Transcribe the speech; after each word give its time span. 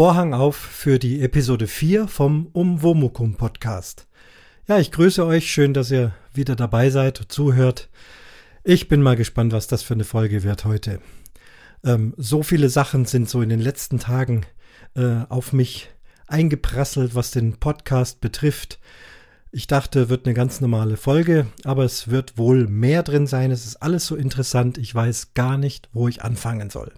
Vorhang 0.00 0.32
auf 0.32 0.56
für 0.56 0.98
die 0.98 1.20
Episode 1.20 1.66
4 1.66 2.08
vom 2.08 2.46
Umwomukum 2.54 3.34
Podcast. 3.34 4.06
Ja, 4.66 4.78
ich 4.78 4.92
grüße 4.92 5.26
euch. 5.26 5.50
Schön, 5.50 5.74
dass 5.74 5.90
ihr 5.90 6.14
wieder 6.32 6.56
dabei 6.56 6.88
seid 6.88 7.18
zuhört. 7.28 7.90
Ich 8.64 8.88
bin 8.88 9.02
mal 9.02 9.14
gespannt, 9.14 9.52
was 9.52 9.66
das 9.66 9.82
für 9.82 9.92
eine 9.92 10.04
Folge 10.04 10.42
wird 10.42 10.64
heute. 10.64 11.02
Ähm, 11.84 12.14
so 12.16 12.42
viele 12.42 12.70
Sachen 12.70 13.04
sind 13.04 13.28
so 13.28 13.42
in 13.42 13.50
den 13.50 13.60
letzten 13.60 13.98
Tagen 13.98 14.46
äh, 14.94 15.26
auf 15.28 15.52
mich 15.52 15.90
eingeprasselt, 16.26 17.14
was 17.14 17.30
den 17.30 17.58
Podcast 17.58 18.22
betrifft. 18.22 18.78
Ich 19.52 19.66
dachte, 19.66 20.08
wird 20.08 20.24
eine 20.24 20.32
ganz 20.32 20.62
normale 20.62 20.96
Folge, 20.96 21.46
aber 21.64 21.84
es 21.84 22.08
wird 22.08 22.38
wohl 22.38 22.68
mehr 22.68 23.02
drin 23.02 23.26
sein. 23.26 23.50
Es 23.50 23.66
ist 23.66 23.76
alles 23.76 24.06
so 24.06 24.16
interessant. 24.16 24.78
Ich 24.78 24.94
weiß 24.94 25.34
gar 25.34 25.58
nicht, 25.58 25.90
wo 25.92 26.08
ich 26.08 26.22
anfangen 26.22 26.70
soll. 26.70 26.90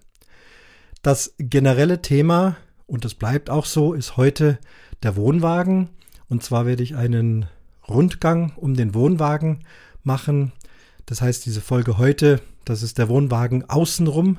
Das 1.01 1.35
generelle 1.37 2.01
Thema, 2.01 2.55
und 2.93 3.05
das 3.05 3.15
bleibt 3.15 3.49
auch 3.49 3.65
so, 3.65 3.95
ist 3.95 4.17
heute 4.17 4.59
der 5.01 5.15
Wohnwagen. 5.15 5.89
Und 6.29 6.43
zwar 6.43 6.67
werde 6.67 6.83
ich 6.83 6.95
einen 6.95 7.47
Rundgang 7.89 8.53
um 8.55 8.75
den 8.75 8.93
Wohnwagen 8.93 9.63
machen. 10.03 10.51
Das 11.07 11.19
heißt, 11.19 11.43
diese 11.47 11.61
Folge 11.61 11.97
heute, 11.97 12.39
das 12.65 12.83
ist 12.83 12.99
der 12.99 13.09
Wohnwagen 13.09 13.67
außenrum. 13.67 14.37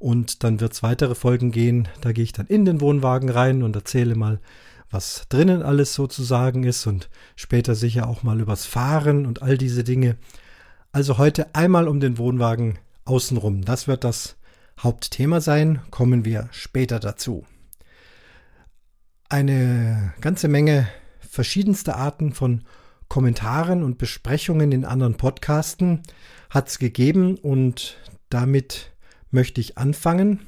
Und 0.00 0.42
dann 0.42 0.58
wird 0.58 0.72
es 0.72 0.82
weitere 0.82 1.14
Folgen 1.14 1.52
gehen. 1.52 1.86
Da 2.00 2.10
gehe 2.10 2.24
ich 2.24 2.32
dann 2.32 2.48
in 2.48 2.64
den 2.64 2.80
Wohnwagen 2.80 3.28
rein 3.28 3.62
und 3.62 3.76
erzähle 3.76 4.16
mal, 4.16 4.40
was 4.90 5.26
drinnen 5.28 5.62
alles 5.62 5.94
sozusagen 5.94 6.64
ist 6.64 6.88
und 6.88 7.08
später 7.36 7.76
sicher 7.76 8.08
auch 8.08 8.24
mal 8.24 8.40
übers 8.40 8.66
Fahren 8.66 9.26
und 9.26 9.42
all 9.42 9.56
diese 9.56 9.84
Dinge. 9.84 10.16
Also 10.90 11.18
heute 11.18 11.54
einmal 11.54 11.86
um 11.86 12.00
den 12.00 12.18
Wohnwagen 12.18 12.80
außenrum. 13.04 13.64
Das 13.64 13.86
wird 13.86 14.02
das 14.02 14.34
Hauptthema 14.80 15.40
sein, 15.40 15.82
kommen 15.92 16.24
wir 16.24 16.48
später 16.50 16.98
dazu. 16.98 17.44
Eine 19.32 20.12
ganze 20.20 20.46
Menge 20.46 20.86
verschiedenste 21.20 21.96
Arten 21.96 22.34
von 22.34 22.64
Kommentaren 23.08 23.82
und 23.82 23.96
Besprechungen 23.96 24.72
in 24.72 24.84
anderen 24.84 25.14
Podcasten 25.14 26.02
hat 26.50 26.68
es 26.68 26.78
gegeben 26.78 27.36
und 27.38 27.96
damit 28.28 28.92
möchte 29.30 29.62
ich 29.62 29.78
anfangen. 29.78 30.40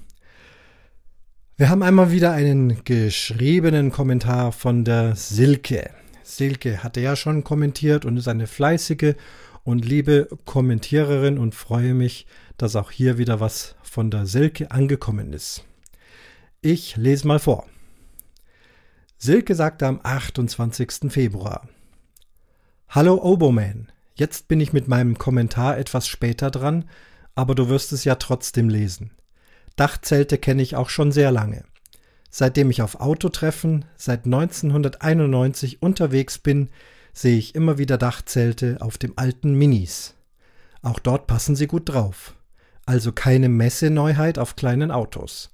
Wir 1.57 1.71
haben 1.71 1.83
einmal 1.83 2.11
wieder 2.13 2.33
einen 2.33 2.85
geschriebenen 2.85 3.91
Kommentar 3.91 4.53
von 4.53 4.85
der 4.85 5.17
Silke. 5.17 5.89
Silke 6.23 6.85
hatte 6.85 7.01
ja 7.01 7.17
schon 7.17 7.43
kommentiert 7.43 8.05
und 8.05 8.19
ist 8.19 8.29
eine 8.29 8.47
fleißige 8.47 9.15
und 9.63 9.87
liebe 9.87 10.29
Kommentiererin 10.45 11.39
und 11.39 11.55
freue 11.55 11.95
mich, 11.95 12.27
dass 12.59 12.77
auch 12.77 12.91
hier 12.91 13.17
wieder 13.17 13.41
was 13.41 13.77
von 13.83 14.11
der 14.11 14.27
Silke 14.27 14.71
angekommen 14.73 15.33
ist. 15.33 15.65
Ich 16.61 16.99
lese 16.99 17.27
mal 17.27 17.39
vor. 17.39 17.67
Silke 19.25 19.55
sagte 19.55 19.87
am 19.87 20.01
28. 20.03 21.11
Februar. 21.11 21.67
Hallo 22.91 23.15
Oboman, 23.23 23.91
jetzt 24.17 24.49
bin 24.49 24.61
ich 24.61 24.75
mit 24.75 24.87
meinem 24.87 25.17
Kommentar 25.17 25.79
etwas 25.79 26.07
später 26.09 26.51
dran, 26.51 26.85
aber 27.35 27.55
du 27.55 27.71
wirst 27.71 27.95
es 27.95 28.05
ja 28.05 28.17
trotzdem 28.17 28.69
lesen. 28.69 29.13
Dachzelte 29.77 30.37
kenne 30.37 30.61
ich 30.61 30.77
auch 30.77 30.91
schon 30.91 31.11
sehr 31.11 31.33
lange. 31.33 31.65
Seitdem 32.29 32.69
ich 32.69 32.83
auf 32.83 33.01
Autotreffen 33.01 33.87
seit 33.97 34.27
1991 34.27 35.81
unterwegs 35.81 36.37
bin, 36.37 36.69
sehe 37.15 37.39
ich 37.39 37.55
immer 37.55 37.79
wieder 37.79 37.97
Dachzelte 37.97 38.77
auf 38.81 38.99
dem 38.99 39.15
alten 39.17 39.55
Minis. 39.55 40.17
Auch 40.83 40.99
dort 40.99 41.27
passen 41.27 41.57
sie 41.57 41.67
gut 41.67 41.89
drauf. 41.89 42.35
Also 42.85 43.11
keine 43.11 43.49
Messeneuheit 43.49 44.39
auf 44.39 44.55
kleinen 44.55 44.91
Autos. 44.91 45.54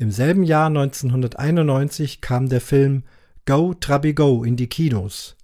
Im 0.00 0.12
selben 0.12 0.44
Jahr 0.44 0.68
1991 0.68 2.20
kam 2.20 2.48
der 2.48 2.60
Film 2.60 3.02
Go 3.46 3.74
Trabi 3.74 4.14
Go 4.14 4.44
in 4.44 4.54
die 4.54 4.68
Kinos. 4.68 5.34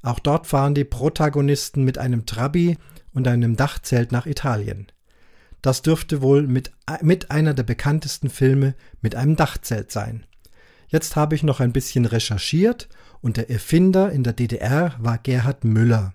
Auch 0.00 0.18
dort 0.18 0.46
fahren 0.46 0.74
die 0.74 0.84
Protagonisten 0.84 1.84
mit 1.84 1.98
einem 1.98 2.24
Trabi 2.24 2.78
und 3.12 3.28
einem 3.28 3.56
Dachzelt 3.56 4.10
nach 4.10 4.24
Italien. 4.24 4.86
Das 5.60 5.82
dürfte 5.82 6.22
wohl 6.22 6.46
mit, 6.46 6.72
mit 7.02 7.30
einer 7.30 7.52
der 7.52 7.64
bekanntesten 7.64 8.30
Filme 8.30 8.74
mit 9.02 9.14
einem 9.14 9.36
Dachzelt 9.36 9.92
sein. 9.92 10.24
Jetzt 10.86 11.14
habe 11.14 11.34
ich 11.34 11.42
noch 11.42 11.60
ein 11.60 11.72
bisschen 11.72 12.06
recherchiert 12.06 12.88
und 13.20 13.36
der 13.36 13.50
Erfinder 13.50 14.10
in 14.10 14.22
der 14.22 14.32
DDR 14.32 14.94
war 14.98 15.18
Gerhard 15.18 15.64
Müller, 15.64 16.14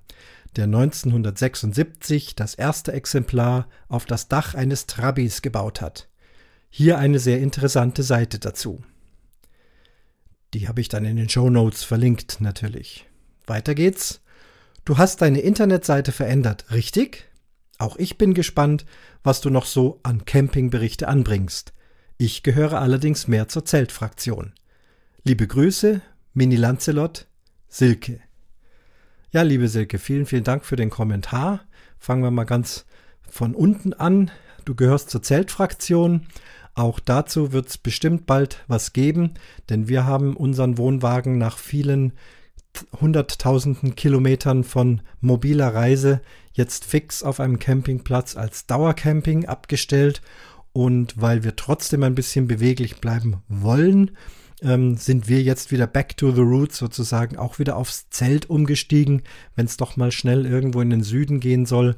der 0.56 0.64
1976 0.64 2.34
das 2.34 2.56
erste 2.56 2.92
Exemplar 2.92 3.68
auf 3.88 4.08
das 4.08 4.30
Dach 4.30 4.56
eines 4.56 4.88
Trabis 4.88 5.44
gebaut 5.44 5.80
hat. 5.80 6.08
Hier 6.76 6.98
eine 6.98 7.20
sehr 7.20 7.40
interessante 7.40 8.02
Seite 8.02 8.40
dazu. 8.40 8.82
Die 10.56 10.68
habe 10.68 10.82
ich 10.82 10.90
dann 10.90 11.06
in 11.06 11.18
den 11.18 11.30
Show 11.30 11.52
Notes 11.52 11.84
verlinkt 11.84 12.42
natürlich. 12.42 13.08
Weiter 13.46 13.76
geht's. 13.76 14.22
Du 14.84 14.98
hast 14.98 15.22
deine 15.22 15.42
Internetseite 15.42 16.12
verändert, 16.12 16.72
richtig? 16.72 17.30
Auch 17.78 17.96
ich 17.98 18.18
bin 18.18 18.34
gespannt, 18.34 18.88
was 19.22 19.40
du 19.40 19.52
noch 19.52 19.68
so 19.68 20.00
an 20.02 20.26
Campingberichte 20.26 21.08
anbringst. 21.08 21.74
Ich 22.18 22.42
gehöre 22.42 22.82
allerdings 22.82 23.28
mehr 23.28 23.48
zur 23.48 23.66
Zeltfraktion. 23.66 24.54
Liebe 25.24 25.46
Grüße, 25.46 26.02
Mini 26.34 26.56
Lancelot, 26.56 27.28
Silke. 27.68 28.20
Ja, 29.30 29.44
liebe 29.44 29.68
Silke, 29.68 30.00
vielen, 30.00 30.26
vielen 30.26 30.44
Dank 30.44 30.66
für 30.66 30.76
den 30.76 30.90
Kommentar. 30.90 31.66
Fangen 32.00 32.24
wir 32.24 32.32
mal 32.32 32.46
ganz 32.46 32.88
von 33.30 33.54
unten 33.54 33.94
an. 33.94 34.32
Du 34.66 34.74
gehörst 34.74 35.12
zur 35.12 35.22
Zeltfraktion. 35.22 36.26
Auch 36.76 37.00
dazu 37.00 37.52
wird 37.52 37.70
es 37.70 37.78
bestimmt 37.78 38.26
bald 38.26 38.64
was 38.68 38.94
geben, 38.94 39.36
denn 39.70 39.88
wir 39.88 40.06
haben 40.06 40.36
unseren 40.36 40.78
Wohnwagen 40.78 41.38
nach 41.38 41.58
vielen 41.58 42.14
hunderttausenden 43.00 43.96
Kilometern 43.96 44.64
von 44.64 45.02
mobiler 45.22 45.74
Reise 45.76 46.22
jetzt 46.54 46.86
fix 46.86 47.22
auf 47.22 47.40
einem 47.40 47.60
Campingplatz 47.60 48.36
als 48.36 48.66
Dauercamping 48.66 49.46
abgestellt. 49.46 50.22
Und 50.72 51.22
weil 51.22 51.44
wir 51.44 51.56
trotzdem 51.56 52.02
ein 52.02 52.16
bisschen 52.16 52.48
beweglich 52.48 53.00
bleiben 53.00 53.44
wollen, 53.48 54.18
ähm, 54.64 54.98
sind 54.98 55.28
wir 55.28 55.44
jetzt 55.44 55.72
wieder 55.72 55.86
back 55.86 56.18
to 56.18 56.32
the 56.32 56.42
roots 56.42 56.78
sozusagen, 56.78 57.38
auch 57.38 57.60
wieder 57.60 57.76
aufs 57.76 58.10
Zelt 58.10 58.50
umgestiegen, 58.50 59.22
wenn 59.56 59.68
es 59.68 59.78
doch 59.78 59.98
mal 59.98 60.12
schnell 60.12 60.48
irgendwo 60.48 60.82
in 60.82 60.90
den 60.90 61.04
Süden 61.04 61.40
gehen 61.40 61.68
soll. 61.68 61.96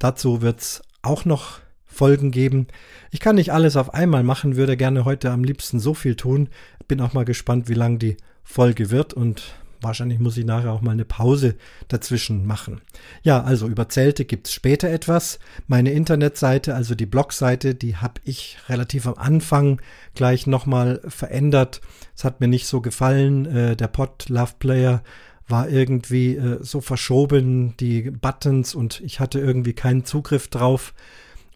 Dazu 0.00 0.42
wird 0.42 0.60
es 0.60 0.82
auch 1.02 1.24
noch 1.24 1.60
Folgen 1.96 2.30
geben. 2.30 2.66
Ich 3.10 3.20
kann 3.20 3.36
nicht 3.36 3.52
alles 3.52 3.76
auf 3.76 3.94
einmal 3.94 4.22
machen, 4.22 4.56
würde 4.56 4.76
gerne 4.76 5.04
heute 5.04 5.30
am 5.30 5.44
liebsten 5.44 5.80
so 5.80 5.94
viel 5.94 6.14
tun. 6.14 6.48
Bin 6.88 7.00
auch 7.00 7.14
mal 7.14 7.24
gespannt, 7.24 7.68
wie 7.68 7.74
lang 7.74 7.98
die 7.98 8.16
Folge 8.44 8.90
wird 8.90 9.14
und 9.14 9.56
Wahrscheinlich 9.82 10.18
muss 10.18 10.36
ich 10.36 10.44
nachher 10.44 10.72
auch 10.72 10.80
mal 10.80 10.92
eine 10.92 11.04
Pause 11.04 11.54
dazwischen 11.88 12.46
machen. 12.46 12.80
Ja, 13.22 13.42
also 13.42 13.68
über 13.68 13.88
Zelte 13.88 14.24
gibt 14.24 14.46
es 14.46 14.52
später 14.52 14.88
etwas. 14.88 15.38
Meine 15.66 15.92
Internetseite, 15.92 16.74
also 16.74 16.94
die 16.94 17.06
Blogseite, 17.06 17.74
die 17.74 17.96
habe 17.96 18.20
ich 18.24 18.58
relativ 18.68 19.06
am 19.06 19.14
Anfang 19.14 19.80
gleich 20.14 20.46
nochmal 20.46 21.00
verändert. 21.06 21.80
Es 22.16 22.24
hat 22.24 22.40
mir 22.40 22.48
nicht 22.48 22.66
so 22.66 22.80
gefallen. 22.80 23.46
Äh, 23.46 23.76
der 23.76 23.88
Pod 23.88 24.28
Love 24.28 24.54
Player 24.58 25.02
war 25.46 25.68
irgendwie 25.68 26.36
äh, 26.36 26.58
so 26.62 26.80
verschoben, 26.80 27.76
die 27.78 28.10
Buttons 28.10 28.74
und 28.74 29.00
ich 29.00 29.20
hatte 29.20 29.38
irgendwie 29.38 29.74
keinen 29.74 30.04
Zugriff 30.04 30.48
drauf 30.48 30.94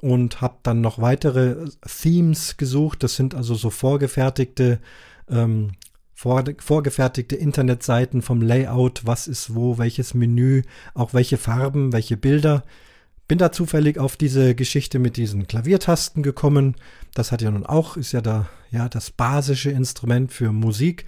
und 0.01 0.41
habe 0.41 0.57
dann 0.63 0.81
noch 0.81 1.01
weitere 1.01 1.69
Themes 1.87 2.57
gesucht. 2.57 3.03
Das 3.03 3.17
sind 3.17 3.35
also 3.35 3.55
so 3.55 3.71
vorgefertigte 3.71 4.81
ähm, 5.29 5.73
vor, 6.15 6.45
vorgefertigte 6.59 7.37
Internetseiten 7.37 8.23
vom 8.23 8.43
Layout, 8.43 9.03
was 9.05 9.27
ist 9.27 9.55
wo, 9.55 9.79
welches 9.79 10.13
Menü, 10.15 10.63
auch 10.95 11.15
welche 11.15 11.39
Farben, 11.39 11.93
welche 11.93 12.17
Bilder. 12.17 12.63
Bin 13.29 13.39
da 13.39 13.53
zufällig 13.53 13.99
auf 13.99 14.17
diese 14.17 14.55
Geschichte 14.55 14.99
mit 14.99 15.17
diesen 15.17 15.47
Klaviertasten 15.47 16.23
gekommen. 16.23 16.77
Das 17.15 17.31
hat 17.31 17.43
ja 17.43 17.51
nun 17.51 17.65
auch, 17.65 17.97
ist 17.97 18.13
ja 18.13 18.21
da, 18.21 18.49
ja, 18.71 18.89
das 18.89 19.11
basische 19.11 19.71
Instrument 19.71 20.33
für 20.33 20.53
Musik. 20.53 21.07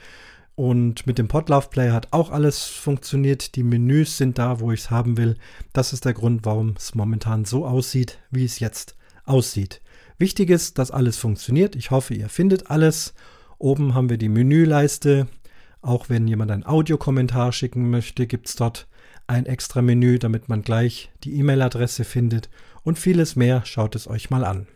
Und 0.54 1.06
mit 1.06 1.18
dem 1.18 1.28
Podlove 1.28 1.68
Player 1.68 1.94
hat 1.94 2.08
auch 2.12 2.30
alles 2.30 2.64
funktioniert. 2.64 3.56
Die 3.56 3.62
Menüs 3.62 4.18
sind 4.18 4.38
da, 4.38 4.60
wo 4.60 4.70
ich 4.70 4.80
es 4.80 4.90
haben 4.90 5.16
will. 5.16 5.36
Das 5.72 5.92
ist 5.92 6.04
der 6.04 6.12
Grund, 6.12 6.44
warum 6.44 6.74
es 6.76 6.94
momentan 6.94 7.44
so 7.44 7.66
aussieht, 7.66 8.18
wie 8.30 8.44
es 8.44 8.60
jetzt 8.60 8.96
aussieht. 9.24 9.80
Wichtig 10.18 10.50
ist, 10.50 10.78
dass 10.78 10.90
alles 10.90 11.16
funktioniert. 11.16 11.74
Ich 11.74 11.90
hoffe, 11.90 12.14
ihr 12.14 12.28
findet 12.28 12.70
alles. 12.70 13.14
Oben 13.58 13.94
haben 13.94 14.10
wir 14.10 14.18
die 14.18 14.28
Menüleiste. 14.28 15.26
Auch 15.80 16.08
wenn 16.08 16.28
jemand 16.28 16.50
einen 16.50 16.66
Audiokommentar 16.66 17.52
schicken 17.52 17.90
möchte, 17.90 18.26
gibt 18.26 18.46
es 18.48 18.56
dort 18.56 18.86
ein 19.26 19.46
extra 19.46 19.82
Menü, 19.82 20.18
damit 20.18 20.48
man 20.48 20.62
gleich 20.62 21.10
die 21.24 21.34
E-Mail-Adresse 21.38 22.04
findet 22.04 22.50
und 22.82 22.98
vieles 22.98 23.36
mehr. 23.36 23.64
Schaut 23.64 23.96
es 23.96 24.06
euch 24.06 24.30
mal 24.30 24.44
an. 24.44 24.66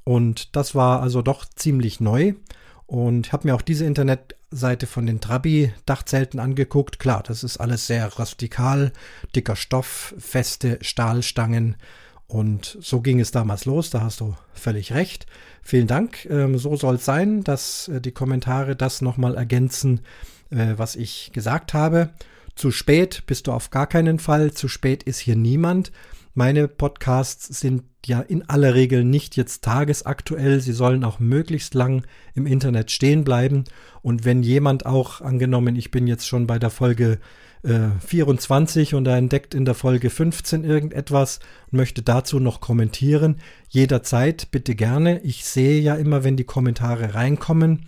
Und 0.03 0.55
das 0.55 0.75
war 0.75 1.01
also 1.01 1.21
doch 1.21 1.45
ziemlich 1.45 1.99
neu. 1.99 2.33
Und 2.85 3.31
habe 3.31 3.47
mir 3.47 3.55
auch 3.55 3.61
diese 3.61 3.85
Internetseite 3.85 4.85
von 4.85 5.05
den 5.05 5.21
Trabi-Dachzelten 5.21 6.39
angeguckt. 6.39 6.99
Klar, 6.99 7.23
das 7.25 7.43
ist 7.43 7.57
alles 7.57 7.87
sehr 7.87 8.13
rustikal, 8.13 8.91
dicker 9.35 9.55
Stoff, 9.55 10.13
feste 10.19 10.77
Stahlstangen. 10.81 11.77
Und 12.27 12.77
so 12.81 13.01
ging 13.01 13.19
es 13.19 13.31
damals 13.31 13.65
los, 13.65 13.89
da 13.89 14.01
hast 14.01 14.19
du 14.19 14.35
völlig 14.53 14.93
recht. 14.93 15.27
Vielen 15.61 15.87
Dank. 15.87 16.25
Ähm, 16.25 16.57
so 16.57 16.75
soll 16.75 16.95
es 16.95 17.05
sein, 17.05 17.43
dass 17.43 17.87
äh, 17.87 18.01
die 18.01 18.11
Kommentare 18.11 18.75
das 18.75 19.01
nochmal 19.01 19.35
ergänzen, 19.35 20.01
äh, 20.49 20.73
was 20.75 20.95
ich 20.95 21.31
gesagt 21.33 21.73
habe. 21.73 22.09
Zu 22.55 22.71
spät 22.71 23.23
bist 23.27 23.47
du 23.47 23.51
auf 23.51 23.69
gar 23.69 23.87
keinen 23.87 24.19
Fall. 24.19 24.51
Zu 24.51 24.67
spät 24.67 25.03
ist 25.03 25.19
hier 25.19 25.35
niemand. 25.35 25.91
Meine 26.35 26.67
Podcasts 26.67 27.45
sind 27.59 27.83
ja 28.05 28.19
in 28.19 28.49
aller 28.49 28.73
Regel 28.73 29.03
nicht 29.03 29.37
jetzt 29.37 29.63
tagesaktuell. 29.63 30.61
Sie 30.61 30.73
sollen 30.73 31.03
auch 31.03 31.19
möglichst 31.19 31.75
lang 31.75 32.07
im 32.33 32.47
Internet 32.47 32.89
stehen 32.89 33.23
bleiben. 33.23 33.65
Und 34.01 34.25
wenn 34.25 34.41
jemand 34.41 34.87
auch, 34.87 35.21
angenommen, 35.21 35.75
ich 35.75 35.91
bin 35.91 36.07
jetzt 36.07 36.27
schon 36.27 36.47
bei 36.47 36.57
der 36.57 36.71
Folge 36.71 37.19
äh, 37.61 37.89
24 38.05 38.95
und 38.95 39.07
er 39.07 39.17
entdeckt 39.17 39.53
in 39.53 39.63
der 39.63 39.75
Folge 39.75 40.09
15 40.09 40.63
irgendetwas 40.63 41.39
und 41.71 41.77
möchte 41.77 42.01
dazu 42.01 42.39
noch 42.39 42.61
kommentieren, 42.61 43.37
jederzeit 43.69 44.49
bitte 44.49 44.73
gerne. 44.73 45.19
Ich 45.21 45.45
sehe 45.45 45.79
ja 45.79 45.93
immer, 45.95 46.23
wenn 46.23 46.35
die 46.35 46.45
Kommentare 46.45 47.13
reinkommen. 47.13 47.85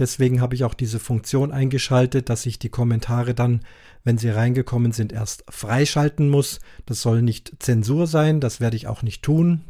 Deswegen 0.00 0.40
habe 0.40 0.56
ich 0.56 0.64
auch 0.64 0.74
diese 0.74 0.98
Funktion 0.98 1.52
eingeschaltet, 1.52 2.28
dass 2.28 2.44
ich 2.46 2.58
die 2.58 2.70
Kommentare 2.70 3.34
dann 3.34 3.60
wenn 4.04 4.18
sie 4.18 4.28
reingekommen 4.28 4.92
sind, 4.92 5.12
erst 5.12 5.44
freischalten 5.48 6.28
muss. 6.28 6.60
Das 6.86 7.02
soll 7.02 7.22
nicht 7.22 7.54
Zensur 7.58 8.06
sein, 8.06 8.40
das 8.40 8.60
werde 8.60 8.76
ich 8.76 8.86
auch 8.86 9.02
nicht 9.02 9.22
tun. 9.22 9.64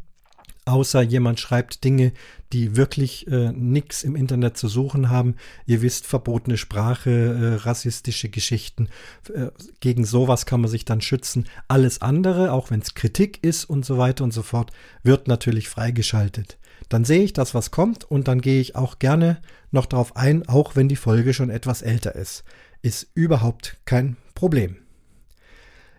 Außer 0.67 1.03
jemand 1.03 1.39
schreibt 1.39 1.83
Dinge, 1.83 2.11
die 2.51 2.75
wirklich 2.75 3.27
äh, 3.27 3.51
nichts 3.51 4.01
im 4.01 4.15
Internet 4.15 4.57
zu 4.57 4.67
suchen 4.67 5.11
haben. 5.11 5.35
Ihr 5.67 5.83
wisst, 5.83 6.07
verbotene 6.07 6.57
Sprache, 6.57 7.11
äh, 7.11 7.55
rassistische 7.63 8.29
Geschichten. 8.29 8.89
Äh, 9.31 9.49
gegen 9.79 10.05
sowas 10.05 10.47
kann 10.47 10.61
man 10.61 10.69
sich 10.71 10.83
dann 10.83 11.01
schützen. 11.01 11.45
Alles 11.67 12.01
andere, 12.01 12.51
auch 12.51 12.71
wenn 12.71 12.79
es 12.79 12.95
Kritik 12.95 13.43
ist 13.43 13.65
und 13.65 13.85
so 13.85 13.99
weiter 13.99 14.23
und 14.23 14.33
so 14.33 14.41
fort, 14.41 14.71
wird 15.03 15.27
natürlich 15.27 15.69
freigeschaltet. 15.69 16.57
Dann 16.89 17.05
sehe 17.05 17.23
ich 17.23 17.33
das, 17.33 17.53
was 17.53 17.69
kommt 17.69 18.03
und 18.03 18.27
dann 18.27 18.41
gehe 18.41 18.59
ich 18.59 18.75
auch 18.75 18.97
gerne 18.97 19.41
noch 19.69 19.85
darauf 19.85 20.15
ein, 20.15 20.47
auch 20.47 20.75
wenn 20.75 20.89
die 20.89 20.95
Folge 20.95 21.35
schon 21.35 21.51
etwas 21.51 21.83
älter 21.83 22.15
ist. 22.15 22.43
Ist 22.81 23.07
überhaupt 23.13 23.77
kein 23.85 24.17
Problem. 24.35 24.77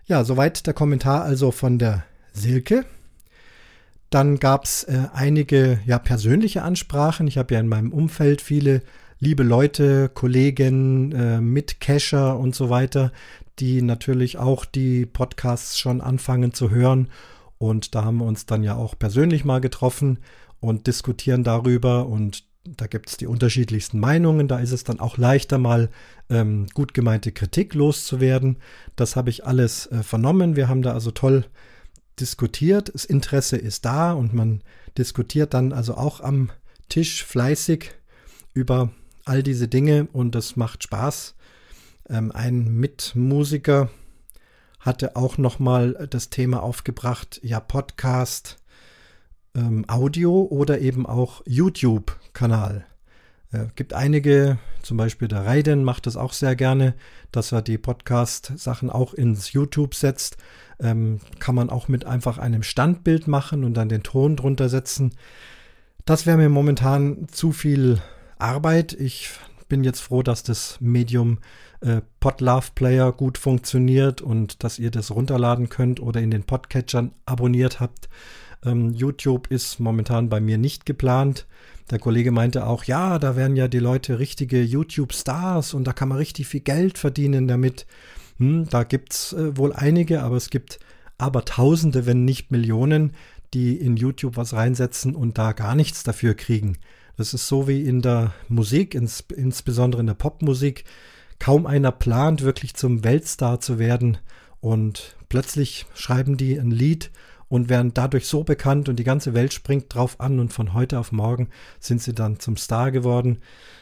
Ja, 0.05 0.23
soweit 0.23 0.65
der 0.65 0.73
Kommentar 0.73 1.23
also 1.23 1.51
von 1.51 1.77
der 1.77 2.05
Silke. 2.31 2.85
Dann 4.09 4.39
gab 4.39 4.63
es 4.63 4.83
äh, 4.85 5.07
einige 5.13 5.81
ja, 5.85 5.99
persönliche 5.99 6.61
Ansprachen. 6.61 7.27
Ich 7.27 7.37
habe 7.37 7.53
ja 7.53 7.59
in 7.59 7.67
meinem 7.67 7.91
Umfeld 7.91 8.41
viele 8.41 8.81
liebe 9.19 9.43
Leute, 9.43 10.09
Kollegen, 10.09 11.11
äh, 11.11 11.41
Mitcacher 11.41 12.39
und 12.39 12.55
so 12.55 12.69
weiter, 12.69 13.11
die 13.59 13.81
natürlich 13.81 14.37
auch 14.37 14.63
die 14.63 15.05
Podcasts 15.05 15.77
schon 15.77 15.99
anfangen 15.99 16.53
zu 16.53 16.69
hören. 16.69 17.09
Und 17.57 17.95
da 17.95 18.05
haben 18.05 18.19
wir 18.19 18.25
uns 18.25 18.45
dann 18.45 18.63
ja 18.63 18.75
auch 18.75 18.97
persönlich 18.97 19.43
mal 19.43 19.59
getroffen 19.59 20.19
und 20.59 20.87
diskutieren 20.87 21.43
darüber. 21.43 22.05
Und 22.05 22.45
da 22.75 22.87
gibt 22.87 23.09
es 23.09 23.17
die 23.17 23.27
unterschiedlichsten 23.27 23.99
Meinungen. 23.99 24.47
Da 24.47 24.59
ist 24.59 24.71
es 24.71 24.83
dann 24.83 24.99
auch 24.99 25.17
leichter, 25.17 25.57
mal 25.57 25.89
ähm, 26.29 26.67
gut 26.73 26.93
gemeinte 26.93 27.31
Kritik 27.31 27.73
loszuwerden. 27.73 28.57
Das 28.95 29.15
habe 29.15 29.29
ich 29.29 29.45
alles 29.45 29.87
äh, 29.87 30.03
vernommen. 30.03 30.55
Wir 30.55 30.67
haben 30.67 30.81
da 30.81 30.93
also 30.93 31.11
toll 31.11 31.45
diskutiert. 32.19 32.93
Das 32.93 33.05
Interesse 33.05 33.57
ist 33.57 33.85
da 33.85 34.13
und 34.13 34.33
man 34.33 34.61
diskutiert 34.97 35.53
dann 35.53 35.71
also 35.71 35.95
auch 35.95 36.19
am 36.21 36.49
Tisch 36.89 37.23
fleißig 37.23 37.91
über 38.53 38.91
all 39.25 39.43
diese 39.43 39.67
Dinge 39.67 40.07
und 40.11 40.35
das 40.35 40.55
macht 40.55 40.83
Spaß. 40.83 41.35
Ähm, 42.09 42.31
ein 42.31 42.73
Mitmusiker 42.75 43.89
hatte 44.79 45.15
auch 45.15 45.37
noch 45.37 45.59
mal 45.59 46.07
das 46.09 46.29
Thema 46.29 46.63
aufgebracht, 46.63 47.39
ja 47.43 47.59
Podcast 47.59 48.57
ähm, 49.55 49.85
Audio 49.87 50.41
oder 50.43 50.79
eben 50.79 51.05
auch 51.05 51.41
YouTube-Kanal. 51.45 52.85
Äh, 53.51 53.67
gibt 53.75 53.93
einige, 53.93 54.57
zum 54.81 54.97
Beispiel 54.97 55.27
der 55.27 55.45
Raiden 55.45 55.83
macht 55.83 56.05
das 56.05 56.17
auch 56.17 56.33
sehr 56.33 56.55
gerne, 56.55 56.95
dass 57.31 57.51
er 57.51 57.61
die 57.61 57.77
Podcast-Sachen 57.77 58.89
auch 58.89 59.13
ins 59.13 59.53
YouTube 59.53 59.95
setzt. 59.95 60.37
Ähm, 60.79 61.19
kann 61.39 61.55
man 61.55 61.69
auch 61.69 61.87
mit 61.87 62.05
einfach 62.05 62.37
einem 62.37 62.63
Standbild 62.63 63.27
machen 63.27 63.63
und 63.63 63.73
dann 63.73 63.89
den 63.89 64.03
Ton 64.03 64.35
drunter 64.35 64.69
setzen. 64.69 65.13
Das 66.05 66.25
wäre 66.25 66.37
mir 66.37 66.49
momentan 66.49 67.27
zu 67.29 67.51
viel 67.51 68.01
Arbeit. 68.37 68.93
Ich 68.93 69.29
bin 69.67 69.83
jetzt 69.83 70.01
froh, 70.01 70.23
dass 70.23 70.43
das 70.43 70.77
Medium 70.79 71.39
äh, 71.81 72.01
Podlove 72.19 72.71
Player 72.75 73.11
gut 73.11 73.37
funktioniert 73.37 74.21
und 74.21 74.63
dass 74.63 74.79
ihr 74.79 74.91
das 74.91 75.11
runterladen 75.11 75.69
könnt 75.69 75.99
oder 75.99 76.21
in 76.21 76.31
den 76.31 76.43
Podcatchern 76.43 77.13
abonniert 77.25 77.79
habt. 77.79 78.09
Ähm, 78.65 78.93
YouTube 78.93 79.51
ist 79.51 79.79
momentan 79.79 80.29
bei 80.29 80.39
mir 80.39 80.57
nicht 80.57 80.85
geplant. 80.85 81.45
Der 81.89 81.99
Kollege 81.99 82.31
meinte 82.31 82.67
auch, 82.67 82.83
ja, 82.83 83.17
da 83.17 83.35
werden 83.35 83.55
ja 83.55 83.67
die 83.67 83.79
Leute 83.79 84.19
richtige 84.19 84.61
YouTube-Stars 84.61 85.73
und 85.73 85.85
da 85.85 85.93
kann 85.93 86.09
man 86.09 86.17
richtig 86.17 86.47
viel 86.47 86.59
Geld 86.59 86.97
verdienen 86.97 87.47
damit. 87.47 87.85
Hm, 88.37 88.67
da 88.69 88.83
gibt 88.83 89.13
es 89.13 89.33
äh, 89.33 89.57
wohl 89.57 89.73
einige, 89.73 90.21
aber 90.23 90.35
es 90.35 90.49
gibt 90.49 90.79
aber 91.17 91.45
Tausende, 91.45 92.05
wenn 92.05 92.25
nicht 92.25 92.51
Millionen, 92.51 93.13
die 93.53 93.75
in 93.75 93.95
YouTube 93.95 94.37
was 94.37 94.53
reinsetzen 94.53 95.15
und 95.15 95.37
da 95.37 95.53
gar 95.53 95.75
nichts 95.75 96.03
dafür 96.03 96.35
kriegen. 96.35 96.77
Das 97.15 97.33
ist 97.33 97.47
so 97.47 97.67
wie 97.67 97.81
in 97.81 98.01
der 98.01 98.33
Musik, 98.47 98.93
ins, 98.93 99.23
insbesondere 99.35 100.01
in 100.01 100.07
der 100.07 100.13
Popmusik. 100.13 100.83
Kaum 101.39 101.65
einer 101.65 101.91
plant, 101.91 102.43
wirklich 102.43 102.75
zum 102.75 103.03
Weltstar 103.03 103.59
zu 103.59 103.79
werden. 103.79 104.17
Und 104.59 105.15
plötzlich 105.29 105.85
schreiben 105.95 106.37
die 106.37 106.57
ein 106.59 106.71
Lied 106.71 107.11
und 107.49 107.69
werden 107.69 107.93
dadurch 107.93 108.27
so 108.27 108.43
bekannt 108.43 108.89
und 108.89 108.97
die 108.97 109.03
ganze 109.03 109.33
Welt 109.33 109.53
springt 109.53 109.93
drauf 109.93 110.19
an 110.19 110.39
und 110.39 110.51
von 110.51 110.73
heute 110.73 110.99
auf 110.99 111.11
morgen 111.11 111.49
sind 111.79 112.01
sie 112.01 112.13
dann 112.13 112.39
zum 112.39 112.57
Star 112.57 112.91
geworden. 112.91 113.39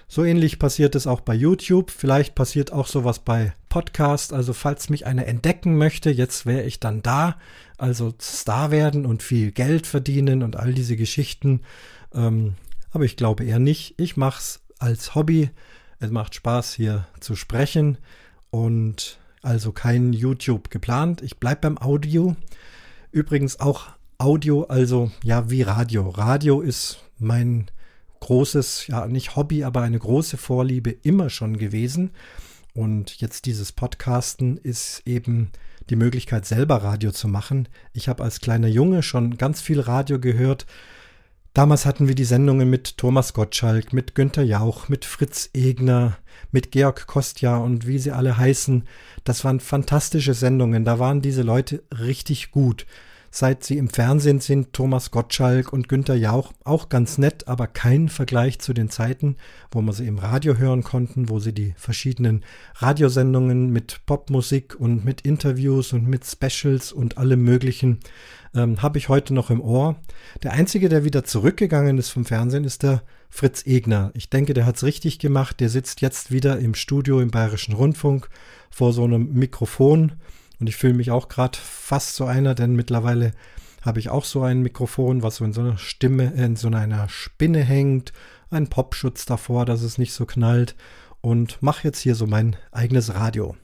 So 0.07 0.23
ähnlich 0.23 0.59
passiert 0.59 0.95
es 0.95 1.07
auch 1.07 1.21
bei 1.21 1.33
YouTube. 1.33 1.89
Vielleicht 1.89 2.35
passiert 2.35 2.71
auch 2.71 2.87
sowas 2.87 3.19
bei 3.19 3.53
Podcast. 3.69 4.33
Also 4.33 4.53
falls 4.53 4.89
mich 4.89 5.07
einer 5.07 5.25
entdecken 5.25 5.77
möchte, 5.77 6.11
jetzt 6.11 6.45
wäre 6.45 6.63
ich 6.63 6.79
dann 6.79 7.01
da. 7.01 7.37
Also 7.77 8.13
Star 8.21 8.69
werden 8.69 9.05
und 9.05 9.23
viel 9.23 9.51
Geld 9.51 9.87
verdienen 9.87 10.43
und 10.43 10.57
all 10.57 10.73
diese 10.73 10.95
Geschichten. 10.95 11.61
Ähm, 12.13 12.53
aber 12.91 13.05
ich 13.05 13.17
glaube 13.17 13.45
eher 13.45 13.59
nicht. 13.59 13.95
Ich 13.99 14.15
mache 14.15 14.39
es 14.39 14.61
als 14.77 15.15
Hobby. 15.15 15.49
Es 15.99 16.11
macht 16.11 16.35
Spaß 16.35 16.73
hier 16.73 17.07
zu 17.19 17.35
sprechen 17.35 17.97
und 18.51 19.17
also 19.41 19.71
kein 19.71 20.13
YouTube 20.13 20.69
geplant. 20.69 21.21
Ich 21.21 21.39
bleibe 21.39 21.61
beim 21.61 21.77
Audio. 21.77 22.35
Übrigens 23.15 23.61
auch 23.61 23.85
Audio, 24.17 24.65
also 24.65 25.09
ja 25.23 25.49
wie 25.49 25.61
Radio. 25.61 26.09
Radio 26.09 26.59
ist 26.59 26.99
mein 27.17 27.71
großes, 28.19 28.87
ja 28.87 29.07
nicht 29.07 29.37
Hobby, 29.37 29.63
aber 29.63 29.83
eine 29.83 29.97
große 29.97 30.35
Vorliebe 30.35 30.91
immer 30.91 31.29
schon 31.29 31.55
gewesen. 31.55 32.11
Und 32.73 33.21
jetzt 33.21 33.45
dieses 33.45 33.71
Podcasten 33.71 34.57
ist 34.57 35.01
eben 35.05 35.51
die 35.89 35.95
Möglichkeit, 35.95 36.45
selber 36.45 36.83
Radio 36.83 37.13
zu 37.13 37.29
machen. 37.29 37.69
Ich 37.93 38.09
habe 38.09 38.21
als 38.21 38.41
kleiner 38.41 38.67
Junge 38.67 39.01
schon 39.01 39.37
ganz 39.37 39.61
viel 39.61 39.79
Radio 39.79 40.19
gehört. 40.19 40.65
Damals 41.53 41.85
hatten 41.85 42.09
wir 42.09 42.15
die 42.15 42.25
Sendungen 42.25 42.69
mit 42.69 42.97
Thomas 42.97 43.33
Gottschalk, 43.33 43.93
mit 43.93 44.13
Günter 44.15 44.43
Jauch, 44.43 44.89
mit 44.89 45.05
Fritz 45.05 45.51
Egner, 45.53 46.17
mit 46.55 46.71
Georg 46.71 47.05
Kostja 47.05 47.57
und 47.57 47.85
wie 47.85 47.99
sie 47.99 48.13
alle 48.13 48.37
heißen. 48.37 48.85
Das 49.25 49.43
waren 49.43 49.59
fantastische 49.59 50.33
Sendungen. 50.33 50.85
Da 50.85 50.99
waren 50.99 51.21
diese 51.21 51.41
Leute 51.41 51.83
richtig 51.91 52.49
gut. 52.51 52.85
Seit 53.37 53.65
sie 53.65 53.77
im 53.77 53.89
Fernsehen 53.89 54.39
sind, 54.39 54.71
Thomas 54.71 55.11
Gottschalk 55.11 55.73
und 55.73 55.89
Günter 55.89 56.15
Jauch 56.15 56.53
auch 56.63 56.87
ganz 56.87 57.17
nett, 57.17 57.49
aber 57.49 57.67
kein 57.67 58.07
Vergleich 58.07 58.59
zu 58.59 58.71
den 58.71 58.89
Zeiten, 58.89 59.35
wo 59.71 59.81
man 59.81 59.93
sie 59.93 60.07
im 60.07 60.19
Radio 60.19 60.55
hören 60.57 60.83
konnten, 60.83 61.27
wo 61.27 61.39
sie 61.39 61.51
die 61.51 61.73
verschiedenen 61.75 62.45
Radiosendungen 62.75 63.71
mit 63.71 64.05
Popmusik 64.05 64.79
und 64.79 65.03
mit 65.03 65.19
Interviews 65.19 65.91
und 65.91 66.07
mit 66.07 66.23
Specials 66.25 66.93
und 66.93 67.17
allem 67.17 67.43
Möglichen 67.43 67.99
ähm, 68.53 68.81
habe 68.81 68.99
ich 68.99 69.09
heute 69.09 69.33
noch 69.33 69.49
im 69.49 69.59
Ohr. 69.59 69.97
Der 70.41 70.53
einzige, 70.53 70.87
der 70.87 71.03
wieder 71.03 71.25
zurückgegangen 71.25 71.97
ist 71.97 72.11
vom 72.11 72.23
Fernsehen, 72.23 72.63
ist 72.63 72.83
der 72.83 73.03
Fritz 73.29 73.65
Egner. 73.65 74.11
Ich 74.13 74.29
denke, 74.29 74.53
der 74.53 74.65
hat 74.65 74.77
es 74.77 74.85
richtig 74.85 75.19
gemacht. 75.19 75.59
Der 75.59 75.67
sitzt 75.67 75.99
jetzt 75.99 76.31
wieder 76.31 76.57
im 76.59 76.73
Studio 76.73 77.19
im 77.19 77.31
Bayerischen 77.31 77.75
Rundfunk 77.75 78.29
vor 78.69 78.93
so 78.93 79.03
einem 79.03 79.33
Mikrofon 79.33 80.13
und 80.59 80.67
ich 80.67 80.75
fühle 80.75 80.93
mich 80.93 81.11
auch 81.11 81.27
gerade 81.27 81.57
fast 81.57 82.15
so 82.15 82.25
einer, 82.25 82.55
denn 82.55 82.75
mittlerweile 82.75 83.31
habe 83.81 83.99
ich 83.99 84.09
auch 84.09 84.25
so 84.25 84.41
ein 84.41 84.61
Mikrofon, 84.61 85.21
was 85.21 85.37
so 85.37 85.45
in 85.45 85.53
so 85.53 85.61
einer 85.61 85.77
Stimme, 85.77 86.33
in 86.35 86.55
so 86.55 86.69
einer 86.69 87.07
Spinne 87.07 87.63
hängt, 87.63 88.13
ein 88.49 88.67
Popschutz 88.67 89.25
davor, 89.25 89.65
dass 89.65 89.81
es 89.81 89.97
nicht 89.97 90.13
so 90.13 90.25
knallt 90.25 90.75
und 91.21 91.61
mache 91.61 91.87
jetzt 91.87 91.99
hier 91.99 92.15
so 92.15 92.25
mein 92.25 92.55
eigenes 92.71 93.13
Radio. 93.13 93.55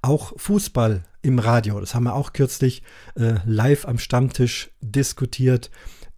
Auch 0.00 0.32
Fußball 0.36 1.04
im 1.22 1.38
Radio, 1.38 1.78
das 1.80 1.94
haben 1.94 2.04
wir 2.04 2.14
auch 2.14 2.32
kürzlich 2.32 2.82
äh, 3.14 3.34
live 3.44 3.86
am 3.86 3.98
Stammtisch 3.98 4.70
diskutiert. 4.80 5.70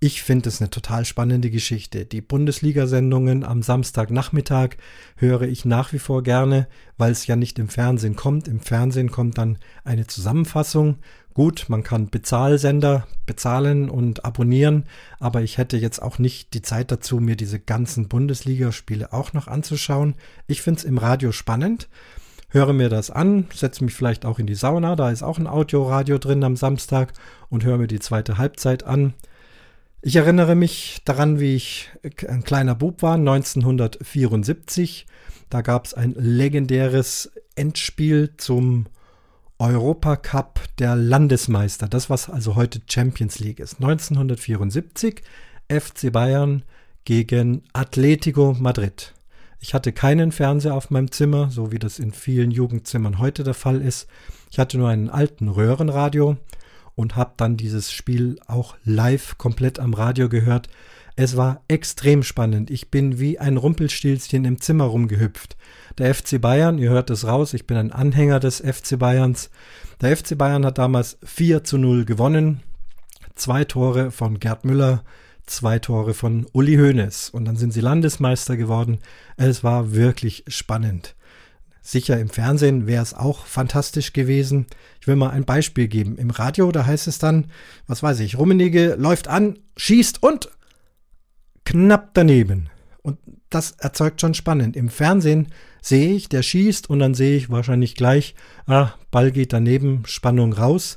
Ich 0.06 0.22
finde 0.22 0.50
es 0.50 0.60
eine 0.60 0.68
total 0.68 1.06
spannende 1.06 1.48
Geschichte. 1.48 2.04
Die 2.04 2.20
Bundesliga-Sendungen 2.20 3.42
am 3.42 3.62
Samstagnachmittag 3.62 4.76
höre 5.16 5.40
ich 5.48 5.64
nach 5.64 5.94
wie 5.94 5.98
vor 5.98 6.22
gerne, 6.22 6.68
weil 6.98 7.10
es 7.10 7.26
ja 7.26 7.36
nicht 7.36 7.58
im 7.58 7.70
Fernsehen 7.70 8.14
kommt. 8.14 8.46
Im 8.46 8.60
Fernsehen 8.60 9.10
kommt 9.10 9.38
dann 9.38 9.56
eine 9.82 10.06
Zusammenfassung. 10.06 10.96
Gut, 11.32 11.70
man 11.70 11.82
kann 11.82 12.10
Bezahlsender 12.10 13.06
bezahlen 13.24 13.88
und 13.88 14.26
abonnieren, 14.26 14.84
aber 15.20 15.40
ich 15.40 15.56
hätte 15.56 15.78
jetzt 15.78 16.02
auch 16.02 16.18
nicht 16.18 16.52
die 16.52 16.60
Zeit 16.60 16.92
dazu, 16.92 17.18
mir 17.18 17.36
diese 17.36 17.58
ganzen 17.58 18.06
Bundesligaspiele 18.06 19.10
auch 19.10 19.32
noch 19.32 19.48
anzuschauen. 19.48 20.16
Ich 20.46 20.60
finde 20.60 20.80
es 20.80 20.84
im 20.84 20.98
Radio 20.98 21.32
spannend 21.32 21.88
höre 22.50 22.72
mir 22.72 22.88
das 22.88 23.10
an, 23.10 23.48
setze 23.52 23.82
mich 23.82 23.94
vielleicht 23.94 24.24
auch 24.24 24.38
in 24.38 24.46
die 24.46 24.54
Sauna, 24.54 24.94
da 24.94 25.10
ist 25.10 25.24
auch 25.24 25.38
ein 25.38 25.48
Audioradio 25.48 26.18
drin 26.18 26.44
am 26.44 26.54
Samstag 26.54 27.12
und 27.48 27.64
höre 27.64 27.78
mir 27.78 27.88
die 27.88 27.98
zweite 27.98 28.38
Halbzeit 28.38 28.84
an. 28.84 29.14
Ich 30.06 30.16
erinnere 30.16 30.54
mich 30.54 31.00
daran, 31.06 31.40
wie 31.40 31.54
ich 31.54 31.88
ein 32.28 32.44
kleiner 32.44 32.74
Bub 32.74 33.00
war, 33.00 33.14
1974. 33.14 35.06
Da 35.48 35.62
gab 35.62 35.86
es 35.86 35.94
ein 35.94 36.14
legendäres 36.18 37.32
Endspiel 37.54 38.34
zum 38.36 38.84
Europacup 39.58 40.60
der 40.78 40.94
Landesmeister. 40.94 41.88
Das, 41.88 42.10
was 42.10 42.28
also 42.28 42.54
heute 42.54 42.82
Champions 42.86 43.38
League 43.38 43.60
ist. 43.60 43.76
1974 43.76 45.22
FC 45.70 46.12
Bayern 46.12 46.64
gegen 47.06 47.62
Atletico 47.72 48.54
Madrid. 48.60 49.14
Ich 49.58 49.72
hatte 49.72 49.94
keinen 49.94 50.32
Fernseher 50.32 50.74
auf 50.74 50.90
meinem 50.90 51.12
Zimmer, 51.12 51.50
so 51.50 51.72
wie 51.72 51.78
das 51.78 51.98
in 51.98 52.12
vielen 52.12 52.50
Jugendzimmern 52.50 53.20
heute 53.20 53.42
der 53.42 53.54
Fall 53.54 53.80
ist. 53.80 54.06
Ich 54.50 54.58
hatte 54.58 54.76
nur 54.76 54.90
einen 54.90 55.08
alten 55.08 55.48
Röhrenradio 55.48 56.36
und 56.94 57.16
habe 57.16 57.34
dann 57.36 57.56
dieses 57.56 57.92
Spiel 57.92 58.38
auch 58.46 58.76
live 58.84 59.38
komplett 59.38 59.78
am 59.78 59.94
Radio 59.94 60.28
gehört. 60.28 60.68
Es 61.16 61.36
war 61.36 61.62
extrem 61.68 62.22
spannend. 62.22 62.70
Ich 62.70 62.90
bin 62.90 63.20
wie 63.20 63.38
ein 63.38 63.56
Rumpelstilzchen 63.56 64.44
im 64.44 64.60
Zimmer 64.60 64.84
rumgehüpft. 64.84 65.56
Der 65.98 66.12
FC 66.12 66.40
Bayern, 66.40 66.78
ihr 66.78 66.90
hört 66.90 67.10
es 67.10 67.24
raus, 67.24 67.54
ich 67.54 67.66
bin 67.66 67.76
ein 67.76 67.92
Anhänger 67.92 68.40
des 68.40 68.60
FC 68.60 68.98
Bayerns. 68.98 69.50
Der 70.00 70.16
FC 70.16 70.36
Bayern 70.36 70.66
hat 70.66 70.78
damals 70.78 71.18
4 71.24 71.62
zu 71.62 71.78
0 71.78 72.04
gewonnen. 72.04 72.62
Zwei 73.36 73.64
Tore 73.64 74.10
von 74.10 74.40
Gerd 74.40 74.64
Müller, 74.64 75.04
zwei 75.46 75.78
Tore 75.78 76.14
von 76.14 76.46
Uli 76.52 76.76
Hoeneß. 76.76 77.30
Und 77.30 77.44
dann 77.44 77.56
sind 77.56 77.72
sie 77.72 77.80
Landesmeister 77.80 78.56
geworden. 78.56 78.98
Es 79.36 79.62
war 79.62 79.92
wirklich 79.92 80.44
spannend. 80.48 81.14
Sicher 81.86 82.18
im 82.18 82.30
Fernsehen 82.30 82.86
wäre 82.86 83.02
es 83.02 83.12
auch 83.12 83.44
fantastisch 83.44 84.14
gewesen. 84.14 84.66
Ich 85.02 85.06
will 85.06 85.16
mal 85.16 85.28
ein 85.28 85.44
Beispiel 85.44 85.86
geben. 85.86 86.16
Im 86.16 86.30
Radio, 86.30 86.72
da 86.72 86.86
heißt 86.86 87.06
es 87.08 87.18
dann, 87.18 87.50
was 87.86 88.02
weiß 88.02 88.20
ich, 88.20 88.38
Rummenigge 88.38 88.94
läuft 88.98 89.28
an, 89.28 89.58
schießt 89.76 90.22
und 90.22 90.48
knapp 91.66 92.14
daneben. 92.14 92.70
Und 93.02 93.18
das 93.50 93.72
erzeugt 93.72 94.22
schon 94.22 94.32
spannend. 94.32 94.76
Im 94.76 94.88
Fernsehen 94.88 95.48
sehe 95.82 96.14
ich, 96.14 96.30
der 96.30 96.42
schießt 96.42 96.88
und 96.88 97.00
dann 97.00 97.12
sehe 97.12 97.36
ich 97.36 97.50
wahrscheinlich 97.50 97.96
gleich, 97.96 98.34
ah, 98.66 98.94
Ball 99.10 99.30
geht 99.30 99.52
daneben, 99.52 100.04
Spannung 100.06 100.54
raus. 100.54 100.96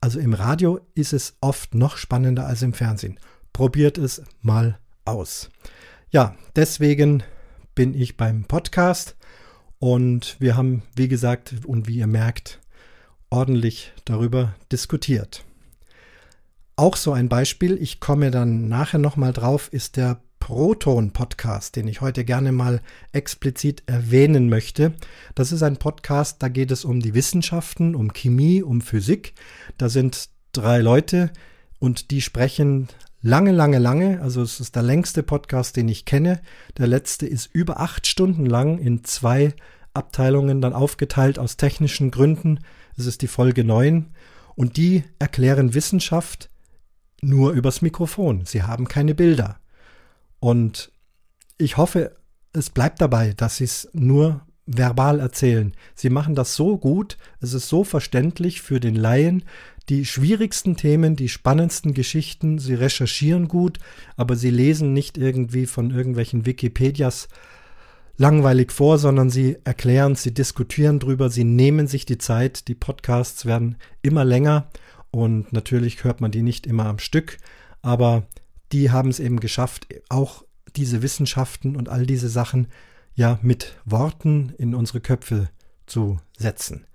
Also 0.00 0.20
im 0.20 0.34
Radio 0.34 0.78
ist 0.94 1.12
es 1.12 1.36
oft 1.40 1.74
noch 1.74 1.96
spannender 1.96 2.46
als 2.46 2.62
im 2.62 2.74
Fernsehen. 2.74 3.18
Probiert 3.52 3.98
es 3.98 4.22
mal 4.40 4.78
aus. 5.04 5.50
Ja, 6.10 6.36
deswegen 6.54 7.24
bin 7.74 7.92
ich 7.92 8.16
beim 8.16 8.44
Podcast 8.44 9.17
und 9.78 10.36
wir 10.38 10.56
haben, 10.56 10.82
wie 10.96 11.08
gesagt, 11.08 11.54
und 11.66 11.88
wie 11.88 11.96
ihr 11.96 12.06
merkt, 12.06 12.58
ordentlich 13.30 13.92
darüber 14.04 14.54
diskutiert. 14.72 15.44
Auch 16.76 16.96
so 16.96 17.12
ein 17.12 17.28
Beispiel, 17.28 17.76
ich 17.80 18.00
komme 18.00 18.30
dann 18.30 18.68
nachher 18.68 18.98
nochmal 18.98 19.32
drauf, 19.32 19.68
ist 19.72 19.96
der 19.96 20.20
Proton-Podcast, 20.40 21.76
den 21.76 21.88
ich 21.88 22.00
heute 22.00 22.24
gerne 22.24 22.52
mal 22.52 22.80
explizit 23.12 23.82
erwähnen 23.86 24.48
möchte. 24.48 24.94
Das 25.34 25.52
ist 25.52 25.62
ein 25.62 25.76
Podcast, 25.76 26.42
da 26.42 26.48
geht 26.48 26.70
es 26.70 26.84
um 26.84 27.00
die 27.00 27.14
Wissenschaften, 27.14 27.94
um 27.94 28.12
Chemie, 28.12 28.62
um 28.62 28.80
Physik. 28.80 29.34
Da 29.76 29.88
sind 29.88 30.30
drei 30.52 30.78
Leute 30.78 31.30
und 31.80 32.10
die 32.10 32.22
sprechen 32.22 32.88
lange, 33.20 33.52
lange, 33.52 33.78
lange. 33.78 34.20
Also 34.20 34.42
es 34.42 34.60
ist 34.60 34.76
der 34.76 34.82
längste 34.82 35.22
Podcast, 35.22 35.76
den 35.76 35.88
ich 35.88 36.04
kenne. 36.04 36.40
Der 36.76 36.86
letzte 36.86 37.26
ist 37.26 37.48
über 37.52 37.80
acht 37.80 38.06
Stunden 38.06 38.46
lang 38.46 38.78
in 38.78 39.04
zwei 39.04 39.54
Abteilungen 39.94 40.60
dann 40.60 40.72
aufgeteilt 40.72 41.38
aus 41.38 41.56
technischen 41.56 42.10
Gründen. 42.10 42.60
Es 42.96 43.06
ist 43.06 43.22
die 43.22 43.28
Folge 43.28 43.64
9. 43.64 44.06
Und 44.54 44.76
die 44.76 45.04
erklären 45.18 45.74
Wissenschaft 45.74 46.50
nur 47.20 47.52
übers 47.52 47.82
Mikrofon. 47.82 48.44
Sie 48.44 48.62
haben 48.62 48.88
keine 48.88 49.14
Bilder. 49.14 49.58
Und 50.40 50.92
ich 51.58 51.76
hoffe, 51.76 52.16
es 52.52 52.70
bleibt 52.70 53.00
dabei, 53.00 53.34
dass 53.34 53.56
sie 53.56 53.64
es 53.64 53.88
nur 53.92 54.42
verbal 54.66 55.18
erzählen. 55.18 55.74
Sie 55.94 56.10
machen 56.10 56.34
das 56.34 56.54
so 56.54 56.76
gut, 56.76 57.16
es 57.40 57.54
ist 57.54 57.68
so 57.68 57.84
verständlich 57.84 58.60
für 58.60 58.80
den 58.80 58.94
Laien, 58.94 59.44
die 59.88 60.04
schwierigsten 60.04 60.76
Themen, 60.76 61.16
die 61.16 61.28
spannendsten 61.28 61.94
Geschichten, 61.94 62.58
sie 62.58 62.74
recherchieren 62.74 63.48
gut, 63.48 63.78
aber 64.16 64.36
sie 64.36 64.50
lesen 64.50 64.92
nicht 64.92 65.16
irgendwie 65.16 65.66
von 65.66 65.90
irgendwelchen 65.90 66.46
Wikipedias 66.46 67.28
langweilig 68.16 68.72
vor, 68.72 68.98
sondern 68.98 69.30
sie 69.30 69.56
erklären, 69.64 70.14
sie 70.14 70.34
diskutieren 70.34 70.98
drüber, 70.98 71.30
sie 71.30 71.44
nehmen 71.44 71.86
sich 71.86 72.04
die 72.04 72.18
Zeit, 72.18 72.68
die 72.68 72.74
Podcasts 72.74 73.46
werden 73.46 73.76
immer 74.02 74.24
länger 74.24 74.70
und 75.10 75.52
natürlich 75.52 76.04
hört 76.04 76.20
man 76.20 76.32
die 76.32 76.42
nicht 76.42 76.66
immer 76.66 76.86
am 76.86 76.98
Stück, 76.98 77.38
aber 77.80 78.26
die 78.72 78.90
haben 78.90 79.08
es 79.08 79.20
eben 79.20 79.40
geschafft, 79.40 79.86
auch 80.08 80.44
diese 80.76 81.00
Wissenschaften 81.00 81.76
und 81.76 81.88
all 81.88 82.04
diese 82.04 82.28
Sachen 82.28 82.66
ja 83.14 83.38
mit 83.40 83.76
Worten 83.84 84.52
in 84.58 84.74
unsere 84.74 85.00
Köpfe 85.00 85.48
zu 85.86 86.18
setzen. 86.36 86.87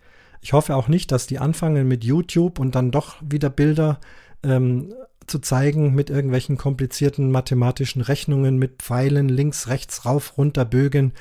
Ich 0.43 0.51
hoffe 0.51 0.75
auch 0.75 0.89
nicht, 0.89 1.13
dass 1.13 1.25
die 1.25 1.39
anfangen 1.39 1.87
mit 1.87 2.03
YouTube 2.03 2.59
und 2.59 2.75
dann 2.75 2.91
doch 2.91 3.15
wieder 3.21 3.49
Bilder 3.49 4.01
ähm, 4.43 4.93
zu 5.25 5.39
zeigen 5.39 5.95
mit 5.95 6.09
irgendwelchen 6.09 6.57
komplizierten 6.57 7.31
mathematischen 7.31 8.01
Rechnungen, 8.01 8.57
mit 8.57 8.81
Pfeilen 8.81 9.29
links, 9.29 9.69
rechts, 9.69 10.05
rauf, 10.05 10.37
runter, 10.37 10.65
Bögen. 10.65 11.13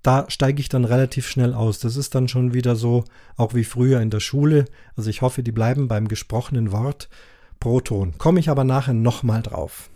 Da 0.00 0.24
steige 0.30 0.60
ich 0.60 0.70
dann 0.70 0.86
relativ 0.86 1.28
schnell 1.28 1.52
aus. 1.52 1.78
Das 1.78 1.96
ist 1.98 2.14
dann 2.14 2.26
schon 2.26 2.54
wieder 2.54 2.74
so, 2.74 3.04
auch 3.36 3.52
wie 3.52 3.64
früher 3.64 4.00
in 4.00 4.08
der 4.08 4.20
Schule. 4.20 4.64
Also 4.96 5.10
ich 5.10 5.20
hoffe, 5.20 5.42
die 5.42 5.52
bleiben 5.52 5.86
beim 5.86 6.08
gesprochenen 6.08 6.72
Wort 6.72 7.10
pro 7.60 7.82
Ton. 7.82 8.16
Komme 8.16 8.40
ich 8.40 8.48
aber 8.48 8.64
nachher 8.64 8.94
nochmal 8.94 9.42
drauf. 9.42 9.90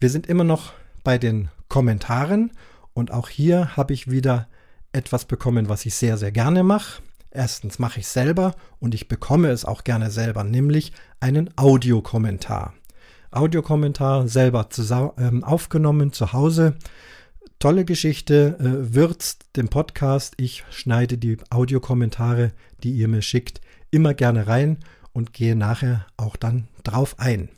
Wir 0.00 0.08
sind 0.08 0.26
immer 0.26 0.44
noch 0.44 0.72
bei 1.04 1.18
den 1.18 1.50
Kommentaren 1.68 2.50
und 2.94 3.12
auch 3.12 3.28
hier 3.28 3.76
habe 3.76 3.92
ich 3.92 4.10
wieder 4.10 4.48
etwas 4.92 5.26
bekommen, 5.26 5.68
was 5.68 5.84
ich 5.84 5.94
sehr, 5.94 6.16
sehr 6.16 6.32
gerne 6.32 6.62
mache. 6.62 7.02
Erstens 7.38 7.78
mache 7.78 8.00
ich 8.00 8.08
selber 8.08 8.56
und 8.80 8.96
ich 8.96 9.06
bekomme 9.06 9.50
es 9.50 9.64
auch 9.64 9.84
gerne 9.84 10.10
selber, 10.10 10.42
nämlich 10.42 10.90
einen 11.20 11.50
Audiokommentar. 11.54 12.74
Audiokommentar 13.30 14.26
selber 14.26 14.68
ähm, 15.18 15.44
aufgenommen 15.44 16.12
zu 16.12 16.32
Hause. 16.32 16.74
Tolle 17.60 17.84
Geschichte, 17.84 18.56
äh, 18.58 18.92
würzt 18.92 19.50
den 19.54 19.68
Podcast. 19.68 20.34
Ich 20.38 20.64
schneide 20.70 21.16
die 21.16 21.36
Audiokommentare, 21.48 22.50
die 22.82 22.90
ihr 22.90 23.06
mir 23.06 23.22
schickt, 23.22 23.60
immer 23.92 24.14
gerne 24.14 24.48
rein 24.48 24.78
und 25.12 25.32
gehe 25.32 25.54
nachher 25.54 26.06
auch 26.16 26.34
dann 26.34 26.66
drauf 26.82 27.20
ein. 27.20 27.50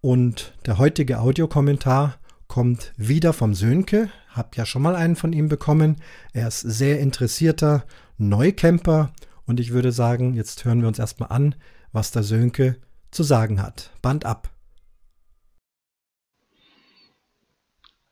Und 0.00 0.54
der 0.66 0.78
heutige 0.78 1.20
Audiokommentar 1.20 2.18
kommt 2.48 2.94
wieder 2.96 3.32
vom 3.32 3.54
Sönke. 3.54 4.10
Hab 4.38 4.56
ja 4.56 4.64
schon 4.64 4.82
mal 4.82 4.96
einen 4.96 5.16
von 5.16 5.32
ihm 5.32 5.48
bekommen. 5.48 5.96
Er 6.32 6.48
ist 6.48 6.60
sehr 6.60 7.00
interessierter 7.00 7.84
Neucamper 8.16 9.12
und 9.46 9.60
ich 9.60 9.72
würde 9.72 9.92
sagen, 9.92 10.34
jetzt 10.34 10.64
hören 10.64 10.80
wir 10.80 10.88
uns 10.88 10.98
erstmal 10.98 11.30
an, 11.30 11.54
was 11.92 12.10
der 12.10 12.22
Sönke 12.22 12.76
zu 13.10 13.22
sagen 13.22 13.62
hat. 13.62 13.90
Band 14.00 14.24
ab. 14.24 14.50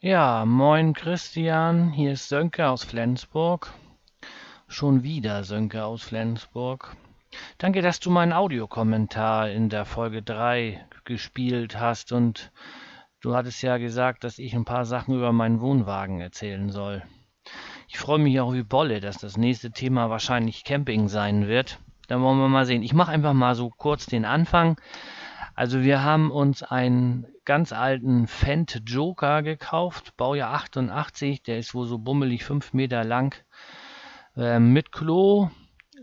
Ja, 0.00 0.45
moin 0.45 0.92
Christian, 0.92 1.90
hier 1.90 2.12
ist 2.12 2.28
Sönke 2.28 2.68
aus 2.68 2.85
Flensburg. 2.85 3.73
Schon 4.68 5.02
wieder 5.02 5.45
Sönke 5.45 5.85
aus 5.85 6.02
Flensburg. 6.02 6.97
Danke, 7.59 7.83
dass 7.83 8.00
du 8.00 8.11
meinen 8.11 8.33
Audiokommentar 8.33 9.50
in 9.50 9.68
der 9.68 9.85
Folge 9.85 10.23
3 10.23 10.87
gespielt 11.04 11.78
hast 11.78 12.12
und 12.12 12.50
du 13.26 13.35
hattest 13.35 13.61
ja 13.61 13.76
gesagt, 13.78 14.23
dass 14.23 14.38
ich 14.38 14.54
ein 14.54 14.64
paar 14.64 14.85
Sachen 14.85 15.16
über 15.16 15.33
meinen 15.33 15.61
Wohnwagen 15.61 16.21
erzählen 16.21 16.71
soll. 16.71 17.02
Ich 17.88 17.99
freue 17.99 18.21
mich 18.21 18.38
auch 18.38 18.52
wie 18.52 18.62
Bolle, 18.62 19.00
dass 19.00 19.18
das 19.18 19.37
nächste 19.37 19.73
Thema 19.73 20.11
wahrscheinlich 20.11 20.62
Camping 20.62 21.09
sein 21.09 21.49
wird. 21.49 21.80
Dann 22.06 22.23
wollen 22.23 22.38
wir 22.38 22.47
mal 22.47 22.66
sehen. 22.66 22.85
Ich 22.85 22.95
mache 22.95 23.11
einfach 23.11 23.33
mal 23.33 23.56
so 23.56 23.68
kurz 23.68 24.06
den 24.06 24.25
Anfang. 24.25 24.80
Also 25.56 25.83
wir 25.83 26.04
haben 26.04 26.30
uns 26.30 26.62
einen 26.62 27.26
ganz 27.45 27.73
alten 27.73 28.28
Fendt 28.28 28.83
Joker 28.87 29.42
gekauft, 29.42 30.16
Baujahr 30.16 30.54
88, 30.54 31.42
der 31.42 31.59
ist 31.59 31.75
wohl 31.75 31.87
so 31.87 31.99
bummelig 31.99 32.45
5 32.45 32.75
Meter 32.75 33.02
lang, 33.02 33.35
äh, 34.37 34.61
mit 34.61 34.92
Klo, 34.92 35.50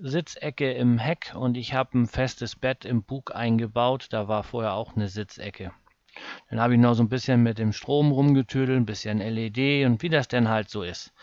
Sitzecke 0.02 0.74
im 0.74 0.98
Heck 0.98 1.34
und 1.36 1.56
ich 1.56 1.74
habe 1.74 2.00
ein 2.00 2.08
festes 2.08 2.58
Bett 2.58 2.84
im 2.84 3.04
Bug 3.04 3.34
eingebaut, 3.34 4.08
da 4.10 4.28
war 4.28 4.44
vorher 4.44 4.74
auch 4.74 4.96
eine 4.96 5.08
Sitzecke. 5.08 5.72
Dann 6.50 6.60
habe 6.60 6.74
ich 6.74 6.80
noch 6.80 6.94
so 6.94 7.04
ein 7.04 7.10
bisschen 7.10 7.44
mit 7.44 7.58
dem 7.58 7.74
Strom 7.74 8.12
rumgetüdelt, 8.12 8.78
ein 8.78 8.86
bisschen 8.86 9.20
LED 9.20 9.86
und 9.86 10.02
wie 10.02 10.10
das 10.10 10.28
denn 10.28 10.50
halt 10.50 10.70
so 10.70 10.84
ist. 10.84 11.14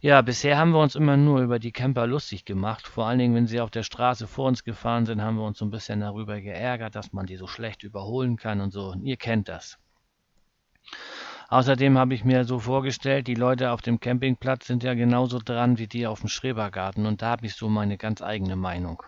Ja, 0.00 0.20
bisher 0.20 0.58
haben 0.58 0.72
wir 0.72 0.80
uns 0.80 0.94
immer 0.94 1.16
nur 1.16 1.40
über 1.40 1.58
die 1.58 1.72
Camper 1.72 2.06
lustig 2.06 2.44
gemacht. 2.44 2.86
Vor 2.86 3.06
allen 3.06 3.18
Dingen, 3.18 3.34
wenn 3.34 3.46
sie 3.46 3.60
auf 3.60 3.70
der 3.70 3.82
Straße 3.82 4.26
vor 4.26 4.46
uns 4.46 4.62
gefahren 4.62 5.06
sind, 5.06 5.22
haben 5.22 5.36
wir 5.36 5.44
uns 5.44 5.58
so 5.58 5.64
ein 5.64 5.70
bisschen 5.70 6.00
darüber 6.00 6.40
geärgert, 6.40 6.94
dass 6.94 7.12
man 7.12 7.26
die 7.26 7.36
so 7.36 7.46
schlecht 7.46 7.82
überholen 7.82 8.36
kann 8.36 8.60
und 8.60 8.70
so. 8.70 8.94
Ihr 9.02 9.16
kennt 9.16 9.48
das. 9.48 9.78
Außerdem 11.48 11.96
habe 11.96 12.14
ich 12.14 12.24
mir 12.24 12.44
so 12.44 12.58
vorgestellt, 12.58 13.26
die 13.26 13.34
Leute 13.34 13.70
auf 13.70 13.80
dem 13.80 14.00
Campingplatz 14.00 14.66
sind 14.66 14.82
ja 14.82 14.94
genauso 14.94 15.38
dran 15.38 15.78
wie 15.78 15.86
die 15.86 16.06
auf 16.06 16.20
dem 16.20 16.28
Schrebergarten 16.28 17.06
und 17.06 17.22
da 17.22 17.30
habe 17.30 17.46
ich 17.46 17.54
so 17.54 17.68
meine 17.68 17.96
ganz 17.96 18.20
eigene 18.20 18.56
Meinung. 18.56 19.02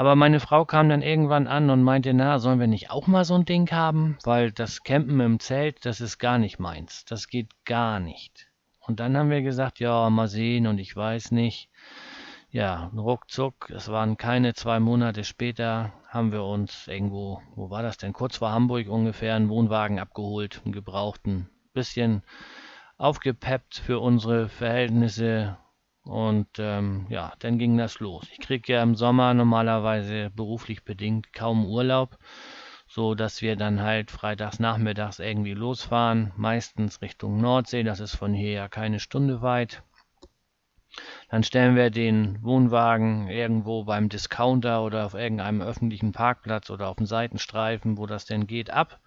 Aber 0.00 0.16
meine 0.16 0.40
Frau 0.40 0.64
kam 0.64 0.88
dann 0.88 1.02
irgendwann 1.02 1.46
an 1.46 1.68
und 1.68 1.82
meinte, 1.82 2.14
na, 2.14 2.38
sollen 2.38 2.58
wir 2.58 2.66
nicht 2.66 2.90
auch 2.90 3.06
mal 3.06 3.26
so 3.26 3.34
ein 3.34 3.44
Ding 3.44 3.70
haben? 3.70 4.16
Weil 4.24 4.50
das 4.50 4.82
Campen 4.82 5.20
im 5.20 5.40
Zelt, 5.40 5.84
das 5.84 6.00
ist 6.00 6.16
gar 6.16 6.38
nicht 6.38 6.58
meins. 6.58 7.04
Das 7.04 7.28
geht 7.28 7.50
gar 7.66 8.00
nicht. 8.00 8.48
Und 8.78 8.98
dann 8.98 9.14
haben 9.14 9.28
wir 9.28 9.42
gesagt, 9.42 9.78
ja, 9.78 10.08
mal 10.08 10.26
sehen 10.26 10.66
und 10.66 10.78
ich 10.78 10.96
weiß 10.96 11.32
nicht. 11.32 11.68
Ja, 12.48 12.90
ruckzuck, 12.96 13.68
es 13.68 13.88
waren 13.88 14.16
keine 14.16 14.54
zwei 14.54 14.80
Monate 14.80 15.22
später, 15.22 15.92
haben 16.08 16.32
wir 16.32 16.44
uns 16.44 16.88
irgendwo, 16.88 17.42
wo 17.54 17.68
war 17.68 17.82
das 17.82 17.98
denn, 17.98 18.14
kurz 18.14 18.38
vor 18.38 18.52
Hamburg 18.52 18.88
ungefähr, 18.88 19.34
einen 19.34 19.50
Wohnwagen 19.50 19.98
abgeholt, 19.98 20.62
einen 20.64 20.72
gebrauchten, 20.72 21.50
bisschen 21.74 22.22
aufgepeppt 22.96 23.76
für 23.76 24.00
unsere 24.00 24.48
Verhältnisse 24.48 25.58
und 26.04 26.48
ähm, 26.58 27.06
ja, 27.08 27.32
dann 27.38 27.58
ging 27.58 27.76
das 27.76 28.00
los. 28.00 28.26
Ich 28.32 28.40
kriege 28.40 28.72
ja 28.72 28.82
im 28.82 28.94
Sommer 28.94 29.34
normalerweise 29.34 30.30
beruflich 30.30 30.84
bedingt 30.84 31.32
kaum 31.32 31.66
Urlaub 31.66 32.18
so 32.90 33.14
dass 33.14 33.40
wir 33.40 33.54
dann 33.54 33.80
halt 33.80 34.10
freitags 34.10 34.58
nachmittags 34.58 35.20
irgendwie 35.20 35.54
losfahren, 35.54 36.32
meistens 36.36 37.00
Richtung 37.00 37.40
Nordsee, 37.40 37.84
das 37.84 38.00
ist 38.00 38.16
von 38.16 38.34
hier 38.34 38.50
ja 38.50 38.68
keine 38.68 38.98
Stunde 38.98 39.42
weit. 39.42 39.84
Dann 41.28 41.44
stellen 41.44 41.76
wir 41.76 41.90
den 41.90 42.42
Wohnwagen 42.42 43.28
irgendwo 43.28 43.84
beim 43.84 44.08
Discounter 44.08 44.82
oder 44.82 45.06
auf 45.06 45.14
irgendeinem 45.14 45.62
öffentlichen 45.62 46.10
Parkplatz 46.10 46.68
oder 46.68 46.88
auf 46.88 46.96
dem 46.96 47.06
Seitenstreifen, 47.06 47.96
wo 47.96 48.06
das 48.06 48.24
denn 48.24 48.48
geht, 48.48 48.70
ab. 48.70 48.98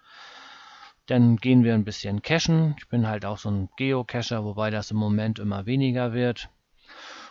Dann 1.04 1.36
gehen 1.36 1.62
wir 1.62 1.74
ein 1.74 1.84
bisschen 1.84 2.22
cashen. 2.22 2.74
Ich 2.78 2.88
bin 2.88 3.06
halt 3.06 3.26
auch 3.26 3.36
so 3.36 3.50
ein 3.50 3.68
Geocacher, 3.76 4.44
wobei 4.44 4.70
das 4.70 4.90
im 4.90 4.96
Moment 4.96 5.38
immer 5.38 5.66
weniger 5.66 6.14
wird. 6.14 6.48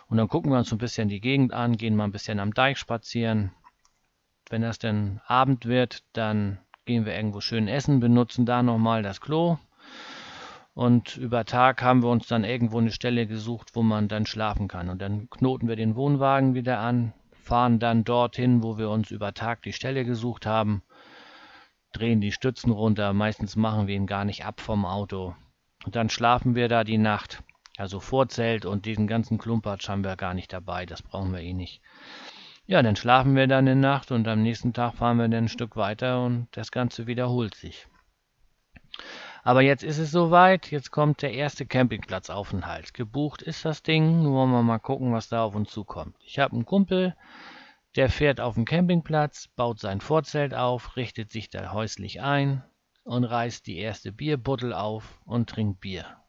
Und 0.08 0.18
dann 0.18 0.28
gucken 0.28 0.52
wir 0.52 0.60
uns 0.60 0.70
so 0.70 0.76
ein 0.76 0.80
bisschen 0.80 1.10
die 1.10 1.22
Gegend 1.22 1.54
an, 1.54 1.78
gehen 1.78 1.96
mal 1.96 2.06
ein 2.06 2.12
bisschen 2.12 2.40
am 2.40 2.54
Deich 2.54 2.78
spazieren, 2.78 3.52
wenn 4.50 4.62
das 4.62 4.78
dann 4.78 5.22
Abend 5.26 5.66
wird, 5.66 6.04
dann 6.14 6.60
gehen 6.86 7.06
wir 7.06 7.16
irgendwo 7.16 7.42
schön 7.42 7.68
essen, 7.68 8.00
benutzen 8.00 8.46
da 8.46 8.62
nochmal 8.62 9.02
das 9.02 9.22
Klo. 9.22 9.58
Und 10.74 11.18
über 11.18 11.46
Tag 11.46 11.82
haben 11.82 12.02
wir 12.02 12.10
uns 12.10 12.28
dann 12.28 12.44
irgendwo 12.44 12.80
eine 12.80 12.92
Stelle 12.92 13.28
gesucht, 13.28 13.76
wo 13.76 13.84
man 13.84 14.08
dann 14.08 14.26
schlafen 14.26 14.68
kann. 14.68 14.90
Und 14.90 15.02
dann 15.02 15.30
knoten 15.30 15.68
wir 15.68 15.76
den 15.76 15.96
Wohnwagen 15.96 16.56
wieder 16.56 16.80
an, 16.80 17.14
fahren 17.32 17.80
dann 17.80 18.04
dorthin, 18.04 18.64
wo 18.64 18.78
wir 18.78 18.90
uns 18.90 19.12
über 19.12 19.34
Tag 19.34 19.62
die 19.62 19.74
Stelle 19.74 20.04
gesucht 20.04 20.46
haben, 20.46 20.82
drehen 21.94 22.22
die 22.22 22.32
Stützen 22.32 22.72
runter. 22.72 23.14
Meistens 23.14 23.56
machen 23.56 23.88
wir 23.88 23.96
ihn 23.96 24.08
gar 24.08 24.26
nicht 24.26 24.46
ab 24.46 24.62
vom 24.62 24.86
Auto. 24.86 25.36
Und 25.86 25.96
dann 25.96 26.10
schlafen 26.10 26.56
wir 26.56 26.68
da 26.70 26.84
die 26.84 26.98
Nacht. 26.98 27.44
Also 27.78 28.00
Vorzelt 28.00 28.66
und 28.66 28.86
diesen 28.86 29.08
ganzen 29.08 29.38
Klumpatsch 29.38 29.90
haben 29.90 30.04
wir 30.04 30.16
gar 30.16 30.34
nicht 30.34 30.54
dabei. 30.54 30.86
Das 30.86 31.02
brauchen 31.02 31.34
wir 31.34 31.42
eh 31.42 31.54
nicht. 31.54 31.82
Ja, 32.66 32.82
dann 32.82 32.96
schlafen 32.96 33.36
wir 33.36 33.48
dann 33.48 33.68
in 33.68 33.80
Nacht 33.80 34.12
und 34.12 34.28
am 34.28 34.42
nächsten 34.42 34.74
Tag 34.74 34.96
fahren 34.96 35.18
wir 35.18 35.28
dann 35.28 35.46
ein 35.46 35.50
Stück 35.50 35.76
weiter 35.76 36.24
und 36.24 36.48
das 36.52 36.72
Ganze 36.72 37.08
wiederholt 37.08 37.56
sich. 37.56 37.88
Aber 39.44 39.62
jetzt 39.62 39.84
ist 39.84 39.98
es 39.98 40.12
soweit, 40.12 40.72
jetzt 40.72 40.92
kommt 40.92 41.22
der 41.22 41.34
erste 41.34 41.66
Campingplatzaufenthalt. 41.66 42.94
Gebucht 42.94 43.42
ist 43.42 43.66
das 43.66 43.84
Ding, 43.84 44.24
nur 44.24 44.34
wollen 44.34 44.52
wir 44.52 44.64
mal 44.64 44.80
gucken, 44.80 45.12
was 45.12 45.28
da 45.28 45.44
auf 45.44 45.56
uns 45.56 45.72
zukommt. 45.72 46.16
Ich 46.24 46.40
habe 46.40 46.54
einen 46.54 46.66
Kumpel, 46.66 47.16
der 47.98 48.10
fährt 48.10 48.40
auf 48.40 48.56
den 48.56 48.66
Campingplatz, 48.66 49.50
baut 49.56 49.80
sein 49.80 50.00
Vorzelt 50.00 50.54
auf, 50.54 50.96
richtet 50.96 51.32
sich 51.32 51.50
da 51.50 51.74
häuslich 51.74 52.22
ein 52.22 52.64
und 53.04 53.26
reißt 53.26 53.68
die 53.68 53.78
erste 53.78 54.14
Bierbuttel 54.14 54.74
auf 54.74 55.20
und 55.26 55.50
trinkt 55.50 55.82
Bier. 55.82 56.23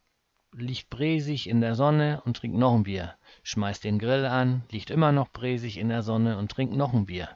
Liegt 0.57 0.89
bresig 0.89 1.49
in 1.49 1.61
der 1.61 1.75
Sonne 1.75 2.23
und 2.25 2.37
trinkt 2.37 2.57
noch 2.57 2.75
ein 2.75 2.85
Bier 2.85 3.17
schmeißt 3.45 3.85
den 3.85 3.99
Grill 3.99 4.25
an, 4.25 4.65
liegt 4.71 4.91
immer 4.91 5.13
noch 5.13 5.31
bresig 5.31 5.79
in 5.79 5.91
der 5.91 6.03
Sonne 6.03 6.39
und 6.39 6.51
trinkt 6.51 6.75
noch 6.75 6.93
ein 6.93 7.07
Bier. 7.07 7.29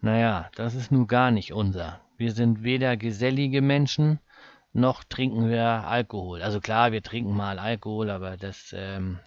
Naja, 0.00 0.48
das 0.54 0.74
ist 0.74 0.90
nun 0.90 1.06
gar 1.06 1.30
nicht 1.30 1.52
unser. 1.52 2.00
Wir 2.16 2.32
sind 2.32 2.62
weder 2.62 2.96
gesellige 2.96 3.60
Menschen, 3.60 4.20
noch 4.72 5.04
trinken 5.04 5.50
wir 5.50 5.64
Alkohol. 5.64 6.42
Also 6.42 6.60
klar, 6.60 6.92
wir 6.92 7.02
trinken 7.02 7.36
mal 7.36 7.58
Alkohol, 7.58 8.08
aber 8.08 8.36
das 8.36 8.72
ähm, 8.74 9.18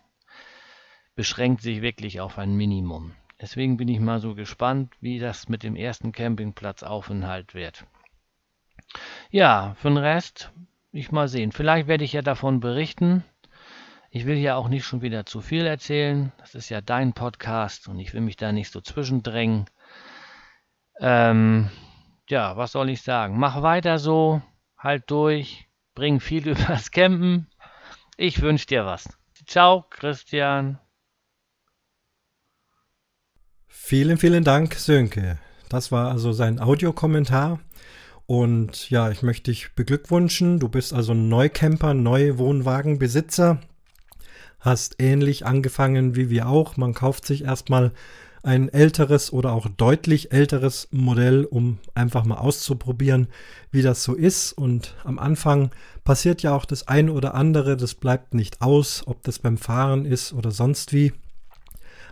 beschränkt 1.15 1.61
sich 1.61 1.81
wirklich 1.81 2.21
auf 2.21 2.39
ein 2.39 2.55
Minimum. 2.55 3.11
Deswegen 3.41 3.75
bin 3.75 3.89
ich 3.89 3.99
mal 3.99 4.19
so 4.19 4.35
gespannt, 4.35 4.93
wie 5.01 5.19
das 5.19 5.49
mit 5.49 5.63
dem 5.63 5.75
ersten 5.75 6.13
Campingplatzaufenthalt 6.13 7.53
wird. 7.53 7.85
Ja, 9.31 9.75
für 9.75 9.89
den 9.89 9.97
Rest, 9.97 10.51
ich 10.93 11.11
mal 11.11 11.27
sehen. 11.27 11.51
Vielleicht 11.51 11.87
werde 11.87 12.03
ich 12.03 12.13
ja 12.13 12.21
davon 12.21 12.59
berichten. 12.59 13.23
Ich 14.11 14.25
will 14.25 14.35
hier 14.35 14.57
auch 14.57 14.69
nicht 14.69 14.85
schon 14.85 15.01
wieder 15.01 15.25
zu 15.25 15.41
viel 15.41 15.65
erzählen. 15.65 16.31
Das 16.37 16.53
ist 16.53 16.69
ja 16.69 16.81
dein 16.81 17.13
Podcast 17.13 17.87
und 17.87 17.99
ich 17.99 18.13
will 18.13 18.21
mich 18.21 18.37
da 18.37 18.51
nicht 18.51 18.71
so 18.71 18.79
zwischendrängen. 18.79 19.65
Ähm, 20.99 21.69
ja, 22.29 22.55
was 22.55 22.71
soll 22.73 22.89
ich 22.89 23.01
sagen? 23.01 23.39
Mach 23.39 23.63
weiter 23.63 23.97
so, 23.97 24.41
halt 24.77 25.09
durch, 25.09 25.67
bring 25.95 26.19
viel 26.19 26.47
übers 26.49 26.91
Campen. 26.91 27.47
Ich 28.15 28.41
wünsche 28.41 28.67
dir 28.67 28.85
was. 28.85 29.09
Ciao, 29.47 29.85
Christian. 29.89 30.79
Vielen, 33.67 34.17
vielen 34.17 34.43
Dank, 34.43 34.75
Sönke. 34.75 35.39
Das 35.69 35.91
war 35.91 36.11
also 36.11 36.31
sein 36.31 36.59
Audiokommentar. 36.59 37.59
Und 38.25 38.89
ja, 38.89 39.11
ich 39.11 39.21
möchte 39.21 39.51
dich 39.51 39.73
beglückwünschen. 39.75 40.59
Du 40.59 40.69
bist 40.69 40.93
also 40.93 41.13
Neucamper, 41.13 41.93
Neuwohnwagenbesitzer 41.93 43.59
hast 44.63 44.95
ähnlich 44.99 45.45
angefangen 45.45 46.15
wie 46.15 46.29
wir 46.29 46.47
auch. 46.47 46.77
Man 46.77 46.93
kauft 46.93 47.25
sich 47.25 47.43
erstmal 47.43 47.91
ein 48.43 48.69
älteres 48.69 49.31
oder 49.31 49.53
auch 49.53 49.67
deutlich 49.67 50.31
älteres 50.31 50.87
Modell, 50.91 51.45
um 51.45 51.79
einfach 51.95 52.25
mal 52.25 52.37
auszuprobieren, 52.37 53.27
wie 53.71 53.81
das 53.81 54.03
so 54.03 54.15
ist. 54.15 54.53
Und 54.53 54.95
am 55.03 55.19
Anfang 55.19 55.71
passiert 56.03 56.41
ja 56.43 56.55
auch 56.55 56.65
das 56.65 56.87
eine 56.87 57.13
oder 57.13 57.35
andere, 57.35 57.77
das 57.77 57.93
bleibt 57.93 58.33
nicht 58.33 58.61
aus, 58.61 59.03
ob 59.05 59.21
das 59.23 59.39
beim 59.39 59.57
Fahren 59.57 60.05
ist 60.05 60.33
oder 60.33 60.51
sonst 60.51 60.91
wie. 60.93 61.13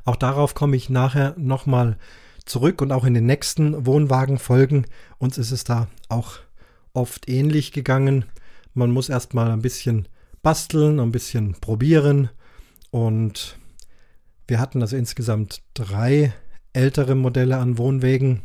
Auch 0.03 0.15
darauf 0.15 0.53
komme 0.53 0.75
ich 0.75 0.89
nachher 0.89 1.35
nochmal 1.37 1.97
zurück 2.45 2.81
und 2.81 2.91
auch 2.91 3.05
in 3.05 3.13
den 3.13 3.25
nächsten 3.25 3.85
Wohnwagenfolgen. 3.85 4.85
Uns 5.17 5.37
ist 5.37 5.51
es 5.51 5.63
da 5.63 5.87
auch 6.09 6.39
oft 6.93 7.29
ähnlich 7.29 7.71
gegangen. 7.71 8.25
Man 8.73 8.91
muss 8.91 9.09
erstmal 9.09 9.51
ein 9.51 9.61
bisschen 9.61 10.07
basteln, 10.41 10.99
ein 10.99 11.11
bisschen 11.11 11.53
probieren 11.59 12.29
und 12.89 13.57
Wir 14.51 14.59
hatten 14.59 14.81
also 14.81 14.97
insgesamt 14.97 15.61
drei 15.75 16.33
ältere 16.73 17.15
Modelle 17.15 17.57
an 17.57 17.77
Wohnwegen. 17.77 18.41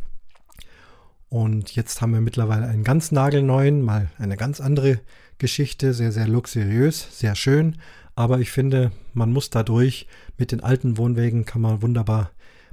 Und 1.29 1.75
jetzt 1.75 2.01
haben 2.01 2.13
wir 2.13 2.21
mittlerweile 2.21 2.67
einen 2.67 2.85
ganz 2.85 3.11
nagelneuen, 3.11 3.83
mal 3.83 4.09
eine 4.17 4.37
ganz 4.37 4.61
andere 4.61 5.01
Geschichte, 5.39 5.93
sehr, 5.95 6.13
sehr 6.13 6.29
luxuriös, 6.29 7.09
sehr 7.19 7.35
schön. 7.35 7.79
Aber 8.15 8.39
ich 8.39 8.53
finde, 8.53 8.93
man 9.15 9.33
muss 9.33 9.51
dadurch 9.51 10.07
mit 10.39 10.53
den 10.53 10.63
alten 10.63 10.97
Wohnwegen 10.97 11.45
kann 11.45 11.61
man 11.61 11.83
wunderbar 11.83 12.31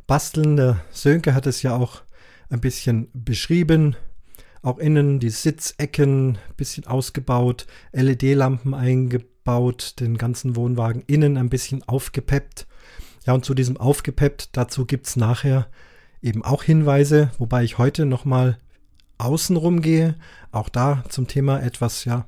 basteln. 0.08 0.58
Der 0.58 0.82
Sönke 0.92 1.34
hat 1.34 1.48
es 1.48 1.62
ja 1.62 1.76
auch 1.76 2.02
ein 2.50 2.62
bisschen 2.62 3.10
beschrieben. 3.14 3.96
Auch 4.62 4.78
innen 4.78 5.20
die 5.20 5.30
Sitzecken 5.30 6.38
ein 6.38 6.56
bisschen 6.56 6.88
ausgebaut, 6.88 7.68
LED-Lampen 7.92 8.74
eingebaut, 8.74 9.96
den 10.00 10.18
ganzen 10.18 10.56
Wohnwagen 10.56 11.04
innen 11.08 11.38
ein 11.38 11.50
bisschen 11.50 11.84
aufgepeppt. 11.84 12.66
Ja, 13.26 13.34
und 13.34 13.44
zu 13.44 13.54
diesem 13.54 13.78
aufgepeppt, 13.78 14.50
dazu 14.54 14.86
gibt 14.86 15.08
es 15.08 15.16
nachher 15.16 15.68
eben 16.22 16.44
auch 16.44 16.64
Hinweise, 16.64 17.32
wobei 17.38 17.64
ich 17.64 17.78
heute 17.78 18.06
nochmal 18.06 18.58
außen 19.18 19.58
rumgehe. 19.58 20.16
Auch 20.52 20.70
da 20.70 21.04
zum 21.10 21.28
Thema 21.28 21.62
etwas, 21.62 22.06
ja, 22.06 22.26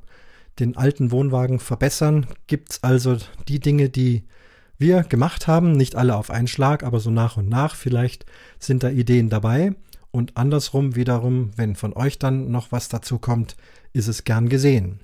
den 0.59 0.75
alten 0.77 1.11
Wohnwagen 1.11 1.59
verbessern. 1.59 2.27
Gibt 2.47 2.71
es 2.71 2.83
also 2.83 3.17
die 3.47 3.59
Dinge, 3.59 3.89
die 3.89 4.23
wir 4.77 5.03
gemacht 5.03 5.47
haben, 5.47 5.71
nicht 5.71 5.95
alle 5.95 6.15
auf 6.15 6.29
einen 6.29 6.47
Schlag, 6.47 6.83
aber 6.83 6.99
so 6.99 7.09
nach 7.11 7.37
und 7.37 7.49
nach. 7.49 7.75
Vielleicht 7.75 8.25
sind 8.59 8.83
da 8.83 8.89
Ideen 8.89 9.29
dabei. 9.29 9.73
Und 10.11 10.37
andersrum 10.37 10.95
wiederum, 10.95 11.51
wenn 11.55 11.75
von 11.75 11.93
euch 11.93 12.19
dann 12.19 12.49
noch 12.51 12.71
was 12.71 12.87
dazu 12.87 13.19
kommt, 13.19 13.55
ist 13.93 14.07
es 14.07 14.23
gern 14.23 14.49
gesehen. 14.49 14.99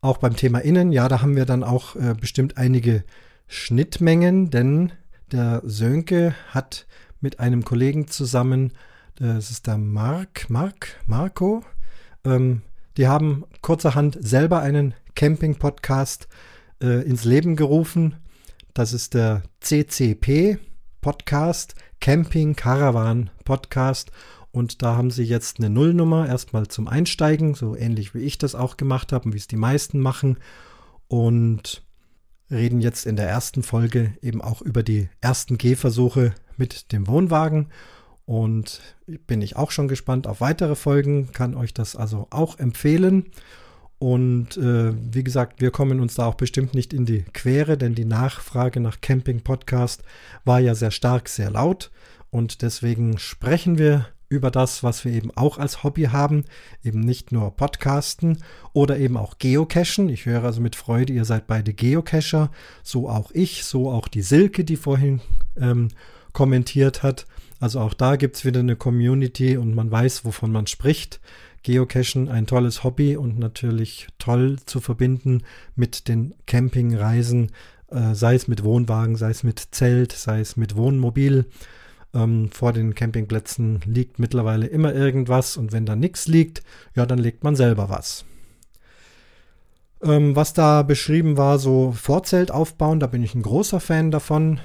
Auch 0.00 0.18
beim 0.18 0.36
Thema 0.36 0.60
Innen, 0.60 0.92
ja, 0.92 1.08
da 1.08 1.20
haben 1.20 1.36
wir 1.36 1.46
dann 1.46 1.64
auch 1.64 1.96
äh, 1.96 2.14
bestimmt 2.18 2.56
einige 2.56 3.04
Schnittmengen, 3.48 4.50
denn 4.50 4.92
der 5.32 5.62
Sönke 5.64 6.34
hat 6.50 6.86
mit 7.20 7.40
einem 7.40 7.64
Kollegen 7.64 8.08
zusammen, 8.08 8.72
das 9.16 9.50
ist 9.50 9.66
der 9.66 9.78
Mark, 9.78 10.48
Mark, 10.48 11.00
Marco, 11.06 11.64
ähm, 12.24 12.62
die 12.96 13.08
haben 13.08 13.44
kurzerhand 13.62 14.16
selber 14.20 14.60
einen 14.60 14.94
Camping-Podcast 15.14 16.28
äh, 16.82 17.06
ins 17.06 17.24
Leben 17.24 17.56
gerufen. 17.56 18.16
Das 18.76 18.92
ist 18.92 19.14
der 19.14 19.42
CCP 19.60 20.58
Podcast, 21.00 21.76
Camping 21.98 22.54
Caravan 22.56 23.30
Podcast. 23.46 24.10
Und 24.52 24.82
da 24.82 24.96
haben 24.96 25.10
sie 25.10 25.22
jetzt 25.22 25.58
eine 25.58 25.70
Nullnummer 25.70 26.28
erstmal 26.28 26.68
zum 26.68 26.86
Einsteigen, 26.86 27.54
so 27.54 27.74
ähnlich 27.74 28.14
wie 28.14 28.18
ich 28.18 28.36
das 28.36 28.54
auch 28.54 28.76
gemacht 28.76 29.14
habe 29.14 29.24
und 29.24 29.32
wie 29.32 29.38
es 29.38 29.46
die 29.46 29.56
meisten 29.56 29.98
machen. 29.98 30.36
Und 31.08 31.84
reden 32.50 32.82
jetzt 32.82 33.06
in 33.06 33.16
der 33.16 33.26
ersten 33.26 33.62
Folge 33.62 34.12
eben 34.20 34.42
auch 34.42 34.60
über 34.60 34.82
die 34.82 35.08
ersten 35.22 35.56
Gehversuche 35.56 36.34
mit 36.58 36.92
dem 36.92 37.06
Wohnwagen 37.06 37.70
und 38.26 38.82
bin 39.26 39.40
ich 39.40 39.56
auch 39.56 39.70
schon 39.70 39.88
gespannt 39.88 40.26
auf 40.26 40.42
weitere 40.42 40.74
Folgen, 40.74 41.32
kann 41.32 41.54
euch 41.54 41.72
das 41.72 41.96
also 41.96 42.26
auch 42.28 42.58
empfehlen. 42.58 43.30
Und 43.98 44.56
äh, 44.58 44.92
wie 44.94 45.24
gesagt, 45.24 45.60
wir 45.60 45.70
kommen 45.70 46.00
uns 46.00 46.16
da 46.16 46.26
auch 46.26 46.34
bestimmt 46.34 46.74
nicht 46.74 46.92
in 46.92 47.06
die 47.06 47.22
Quere, 47.32 47.78
denn 47.78 47.94
die 47.94 48.04
Nachfrage 48.04 48.80
nach 48.80 49.00
Camping 49.00 49.40
Podcast 49.40 50.02
war 50.44 50.60
ja 50.60 50.74
sehr 50.74 50.90
stark, 50.90 51.28
sehr 51.28 51.50
laut. 51.50 51.90
Und 52.30 52.60
deswegen 52.60 53.18
sprechen 53.18 53.78
wir 53.78 54.06
über 54.28 54.50
das, 54.50 54.82
was 54.82 55.04
wir 55.04 55.12
eben 55.12 55.30
auch 55.36 55.58
als 55.58 55.84
Hobby 55.84 56.04
haben, 56.04 56.44
eben 56.82 57.00
nicht 57.00 57.32
nur 57.32 57.56
Podcasten 57.56 58.42
oder 58.72 58.98
eben 58.98 59.16
auch 59.16 59.38
Geocachen. 59.38 60.08
Ich 60.08 60.26
höre 60.26 60.44
also 60.44 60.60
mit 60.60 60.76
Freude, 60.76 61.12
ihr 61.12 61.24
seid 61.24 61.46
beide 61.46 61.72
Geocacher, 61.72 62.50
so 62.82 63.08
auch 63.08 63.30
ich, 63.32 63.64
so 63.64 63.90
auch 63.90 64.08
die 64.08 64.22
Silke, 64.22 64.64
die 64.64 64.76
vorhin 64.76 65.20
ähm, 65.56 65.88
kommentiert 66.32 67.02
hat. 67.02 67.26
Also 67.60 67.80
auch 67.80 67.94
da 67.94 68.16
gibt 68.16 68.36
es 68.36 68.44
wieder 68.44 68.60
eine 68.60 68.76
Community 68.76 69.56
und 69.56 69.74
man 69.74 69.90
weiß, 69.90 70.24
wovon 70.24 70.52
man 70.52 70.66
spricht. 70.66 71.20
Geocachen 71.66 72.28
ein 72.28 72.46
tolles 72.46 72.84
Hobby 72.84 73.16
und 73.16 73.40
natürlich 73.40 74.06
toll 74.20 74.58
zu 74.66 74.80
verbinden 74.80 75.42
mit 75.74 76.06
den 76.06 76.32
Campingreisen, 76.46 77.50
äh, 77.88 78.14
sei 78.14 78.36
es 78.36 78.46
mit 78.46 78.62
Wohnwagen, 78.62 79.16
sei 79.16 79.30
es 79.30 79.42
mit 79.42 79.58
Zelt, 79.72 80.12
sei 80.12 80.38
es 80.38 80.56
mit 80.56 80.76
Wohnmobil. 80.76 81.46
Ähm, 82.14 82.50
vor 82.52 82.72
den 82.72 82.94
Campingplätzen 82.94 83.80
liegt 83.84 84.20
mittlerweile 84.20 84.68
immer 84.68 84.94
irgendwas 84.94 85.56
und 85.56 85.72
wenn 85.72 85.86
da 85.86 85.96
nichts 85.96 86.28
liegt, 86.28 86.62
ja, 86.94 87.04
dann 87.04 87.18
legt 87.18 87.42
man 87.42 87.56
selber 87.56 87.88
was. 87.88 88.24
Ähm, 90.04 90.36
was 90.36 90.52
da 90.52 90.84
beschrieben 90.84 91.36
war, 91.36 91.58
so 91.58 91.90
Vorzelt 91.90 92.52
aufbauen, 92.52 93.00
da 93.00 93.08
bin 93.08 93.24
ich 93.24 93.34
ein 93.34 93.42
großer 93.42 93.80
Fan 93.80 94.12
davon. 94.12 94.60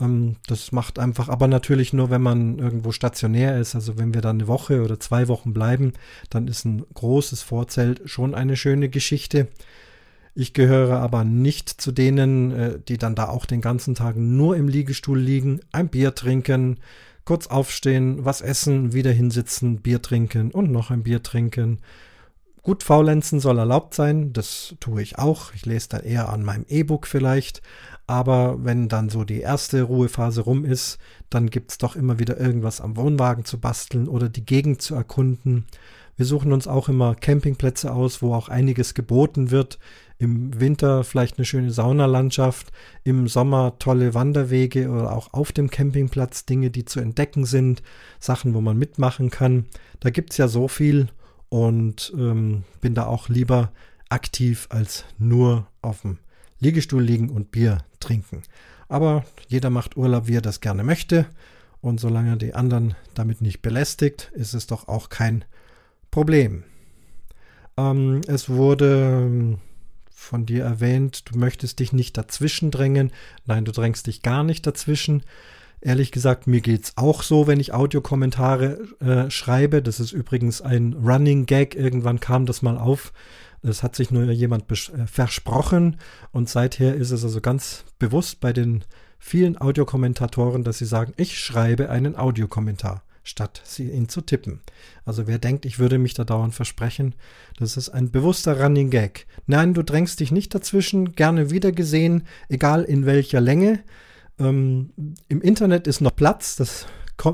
Ähm, 0.00 0.36
das 0.46 0.72
macht 0.72 0.98
einfach, 0.98 1.28
aber 1.28 1.48
natürlich 1.48 1.92
nur, 1.92 2.10
wenn 2.10 2.22
man 2.22 2.58
irgendwo 2.58 2.92
stationär 2.92 3.58
ist. 3.58 3.74
Also 3.74 3.98
wenn 3.98 4.14
wir 4.14 4.20
dann 4.20 4.36
eine 4.36 4.48
Woche 4.48 4.82
oder 4.82 4.98
zwei 5.00 5.28
Wochen 5.28 5.52
bleiben, 5.52 5.92
dann 6.30 6.48
ist 6.48 6.64
ein 6.64 6.84
großes 6.94 7.42
Vorzelt 7.42 8.02
schon 8.06 8.34
eine 8.34 8.56
schöne 8.56 8.88
Geschichte. 8.88 9.48
Ich 10.34 10.54
gehöre 10.54 10.98
aber 11.00 11.24
nicht 11.24 11.68
zu 11.68 11.92
denen, 11.92 12.52
äh, 12.52 12.78
die 12.88 12.98
dann 12.98 13.14
da 13.14 13.28
auch 13.28 13.44
den 13.46 13.60
ganzen 13.60 13.94
Tag 13.94 14.16
nur 14.16 14.56
im 14.56 14.68
Liegestuhl 14.68 15.18
liegen, 15.18 15.60
ein 15.72 15.88
Bier 15.88 16.14
trinken, 16.14 16.78
kurz 17.24 17.46
aufstehen, 17.46 18.24
was 18.24 18.40
essen, 18.40 18.92
wieder 18.94 19.12
hinsitzen, 19.12 19.82
Bier 19.82 20.00
trinken 20.00 20.50
und 20.50 20.72
noch 20.72 20.90
ein 20.90 21.02
Bier 21.02 21.22
trinken. 21.22 21.80
Gut, 22.62 22.84
faulenzen 22.84 23.40
soll 23.40 23.58
erlaubt 23.58 23.92
sein, 23.92 24.32
das 24.32 24.76
tue 24.78 25.02
ich 25.02 25.18
auch. 25.18 25.52
Ich 25.52 25.66
lese 25.66 25.88
dann 25.90 26.04
eher 26.04 26.28
an 26.28 26.44
meinem 26.44 26.64
E-Book 26.68 27.08
vielleicht, 27.08 27.60
aber 28.06 28.64
wenn 28.64 28.88
dann 28.88 29.08
so 29.08 29.24
die 29.24 29.40
erste 29.40 29.82
Ruhephase 29.82 30.42
rum 30.42 30.64
ist, 30.64 30.98
dann 31.30 31.50
gibt 31.50 31.70
es 31.70 31.78
doch 31.78 31.96
immer 31.96 32.18
wieder 32.18 32.38
irgendwas 32.38 32.80
am 32.80 32.96
Wohnwagen 32.96 33.44
zu 33.44 33.58
basteln 33.58 34.08
oder 34.08 34.28
die 34.28 34.44
Gegend 34.44 34.82
zu 34.82 34.94
erkunden. 34.94 35.66
Wir 36.16 36.26
suchen 36.26 36.52
uns 36.52 36.68
auch 36.68 36.88
immer 36.88 37.14
Campingplätze 37.14 37.92
aus, 37.92 38.20
wo 38.20 38.34
auch 38.34 38.48
einiges 38.48 38.94
geboten 38.94 39.50
wird. 39.50 39.78
Im 40.18 40.60
Winter 40.60 41.04
vielleicht 41.04 41.38
eine 41.38 41.44
schöne 41.44 41.70
Saunalandschaft, 41.70 42.70
im 43.02 43.28
Sommer 43.28 43.78
tolle 43.78 44.14
Wanderwege 44.14 44.88
oder 44.88 45.12
auch 45.16 45.32
auf 45.32 45.52
dem 45.52 45.70
Campingplatz 45.70 46.44
Dinge, 46.44 46.70
die 46.70 46.84
zu 46.84 47.00
entdecken 47.00 47.44
sind, 47.44 47.82
Sachen, 48.20 48.54
wo 48.54 48.60
man 48.60 48.78
mitmachen 48.78 49.30
kann. 49.30 49.66
Da 50.00 50.10
gibt 50.10 50.32
es 50.32 50.36
ja 50.36 50.48
so 50.48 50.68
viel 50.68 51.08
und 51.48 52.12
ähm, 52.16 52.64
bin 52.80 52.94
da 52.94 53.06
auch 53.06 53.28
lieber 53.28 53.72
aktiv 54.10 54.68
als 54.70 55.04
nur 55.18 55.66
dem 55.80 56.18
Liegestuhl 56.62 57.02
liegen 57.02 57.28
und 57.28 57.50
Bier 57.50 57.78
trinken. 58.00 58.42
Aber 58.88 59.24
jeder 59.48 59.70
macht 59.70 59.96
Urlaub, 59.96 60.28
wie 60.28 60.36
er 60.36 60.42
das 60.42 60.60
gerne 60.60 60.84
möchte. 60.84 61.26
Und 61.80 61.98
solange 61.98 62.36
die 62.36 62.54
anderen 62.54 62.94
damit 63.14 63.40
nicht 63.40 63.60
belästigt, 63.60 64.30
ist 64.34 64.54
es 64.54 64.68
doch 64.68 64.86
auch 64.86 65.08
kein 65.08 65.44
Problem. 66.10 66.62
Ähm, 67.76 68.20
es 68.28 68.48
wurde 68.48 69.24
ähm, 69.26 69.58
von 70.10 70.46
dir 70.46 70.62
erwähnt, 70.62 71.30
du 71.30 71.38
möchtest 71.38 71.80
dich 71.80 71.92
nicht 71.92 72.16
dazwischen 72.16 72.70
drängen. 72.70 73.10
Nein, 73.44 73.64
du 73.64 73.72
drängst 73.72 74.06
dich 74.06 74.22
gar 74.22 74.44
nicht 74.44 74.66
dazwischen. 74.66 75.24
Ehrlich 75.80 76.12
gesagt, 76.12 76.46
mir 76.46 76.60
geht 76.60 76.84
es 76.84 76.92
auch 76.96 77.24
so, 77.24 77.48
wenn 77.48 77.58
ich 77.58 77.74
Audiokommentare 77.74 78.78
äh, 79.00 79.30
schreibe. 79.30 79.82
Das 79.82 79.98
ist 79.98 80.12
übrigens 80.12 80.60
ein 80.60 80.92
Running 80.92 81.46
Gag. 81.46 81.74
Irgendwann 81.74 82.20
kam 82.20 82.46
das 82.46 82.62
mal 82.62 82.78
auf, 82.78 83.12
es 83.62 83.82
hat 83.82 83.96
sich 83.96 84.10
nur 84.10 84.24
jemand 84.30 84.70
äh, 84.70 85.06
versprochen 85.06 85.96
und 86.32 86.48
seither 86.48 86.94
ist 86.94 87.10
es 87.10 87.24
also 87.24 87.40
ganz 87.40 87.84
bewusst 87.98 88.40
bei 88.40 88.52
den 88.52 88.84
vielen 89.18 89.60
Audiokommentatoren, 89.60 90.64
dass 90.64 90.78
sie 90.78 90.84
sagen, 90.84 91.12
ich 91.16 91.38
schreibe 91.38 91.88
einen 91.88 92.16
Audiokommentar, 92.16 93.04
statt 93.22 93.62
sie 93.64 93.88
ihn 93.88 94.08
zu 94.08 94.20
tippen. 94.20 94.60
Also 95.04 95.28
wer 95.28 95.38
denkt, 95.38 95.64
ich 95.64 95.78
würde 95.78 95.98
mich 95.98 96.14
da 96.14 96.24
dauernd 96.24 96.54
versprechen, 96.54 97.14
das 97.56 97.76
ist 97.76 97.88
ein 97.88 98.10
bewusster 98.10 98.60
Running 98.60 98.90
Gag. 98.90 99.26
Nein, 99.46 99.74
du 99.74 99.84
drängst 99.84 100.18
dich 100.18 100.32
nicht 100.32 100.54
dazwischen, 100.54 101.12
gerne 101.12 101.50
wiedergesehen, 101.50 102.24
egal 102.48 102.82
in 102.82 103.06
welcher 103.06 103.40
Länge. 103.40 103.84
Ähm, 104.40 104.90
Im 105.28 105.40
Internet 105.40 105.86
ist 105.86 106.00
noch 106.00 106.16
Platz, 106.16 106.56
das 106.56 106.86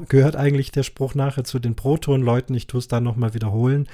gehört 0.08 0.36
eigentlich 0.36 0.72
der 0.72 0.82
Spruch 0.82 1.14
nachher 1.14 1.44
zu 1.44 1.58
den 1.58 1.74
Proton-Leuten. 1.74 2.52
Ich 2.52 2.66
tue 2.66 2.80
es 2.80 2.88
da 2.88 3.00
nochmal 3.00 3.32
wiederholen 3.32 3.88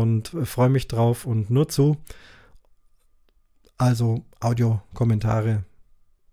und 0.00 0.28
freue 0.44 0.68
mich 0.68 0.88
drauf 0.88 1.26
und 1.26 1.50
nur 1.50 1.68
zu. 1.68 1.96
Also 3.78 4.24
Audiokommentare 4.40 5.64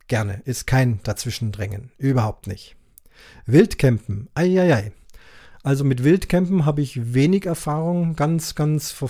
gerne. 0.08 0.42
Ist 0.46 0.68
kein 0.68 1.00
Dazwischendrängen. 1.04 1.92
Überhaupt 1.98 2.48
nicht. 2.48 2.76
Wildcampen. 3.46 4.30
Eieiei. 4.34 4.92
Also 5.64 5.84
mit 5.84 6.04
Wildcampen 6.04 6.66
habe 6.66 6.82
ich 6.82 7.14
wenig 7.14 7.46
Erfahrung. 7.46 8.16
Ganz, 8.16 8.56
ganz 8.56 8.92
vor 8.92 9.10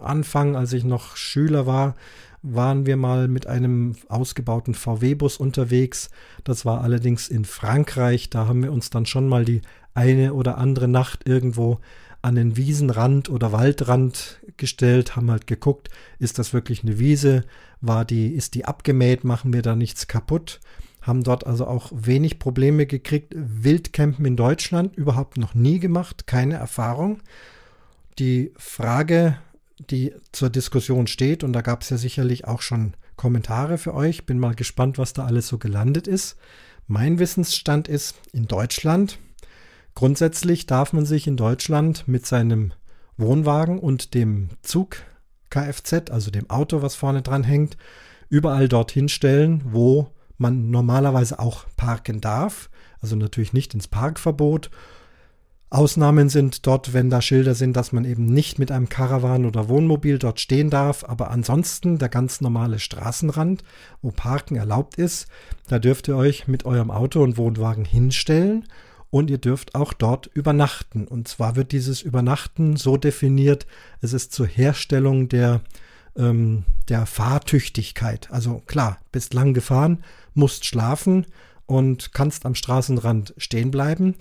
Anfang, 0.00 0.56
als 0.56 0.72
ich 0.72 0.84
noch 0.84 1.16
Schüler 1.16 1.66
war, 1.66 1.94
waren 2.42 2.84
wir 2.84 2.96
mal 2.96 3.26
mit 3.26 3.46
einem 3.46 3.96
ausgebauten 4.08 4.74
VW-Bus 4.74 5.38
unterwegs. 5.38 6.10
Das 6.44 6.64
war 6.64 6.82
allerdings 6.82 7.28
in 7.28 7.44
Frankreich. 7.44 8.28
Da 8.28 8.46
haben 8.46 8.62
wir 8.62 8.72
uns 8.72 8.90
dann 8.90 9.06
schon 9.06 9.28
mal 9.28 9.44
die 9.44 9.62
eine 9.94 10.34
oder 10.34 10.58
andere 10.58 10.88
Nacht 10.88 11.26
irgendwo 11.26 11.80
an 12.24 12.36
den 12.36 12.56
Wiesenrand 12.56 13.28
oder 13.28 13.52
Waldrand 13.52 14.40
gestellt, 14.56 15.14
haben 15.14 15.30
halt 15.30 15.46
geguckt, 15.46 15.90
ist 16.18 16.38
das 16.38 16.54
wirklich 16.54 16.82
eine 16.82 16.98
Wiese? 16.98 17.44
War 17.82 18.06
die, 18.06 18.28
ist 18.28 18.54
die 18.54 18.64
abgemäht? 18.64 19.24
Machen 19.24 19.52
wir 19.52 19.62
da 19.62 19.76
nichts 19.76 20.06
kaputt? 20.06 20.60
haben 21.02 21.22
dort 21.22 21.46
also 21.46 21.66
auch 21.66 21.92
wenig 21.94 22.38
Probleme 22.38 22.86
gekriegt. 22.86 23.34
Wildcampen 23.36 24.24
in 24.24 24.36
Deutschland 24.36 24.96
überhaupt 24.96 25.36
noch 25.36 25.54
nie 25.54 25.78
gemacht, 25.78 26.26
keine 26.26 26.54
Erfahrung. 26.54 27.20
Die 28.18 28.52
Frage, 28.56 29.36
die 29.90 30.14
zur 30.32 30.48
Diskussion 30.48 31.06
steht, 31.06 31.44
und 31.44 31.52
da 31.52 31.60
gab 31.60 31.82
es 31.82 31.90
ja 31.90 31.98
sicherlich 31.98 32.46
auch 32.46 32.62
schon 32.62 32.94
Kommentare 33.16 33.76
für 33.76 33.92
euch, 33.92 34.24
bin 34.24 34.38
mal 34.38 34.54
gespannt, 34.54 34.96
was 34.96 35.12
da 35.12 35.26
alles 35.26 35.46
so 35.46 35.58
gelandet 35.58 36.06
ist. 36.08 36.36
Mein 36.86 37.18
Wissensstand 37.18 37.86
ist, 37.86 38.14
in 38.32 38.46
Deutschland, 38.46 39.18
grundsätzlich 39.94 40.66
darf 40.66 40.92
man 40.92 41.06
sich 41.06 41.26
in 41.26 41.36
Deutschland 41.36 42.06
mit 42.06 42.26
seinem 42.26 42.72
Wohnwagen 43.16 43.78
und 43.78 44.14
dem 44.14 44.50
Zug 44.62 44.98
Kfz, 45.50 46.10
also 46.10 46.30
dem 46.30 46.50
Auto, 46.50 46.82
was 46.82 46.96
vorne 46.96 47.22
dran 47.22 47.44
hängt, 47.44 47.76
überall 48.28 48.68
dorthin 48.68 49.08
stellen, 49.08 49.62
wo 49.66 50.08
man 50.36 50.70
normalerweise 50.70 51.38
auch 51.38 51.66
parken 51.76 52.20
darf. 52.20 52.70
Also 53.00 53.14
natürlich 53.16 53.52
nicht 53.52 53.74
ins 53.74 53.86
Parkverbot. 53.86 54.70
Ausnahmen 55.70 56.28
sind 56.28 56.66
dort, 56.66 56.92
wenn 56.92 57.10
da 57.10 57.20
Schilder 57.20 57.54
sind, 57.54 57.76
dass 57.76 57.92
man 57.92 58.04
eben 58.04 58.26
nicht 58.26 58.58
mit 58.58 58.70
einem 58.70 58.88
Karawan 58.88 59.44
oder 59.44 59.68
Wohnmobil 59.68 60.18
dort 60.18 60.40
stehen 60.40 60.70
darf. 60.70 61.04
Aber 61.04 61.30
ansonsten 61.30 61.98
der 61.98 62.08
ganz 62.08 62.40
normale 62.40 62.78
Straßenrand, 62.78 63.62
wo 64.02 64.10
Parken 64.10 64.56
erlaubt 64.56 64.96
ist, 64.96 65.26
da 65.68 65.78
dürft 65.78 66.08
ihr 66.08 66.16
euch 66.16 66.48
mit 66.48 66.64
eurem 66.64 66.90
Auto 66.90 67.22
und 67.22 67.36
Wohnwagen 67.36 67.84
hinstellen 67.84 68.64
und 69.14 69.30
ihr 69.30 69.38
dürft 69.38 69.76
auch 69.76 69.92
dort 69.92 70.26
übernachten. 70.34 71.06
Und 71.06 71.28
zwar 71.28 71.54
wird 71.54 71.70
dieses 71.70 72.02
Übernachten 72.02 72.74
so 72.74 72.96
definiert, 72.96 73.64
es 74.00 74.12
ist 74.12 74.32
zur 74.32 74.48
Herstellung 74.48 75.28
der, 75.28 75.60
ähm, 76.16 76.64
der 76.88 77.06
Fahrtüchtigkeit. 77.06 78.28
Also 78.32 78.60
klar, 78.66 78.98
bist 79.12 79.32
lang 79.32 79.54
gefahren, 79.54 80.02
musst 80.34 80.64
schlafen 80.66 81.26
und 81.64 82.12
kannst 82.12 82.44
am 82.44 82.56
Straßenrand 82.56 83.34
stehen 83.36 83.70
bleiben. 83.70 84.16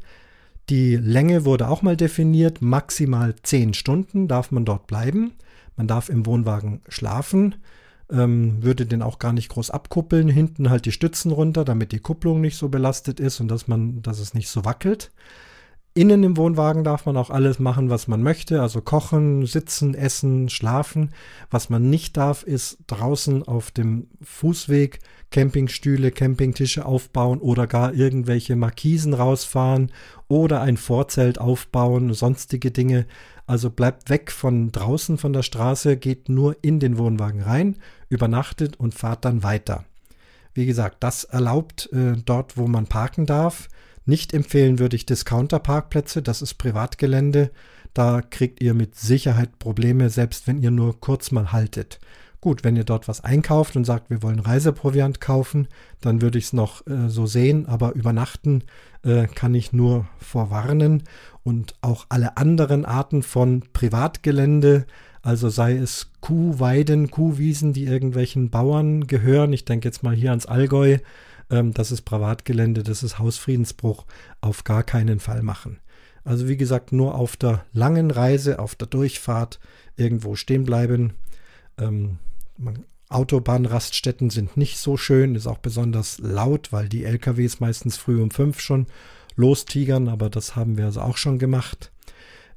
Die 0.69 0.95
Länge 0.95 1.43
wurde 1.43 1.69
auch 1.69 1.81
mal 1.81 1.97
definiert, 1.97 2.61
maximal 2.61 3.33
zehn 3.41 3.73
Stunden 3.73 4.27
darf 4.27 4.51
man 4.51 4.63
dort 4.63 4.85
bleiben. 4.85 5.33
Man 5.75 5.87
darf 5.87 6.09
im 6.09 6.27
Wohnwagen 6.27 6.81
schlafen 6.87 7.55
ähm, 8.11 8.61
würde 8.63 8.85
den 8.85 9.01
auch 9.01 9.19
gar 9.19 9.33
nicht 9.33 9.49
groß 9.49 9.69
abkuppeln. 9.69 10.27
Hinten 10.27 10.69
halt 10.69 10.85
die 10.85 10.91
Stützen 10.91 11.31
runter, 11.31 11.65
damit 11.65 11.91
die 11.91 11.99
Kupplung 11.99 12.41
nicht 12.41 12.57
so 12.57 12.69
belastet 12.69 13.19
ist 13.19 13.39
und 13.39 13.47
dass 13.47 13.67
man, 13.67 14.01
dass 14.01 14.19
es 14.19 14.33
nicht 14.33 14.49
so 14.49 14.65
wackelt. 14.65 15.11
Innen 15.95 16.23
im 16.23 16.37
Wohnwagen 16.37 16.83
darf 16.83 17.05
man 17.05 17.17
auch 17.17 17.29
alles 17.29 17.59
machen, 17.59 17.91
was 17.91 18.07
man 18.07 18.23
möchte, 18.23 18.63
also 18.63 18.81
kochen, 18.81 19.45
sitzen, 19.45 19.93
essen, 19.93 20.49
schlafen. 20.49 21.11
Was 21.51 21.69
man 21.69 21.91
nicht 21.91 22.17
darf, 22.17 22.41
ist 22.41 22.79
draußen 22.87 23.43
auf 23.43 23.69
dem 23.69 24.07
Fußweg 24.23 24.99
Campingstühle, 25.29 26.09
Campingtische 26.09 26.87
aufbauen 26.87 27.39
oder 27.39 27.67
gar 27.67 27.93
irgendwelche 27.93 28.55
Markisen 28.55 29.13
rausfahren 29.13 29.91
oder 30.27 30.61
ein 30.61 30.77
Vorzelt 30.77 31.37
aufbauen, 31.37 32.11
sonstige 32.15 32.71
Dinge. 32.71 33.05
Also 33.45 33.69
bleibt 33.69 34.09
weg 34.09 34.31
von 34.31 34.71
draußen 34.71 35.19
von 35.19 35.31
der 35.31 35.43
Straße, 35.43 35.97
geht 35.97 36.27
nur 36.27 36.55
in 36.63 36.79
den 36.79 36.97
Wohnwagen 36.97 37.41
rein, 37.41 37.77
übernachtet 38.09 38.79
und 38.79 38.95
fahrt 38.95 39.25
dann 39.25 39.43
weiter. 39.43 39.85
Wie 40.55 40.65
gesagt, 40.65 41.03
das 41.03 41.23
erlaubt 41.23 41.91
äh, 41.93 42.13
dort, 42.25 42.57
wo 42.57 42.67
man 42.67 42.87
parken 42.87 43.27
darf. 43.27 43.69
Nicht 44.05 44.33
empfehlen 44.33 44.79
würde 44.79 44.95
ich 44.95 45.05
Discounter-Parkplätze, 45.05 46.21
das 46.21 46.41
ist 46.41 46.55
Privatgelände. 46.55 47.51
Da 47.93 48.21
kriegt 48.21 48.61
ihr 48.61 48.73
mit 48.73 48.95
Sicherheit 48.95 49.59
Probleme, 49.59 50.09
selbst 50.09 50.47
wenn 50.47 50.61
ihr 50.61 50.71
nur 50.71 50.99
kurz 50.99 51.31
mal 51.31 51.51
haltet. 51.51 51.99
Gut, 52.41 52.65
wenn 52.65 52.75
ihr 52.75 52.83
dort 52.83 53.07
was 53.07 53.23
einkauft 53.23 53.77
und 53.77 53.85
sagt, 53.85 54.09
wir 54.09 54.21
wollen 54.21 54.39
Reiseproviant 54.39 55.21
kaufen, 55.21 55.69
dann 56.01 56.21
würde 56.21 56.37
ich 56.37 56.45
es 56.45 56.53
noch 56.53 56.85
äh, 56.87 57.07
so 57.07 57.25
sehen, 57.25 57.67
aber 57.67 57.93
übernachten 57.93 58.63
äh, 59.03 59.27
kann 59.27 59.55
ich 59.55 59.71
nur 59.71 60.07
vorwarnen. 60.17 61.03
Und 61.43 61.75
auch 61.79 62.05
alle 62.09 62.35
anderen 62.35 62.83
Arten 62.83 63.23
von 63.23 63.63
Privatgelände, 63.71 64.85
also 65.21 65.47
sei 65.47 65.77
es 65.77 66.11
Kuhweiden, 66.19 67.11
Kuhwiesen, 67.11 67.71
die 67.71 67.85
irgendwelchen 67.85 68.49
Bauern 68.49 69.07
gehören, 69.07 69.53
ich 69.53 69.63
denke 69.63 69.87
jetzt 69.87 70.03
mal 70.03 70.13
hier 70.13 70.31
ans 70.31 70.45
Allgäu, 70.45 70.97
ähm, 71.53 71.73
das 71.73 71.91
ist 71.91 72.01
Privatgelände, 72.01 72.81
das 72.83 73.03
ist 73.03 73.19
Hausfriedensbruch, 73.19 74.05
auf 74.41 74.63
gar 74.63 74.83
keinen 74.83 75.19
Fall 75.19 75.43
machen. 75.43 75.79
Also 76.23 76.47
wie 76.47 76.57
gesagt, 76.57 76.91
nur 76.91 77.15
auf 77.15 77.37
der 77.37 77.63
langen 77.73 78.09
Reise, 78.09 78.59
auf 78.59 78.75
der 78.75 78.87
Durchfahrt 78.87 79.59
irgendwo 79.95 80.35
stehen 80.35 80.63
bleiben. 80.63 81.13
Ähm, 81.77 82.17
Autobahnraststätten 83.09 84.31
sind 84.31 84.57
nicht 84.57 84.79
so 84.79 84.97
schön, 84.97 85.35
ist 85.35 85.45
auch 85.45 85.59
besonders 85.59 86.17
laut, 86.17 86.71
weil 86.71 86.89
die 86.89 87.03
LKWs 87.03 87.59
meistens 87.59 87.97
früh 87.97 88.19
um 88.19 88.31
fünf 88.31 88.59
schon 88.59 88.87
lostigern, 89.35 90.07
aber 90.07 90.29
das 90.29 90.55
haben 90.55 90.77
wir 90.77 90.85
also 90.85 91.01
auch 91.01 91.17
schon 91.17 91.37
gemacht. 91.37 91.91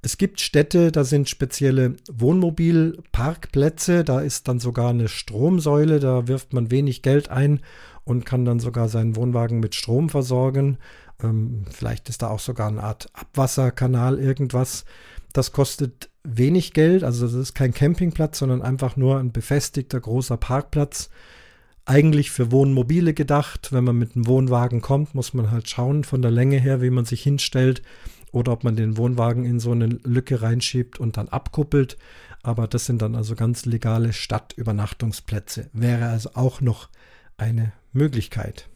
Es 0.01 0.19
gibt 0.19 0.41
Städte, 0.41 0.93
da 0.93 1.05
sind 1.05 1.29
spezielle 1.29 1.97
Wohnmobilparkplätze, 2.11 4.05
da 4.05 4.21
ist 4.21 4.47
dann 4.47 4.61
sogar 4.61 4.91
eine 4.91 5.09
Stromsäule, 5.09 5.99
da 5.99 6.29
wirft 6.29 6.53
man 6.53 6.71
wenig 6.71 7.03
Geld 7.03 7.29
ein 7.29 7.61
und 8.07 8.25
kann 8.25 8.45
dann 8.45 8.61
sogar 8.61 8.89
seinen 8.89 9.17
Wohnwagen 9.17 9.61
mit 9.61 9.75
Strom 9.75 10.09
versorgen. 10.09 10.79
Ähm, 11.23 11.65
vielleicht 11.71 12.09
ist 12.09 12.23
da 12.23 12.29
auch 12.29 12.39
sogar 12.39 12.69
eine 12.69 12.83
Art 12.83 13.09
Abwasserkanal, 13.13 14.19
irgendwas. 14.19 14.85
Das 15.33 15.53
kostet 15.53 16.09
wenig 16.23 16.73
Geld, 16.73 17.05
also 17.05 17.27
das 17.27 17.35
ist 17.35 17.55
kein 17.55 17.75
Campingplatz, 17.75 18.39
sondern 18.39 18.63
einfach 18.63 18.97
nur 18.97 19.19
ein 19.19 19.33
befestigter 19.33 20.01
großer 20.01 20.37
Parkplatz. 20.37 21.11
Eigentlich 21.85 22.31
für 22.31 22.53
Wohnmobile 22.53 23.13
gedacht. 23.13 23.73
Wenn 23.73 23.85
man 23.85 23.97
mit 23.97 24.15
einem 24.15 24.27
Wohnwagen 24.27 24.81
kommt, 24.81 25.15
muss 25.15 25.35
man 25.35 25.51
halt 25.51 25.69
schauen 25.69 26.05
von 26.05 26.23
der 26.23 26.31
Länge 26.31 26.59
her, 26.59 26.81
wie 26.81 26.91
man 26.91 27.05
sich 27.05 27.23
hinstellt 27.23 27.83
oder 28.33 28.53
ob 28.53 28.65
man 28.65 28.77
den 28.77 28.97
Wohnwagen 28.97 29.45
in 29.45 29.59
so 29.59 29.73
eine 29.73 29.87
Lücke 29.87 30.43
reinschiebt 30.43 31.01
und 31.01 31.17
dann 31.17 31.29
abkuppelt. 31.29 31.97
Aber 32.43 32.69
das 32.69 32.87
sind 32.87 33.03
dann 33.03 33.17
also 33.17 33.35
ganz 33.35 33.67
legale 33.67 34.13
Stadtübernachtungsplätze. 34.13 35.71
Wäre 35.73 36.09
also 36.09 36.31
auch 36.35 36.61
noch 36.61 36.89
eine 37.37 37.73
Möglichkeit. 37.97 38.69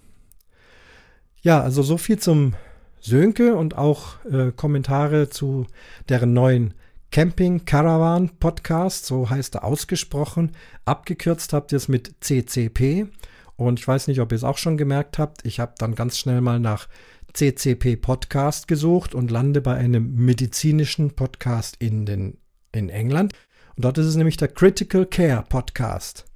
Ja, 1.43 1.63
also 1.63 1.83
so 1.83 1.97
viel 1.97 2.19
zum 2.19 2.55
Sönke 3.01 3.57
und 3.57 3.79
auch 3.79 4.25
äh, 4.27 4.53
Kommentare 4.53 5.31
zu 5.31 5.67
deren 6.09 6.33
neuen 6.33 6.75
Camping 7.11 7.65
Caravan 7.65 8.29
Podcast, 8.39 9.07
so 9.07 9.31
heißt 9.31 9.57
er 9.57 9.65
ausgesprochen. 9.65 10.53
Abgekürzt 10.85 11.53
habt 11.53 11.73
ihr 11.73 11.77
es 11.77 11.89
mit 11.89 12.15
CCP. 12.21 13.09
Und 13.57 13.81
ich 13.81 13.89
weiß 13.89 14.07
nicht, 14.07 14.21
ob 14.21 14.33
ihr 14.33 14.37
es 14.37 14.45
auch 14.45 14.59
schon 14.59 14.77
gemerkt 14.77 15.19
habt. 15.19 15.45
Ich 15.45 15.61
habe 15.61 15.75
dann 15.77 15.95
ganz 15.95 16.19
schnell 16.19 16.41
mal 16.41 16.61
nach 16.61 16.89
CCP 17.33 17.97
Podcast 17.97 18.69
gesucht 18.69 19.15
und 19.15 19.31
lande 19.31 19.61
bei 19.61 19.75
einem 19.75 20.15
medizinischen 20.15 21.11
Podcast 21.17 21.77
in, 21.79 22.07
den, 22.07 22.39
in 22.73 22.89
England. 22.89 23.33
Und 23.77 23.85
dort 23.85 23.99
ist 23.99 24.07
es 24.07 24.17
nämlich 24.17 24.37
der 24.37 24.49
Critical 24.49 25.07
Care 25.07 25.45
Podcast. 25.49 26.30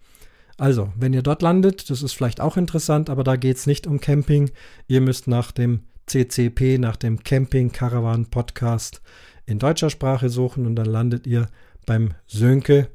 Also, 0.57 0.93
wenn 0.97 1.13
ihr 1.13 1.23
dort 1.23 1.43
landet, 1.43 1.91
das 1.91 2.03
ist 2.03 2.13
vielleicht 2.13 2.41
auch 2.41 2.57
interessant, 2.57 3.11
aber 3.11 3.25
da 3.25 3.37
geht 3.37 3.57
es 3.57 3.67
nicht 3.67 3.87
um 3.87 4.01
Camping. 4.01 4.51
Ihr 4.87 5.01
müsst 5.01 5.27
nach 5.27 5.51
dem 5.51 5.81
CCP, 6.07 6.79
nach 6.79 6.97
dem 6.97 7.23
Camping 7.23 7.73
Caravan 7.73 8.27
Podcast 8.27 9.03
in 9.47 9.59
deutscher 9.59 9.91
Sprache 9.91 10.29
suchen 10.29 10.67
und 10.67 10.77
dann 10.77 10.87
landet 10.87 11.27
ihr 11.27 11.49
beim 11.87 12.15
Sönke. 12.27 12.89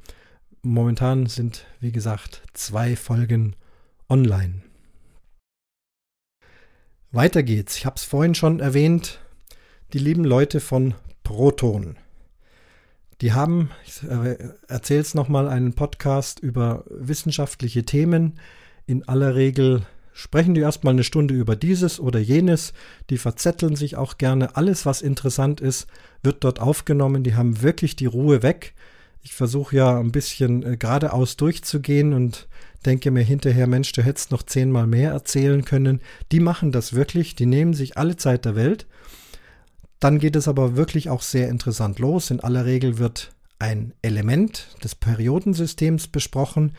Momentan 0.62 1.26
sind, 1.26 1.66
wie 1.80 1.92
gesagt, 1.92 2.44
zwei 2.54 2.96
Folgen 2.96 3.56
online. 4.10 4.62
Weiter 7.12 7.44
geht's. 7.44 7.78
Ich 7.78 7.86
habe 7.86 7.96
es 7.96 8.04
vorhin 8.04 8.36
schon 8.36 8.60
erwähnt. 8.60 9.20
Die 9.94 10.00
lieben 10.00 10.24
Leute 10.24 10.60
von 10.60 10.94
Proton. 11.24 11.98
Die 13.22 13.34
haben, 13.34 13.70
ich 13.86 14.02
erzähle 14.68 15.02
es 15.02 15.14
nochmal, 15.14 15.50
einen 15.50 15.74
Podcast 15.74 16.40
über 16.40 16.86
wissenschaftliche 16.90 17.84
Themen. 17.84 18.40
In 18.86 19.08
aller 19.08 19.36
Regel 19.36 19.86
sprechen 20.14 20.54
die 20.54 20.62
erstmal 20.62 20.94
eine 20.94 21.04
Stunde 21.04 21.34
über 21.34 21.58
dieses 21.58 22.00
oder 22.00 22.20
jenes. 22.20 22.74
Die 23.10 23.18
verzetteln 23.18 23.76
sich 23.76 23.98
auch 23.98 24.18
gerne. 24.18 24.56
Alles, 24.56 24.86
was 24.86 25.02
interessant 25.02 25.60
ist, 25.60 25.88
wird 26.24 26.44
dort 26.44 26.62
aufgenommen. 26.62 27.24
Die 27.24 27.36
haben 27.36 27.62
wirklich 27.62 27.98
die 27.98 28.06
Ruhe 28.06 28.42
weg. 28.42 28.74
Ich 29.22 29.34
versuche 29.34 29.76
ja 29.76 30.00
ein 30.00 30.14
bisschen 30.14 30.64
äh, 30.64 30.78
geradeaus 30.78 31.36
durchzugehen 31.36 32.14
und 32.14 32.48
denke 32.86 33.12
mir 33.12 33.24
hinterher, 33.24 33.68
Mensch, 33.68 33.92
du 33.92 34.02
hättest 34.02 34.32
noch 34.32 34.44
zehnmal 34.44 34.88
mehr 34.88 35.12
erzählen 35.12 35.66
können. 35.66 36.00
Die 36.32 36.40
machen 36.40 36.72
das 36.72 36.94
wirklich. 36.94 37.36
Die 37.36 37.46
nehmen 37.46 37.74
sich 37.74 37.98
alle 37.98 38.16
Zeit 38.16 38.46
der 38.46 38.56
Welt. 38.56 38.88
Dann 40.00 40.20
geht 40.20 40.36
es 40.36 40.48
aber 40.48 40.76
wirklich 40.76 41.10
auch 41.10 41.22
sehr 41.22 41.50
interessant 41.50 42.00
los. 42.00 42.32
In 42.32 42.40
aller 42.40 42.66
Regel 42.66 42.98
wird 42.98 43.32
ein 43.60 43.94
Element 44.02 44.68
des 44.84 44.96
Periodensystems 44.96 46.08
besprochen. 46.08 46.74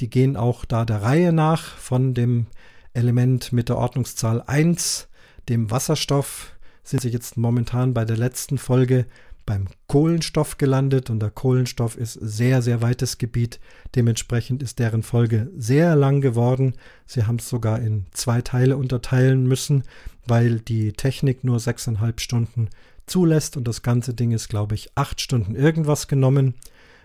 Die 0.00 0.10
gehen 0.10 0.36
auch 0.36 0.64
da 0.66 0.84
der 0.84 1.02
Reihe 1.02 1.32
nach 1.32 1.62
von 1.62 2.12
dem 2.12 2.46
Element 2.92 3.52
mit 3.52 3.68
der 3.68 3.78
Ordnungszahl 3.78 4.42
1, 4.46 5.08
dem 5.48 5.70
Wasserstoff, 5.70 6.52
sind 6.82 7.02
sie 7.02 7.08
jetzt 7.08 7.36
momentan 7.36 7.94
bei 7.94 8.04
der 8.04 8.16
letzten 8.16 8.58
Folge 8.58 9.06
beim 9.46 9.68
Kohlenstoff 9.86 10.58
gelandet 10.58 11.08
und 11.08 11.20
der 11.20 11.30
Kohlenstoff 11.30 11.96
ist 11.96 12.14
sehr, 12.14 12.60
sehr 12.60 12.82
weites 12.82 13.16
Gebiet. 13.16 13.60
Dementsprechend 13.94 14.62
ist 14.62 14.80
deren 14.80 15.04
Folge 15.04 15.50
sehr 15.56 15.94
lang 15.94 16.20
geworden. 16.20 16.74
Sie 17.06 17.24
haben 17.24 17.36
es 17.36 17.48
sogar 17.48 17.80
in 17.80 18.06
zwei 18.10 18.42
Teile 18.42 18.76
unterteilen 18.76 19.46
müssen, 19.46 19.84
weil 20.26 20.58
die 20.58 20.92
Technik 20.92 21.44
nur 21.44 21.60
sechseinhalb 21.60 22.20
Stunden 22.20 22.68
zulässt 23.06 23.56
und 23.56 23.68
das 23.68 23.82
ganze 23.82 24.14
Ding 24.14 24.32
ist, 24.32 24.48
glaube 24.48 24.74
ich, 24.74 24.90
acht 24.96 25.20
Stunden 25.20 25.54
irgendwas 25.54 26.08
genommen. 26.08 26.54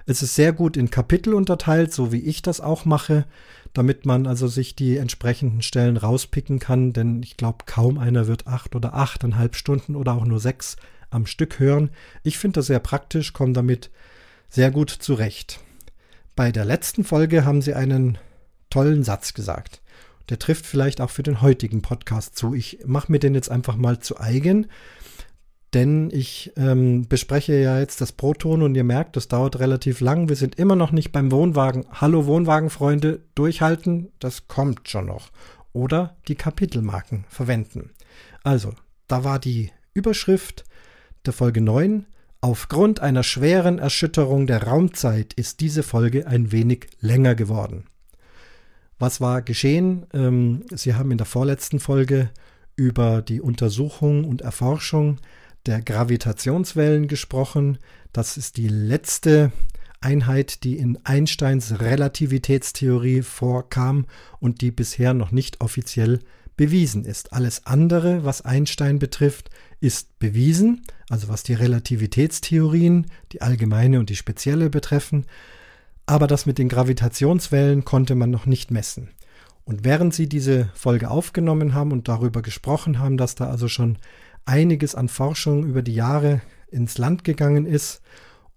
Es 0.08 0.24
ist 0.24 0.36
sehr 0.36 0.52
gut 0.52 0.78
in 0.78 0.90
Kapitel 0.90 1.36
unterteilt, 1.36 1.94
so 1.94 2.12
wie 2.12 2.22
ich 2.22 2.42
das 2.42 2.60
auch 2.60 2.86
mache, 2.86 3.26
damit 3.74 4.08
man 4.08 4.26
also 4.26 4.48
sich 4.48 4.76
die 4.76 4.98
entsprechenden 4.98 5.62
Stellen 5.62 5.96
rauspicken 5.96 6.58
kann, 6.58 6.92
denn 6.92 7.22
ich 7.22 7.38
glaube, 7.38 7.66
kaum 7.68 8.00
einer 8.00 8.26
wird 8.26 8.48
acht 8.48 8.76
oder 8.76 8.96
achteinhalb 8.96 9.56
Stunden 9.56 9.96
oder 9.96 10.14
auch 10.14 10.26
nur 10.26 10.40
sechs 10.40 10.76
am 11.12 11.28
Stück 11.28 11.60
hören. 11.60 11.92
Ich 12.24 12.40
finde 12.40 12.60
das 12.60 12.68
sehr 12.68 12.80
praktisch, 12.80 13.34
komme 13.34 13.54
damit 13.54 13.92
sehr 14.50 14.72
gut 14.72 14.90
zurecht. 14.90 15.60
Bei 16.36 16.52
der 16.52 16.66
letzten 16.66 17.04
Folge 17.04 17.46
haben 17.46 17.62
sie 17.62 17.76
einen 17.76 18.18
tollen 18.70 19.04
Satz 19.04 19.34
gesagt. 19.34 19.82
Der 20.30 20.40
trifft 20.40 20.66
vielleicht 20.66 21.02
auch 21.02 21.10
für 21.10 21.24
den 21.24 21.42
heutigen 21.42 21.82
Podcast 21.82 22.38
zu. 22.38 22.54
Ich 22.54 22.80
mache 22.86 23.12
mir 23.12 23.20
den 23.20 23.36
jetzt 23.36 23.52
einfach 23.52 23.76
mal 23.76 24.00
zu 24.00 24.20
eigen, 24.20 24.68
denn 25.74 26.10
ich 26.12 26.52
ähm, 26.58 27.08
bespreche 27.08 27.54
ja 27.60 27.80
jetzt 27.80 28.02
das 28.02 28.12
Proton 28.12 28.62
und 28.62 28.76
ihr 28.76 28.84
merkt, 28.84 29.16
das 29.16 29.28
dauert 29.28 29.60
relativ 29.60 30.00
lang. 30.00 30.30
Wir 30.30 30.36
sind 30.36 30.56
immer 30.56 30.76
noch 30.76 30.92
nicht 30.92 31.12
beim 31.12 31.32
Wohnwagen. 31.32 31.86
Hallo 31.92 32.26
Wohnwagenfreunde, 32.26 33.22
durchhalten, 33.36 34.12
das 34.20 34.48
kommt 34.48 34.90
schon 34.90 35.06
noch. 35.06 35.32
Oder 35.74 36.18
die 36.28 36.36
Kapitelmarken 36.36 37.26
verwenden. 37.30 37.92
Also, 38.44 38.74
da 39.08 39.24
war 39.24 39.40
die 39.40 39.72
Überschrift 39.94 40.66
der 41.26 41.34
Folge 41.34 41.62
9. 41.62 42.06
Aufgrund 42.42 43.00
einer 43.00 43.24
schweren 43.24 43.78
Erschütterung 43.78 44.48
der 44.48 44.64
Raumzeit 44.64 45.34
ist 45.34 45.60
diese 45.60 45.84
Folge 45.84 46.26
ein 46.26 46.52
wenig 46.52 46.88
länger 47.00 47.36
geworden. 47.36 47.86
Was 48.98 49.22
war 49.22 49.42
geschehen? 49.42 50.08
Ähm, 50.14 50.64
Sie 50.74 50.96
haben 50.96 51.12
in 51.12 51.18
der 51.18 51.28
vorletzten 51.28 51.80
Folge 51.80 52.30
über 52.76 53.22
die 53.22 53.42
Untersuchung 53.42 54.26
und 54.26 54.42
Erforschung 54.42 55.20
der 55.68 55.82
Gravitationswellen 55.82 57.08
gesprochen. 57.08 57.78
Das 58.14 58.38
ist 58.38 58.58
die 58.58 58.68
letzte 58.68 59.52
Einheit, 60.00 60.64
die 60.64 60.78
in 60.78 60.98
Einsteins 61.04 61.80
Relativitätstheorie 61.80 63.22
vorkam 63.22 64.08
und 64.40 64.62
die 64.62 64.72
bisher 64.72 65.14
noch 65.14 65.32
nicht 65.32 65.62
offiziell 65.62 66.20
bewiesen 66.62 67.06
ist. 67.06 67.34
Alles 67.34 67.66
andere, 67.66 68.24
was 68.24 68.46
Einstein 68.46 69.00
betrifft, 69.00 69.50
ist 69.80 70.20
bewiesen, 70.20 70.84
also 71.10 71.28
was 71.28 71.42
die 71.42 71.56
Relativitätstheorien, 71.56 73.08
die 73.32 73.42
allgemeine 73.42 73.98
und 73.98 74.12
die 74.12 74.16
spezielle 74.16 74.70
betreffen, 74.70 75.26
aber 76.06 76.28
das 76.28 76.46
mit 76.46 76.60
den 76.60 76.70
Gravitationswellen 76.70 77.84
konnte 77.84 78.14
man 78.14 78.30
noch 78.30 78.46
nicht 78.46 78.70
messen. 78.70 79.10
Und 79.66 79.86
während 79.86 80.14
sie 80.14 80.30
diese 80.30 80.70
Folge 80.76 81.10
aufgenommen 81.10 81.74
haben 81.74 81.92
und 81.92 82.08
darüber 82.08 82.44
gesprochen 82.44 83.00
haben, 83.00 83.18
dass 83.18 83.34
da 83.34 83.50
also 83.50 83.68
schon 83.68 83.98
einiges 84.46 84.94
an 84.94 85.08
Forschung 85.08 85.66
über 85.66 85.82
die 85.82 85.96
Jahre 85.96 86.42
ins 86.70 87.00
Land 87.00 87.24
gegangen 87.24 87.66
ist 87.66 88.04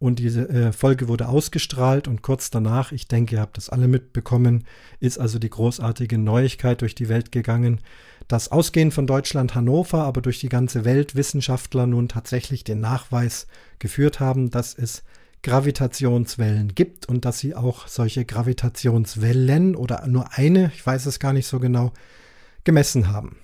und 0.04 0.18
diese 0.18 0.46
äh, 0.50 0.72
Folge 0.72 1.08
wurde 1.08 1.28
ausgestrahlt 1.28 2.08
und 2.08 2.20
kurz 2.20 2.50
danach, 2.50 2.92
ich 2.92 3.08
denke, 3.08 3.36
ihr 3.36 3.40
habt 3.40 3.56
das 3.56 3.70
alle 3.70 3.88
mitbekommen, 3.88 4.64
ist 5.00 5.18
also 5.18 5.38
die 5.38 5.48
großartige 5.48 6.18
Neuigkeit 6.18 6.82
durch 6.82 6.94
die 6.94 7.08
Welt 7.08 7.32
gegangen, 7.32 7.80
dass 8.28 8.52
ausgehend 8.52 8.92
von 8.92 9.06
Deutschland 9.06 9.54
Hannover, 9.54 10.04
aber 10.04 10.20
durch 10.20 10.40
die 10.40 10.50
ganze 10.50 10.84
Welt 10.84 11.14
Wissenschaftler 11.14 11.86
nun 11.86 12.10
tatsächlich 12.10 12.64
den 12.64 12.80
Nachweis 12.80 13.46
geführt 13.78 14.20
haben, 14.20 14.50
dass 14.50 14.74
es 14.74 15.04
Gravitationswellen 15.42 16.74
gibt 16.74 17.08
und 17.08 17.24
dass 17.24 17.38
sie 17.38 17.54
auch 17.54 17.88
solche 17.88 18.26
Gravitationswellen 18.26 19.74
oder 19.74 20.06
nur 20.06 20.34
eine, 20.34 20.70
ich 20.74 20.84
weiß 20.84 21.06
es 21.06 21.18
gar 21.18 21.32
nicht 21.32 21.46
so 21.46 21.60
genau, 21.60 21.94
gemessen 22.64 23.08
haben. 23.08 23.38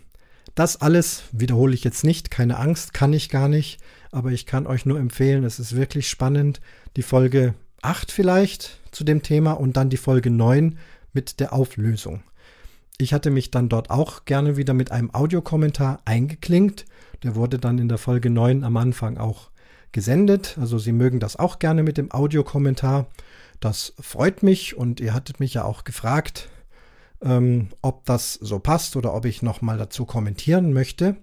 Das 0.54 0.78
alles 0.78 1.22
wiederhole 1.32 1.72
ich 1.72 1.84
jetzt 1.84 2.04
nicht, 2.04 2.30
keine 2.30 2.58
Angst, 2.58 2.92
kann 2.92 3.14
ich 3.14 3.30
gar 3.30 3.48
nicht, 3.48 3.80
aber 4.12 4.30
ich 4.30 4.46
kann 4.46 4.66
euch 4.66 4.86
nur 4.86 4.98
empfehlen, 4.98 5.44
es 5.44 5.58
ist 5.58 5.76
wirklich 5.76 6.08
spannend, 6.08 6.60
die 6.96 7.02
Folge 7.02 7.54
8 7.82 8.10
vielleicht 8.10 8.80
zu 8.90 9.04
dem 9.04 9.22
Thema 9.22 9.52
und 9.52 9.76
dann 9.76 9.90
die 9.90 9.96
Folge 9.96 10.30
9 10.30 10.78
mit 11.12 11.40
der 11.40 11.52
Auflösung. 11.52 12.22
Ich 12.98 13.14
hatte 13.14 13.30
mich 13.30 13.50
dann 13.50 13.68
dort 13.68 13.90
auch 13.90 14.26
gerne 14.26 14.56
wieder 14.56 14.74
mit 14.74 14.92
einem 14.92 15.14
Audiokommentar 15.14 16.00
eingeklinkt. 16.04 16.84
Der 17.22 17.34
wurde 17.34 17.58
dann 17.58 17.78
in 17.78 17.88
der 17.88 17.98
Folge 17.98 18.28
9 18.28 18.62
am 18.62 18.76
Anfang 18.76 19.16
auch 19.16 19.50
gesendet. 19.92 20.58
Also 20.60 20.78
Sie 20.78 20.92
mögen 20.92 21.18
das 21.18 21.36
auch 21.36 21.58
gerne 21.58 21.82
mit 21.82 21.96
dem 21.96 22.10
Audiokommentar. 22.12 23.06
Das 23.58 23.94
freut 24.00 24.42
mich 24.42 24.76
und 24.76 25.00
ihr 25.00 25.14
hattet 25.14 25.40
mich 25.40 25.54
ja 25.54 25.64
auch 25.64 25.84
gefragt, 25.84 26.48
ähm, 27.22 27.68
ob 27.82 28.04
das 28.04 28.34
so 28.34 28.58
passt 28.58 28.96
oder 28.96 29.14
ob 29.14 29.24
ich 29.24 29.42
nochmal 29.42 29.78
dazu 29.78 30.04
kommentieren 30.04 30.72
möchte. 30.72 31.16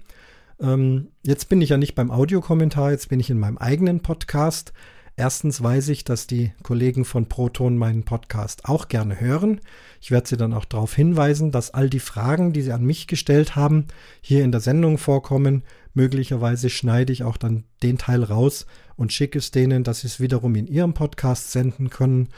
Ähm, 0.60 1.10
jetzt 1.24 1.50
bin 1.50 1.62
ich 1.62 1.70
ja 1.70 1.78
nicht 1.78 1.96
beim 1.96 2.12
Audiokommentar, 2.12 2.92
jetzt 2.92 3.10
bin 3.10 3.20
ich 3.20 3.30
in 3.30 3.40
meinem 3.40 3.58
eigenen 3.58 4.02
Podcast. 4.02 4.74
Erstens 5.20 5.64
weiß 5.64 5.90
ich, 5.90 6.04
dass 6.04 6.28
die 6.28 6.52
Kollegen 6.62 7.04
von 7.04 7.28
Proton 7.28 7.76
meinen 7.76 8.04
Podcast 8.04 8.66
auch 8.66 8.88
gerne 8.88 9.20
hören. 9.20 9.62
Ich 10.00 10.12
werde 10.12 10.28
sie 10.28 10.38
dann 10.38 10.54
auch 10.54 10.66
darauf 10.66 10.94
hinweisen, 10.94 11.52
dass 11.52 11.74
all 11.74 11.90
die 11.90 12.00
Fragen, 12.00 12.54
die 12.54 12.62
sie 12.62 12.72
an 12.72 12.86
mich 12.86 13.08
gestellt 13.08 13.56
haben, 13.56 13.88
hier 14.22 14.44
in 14.44 14.52
der 14.52 14.62
Sendung 14.62 15.00
vorkommen. 15.00 15.64
Möglicherweise 15.96 16.70
schneide 16.70 17.12
ich 17.12 17.24
auch 17.24 17.38
dann 17.38 17.64
den 17.82 17.98
Teil 17.98 18.24
raus 18.24 18.68
und 18.96 19.12
schicke 19.12 19.40
es 19.40 19.50
denen, 19.50 19.84
dass 19.84 20.02
sie 20.02 20.08
es 20.08 20.20
wiederum 20.20 20.54
in 20.54 20.68
ihrem 20.68 20.94
Podcast 20.94 21.52
senden 21.52 21.90
können. 21.90 22.30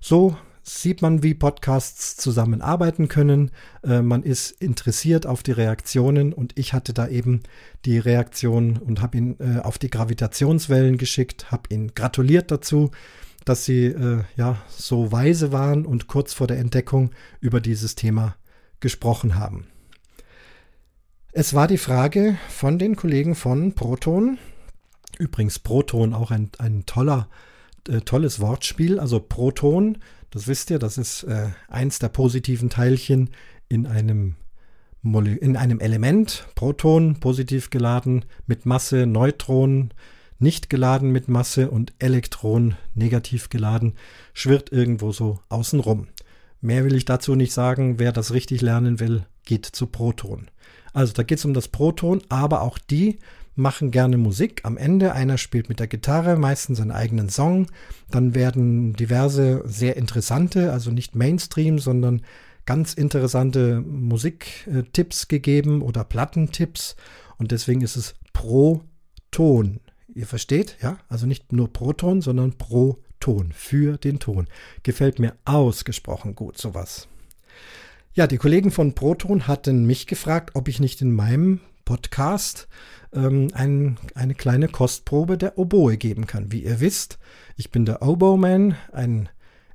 So 0.00 0.36
sieht 0.68 1.02
man, 1.02 1.22
wie 1.22 1.34
Podcasts 1.34 2.16
zusammenarbeiten 2.16 3.08
können. 3.08 3.50
Äh, 3.82 4.02
man 4.02 4.22
ist 4.22 4.50
interessiert 4.50 5.26
auf 5.26 5.42
die 5.42 5.52
Reaktionen 5.52 6.32
und 6.32 6.58
ich 6.58 6.72
hatte 6.72 6.92
da 6.92 7.08
eben 7.08 7.42
die 7.84 7.98
Reaktion 7.98 8.76
und 8.76 9.00
habe 9.00 9.16
ihn 9.16 9.36
äh, 9.40 9.60
auf 9.60 9.78
die 9.78 9.90
Gravitationswellen 9.90 10.98
geschickt, 10.98 11.50
habe 11.50 11.62
ihn 11.70 11.94
gratuliert 11.94 12.50
dazu, 12.50 12.90
dass 13.44 13.64
sie 13.64 13.86
äh, 13.86 14.22
ja 14.36 14.58
so 14.68 15.10
weise 15.10 15.52
waren 15.52 15.86
und 15.86 16.06
kurz 16.06 16.34
vor 16.34 16.46
der 16.46 16.58
Entdeckung 16.58 17.10
über 17.40 17.60
dieses 17.60 17.94
Thema 17.94 18.36
gesprochen 18.80 19.36
haben. 19.36 19.66
Es 21.32 21.54
war 21.54 21.68
die 21.68 21.78
Frage 21.78 22.36
von 22.48 22.78
den 22.78 22.96
Kollegen 22.96 23.34
von 23.34 23.72
Proton. 23.72 24.38
Übrigens 25.18 25.58
Proton 25.58 26.12
auch 26.14 26.30
ein, 26.30 26.50
ein 26.58 26.84
toller, 26.84 27.28
äh, 27.88 28.00
tolles 28.00 28.40
Wortspiel. 28.40 28.98
Also 28.98 29.20
Proton 29.20 29.98
das 30.30 30.46
wisst 30.46 30.70
ihr, 30.70 30.78
das 30.78 30.98
ist 30.98 31.24
äh, 31.24 31.48
eins 31.68 31.98
der 31.98 32.08
positiven 32.08 32.70
Teilchen 32.70 33.30
in 33.68 33.86
einem, 33.86 34.36
in 35.02 35.56
einem 35.56 35.80
Element. 35.80 36.46
Proton 36.54 37.20
positiv 37.20 37.70
geladen 37.70 38.24
mit 38.46 38.66
Masse, 38.66 39.06
Neutron 39.06 39.92
nicht 40.38 40.70
geladen 40.70 41.10
mit 41.10 41.28
Masse 41.28 41.70
und 41.70 41.92
Elektron 41.98 42.76
negativ 42.94 43.48
geladen, 43.48 43.94
schwirrt 44.34 44.70
irgendwo 44.70 45.12
so 45.12 45.40
außenrum. 45.48 46.08
Mehr 46.60 46.84
will 46.84 46.94
ich 46.94 47.04
dazu 47.04 47.34
nicht 47.34 47.52
sagen. 47.52 47.98
Wer 47.98 48.12
das 48.12 48.32
richtig 48.32 48.60
lernen 48.60 49.00
will, 49.00 49.24
geht 49.44 49.66
zu 49.66 49.86
Proton. 49.86 50.50
Also 50.92 51.12
da 51.12 51.22
geht 51.22 51.38
es 51.38 51.44
um 51.44 51.54
das 51.54 51.68
Proton, 51.68 52.22
aber 52.28 52.62
auch 52.62 52.78
die 52.78 53.18
machen 53.58 53.90
gerne 53.90 54.16
Musik. 54.16 54.60
Am 54.64 54.76
Ende 54.76 55.12
einer 55.12 55.38
spielt 55.38 55.68
mit 55.68 55.80
der 55.80 55.86
Gitarre 55.86 56.36
meistens 56.36 56.78
seinen 56.78 56.92
eigenen 56.92 57.28
Song. 57.28 57.66
Dann 58.10 58.34
werden 58.34 58.94
diverse 58.94 59.62
sehr 59.66 59.96
interessante, 59.96 60.72
also 60.72 60.90
nicht 60.90 61.14
Mainstream, 61.14 61.78
sondern 61.78 62.22
ganz 62.66 62.94
interessante 62.94 63.80
Musiktipps 63.80 65.28
gegeben 65.28 65.82
oder 65.82 66.04
Plattentipps. 66.04 66.96
Und 67.36 67.52
deswegen 67.52 67.82
ist 67.82 67.96
es 67.96 68.14
pro 68.32 68.82
Ton. 69.30 69.80
Ihr 70.14 70.26
versteht, 70.26 70.76
ja? 70.80 70.98
Also 71.08 71.26
nicht 71.26 71.52
nur 71.52 71.72
pro 71.72 71.92
Ton, 71.92 72.22
sondern 72.22 72.52
pro 72.58 72.98
Ton, 73.20 73.52
für 73.52 73.98
den 73.98 74.18
Ton. 74.18 74.46
Gefällt 74.82 75.18
mir 75.18 75.34
ausgesprochen 75.44 76.34
gut, 76.34 76.58
sowas. 76.58 77.08
Ja, 78.14 78.26
die 78.26 78.38
Kollegen 78.38 78.70
von 78.70 78.94
Proton 78.94 79.46
hatten 79.46 79.86
mich 79.86 80.06
gefragt, 80.06 80.50
ob 80.54 80.66
ich 80.66 80.80
nicht 80.80 81.00
in 81.02 81.12
meinem 81.12 81.60
Podcast 81.88 82.68
ähm, 83.14 83.48
ein, 83.54 83.96
eine 84.14 84.34
kleine 84.34 84.68
Kostprobe 84.68 85.38
der 85.38 85.56
Oboe 85.56 85.96
geben 85.96 86.26
kann. 86.26 86.52
Wie 86.52 86.62
ihr 86.62 86.80
wisst, 86.80 87.18
ich 87.56 87.70
bin 87.70 87.86
der 87.86 88.02
Oboe-Man, 88.02 88.76
ein 88.92 89.30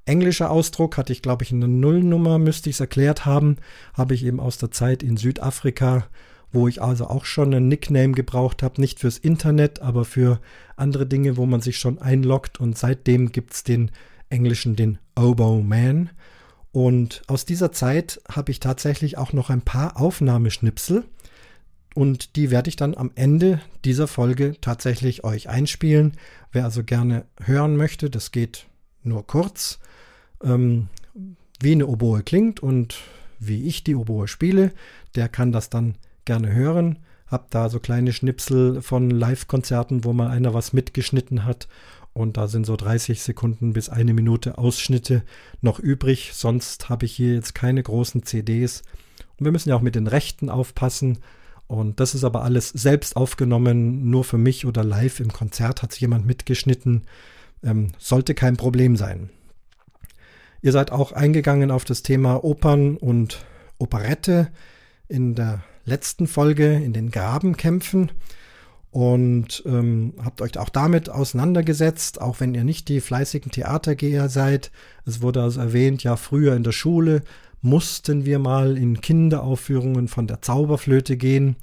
englischer 0.05 0.51
Ausdruck, 0.51 0.95
hatte 0.95 1.11
ich 1.11 1.23
glaube 1.23 1.43
ich 1.43 1.51
in 1.51 1.59
der 1.59 1.69
Nullnummer, 1.69 2.37
müsste 2.37 2.69
ich 2.69 2.75
es 2.75 2.81
erklärt 2.81 3.25
haben, 3.25 3.57
habe 3.95 4.13
ich 4.13 4.23
eben 4.25 4.39
aus 4.39 4.59
der 4.59 4.69
Zeit 4.69 5.01
in 5.01 5.17
Südafrika, 5.17 6.05
wo 6.51 6.67
ich 6.67 6.83
also 6.83 7.07
auch 7.07 7.25
schon 7.25 7.51
einen 7.51 7.67
Nickname 7.67 8.11
gebraucht 8.13 8.61
habe, 8.61 8.79
nicht 8.79 8.99
fürs 8.99 9.17
Internet, 9.17 9.81
aber 9.81 10.05
für 10.05 10.39
andere 10.75 11.07
Dinge, 11.07 11.35
wo 11.35 11.47
man 11.47 11.61
sich 11.61 11.79
schon 11.79 11.97
einloggt 11.97 12.59
und 12.59 12.77
seitdem 12.77 13.31
gibt 13.31 13.53
es 13.53 13.63
den 13.63 13.89
englischen, 14.29 14.75
den 14.75 14.99
Oboe 15.15 15.63
Man. 15.63 16.11
Und 16.71 17.23
aus 17.25 17.45
dieser 17.45 17.71
Zeit 17.71 18.21
habe 18.29 18.51
ich 18.51 18.59
tatsächlich 18.59 19.17
auch 19.17 19.33
noch 19.33 19.49
ein 19.49 19.63
paar 19.63 19.99
Aufnahmeschnipsel 19.99 21.05
und 21.93 22.35
die 22.35 22.51
werde 22.51 22.69
ich 22.69 22.75
dann 22.75 22.95
am 22.95 23.11
Ende 23.15 23.61
dieser 23.85 24.07
Folge 24.07 24.55
tatsächlich 24.61 25.23
euch 25.23 25.49
einspielen. 25.49 26.13
Wer 26.51 26.65
also 26.65 26.83
gerne 26.83 27.25
hören 27.43 27.77
möchte, 27.77 28.09
das 28.09 28.31
geht 28.31 28.67
nur 29.03 29.27
kurz, 29.27 29.79
ähm, 30.43 30.87
wie 31.59 31.73
eine 31.73 31.87
Oboe 31.87 32.23
klingt 32.23 32.61
und 32.61 32.97
wie 33.39 33.67
ich 33.67 33.83
die 33.83 33.95
Oboe 33.95 34.27
spiele, 34.27 34.71
der 35.15 35.29
kann 35.29 35.51
das 35.51 35.69
dann 35.69 35.95
gerne 36.25 36.53
hören. 36.53 36.99
Hab 37.27 37.51
da 37.51 37.69
so 37.69 37.79
kleine 37.79 38.13
Schnipsel 38.13 38.81
von 38.81 39.09
Live-Konzerten, 39.09 40.03
wo 40.03 40.13
mal 40.13 40.29
einer 40.29 40.53
was 40.53 40.73
mitgeschnitten 40.73 41.45
hat. 41.45 41.67
Und 42.13 42.37
da 42.37 42.47
sind 42.47 42.65
so 42.65 42.75
30 42.75 43.21
Sekunden 43.21 43.73
bis 43.73 43.89
eine 43.89 44.13
Minute 44.13 44.57
Ausschnitte 44.57 45.23
noch 45.61 45.79
übrig. 45.79 46.31
Sonst 46.33 46.89
habe 46.89 47.05
ich 47.05 47.15
hier 47.15 47.33
jetzt 47.33 47.55
keine 47.55 47.81
großen 47.81 48.23
CDs. 48.23 48.83
Und 49.37 49.45
wir 49.45 49.51
müssen 49.51 49.69
ja 49.69 49.75
auch 49.75 49.81
mit 49.81 49.95
den 49.95 50.07
Rechten 50.07 50.49
aufpassen. 50.49 51.19
Und 51.73 51.99
das 51.99 52.13
ist 52.13 52.23
aber 52.23 52.43
alles 52.43 52.69
selbst 52.69 53.15
aufgenommen, 53.15 54.07
nur 54.11 54.23
für 54.23 54.37
mich 54.37 54.67
oder 54.67 54.83
live 54.83 55.19
im 55.19 55.33
Konzert 55.33 55.81
hat 55.81 55.99
jemand 55.99 56.23
mitgeschnitten. 56.23 57.01
Ähm, 57.63 57.87
sollte 57.97 58.35
kein 58.35 58.57
Problem 58.57 58.95
sein. 58.95 59.31
Ihr 60.61 60.71
seid 60.71 60.91
auch 60.91 61.13
eingegangen 61.13 61.71
auf 61.71 61.83
das 61.83 62.03
Thema 62.03 62.43
Opern 62.43 62.95
und 62.95 63.43
Operette 63.79 64.49
in 65.07 65.33
der 65.33 65.63
letzten 65.83 66.27
Folge, 66.27 66.75
in 66.75 66.93
den 66.93 67.09
Grabenkämpfen 67.09 68.11
und 68.91 69.63
ähm, 69.65 70.13
habt 70.23 70.43
euch 70.43 70.59
auch 70.59 70.69
damit 70.69 71.09
auseinandergesetzt, 71.09 72.21
auch 72.21 72.39
wenn 72.39 72.53
ihr 72.53 72.63
nicht 72.63 72.87
die 72.87 73.01
fleißigen 73.01 73.51
Theatergeher 73.51 74.29
seid. 74.29 74.69
Es 75.07 75.23
wurde 75.23 75.41
also 75.41 75.59
erwähnt, 75.59 76.03
ja, 76.03 76.17
früher 76.17 76.55
in 76.55 76.61
der 76.61 76.71
Schule 76.71 77.23
mussten 77.63 78.25
wir 78.25 78.37
mal 78.37 78.77
in 78.77 79.01
Kinderaufführungen 79.01 80.07
von 80.07 80.27
der 80.27 80.41
Zauberflöte 80.41 81.17
gehen. 81.17 81.55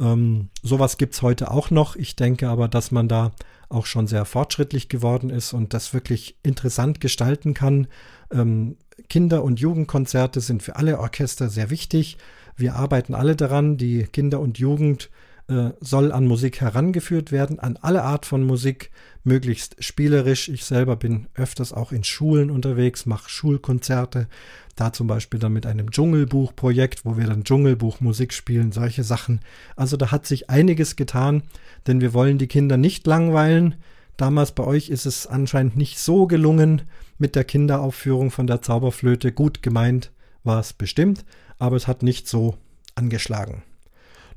Ähm, 0.00 0.48
sowas 0.62 0.96
gibt's 0.96 1.22
heute 1.22 1.50
auch 1.50 1.70
noch. 1.70 1.94
Ich 1.94 2.16
denke 2.16 2.48
aber, 2.48 2.68
dass 2.68 2.90
man 2.90 3.06
da 3.06 3.32
auch 3.68 3.86
schon 3.86 4.06
sehr 4.06 4.24
fortschrittlich 4.24 4.88
geworden 4.88 5.30
ist 5.30 5.52
und 5.52 5.74
das 5.74 5.92
wirklich 5.92 6.36
interessant 6.42 7.00
gestalten 7.00 7.54
kann. 7.54 7.86
Ähm, 8.32 8.76
Kinder- 9.08 9.44
und 9.44 9.60
Jugendkonzerte 9.60 10.40
sind 10.40 10.62
für 10.62 10.76
alle 10.76 10.98
Orchester 10.98 11.48
sehr 11.48 11.70
wichtig. 11.70 12.16
Wir 12.56 12.74
arbeiten 12.74 13.14
alle 13.14 13.36
daran, 13.36 13.76
die 13.76 14.04
Kinder 14.04 14.40
und 14.40 14.58
Jugend 14.58 15.10
äh, 15.48 15.70
soll 15.80 16.12
an 16.12 16.26
Musik 16.26 16.60
herangeführt 16.60 17.30
werden, 17.30 17.60
an 17.60 17.78
alle 17.80 18.02
Art 18.02 18.24
von 18.24 18.42
Musik, 18.42 18.90
möglichst 19.22 19.82
spielerisch. 19.84 20.48
Ich 20.48 20.64
selber 20.64 20.96
bin 20.96 21.26
öfters 21.34 21.72
auch 21.72 21.92
in 21.92 22.04
Schulen 22.04 22.50
unterwegs, 22.50 23.06
mache 23.06 23.28
Schulkonzerte, 23.28 24.28
da 24.76 24.92
zum 24.92 25.06
Beispiel 25.06 25.40
dann 25.40 25.52
mit 25.52 25.66
einem 25.66 25.90
Dschungelbuch-Projekt, 25.90 27.04
wo 27.04 27.16
wir 27.16 27.26
dann 27.26 27.44
Dschungelbuch-Musik 27.44 28.32
spielen, 28.32 28.72
solche 28.72 29.02
Sachen. 29.02 29.40
Also 29.74 29.96
da 29.96 30.10
hat 30.10 30.26
sich 30.26 30.50
einiges 30.50 30.96
getan, 30.96 31.42
denn 31.86 32.00
wir 32.00 32.12
wollen 32.14 32.38
die 32.38 32.46
Kinder 32.46 32.76
nicht 32.76 33.06
langweilen. 33.06 33.76
Damals 34.16 34.52
bei 34.52 34.64
euch 34.64 34.90
ist 34.90 35.06
es 35.06 35.26
anscheinend 35.26 35.76
nicht 35.76 35.98
so 35.98 36.26
gelungen 36.26 36.82
mit 37.18 37.34
der 37.34 37.44
Kinderaufführung 37.44 38.30
von 38.30 38.46
der 38.46 38.62
Zauberflöte. 38.62 39.32
Gut 39.32 39.62
gemeint 39.62 40.12
war 40.44 40.60
es 40.60 40.72
bestimmt, 40.72 41.24
aber 41.58 41.76
es 41.76 41.86
hat 41.86 42.02
nicht 42.02 42.28
so 42.28 42.56
angeschlagen. 42.94 43.62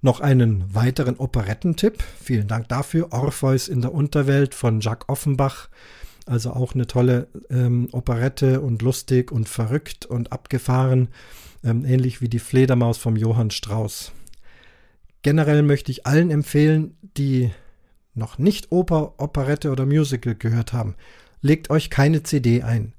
Noch 0.01 0.21
einen 0.21 0.73
weiteren 0.73 1.17
Operettentipp. 1.17 2.01
Vielen 2.21 2.47
Dank 2.47 2.69
dafür. 2.69 3.11
Orpheus 3.11 3.67
in 3.67 3.81
der 3.81 3.93
Unterwelt 3.93 4.55
von 4.55 4.79
Jacques 4.79 5.09
Offenbach. 5.09 5.67
Also 6.29 6.51
auch 6.51 6.73
eine 6.73 6.87
tolle 6.87 7.27
ähm, 7.49 7.89
Operette 7.91 8.61
und 8.61 8.81
lustig 8.81 9.31
und 9.31 9.49
verrückt 9.49 10.05
und 10.05 10.31
abgefahren. 10.31 11.09
Ähm, 11.63 11.83
ähnlich 11.85 12.21
wie 12.21 12.29
die 12.29 12.39
Fledermaus 12.39 12.97
vom 12.97 13.15
Johann 13.15 13.51
Strauss. 13.51 14.11
Generell 15.21 15.63
möchte 15.63 15.91
ich 15.91 16.05
allen 16.05 16.31
empfehlen, 16.31 16.95
die 17.17 17.51
noch 18.13 18.37
nicht 18.37 18.71
Oper, 18.71 19.15
Operette 19.17 19.71
oder 19.71 19.85
Musical 19.85 20.35
gehört 20.35 20.71
haben, 20.71 20.95
legt 21.41 21.69
euch 21.69 21.89
keine 21.89 22.23
CD 22.23 22.63
ein 22.63 22.93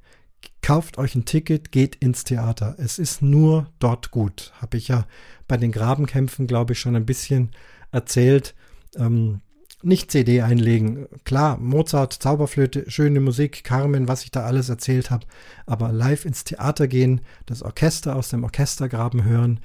kauft 0.62 0.99
euch 0.99 1.14
ein 1.14 1.24
Ticket, 1.24 1.72
geht 1.72 1.97
ins 1.97 2.24
Theater. 2.24 2.76
Es 2.78 2.99
ist 2.99 3.22
nur 3.22 3.66
dort 3.78 4.11
gut. 4.11 4.53
Habe 4.61 4.76
ich 4.76 4.89
ja 4.89 5.07
bei 5.49 5.57
den 5.57 5.72
Grabenkämpfen, 5.72 6.47
glaube 6.47 6.74
ich, 6.74 6.81
schon 6.81 6.97
ein 6.97 7.07
bisschen 7.07 7.51
erzählt. 7.91 8.55
Ähm, 8.97 9.41
nicht 9.83 10.11
CD 10.11 10.43
einlegen. 10.43 11.07
Klar, 11.24 11.57
Mozart, 11.59 12.12
Zauberflöte, 12.12 12.91
schöne 12.91 13.20
Musik, 13.20 13.64
Carmen, 13.64 14.09
was 14.09 14.24
ich 14.24 14.31
da 14.31 14.45
alles 14.45 14.68
erzählt 14.68 15.11
habe. 15.11 15.26
Aber 15.66 15.93
live 15.93 16.24
ins 16.24 16.45
Theater 16.45 16.87
gehen, 16.89 17.22
das 17.47 17.62
Orchester 17.62 18.16
aus 18.16 18.28
dem 18.28 18.45
Orchestergraben 18.45 19.24
hören, 19.24 19.61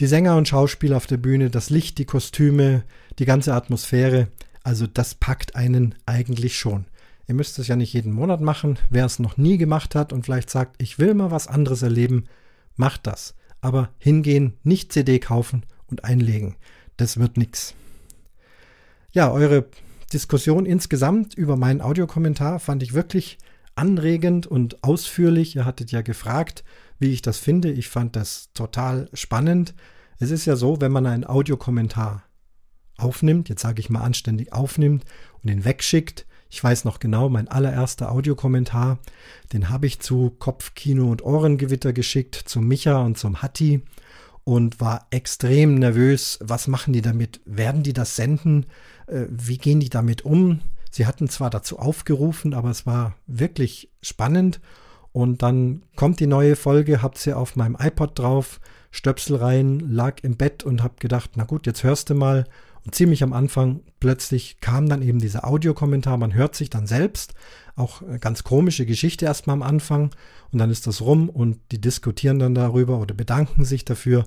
die 0.00 0.06
Sänger 0.06 0.36
und 0.36 0.48
Schauspieler 0.48 0.96
auf 0.96 1.06
der 1.06 1.18
Bühne, 1.18 1.50
das 1.50 1.68
Licht, 1.68 1.98
die 1.98 2.06
Kostüme, 2.06 2.84
die 3.18 3.26
ganze 3.26 3.54
Atmosphäre. 3.54 4.28
Also 4.62 4.86
das 4.86 5.14
packt 5.14 5.56
einen 5.56 5.94
eigentlich 6.06 6.58
schon. 6.58 6.86
Ihr 7.28 7.34
müsst 7.34 7.58
es 7.58 7.68
ja 7.68 7.76
nicht 7.76 7.92
jeden 7.92 8.12
Monat 8.12 8.40
machen. 8.40 8.78
Wer 8.88 9.04
es 9.04 9.18
noch 9.18 9.36
nie 9.36 9.58
gemacht 9.58 9.94
hat 9.94 10.12
und 10.12 10.24
vielleicht 10.24 10.50
sagt, 10.50 10.82
ich 10.82 10.98
will 10.98 11.14
mal 11.14 11.30
was 11.30 11.46
anderes 11.46 11.82
erleben, 11.82 12.24
macht 12.76 13.06
das. 13.06 13.34
Aber 13.60 13.90
hingehen, 13.98 14.54
nicht 14.64 14.92
CD 14.92 15.18
kaufen 15.18 15.64
und 15.86 16.04
einlegen. 16.04 16.56
Das 16.96 17.18
wird 17.18 17.36
nichts. 17.36 17.74
Ja, 19.12 19.32
eure 19.32 19.66
Diskussion 20.12 20.66
insgesamt 20.66 21.34
über 21.34 21.56
meinen 21.56 21.80
Audiokommentar 21.80 22.60
fand 22.60 22.82
ich 22.82 22.94
wirklich 22.94 23.38
anregend 23.74 24.46
und 24.46 24.84
ausführlich. 24.84 25.56
Ihr 25.56 25.64
hattet 25.64 25.90
ja 25.90 26.02
gefragt, 26.02 26.62
wie 27.00 27.10
ich 27.10 27.20
das 27.20 27.38
finde. 27.38 27.72
Ich 27.72 27.88
fand 27.88 28.14
das 28.14 28.50
total 28.54 29.08
spannend. 29.12 29.74
Es 30.20 30.30
ist 30.30 30.46
ja 30.46 30.54
so, 30.54 30.80
wenn 30.80 30.92
man 30.92 31.06
einen 31.06 31.26
Audiokommentar 31.26 32.22
aufnimmt, 32.98 33.48
jetzt 33.48 33.62
sage 33.62 33.80
ich 33.80 33.90
mal 33.90 34.02
anständig 34.02 34.52
aufnimmt 34.52 35.04
und 35.42 35.50
ihn 35.50 35.64
wegschickt, 35.64 36.26
ich 36.48 36.62
weiß 36.62 36.84
noch 36.84 37.00
genau, 37.00 37.28
mein 37.28 37.48
allererster 37.48 38.12
Audiokommentar, 38.12 38.98
den 39.52 39.70
habe 39.70 39.86
ich 39.86 40.00
zu 40.00 40.30
Kopfkino 40.30 41.10
und 41.10 41.22
Ohrengewitter 41.22 41.92
geschickt, 41.92 42.34
zu 42.34 42.60
Micha 42.60 42.98
und 42.98 43.18
zum 43.18 43.42
Hatti 43.42 43.82
und 44.44 44.80
war 44.80 45.06
extrem 45.10 45.76
nervös. 45.76 46.38
Was 46.42 46.66
machen 46.66 46.92
die 46.92 47.02
damit? 47.02 47.40
Werden 47.44 47.82
die 47.82 47.92
das 47.92 48.16
senden? 48.16 48.66
Äh, 49.10 49.26
wie 49.28 49.58
gehen 49.58 49.80
die 49.80 49.90
damit 49.90 50.24
um? 50.24 50.60
Sie 50.90 51.06
hatten 51.06 51.28
zwar 51.28 51.50
dazu 51.50 51.78
aufgerufen, 51.78 52.54
aber 52.54 52.70
es 52.70 52.86
war 52.86 53.14
wirklich 53.26 53.90
spannend. 54.02 54.60
Und 55.12 55.42
dann 55.42 55.82
kommt 55.96 56.20
die 56.20 56.26
neue 56.26 56.56
Folge, 56.56 57.02
hab 57.02 57.18
sie 57.18 57.32
auf 57.32 57.56
meinem 57.56 57.76
iPod 57.78 58.18
drauf, 58.18 58.60
Stöpsel 58.92 59.36
rein, 59.36 59.80
lag 59.80 60.22
im 60.22 60.36
Bett 60.36 60.64
und 60.64 60.82
hab 60.82 61.00
gedacht, 61.00 61.32
na 61.34 61.44
gut, 61.44 61.66
jetzt 61.66 61.82
hörst 61.84 62.10
du 62.10 62.14
mal 62.14 62.44
und 62.84 62.94
ziemlich 62.94 63.22
am 63.22 63.32
Anfang 63.32 63.80
plötzlich 63.98 64.60
kam 64.60 64.88
dann 64.88 65.02
eben 65.02 65.18
dieser 65.18 65.46
Audiokommentar, 65.46 66.16
man 66.16 66.34
hört 66.34 66.56
sich 66.56 66.70
dann 66.70 66.86
selbst, 66.86 67.34
auch 67.76 68.02
ganz 68.20 68.42
komische 68.42 68.86
Geschichte 68.86 69.26
erstmal 69.26 69.54
am 69.54 69.62
Anfang 69.62 70.10
und 70.50 70.58
dann 70.58 70.70
ist 70.70 70.86
das 70.86 71.00
rum 71.00 71.28
und 71.28 71.58
die 71.72 71.80
diskutieren 71.80 72.38
dann 72.38 72.54
darüber 72.54 72.98
oder 72.98 73.14
bedanken 73.14 73.64
sich 73.64 73.84
dafür. 73.84 74.24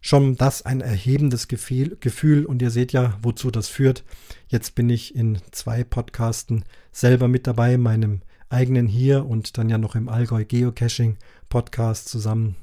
Schon 0.00 0.36
das 0.36 0.62
ein 0.62 0.80
erhebendes 0.80 1.48
Gefühl, 1.48 2.46
und 2.46 2.62
ihr 2.62 2.70
seht 2.70 2.92
ja, 2.92 3.18
wozu 3.22 3.50
das 3.50 3.68
führt. 3.68 4.04
Jetzt 4.46 4.74
bin 4.74 4.88
ich 4.90 5.14
in 5.14 5.38
zwei 5.50 5.82
Podcasten 5.84 6.64
selber 6.92 7.28
mit 7.28 7.46
dabei, 7.46 7.76
meinem 7.76 8.22
eigenen 8.48 8.86
hier 8.86 9.26
und 9.26 9.58
dann 9.58 9.68
ja 9.68 9.78
noch 9.78 9.94
im 9.94 10.08
Allgäu 10.08 10.44
Geocaching 10.44 11.16
Podcast 11.48 12.08
zusammen 12.08 12.56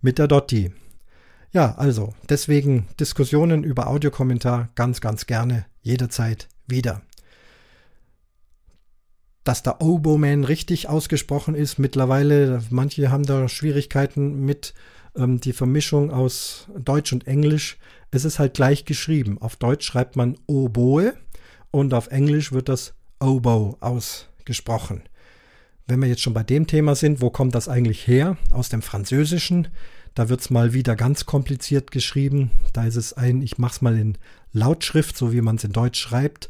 mit 0.00 0.18
der 0.18 0.28
Dotti. 0.28 0.72
Ja, 1.52 1.74
also 1.76 2.14
deswegen 2.28 2.86
Diskussionen 3.00 3.64
über 3.64 3.86
Audiokommentar 3.88 4.68
ganz, 4.74 5.00
ganz 5.00 5.26
gerne 5.26 5.66
jederzeit 5.82 6.48
wieder. 6.66 7.02
Dass 9.44 9.62
der 9.62 9.80
Oboman 9.80 10.44
richtig 10.44 10.88
ausgesprochen 10.88 11.54
ist 11.54 11.78
mittlerweile, 11.78 12.62
manche 12.70 13.10
haben 13.10 13.24
da 13.24 13.48
Schwierigkeiten 13.48 14.44
mit 14.44 14.74
ähm, 15.16 15.40
die 15.40 15.52
Vermischung 15.52 16.10
aus 16.10 16.68
Deutsch 16.78 17.12
und 17.12 17.26
Englisch. 17.26 17.78
Es 18.10 18.24
ist 18.24 18.38
halt 18.38 18.54
gleich 18.54 18.84
geschrieben. 18.84 19.38
Auf 19.40 19.56
Deutsch 19.56 19.86
schreibt 19.86 20.16
man 20.16 20.36
Oboe 20.46 21.14
und 21.70 21.94
auf 21.94 22.08
Englisch 22.08 22.52
wird 22.52 22.68
das 22.68 22.94
Oboe 23.20 23.76
ausgesprochen. 23.80 25.02
Wenn 25.86 26.00
wir 26.00 26.08
jetzt 26.08 26.22
schon 26.22 26.34
bei 26.34 26.42
dem 26.42 26.66
Thema 26.66 26.94
sind, 26.94 27.20
wo 27.20 27.30
kommt 27.30 27.54
das 27.54 27.68
eigentlich 27.68 28.06
her? 28.06 28.36
Aus 28.50 28.68
dem 28.68 28.82
Französischen. 28.82 29.68
Da 30.14 30.28
wird 30.28 30.40
es 30.40 30.50
mal 30.50 30.72
wieder 30.72 30.96
ganz 30.96 31.26
kompliziert 31.26 31.90
geschrieben. 31.90 32.50
Da 32.72 32.86
ist 32.86 32.96
es 32.96 33.12
ein, 33.12 33.42
ich 33.42 33.58
mache 33.58 33.72
es 33.72 33.82
mal 33.82 33.98
in 33.98 34.16
Lautschrift, 34.52 35.16
so 35.16 35.32
wie 35.32 35.42
man 35.42 35.56
es 35.56 35.64
in 35.64 35.72
Deutsch 35.72 36.00
schreibt, 36.00 36.48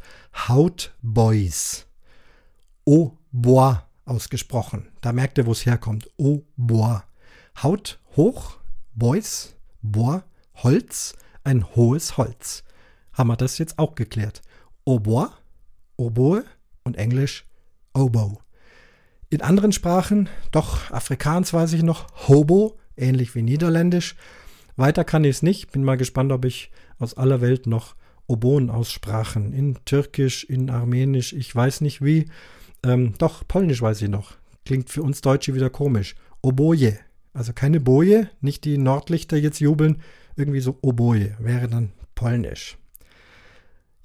Hautboys. 0.49 1.87
Au 2.87 3.19
bois 3.33 3.83
ausgesprochen. 4.05 4.87
Da 5.01 5.12
merkt 5.12 5.37
ihr, 5.39 5.47
wo 5.47 5.53
es 5.53 5.67
herkommt. 5.67 6.09
Au 6.19 6.45
bois. 6.57 7.03
Haut 7.62 7.99
hoch, 8.17 8.59
Boys, 8.95 9.55
bois, 9.83 10.23
Holz, 10.55 11.14
ein 11.45 11.64
hohes 11.77 12.17
Holz. 12.17 12.64
Haben 13.12 13.29
wir 13.29 13.37
das 13.37 13.59
jetzt 13.59 13.79
auch 13.79 13.95
geklärt. 13.95 14.43
Bois, 14.85 15.31
Oboe 15.97 16.45
und 16.85 16.97
Englisch 16.97 17.47
Oboe. 17.95 18.39
In 19.29 19.43
anderen 19.43 19.73
Sprachen, 19.73 20.29
doch 20.51 20.91
Afrikaans 20.91 21.53
weiß 21.53 21.73
ich 21.73 21.83
noch, 21.83 22.07
Hobo 22.29 22.79
ähnlich 22.97 23.35
wie 23.35 23.43
Niederländisch. 23.43 24.17
Weiter 24.77 25.05
kann 25.05 25.25
ich 25.25 25.37
es 25.37 25.43
nicht. 25.43 25.73
Bin 25.73 25.85
mal 25.85 25.97
gespannt, 25.97 26.33
ob 26.33 26.45
ich 26.45 26.71
aus 26.99 27.14
aller 27.14 27.41
Welt 27.41 27.67
noch 27.67 27.97
Oboen 28.27 28.71
aussprachen. 28.71 29.53
In 29.53 29.79
Türkisch, 29.85 30.45
in 30.45 30.71
Armenisch, 30.71 31.33
ich 31.33 31.55
weiß 31.55 31.81
nicht 31.81 32.03
wie. 32.03 32.27
Ähm, 32.83 33.14
doch, 33.19 33.47
Polnisch 33.47 33.83
weiß 33.83 34.03
ich 34.03 34.09
noch. 34.09 34.33
Klingt 34.64 34.91
für 34.91 35.03
uns 35.03 35.21
Deutsche 35.21 35.55
wieder 35.55 35.71
komisch. 35.71 36.14
Oboje. 36.43 36.99
Also 37.37 37.53
keine 37.53 37.80
Boje, 37.80 38.30
nicht 38.41 38.64
die 38.64 38.78
Nordlichter 38.78 39.37
jetzt 39.37 39.61
jubeln. 39.61 40.01
Irgendwie 40.37 40.61
so 40.61 40.78
Oboje 40.80 41.37
wäre 41.39 41.68
dann 41.68 41.93
Polnisch. 42.14 42.78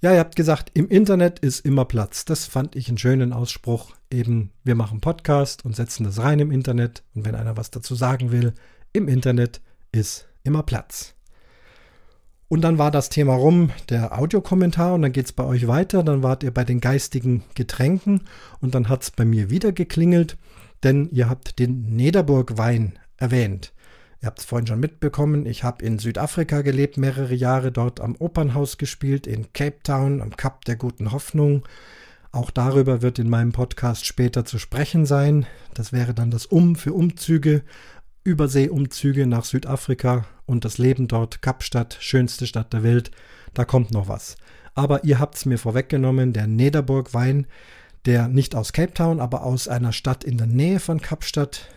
Ja, 0.01 0.11
ihr 0.11 0.19
habt 0.19 0.35
gesagt, 0.35 0.71
im 0.73 0.89
Internet 0.89 1.39
ist 1.39 1.65
immer 1.65 1.85
Platz. 1.85 2.25
Das 2.25 2.45
fand 2.45 2.75
ich 2.75 2.89
einen 2.89 2.97
schönen 2.97 3.31
Ausspruch. 3.31 3.95
Eben, 4.09 4.51
wir 4.65 4.75
machen 4.75 4.99
Podcast 4.99 5.63
und 5.63 5.77
setzen 5.77 6.03
das 6.03 6.19
rein 6.19 6.39
im 6.39 6.51
Internet. 6.51 7.03
Und 7.15 7.23
wenn 7.23 7.35
einer 7.35 7.55
was 7.55 7.71
dazu 7.71 7.95
sagen 7.95 8.31
will, 8.31 8.53
im 8.91 9.07
Internet 9.07 9.61
ist 9.93 10.27
immer 10.43 10.63
Platz. 10.63 11.15
Und 12.49 12.61
dann 12.61 12.77
war 12.77 12.91
das 12.91 13.07
Thema 13.07 13.35
rum, 13.35 13.69
der 13.87 14.19
Audiokommentar, 14.19 14.95
und 14.95 15.03
dann 15.03 15.13
geht 15.13 15.27
es 15.27 15.31
bei 15.31 15.45
euch 15.45 15.67
weiter. 15.67 16.03
Dann 16.03 16.21
wart 16.21 16.43
ihr 16.43 16.51
bei 16.51 16.65
den 16.65 16.81
geistigen 16.81 17.45
Getränken 17.55 18.25
und 18.59 18.75
dann 18.75 18.89
hat 18.89 19.03
es 19.03 19.11
bei 19.11 19.23
mir 19.23 19.49
wieder 19.49 19.71
geklingelt, 19.71 20.37
denn 20.83 21.07
ihr 21.13 21.29
habt 21.29 21.59
den 21.59 21.95
Nederburg-Wein 21.95 22.99
erwähnt. 23.21 23.73
Ihr 24.21 24.27
habt 24.27 24.39
es 24.39 24.45
vorhin 24.45 24.67
schon 24.67 24.79
mitbekommen, 24.79 25.45
ich 25.45 25.63
habe 25.63 25.83
in 25.83 25.97
Südafrika 25.97 26.61
gelebt, 26.61 26.97
mehrere 26.97 27.33
Jahre 27.33 27.71
dort 27.71 27.99
am 27.99 28.15
Opernhaus 28.17 28.77
gespielt, 28.77 29.25
in 29.25 29.51
Cape 29.53 29.81
Town, 29.83 30.21
am 30.21 30.35
Kap 30.35 30.65
der 30.65 30.75
Guten 30.75 31.11
Hoffnung. 31.11 31.63
Auch 32.31 32.51
darüber 32.51 33.01
wird 33.01 33.19
in 33.19 33.29
meinem 33.29 33.51
Podcast 33.51 34.05
später 34.05 34.45
zu 34.45 34.59
sprechen 34.59 35.05
sein. 35.05 35.47
Das 35.73 35.91
wäre 35.91 36.13
dann 36.13 36.29
das 36.29 36.45
Um 36.45 36.75
für 36.75 36.93
Umzüge, 36.93 37.63
Überseeumzüge 38.23 39.25
nach 39.25 39.43
Südafrika 39.43 40.25
und 40.45 40.65
das 40.65 40.77
Leben 40.77 41.07
dort, 41.07 41.41
Kapstadt, 41.41 41.97
schönste 41.99 42.45
Stadt 42.45 42.73
der 42.73 42.83
Welt, 42.83 43.09
da 43.55 43.65
kommt 43.65 43.91
noch 43.91 44.07
was. 44.07 44.35
Aber 44.75 45.03
ihr 45.03 45.19
habt 45.19 45.35
es 45.35 45.45
mir 45.45 45.57
vorweggenommen, 45.57 46.31
der 46.31 46.45
Nederburg 46.45 47.13
Wein, 47.15 47.47
der 48.05 48.27
nicht 48.27 48.55
aus 48.55 48.71
Cape 48.71 48.93
Town, 48.93 49.19
aber 49.19 49.43
aus 49.43 49.67
einer 49.67 49.91
Stadt 49.91 50.23
in 50.23 50.37
der 50.37 50.47
Nähe 50.47 50.79
von 50.79 51.01
Kapstadt 51.01 51.67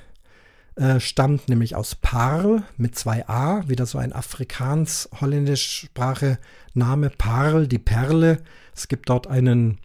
äh, 0.77 0.99
stammt, 1.01 1.49
nämlich 1.49 1.77
aus 1.77 1.95
Parl 1.95 2.65
mit 2.77 2.97
zwei 2.97 3.29
A, 3.29 3.69
wieder 3.69 3.87
so 3.87 3.99
ein 3.99 4.13
afrikaans-holländisch 4.13 5.87
Sprache 5.87 6.39
Name 6.75 7.11
Parl, 7.11 7.69
die 7.69 7.79
Perle. 7.79 8.43
Es 8.75 8.89
gibt 8.89 9.09
dort 9.09 9.27
einen 9.27 9.79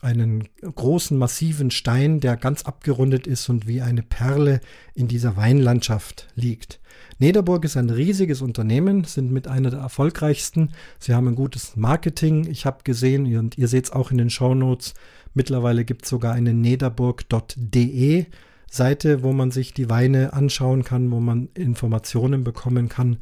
einen 0.00 0.48
großen, 0.62 1.18
massiven 1.18 1.70
Stein, 1.70 2.20
der 2.20 2.36
ganz 2.36 2.62
abgerundet 2.62 3.26
ist 3.26 3.48
und 3.48 3.66
wie 3.66 3.82
eine 3.82 4.02
Perle 4.02 4.60
in 4.94 5.08
dieser 5.08 5.36
Weinlandschaft 5.36 6.28
liegt. 6.36 6.78
Nederburg 7.18 7.64
ist 7.64 7.76
ein 7.76 7.90
riesiges 7.90 8.40
Unternehmen, 8.40 9.04
sind 9.04 9.32
mit 9.32 9.48
einer 9.48 9.70
der 9.70 9.80
erfolgreichsten. 9.80 10.70
Sie 11.00 11.14
haben 11.14 11.26
ein 11.26 11.34
gutes 11.34 11.74
Marketing. 11.74 12.48
Ich 12.48 12.64
habe 12.64 12.84
gesehen, 12.84 13.36
und 13.36 13.58
ihr 13.58 13.66
seht 13.66 13.86
es 13.86 13.90
auch 13.90 14.12
in 14.12 14.18
den 14.18 14.30
Show 14.30 14.54
Notes, 14.54 14.94
mittlerweile 15.34 15.84
gibt 15.84 16.04
es 16.04 16.10
sogar 16.10 16.32
eine 16.32 16.54
nederburg.de 16.54 18.26
Seite, 18.70 19.22
wo 19.22 19.32
man 19.32 19.50
sich 19.50 19.74
die 19.74 19.90
Weine 19.90 20.32
anschauen 20.32 20.84
kann, 20.84 21.10
wo 21.10 21.20
man 21.20 21.48
Informationen 21.54 22.44
bekommen 22.44 22.88
kann. 22.88 23.18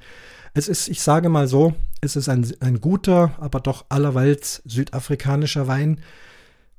Es 0.55 0.69
ist, 0.69 0.89
ich 0.89 1.03
sage 1.03 1.29
mal 1.29 1.49
so, 1.49 1.75
es 2.01 2.17
ist 2.17 2.29
ein, 2.29 2.47
ein 2.61 2.81
guter, 2.81 3.33
aber 3.39 3.61
doch 3.61 3.87
allerwelts 3.89 4.63
südafrikanischer 4.65 5.67
Wein 5.67 6.01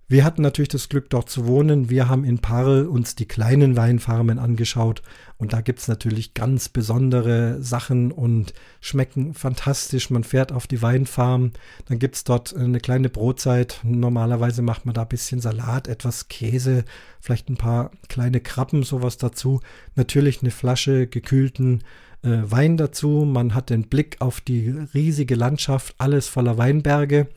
wir 0.09 0.23
hatten 0.23 0.41
natürlich 0.41 0.69
das 0.69 0.87
Glück, 0.87 1.09
dort 1.09 1.29
zu 1.29 1.47
wohnen. 1.47 1.89
Wir 1.89 2.07
haben 2.07 2.23
in 2.23 2.39
Parl 2.39 2.85
uns 2.85 3.15
die 3.15 3.25
kleinen 3.25 3.75
Weinfarmen 3.75 4.39
angeschaut 4.39 5.01
und 5.37 5.51
da 5.51 5.59
gibt 5.59 5.79
es 5.79 5.89
natürlich 5.89 6.33
ganz 6.33 6.69
besondere 6.69 7.61
Sachen 7.61 8.13
und 8.13 8.53
schmecken 8.79 9.33
fantastisch. 9.33 10.09
Man 10.09 10.23
fährt 10.23 10.53
auf 10.53 10.65
die 10.65 10.81
Weinfarm, 10.81 11.51
dann 11.87 11.99
gibt 11.99 12.15
es 12.15 12.23
dort 12.23 12.55
eine 12.55 12.79
kleine 12.79 13.09
Brotzeit. 13.09 13.81
Normalerweise 13.83 14.61
macht 14.61 14.85
man 14.85 14.95
da 14.95 15.01
ein 15.01 15.09
bisschen 15.09 15.41
Salat, 15.41 15.89
etwas 15.89 16.29
Käse, 16.29 16.85
vielleicht 17.19 17.49
ein 17.49 17.57
paar 17.57 17.91
kleine 18.07 18.39
Krabben, 18.39 18.83
sowas 18.83 19.17
dazu. 19.17 19.59
Natürlich 19.95 20.41
eine 20.41 20.51
Flasche 20.51 21.07
gekühlten 21.07 21.83
äh, 22.23 22.29
Wein 22.43 22.77
dazu. 22.77 23.25
Man 23.27 23.53
hat 23.53 23.69
den 23.69 23.89
Blick 23.89 24.15
auf 24.19 24.39
die 24.39 24.69
riesige 24.93 25.35
Landschaft, 25.35 25.95
alles 25.97 26.29
voller 26.29 26.57
Weinberge. 26.57 27.27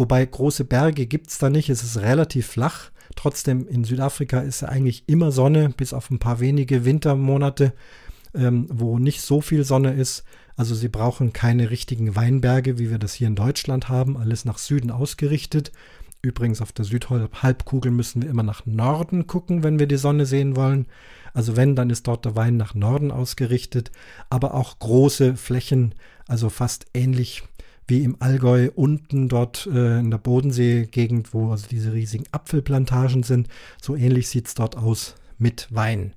Wobei 0.00 0.24
große 0.24 0.64
Berge 0.64 1.04
gibt 1.04 1.28
es 1.28 1.36
da 1.36 1.50
nicht, 1.50 1.68
es 1.68 1.82
ist 1.82 1.98
relativ 1.98 2.46
flach. 2.46 2.90
Trotzdem 3.16 3.68
in 3.68 3.84
Südafrika 3.84 4.40
ist 4.40 4.62
ja 4.62 4.68
eigentlich 4.70 5.04
immer 5.06 5.30
Sonne, 5.30 5.74
bis 5.76 5.92
auf 5.92 6.10
ein 6.10 6.18
paar 6.18 6.40
wenige 6.40 6.86
Wintermonate, 6.86 7.74
ähm, 8.32 8.66
wo 8.72 8.98
nicht 8.98 9.20
so 9.20 9.42
viel 9.42 9.62
Sonne 9.62 9.92
ist. 9.92 10.24
Also 10.56 10.74
sie 10.74 10.88
brauchen 10.88 11.34
keine 11.34 11.68
richtigen 11.68 12.16
Weinberge, 12.16 12.78
wie 12.78 12.88
wir 12.88 12.96
das 12.96 13.12
hier 13.12 13.26
in 13.26 13.34
Deutschland 13.34 13.90
haben, 13.90 14.16
alles 14.16 14.46
nach 14.46 14.56
Süden 14.56 14.90
ausgerichtet. 14.90 15.70
Übrigens 16.22 16.62
auf 16.62 16.72
der 16.72 16.86
Südhalbkugel 16.86 17.92
müssen 17.92 18.22
wir 18.22 18.30
immer 18.30 18.42
nach 18.42 18.64
Norden 18.64 19.26
gucken, 19.26 19.62
wenn 19.62 19.78
wir 19.78 19.86
die 19.86 19.98
Sonne 19.98 20.24
sehen 20.24 20.56
wollen. 20.56 20.86
Also 21.34 21.56
wenn, 21.56 21.76
dann 21.76 21.90
ist 21.90 22.06
dort 22.06 22.24
der 22.24 22.36
Wein 22.36 22.56
nach 22.56 22.74
Norden 22.74 23.10
ausgerichtet, 23.10 23.90
aber 24.30 24.54
auch 24.54 24.78
große 24.78 25.36
Flächen, 25.36 25.94
also 26.26 26.48
fast 26.48 26.86
ähnlich 26.94 27.42
wie 27.90 28.04
im 28.04 28.16
Allgäu 28.20 28.70
unten 28.74 29.28
dort 29.28 29.66
äh, 29.66 29.98
in 29.98 30.10
der 30.10 30.18
Bodensee-Gegend, 30.18 31.34
wo 31.34 31.50
also 31.50 31.66
diese 31.68 31.92
riesigen 31.92 32.24
Apfelplantagen 32.32 33.24
sind. 33.24 33.48
So 33.82 33.96
ähnlich 33.96 34.28
sieht 34.28 34.46
es 34.46 34.54
dort 34.54 34.76
aus 34.76 35.16
mit 35.38 35.66
Wein. 35.70 36.14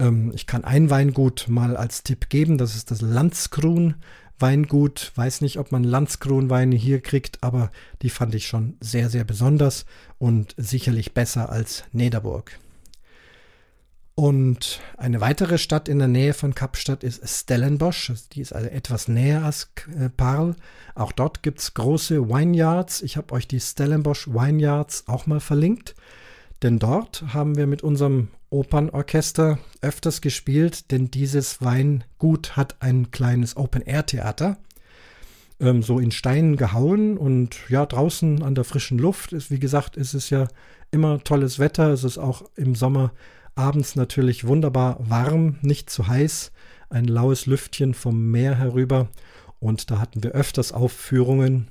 Ähm, 0.00 0.32
ich 0.34 0.46
kann 0.46 0.64
ein 0.64 0.90
Weingut 0.90 1.46
mal 1.48 1.76
als 1.76 2.02
Tipp 2.02 2.28
geben, 2.28 2.58
das 2.58 2.74
ist 2.74 2.90
das 2.90 3.00
Landskrun. 3.00 3.94
Weingut, 4.40 5.12
weiß 5.14 5.42
nicht, 5.42 5.58
ob 5.58 5.70
man 5.70 5.84
Landskronweine 5.84 6.74
hier 6.74 7.00
kriegt, 7.00 7.42
aber 7.42 7.70
die 8.02 8.10
fand 8.10 8.34
ich 8.34 8.46
schon 8.46 8.74
sehr, 8.80 9.10
sehr 9.10 9.24
besonders 9.24 9.84
und 10.18 10.54
sicherlich 10.56 11.12
besser 11.12 11.50
als 11.50 11.84
Nederburg. 11.92 12.58
Und 14.20 14.82
eine 14.98 15.22
weitere 15.22 15.56
Stadt 15.56 15.88
in 15.88 15.98
der 15.98 16.06
Nähe 16.06 16.34
von 16.34 16.54
Kapstadt 16.54 17.04
ist 17.04 17.26
Stellenbosch. 17.26 18.12
Die 18.32 18.42
ist 18.42 18.52
also 18.52 18.68
etwas 18.68 19.08
näher 19.08 19.46
als 19.46 19.70
äh, 19.98 20.10
Parl. 20.10 20.56
Auch 20.94 21.12
dort 21.12 21.42
gibt 21.42 21.60
es 21.60 21.72
große 21.72 22.28
Vineyards. 22.28 23.00
Ich 23.00 23.16
habe 23.16 23.32
euch 23.32 23.48
die 23.48 23.60
Stellenbosch 23.60 24.28
Vineyards 24.28 25.04
auch 25.06 25.24
mal 25.24 25.40
verlinkt. 25.40 25.94
Denn 26.60 26.78
dort 26.78 27.32
haben 27.32 27.56
wir 27.56 27.66
mit 27.66 27.82
unserem 27.82 28.28
Opernorchester 28.50 29.58
öfters 29.80 30.20
gespielt, 30.20 30.90
denn 30.90 31.10
dieses 31.10 31.62
Weingut 31.62 32.58
hat 32.58 32.76
ein 32.80 33.10
kleines 33.12 33.56
Open-Air-Theater. 33.56 34.58
Ähm, 35.60 35.82
so 35.82 35.98
in 35.98 36.10
Steinen 36.10 36.56
gehauen 36.56 37.16
und 37.16 37.56
ja, 37.70 37.86
draußen 37.86 38.42
an 38.42 38.54
der 38.54 38.64
frischen 38.64 38.98
Luft 38.98 39.32
ist, 39.32 39.50
wie 39.50 39.60
gesagt, 39.60 39.96
ist 39.96 40.12
es 40.12 40.28
ja 40.28 40.48
immer 40.90 41.24
tolles 41.24 41.58
Wetter. 41.58 41.88
Es 41.88 42.04
ist 42.04 42.18
auch 42.18 42.44
im 42.56 42.74
Sommer 42.74 43.12
Abends 43.60 43.94
natürlich 43.94 44.46
wunderbar 44.46 44.96
warm, 45.00 45.58
nicht 45.60 45.90
zu 45.90 46.08
heiß, 46.08 46.50
ein 46.88 47.04
laues 47.04 47.44
Lüftchen 47.44 47.92
vom 47.92 48.30
Meer 48.30 48.56
herüber. 48.56 49.08
Und 49.58 49.90
da 49.90 49.98
hatten 49.98 50.22
wir 50.22 50.30
öfters 50.30 50.72
Aufführungen. 50.72 51.68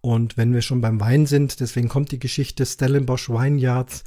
Und 0.00 0.36
wenn 0.36 0.54
wir 0.54 0.62
schon 0.62 0.80
beim 0.80 1.00
Wein 1.00 1.26
sind, 1.26 1.58
deswegen 1.58 1.88
kommt 1.88 2.12
die 2.12 2.20
Geschichte 2.20 2.64
Stellenbosch 2.64 3.28
Vineyards, 3.28 4.04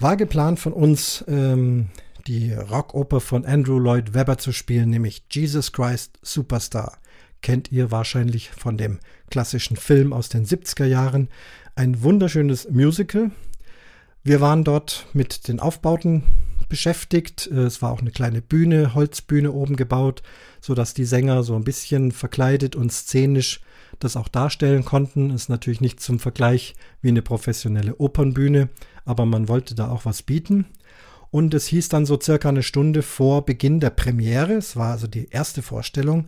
war 0.00 0.16
geplant 0.16 0.58
von 0.58 0.72
uns, 0.72 1.24
ähm, 1.28 1.90
die 2.26 2.52
Rockoper 2.52 3.20
von 3.20 3.44
Andrew 3.44 3.78
Lloyd 3.78 4.12
Webber 4.12 4.38
zu 4.38 4.50
spielen, 4.50 4.90
nämlich 4.90 5.22
Jesus 5.30 5.70
Christ 5.70 6.18
Superstar. 6.20 6.98
Kennt 7.42 7.70
ihr 7.70 7.92
wahrscheinlich 7.92 8.50
von 8.50 8.76
dem 8.76 8.98
klassischen 9.30 9.76
Film 9.76 10.12
aus 10.12 10.28
den 10.28 10.46
70er 10.46 10.84
Jahren. 10.84 11.28
Ein 11.76 12.02
wunderschönes 12.02 12.68
Musical, 12.68 13.30
wir 14.24 14.40
waren 14.40 14.64
dort 14.64 15.06
mit 15.12 15.48
den 15.48 15.60
Aufbauten 15.60 16.22
beschäftigt. 16.68 17.48
Äh, 17.52 17.60
es 17.60 17.82
war 17.82 17.92
auch 17.92 18.00
eine 18.00 18.10
kleine 18.10 18.40
Bühne, 18.40 18.94
Holzbühne 18.94 19.52
oben 19.52 19.76
gebaut, 19.76 20.22
sodass 20.60 20.94
die 20.94 21.04
Sänger 21.04 21.42
so 21.42 21.54
ein 21.54 21.64
bisschen 21.64 22.12
verkleidet 22.12 22.76
und 22.76 22.92
szenisch 22.92 23.60
das 23.98 24.16
auch 24.16 24.28
darstellen 24.28 24.84
konnten. 24.84 25.30
Ist 25.30 25.48
natürlich 25.48 25.80
nicht 25.80 26.00
zum 26.00 26.18
Vergleich 26.18 26.74
wie 27.00 27.08
eine 27.08 27.22
professionelle 27.22 27.96
Opernbühne, 27.96 28.68
aber 29.04 29.26
man 29.26 29.48
wollte 29.48 29.74
da 29.74 29.90
auch 29.90 30.04
was 30.04 30.22
bieten. 30.22 30.66
Und 31.30 31.54
es 31.54 31.66
hieß 31.66 31.88
dann 31.88 32.06
so 32.06 32.18
circa 32.20 32.48
eine 32.48 32.62
Stunde 32.62 33.02
vor 33.02 33.44
Beginn 33.44 33.80
der 33.80 33.90
Premiere, 33.90 34.54
es 34.54 34.76
war 34.76 34.92
also 34.92 35.06
die 35.06 35.28
erste 35.30 35.62
Vorstellung, 35.62 36.26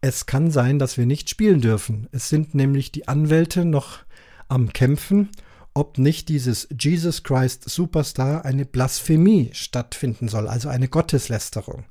es 0.00 0.26
kann 0.26 0.50
sein, 0.50 0.78
dass 0.78 0.96
wir 0.96 1.06
nicht 1.06 1.28
spielen 1.28 1.60
dürfen. 1.60 2.08
Es 2.12 2.28
sind 2.28 2.54
nämlich 2.54 2.92
die 2.92 3.08
Anwälte 3.08 3.64
noch 3.64 4.00
am 4.48 4.72
Kämpfen 4.72 5.30
ob 5.74 5.98
nicht 5.98 6.28
dieses 6.28 6.68
Jesus 6.80 7.24
Christ 7.24 7.68
Superstar 7.68 8.44
eine 8.44 8.64
Blasphemie 8.64 9.50
stattfinden 9.52 10.28
soll, 10.28 10.48
also 10.48 10.68
eine 10.68 10.88
Gotteslästerung. 10.88 11.84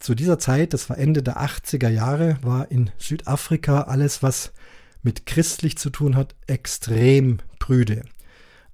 Zu 0.00 0.14
dieser 0.14 0.38
Zeit, 0.38 0.72
das 0.72 0.90
war 0.90 0.98
Ende 0.98 1.22
der 1.22 1.40
80er 1.40 1.88
Jahre, 1.88 2.38
war 2.42 2.70
in 2.70 2.90
Südafrika 2.98 3.82
alles, 3.82 4.22
was 4.22 4.52
mit 5.02 5.26
christlich 5.26 5.78
zu 5.78 5.90
tun 5.90 6.16
hat, 6.16 6.34
extrem 6.46 7.38
prüde. 7.58 8.02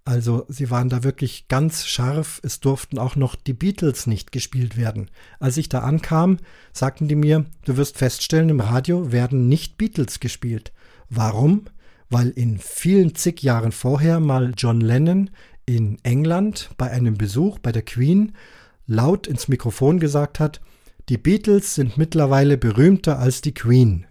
Also 0.04 0.46
sie 0.48 0.70
waren 0.70 0.88
da 0.88 1.04
wirklich 1.04 1.46
ganz 1.48 1.86
scharf. 1.86 2.40
Es 2.42 2.60
durften 2.60 2.98
auch 2.98 3.16
noch 3.16 3.36
die 3.36 3.52
Beatles 3.52 4.06
nicht 4.06 4.32
gespielt 4.32 4.76
werden. 4.76 5.10
Als 5.38 5.56
ich 5.56 5.68
da 5.68 5.80
ankam, 5.80 6.38
sagten 6.72 7.06
die 7.06 7.14
mir, 7.14 7.44
du 7.64 7.76
wirst 7.76 7.98
feststellen, 7.98 8.48
im 8.48 8.60
Radio 8.60 9.12
werden 9.12 9.48
nicht 9.48 9.76
Beatles 9.76 10.18
gespielt. 10.18 10.72
Warum? 11.10 11.66
Weil 12.10 12.28
in 12.30 12.58
vielen 12.58 13.14
zig 13.14 13.42
Jahren 13.42 13.72
vorher 13.72 14.20
mal 14.20 14.52
John 14.56 14.80
Lennon 14.80 15.30
in 15.64 15.98
England 16.02 16.70
bei 16.76 16.90
einem 16.90 17.16
Besuch 17.16 17.58
bei 17.60 17.72
der 17.72 17.82
Queen 17.82 18.32
laut 18.86 19.28
ins 19.28 19.46
Mikrofon 19.46 20.00
gesagt 20.00 20.40
hat, 20.40 20.60
die 21.08 21.18
Beatles 21.18 21.76
sind 21.76 21.96
mittlerweile 21.96 22.58
berühmter 22.58 23.18
als 23.18 23.40
die 23.40 23.54
Queen. 23.54 24.06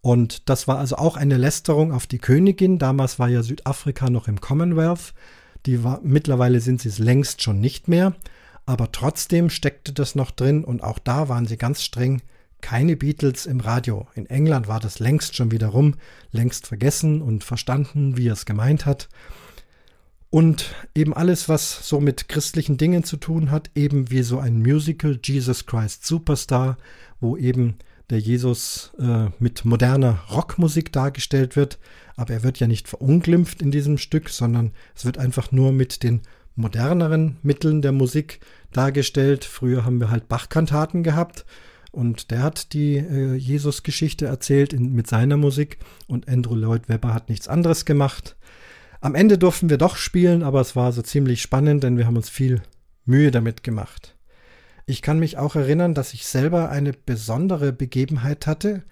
Und 0.00 0.48
das 0.48 0.68
war 0.68 0.78
also 0.78 0.96
auch 0.96 1.16
eine 1.16 1.36
Lästerung 1.36 1.92
auf 1.92 2.06
die 2.06 2.18
Königin. 2.18 2.78
Damals 2.78 3.18
war 3.18 3.28
ja 3.28 3.42
Südafrika 3.42 4.10
noch 4.10 4.28
im 4.28 4.40
Commonwealth. 4.40 5.12
Die 5.66 5.82
war, 5.82 6.00
mittlerweile 6.02 6.60
sind 6.60 6.80
sie 6.80 6.88
es 6.88 6.98
längst 6.98 7.42
schon 7.42 7.60
nicht 7.60 7.88
mehr. 7.88 8.14
Aber 8.64 8.92
trotzdem 8.92 9.50
steckte 9.50 9.92
das 9.92 10.14
noch 10.14 10.30
drin 10.30 10.64
und 10.64 10.82
auch 10.82 10.98
da 10.98 11.28
waren 11.28 11.46
sie 11.46 11.56
ganz 11.56 11.82
streng. 11.82 12.22
Keine 12.60 12.96
Beatles 12.96 13.46
im 13.46 13.60
Radio. 13.60 14.08
In 14.14 14.26
England 14.26 14.68
war 14.68 14.80
das 14.80 14.98
längst 14.98 15.36
schon 15.36 15.50
wieder 15.50 15.68
rum, 15.68 15.94
längst 16.32 16.66
vergessen 16.66 17.22
und 17.22 17.44
verstanden, 17.44 18.16
wie 18.16 18.28
er 18.28 18.32
es 18.32 18.46
gemeint 18.46 18.84
hat. 18.84 19.08
Und 20.30 20.74
eben 20.94 21.14
alles, 21.14 21.48
was 21.48 21.88
so 21.88 22.00
mit 22.00 22.28
christlichen 22.28 22.76
Dingen 22.76 23.04
zu 23.04 23.16
tun 23.16 23.50
hat, 23.50 23.70
eben 23.74 24.10
wie 24.10 24.22
so 24.22 24.38
ein 24.38 24.58
Musical 24.58 25.18
Jesus 25.22 25.64
Christ 25.64 26.06
Superstar, 26.06 26.76
wo 27.20 27.36
eben 27.36 27.76
der 28.10 28.18
Jesus 28.18 28.92
äh, 28.98 29.28
mit 29.38 29.64
moderner 29.64 30.24
Rockmusik 30.30 30.92
dargestellt 30.92 31.56
wird. 31.56 31.78
Aber 32.16 32.34
er 32.34 32.42
wird 32.42 32.58
ja 32.58 32.66
nicht 32.66 32.88
verunglimpft 32.88 33.62
in 33.62 33.70
diesem 33.70 33.96
Stück, 33.96 34.28
sondern 34.28 34.72
es 34.94 35.04
wird 35.04 35.16
einfach 35.16 35.52
nur 35.52 35.72
mit 35.72 36.02
den 36.02 36.22
moderneren 36.56 37.38
Mitteln 37.42 37.80
der 37.80 37.92
Musik 37.92 38.40
dargestellt. 38.72 39.44
Früher 39.44 39.84
haben 39.84 40.00
wir 40.00 40.10
halt 40.10 40.28
Bachkantaten 40.28 41.02
gehabt 41.02 41.46
und 41.92 42.30
der 42.30 42.42
hat 42.42 42.72
die 42.72 42.96
äh, 42.96 43.34
Jesus-Geschichte 43.34 44.26
erzählt 44.26 44.72
in, 44.72 44.92
mit 44.92 45.06
seiner 45.06 45.36
Musik 45.36 45.78
und 46.06 46.28
Andrew 46.28 46.54
Lloyd 46.54 46.88
Webber 46.88 47.14
hat 47.14 47.28
nichts 47.28 47.48
anderes 47.48 47.84
gemacht. 47.84 48.36
Am 49.00 49.14
Ende 49.14 49.38
durften 49.38 49.70
wir 49.70 49.78
doch 49.78 49.96
spielen, 49.96 50.42
aber 50.42 50.60
es 50.60 50.74
war 50.74 50.92
so 50.92 51.02
ziemlich 51.02 51.40
spannend, 51.40 51.84
denn 51.84 51.96
wir 51.96 52.06
haben 52.06 52.16
uns 52.16 52.28
viel 52.28 52.62
Mühe 53.04 53.30
damit 53.30 53.62
gemacht. 53.62 54.16
Ich 54.86 55.02
kann 55.02 55.18
mich 55.18 55.36
auch 55.36 55.54
erinnern, 55.54 55.94
dass 55.94 56.14
ich 56.14 56.26
selber 56.26 56.70
eine 56.70 56.92
besondere 56.92 57.72
Begebenheit 57.72 58.46
hatte. 58.46 58.82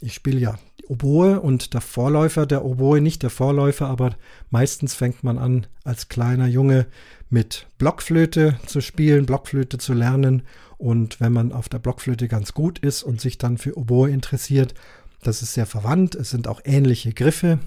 Ich 0.00 0.14
spiele 0.14 0.38
ja 0.38 0.58
Oboe 0.92 1.40
und 1.40 1.72
der 1.72 1.80
Vorläufer 1.80 2.44
der 2.44 2.66
Oboe, 2.66 3.00
nicht 3.00 3.22
der 3.22 3.30
Vorläufer, 3.30 3.86
aber 3.86 4.14
meistens 4.50 4.92
fängt 4.92 5.24
man 5.24 5.38
an, 5.38 5.66
als 5.84 6.10
kleiner 6.10 6.46
Junge 6.46 6.86
mit 7.30 7.66
Blockflöte 7.78 8.58
zu 8.66 8.82
spielen, 8.82 9.24
Blockflöte 9.24 9.78
zu 9.78 9.94
lernen. 9.94 10.42
Und 10.76 11.18
wenn 11.18 11.32
man 11.32 11.52
auf 11.52 11.70
der 11.70 11.78
Blockflöte 11.78 12.28
ganz 12.28 12.52
gut 12.52 12.78
ist 12.78 13.02
und 13.04 13.22
sich 13.22 13.38
dann 13.38 13.56
für 13.56 13.78
Oboe 13.78 14.10
interessiert, 14.10 14.74
das 15.22 15.40
ist 15.40 15.54
sehr 15.54 15.64
verwandt. 15.64 16.14
Es 16.14 16.28
sind 16.28 16.46
auch 16.46 16.60
ähnliche 16.64 17.14
Griffe. 17.14 17.58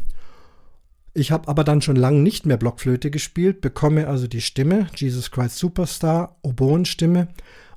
Ich 1.15 1.31
habe 1.31 1.47
aber 1.47 1.63
dann 1.63 1.81
schon 1.81 1.95
lange 1.95 2.19
nicht 2.19 2.45
mehr 2.45 2.57
Blockflöte 2.57 3.09
gespielt, 3.09 3.59
bekomme 3.59 4.07
also 4.07 4.27
die 4.27 4.41
Stimme, 4.41 4.85
Jesus 4.95 5.31
Christ 5.31 5.57
Superstar, 5.57 6.37
Oboenstimme 6.43 7.29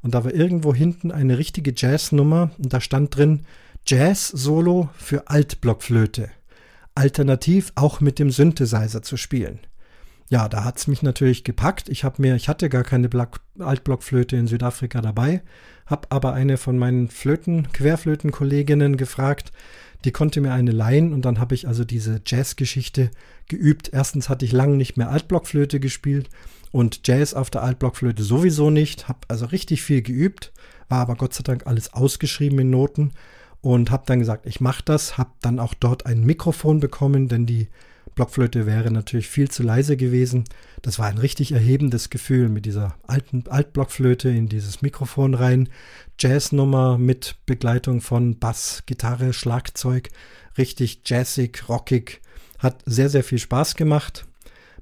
und 0.03 0.15
da 0.15 0.25
war 0.25 0.35
irgendwo 0.35 0.75
hinten 0.75 1.11
eine 1.11 1.39
richtige 1.39 1.73
Jazznummer 1.75 2.51
und 2.59 2.73
da 2.73 2.81
stand 2.81 3.17
drin 3.17 3.47
Jazz-Solo 3.87 4.91
für 4.97 5.29
Altblockflöte. 5.29 6.31
Alternativ 6.95 7.73
auch 7.75 8.01
mit 8.01 8.19
dem 8.19 8.31
Synthesizer 8.31 9.03
zu 9.03 9.17
spielen. 9.17 9.61
Ja, 10.31 10.49
da 10.49 10.65
hat 10.65 10.77
es 10.77 10.87
mich 10.87 11.03
natürlich 11.03 11.43
gepackt. 11.43 11.89
Ich 11.89 12.05
habe 12.05 12.21
mir, 12.21 12.37
ich 12.37 12.49
hatte 12.49 12.69
gar 12.69 12.85
keine 12.85 13.09
Altblockflöte 13.59 14.37
in 14.37 14.47
Südafrika 14.47 15.01
dabei, 15.01 15.43
habe 15.87 16.09
aber 16.11 16.35
eine 16.35 16.59
von 16.59 16.77
meinen 16.77 17.09
Flöten, 17.09 17.73
Querflötenkolleginnen 17.73 18.99
gefragt, 18.99 19.53
die 20.05 20.13
konnte 20.13 20.41
mir 20.41 20.53
eine 20.53 20.71
leihen 20.71 21.13
und 21.13 21.25
dann 21.25 21.41
habe 21.41 21.55
ich 21.55 21.67
also 21.67 21.85
diese 21.85 22.21
Jazzgeschichte 22.25 23.11
geübt. 23.49 23.91
Erstens 23.93 24.29
hatte 24.29 24.45
ich 24.45 24.53
lange 24.53 24.77
nicht 24.77 24.97
mehr 24.97 25.11
Altblockflöte 25.11 25.81
gespielt 25.81 26.29
und 26.73 27.07
Jazz 27.07 27.33
auf 27.33 27.49
der 27.51 27.63
Altblockflöte 27.63 28.23
sowieso 28.23 28.71
nicht. 28.71 29.09
Habe 29.09 29.21
also 29.29 29.47
richtig 29.47 29.83
viel 29.83 30.03
geübt, 30.03 30.53
war 30.89 31.01
aber 31.01 31.17
Gott 31.17 31.33
sei 31.33 31.43
Dank 31.43 31.67
alles 31.67 31.95
ausgeschrieben 31.95 32.59
in 32.61 32.71
Noten 32.71 33.13
und 33.61 33.91
habe 33.91 34.05
dann 34.07 34.19
gesagt, 34.19 34.47
ich 34.47 34.61
mache 34.61 34.83
das. 34.85 35.19
Habe 35.19 35.31
dann 35.41 35.59
auch 35.59 35.75
dort 35.75 36.07
ein 36.07 36.25
Mikrofon 36.25 36.81
bekommen, 36.81 37.29
denn 37.29 37.47
die 37.47 37.69
Blockflöte 38.15 38.67
wäre 38.67 38.91
natürlich 38.91 39.29
viel 39.29 39.49
zu 39.49 39.63
leise 39.63 39.97
gewesen. 39.97 40.45
Das 40.83 40.99
war 40.99 41.07
ein 41.07 41.19
richtig 41.19 41.53
erhebendes 41.53 42.11
Gefühl, 42.11 42.49
mit 42.49 42.67
dieser 42.67 42.97
alten 43.07 43.45
Altblockflöte 43.49 44.29
in 44.29 44.49
dieses 44.49 44.83
Mikrofon 44.83 45.35
rein. 45.35 45.69
Jazznummer 46.19 46.99
mit 46.99 47.37
Begleitung 47.47 48.01
von 48.01 48.39
Bass, 48.39 48.83
Gitarre, 48.87 49.33
Schlagzeug. 49.33 50.09
Richtig 50.57 51.03
jazzig, 51.05 51.69
rockig. 51.69 52.21
Hat 52.59 52.83
sehr, 52.87 53.09
sehr 53.09 53.23
viel 53.23 53.39
Spaß 53.39 53.77
gemacht. 53.77 54.27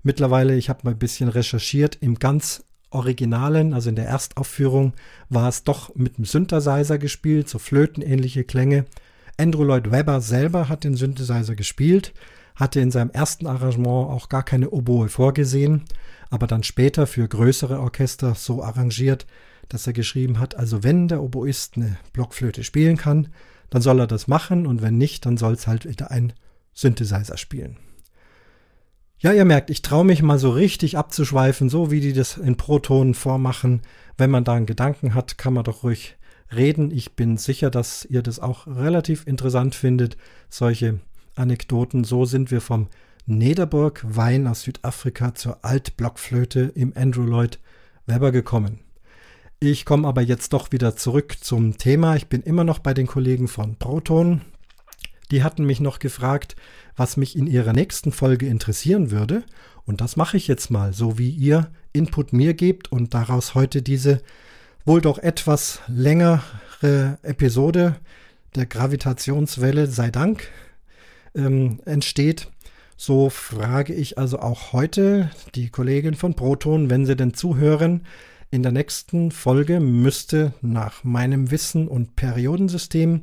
Mittlerweile, 0.03 0.57
ich 0.57 0.69
habe 0.69 0.81
mal 0.85 0.93
ein 0.93 0.99
bisschen 0.99 1.29
recherchiert, 1.29 1.99
im 2.01 2.19
ganz 2.19 2.65
Originalen, 2.91 3.75
also 3.75 3.89
in 3.89 3.97
der 3.97 4.07
Erstaufführung, 4.07 4.93
war 5.29 5.49
es 5.49 5.65
doch 5.65 5.95
mit 5.95 6.19
dem 6.19 6.25
Synthesizer 6.25 6.99
gespielt, 6.99 7.49
so 7.49 7.59
flötenähnliche 7.59 8.45
Klänge. 8.45 8.87
Andrew 9.39 9.65
Lloyd 9.65 9.91
Webber 9.91 10.21
selber 10.21 10.69
hat 10.69 10.85
den 10.85 10.97
Synthesizer 10.97 11.55
gespielt, 11.55 12.15
hatte 12.55 12.81
in 12.81 12.91
seinem 12.91 13.11
ersten 13.11 13.47
Arrangement 13.47 14.11
auch 14.11 14.29
gar 14.29 14.43
keine 14.43 14.71
Oboe 14.71 15.09
vorgesehen, 15.09 15.85
aber 16.31 16.47
dann 16.47 16.63
später 16.63 17.07
für 17.07 17.29
größere 17.29 17.81
Orchester 17.81 18.35
so 18.35 18.63
arrangiert, 18.63 19.27
dass 19.69 19.87
er 19.87 19.93
geschrieben 19.93 20.39
hat, 20.39 20.55
also 20.55 20.83
wenn 20.83 21.09
der 21.09 21.23
Oboist 21.23 21.77
eine 21.77 21.99
Blockflöte 22.13 22.65
spielen 22.65 22.97
kann, 22.97 23.29
dann 23.71 23.83
soll 23.83 24.01
er 24.01 24.07
das 24.07 24.29
machen 24.29 24.67
und 24.67 24.81
wenn 24.81 24.97
nicht, 24.97 25.27
dann 25.27 25.37
soll 25.37 25.55
es 25.55 25.67
halt 25.67 25.89
wieder 25.89 26.11
ein 26.11 26.33
Synthesizer 26.73 27.37
spielen. 27.37 27.77
Ja, 29.19 29.33
ihr 29.33 29.47
merkt, 29.47 29.71
ich 29.71 29.81
traue 29.81 30.05
mich 30.05 30.23
mal 30.23 30.39
so 30.39 30.51
richtig 30.51 30.99
abzuschweifen, 30.99 31.71
so 31.71 31.91
wie 31.91 32.01
die 32.01 32.13
das 32.13 32.37
in 32.37 32.57
Protonen 32.59 33.15
vormachen. 33.15 33.81
Wenn 34.19 34.31
man 34.31 34.45
da 34.45 34.53
einen 34.53 34.67
Gedanken 34.67 35.15
hat, 35.15 35.39
kann 35.39 35.55
man 35.55 35.65
doch 35.65 35.85
ruhig 35.85 36.17
reden. 36.55 36.91
Ich 36.91 37.15
bin 37.15 37.39
sicher, 37.39 37.71
dass 37.71 38.05
ihr 38.05 38.23
das 38.23 38.41
auch 38.41 38.67
relativ 38.67 39.27
interessant 39.27 39.75
findet, 39.75 40.19
solche 40.51 41.01
Anekdoten. 41.35 42.05
So 42.05 42.27
sind 42.27 42.51
wir 42.51 42.61
vom 42.61 42.89
Nederburg 43.25 44.05
Wein 44.07 44.47
aus 44.47 44.63
Südafrika 44.63 45.35
zur 45.35 45.65
Altblockflöte 45.65 46.73
im 46.75 46.93
Andrew 46.95 47.25
Lloyd 47.25 47.59
Webber 48.05 48.33
gekommen. 48.33 48.81
Ich 49.61 49.87
komme 49.87 50.07
aber 50.07 50.21
jetzt 50.21 50.53
doch 50.53 50.73
wieder 50.73 50.95
zurück 50.95 51.39
zum 51.41 51.79
Thema. 51.79 52.17
Ich 52.17 52.27
bin 52.27 52.43
immer 52.43 52.65
noch 52.65 52.81
bei 52.81 52.93
den 52.93 53.07
Kollegen 53.07 53.49
von 53.49 53.77
Proton. 53.77 54.43
Die 55.31 55.43
hatten 55.43 55.65
mich 55.65 55.81
noch 55.81 55.99
gefragt, 55.99 56.57
was 56.97 57.17
mich 57.17 57.37
in 57.37 57.47
ihrer 57.47 57.73
nächsten 57.73 58.13
Folge 58.13 58.47
interessieren 58.47 59.11
würde. 59.11 59.43
Und 59.85 60.01
das 60.01 60.17
mache 60.17 60.37
ich 60.37 60.49
jetzt 60.49 60.71
mal, 60.71 60.93
so 60.93 61.19
wie 61.19 61.31
ihr 61.31 61.71
Input 61.93 62.33
mir 62.33 62.55
gebt 62.55 62.91
und 62.93 63.15
daraus 63.15 63.55
heute 63.55 63.83
diese 63.83 64.21
wohl 64.85 65.01
doch 65.01 65.19
etwas 65.19 65.81
längere 65.89 67.19
Episode 67.23 67.97
der 68.55 68.67
Gravitationswelle, 68.67 69.87
sei 69.87 70.11
Dank, 70.11 70.49
ähm, 71.35 71.81
entsteht. 71.85 72.49
So 72.97 73.29
frage 73.29 73.93
ich 73.93 74.17
also 74.17 74.39
auch 74.39 74.73
heute 74.73 75.31
die 75.55 75.69
Kollegin 75.69 76.15
von 76.15 76.35
Proton, 76.35 76.89
wenn 76.89 77.05
sie 77.05 77.17
denn 77.17 77.35
zuhören, 77.35 78.07
in 78.51 78.63
der 78.63 78.73
nächsten 78.73 79.33
Folge 79.33 79.81
müsste 79.81 80.55
nach 80.63 81.05
meinem 81.05 81.51
Wissen 81.51 81.89
und 81.89 82.17
Periodensystem 82.17 83.23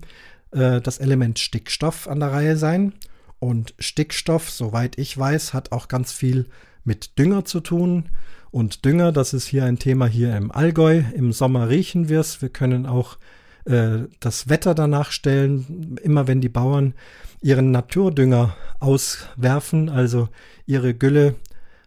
äh, 0.53 0.81
das 0.81 0.99
Element 0.99 1.39
Stickstoff 1.39 2.07
an 2.07 2.19
der 2.19 2.31
Reihe 2.31 2.57
sein. 2.57 2.93
Und 3.39 3.73
Stickstoff, 3.79 4.49
soweit 4.49 4.97
ich 4.97 5.17
weiß, 5.17 5.53
hat 5.53 5.71
auch 5.71 5.87
ganz 5.87 6.13
viel 6.13 6.47
mit 6.83 7.17
Dünger 7.19 7.45
zu 7.45 7.59
tun. 7.59 8.09
Und 8.51 8.85
Dünger, 8.85 9.11
das 9.11 9.33
ist 9.33 9.47
hier 9.47 9.65
ein 9.65 9.79
Thema 9.79 10.05
hier 10.05 10.35
im 10.37 10.51
Allgäu. 10.51 11.03
Im 11.15 11.33
Sommer 11.33 11.69
riechen 11.69 12.07
wir 12.07 12.19
es. 12.19 12.41
Wir 12.41 12.49
können 12.49 12.85
auch 12.85 13.17
äh, 13.65 14.03
das 14.19 14.47
Wetter 14.49 14.75
danach 14.75 15.11
stellen. 15.11 15.97
Immer 16.03 16.27
wenn 16.27 16.39
die 16.39 16.49
Bauern 16.49 16.93
ihren 17.41 17.71
Naturdünger 17.71 18.55
auswerfen, 18.79 19.89
also 19.89 20.29
ihre 20.65 20.93
Gülle 20.93 21.35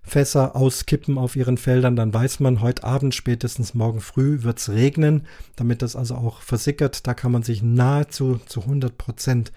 Fässer 0.07 0.55
auskippen 0.55 1.19
auf 1.19 1.35
ihren 1.35 1.59
Feldern, 1.59 1.97
dann 1.97 2.15
weiß 2.15 2.39
man, 2.39 2.61
heute 2.61 2.85
Abend, 2.85 3.13
spätestens 3.13 3.75
morgen 3.75 4.01
früh 4.01 4.45
wird 4.45 4.59
es 4.59 4.69
regnen, 4.69 5.27
damit 5.57 5.83
das 5.83 5.97
also 5.97 6.15
auch 6.15 6.41
versickert. 6.43 7.09
Da 7.09 7.13
kann 7.13 7.33
man 7.33 7.43
sich 7.43 7.61
nahezu 7.61 8.39
zu 8.47 8.61
100 8.61 8.97
Prozent 8.97 9.53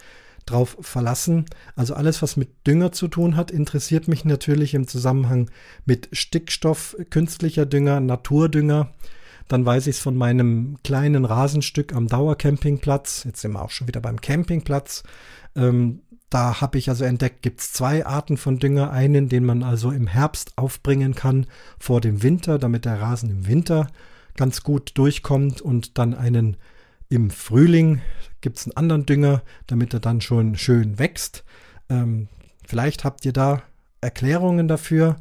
drauf 0.48 0.76
verlassen. 0.82 1.46
Also 1.76 1.94
alles, 1.94 2.24
was 2.24 2.36
mit 2.36 2.66
Dünger 2.66 2.92
zu 2.92 3.08
tun 3.08 3.36
hat, 3.36 3.52
interessiert 3.52 4.08
mich 4.08 4.26
natürlich 4.26 4.74
im 4.74 4.88
Zusammenhang 4.88 5.52
mit 5.86 6.10
Stickstoff, 6.14 6.96
künstlicher 7.12 7.68
Dünger, 7.68 8.00
Naturdünger. 8.00 8.92
Dann 9.48 9.66
weiß 9.66 9.86
ich 9.86 9.98
es 9.98 10.02
von 10.02 10.16
meinem 10.16 10.78
kleinen 10.84 11.26
Rasenstück 11.26 11.94
am 11.94 12.08
Dauercampingplatz. 12.08 13.24
Jetzt 13.26 13.42
sind 13.42 13.52
wir 13.52 13.62
auch 13.62 13.72
schon 13.72 13.88
wieder 13.88 14.02
beim 14.02 14.20
Campingplatz. 14.20 15.04
Ähm, 15.56 16.02
da 16.30 16.62
habe 16.62 16.78
ich 16.78 16.90
also 16.90 17.06
entdeckt, 17.06 17.42
gibt 17.42 17.62
es 17.62 17.74
zwei 17.74 18.06
Arten 18.06 18.38
von 18.38 18.60
Dünger. 18.60 18.92
Einen, 18.92 19.30
den 19.30 19.46
man 19.46 19.64
also 19.64 19.92
im 19.92 20.08
Herbst 20.08 20.58
aufbringen 20.58 21.16
kann 21.16 21.48
vor 21.80 22.02
dem 22.02 22.22
Winter, 22.22 22.60
damit 22.60 22.86
der 22.86 23.02
Rasen 23.02 23.30
im 23.32 23.48
Winter 23.48 23.88
ganz 24.36 24.64
gut 24.64 24.92
durchkommt 24.96 25.62
und 25.62 25.98
dann 25.98 26.14
einen 26.14 26.58
im 27.10 27.32
Frühling 27.32 28.02
gibt 28.42 28.58
es 28.58 28.66
einen 28.66 28.78
anderen 28.78 29.06
Dünger, 29.06 29.42
damit 29.68 29.94
er 29.94 30.00
dann 30.00 30.22
schon 30.22 30.56
schön 30.56 31.00
wächst. 31.00 31.44
Ähm, 31.90 32.28
vielleicht 32.66 33.04
habt 33.04 33.26
ihr 33.26 33.34
da 33.34 33.64
Erklärungen 34.02 34.68
dafür. 34.68 35.18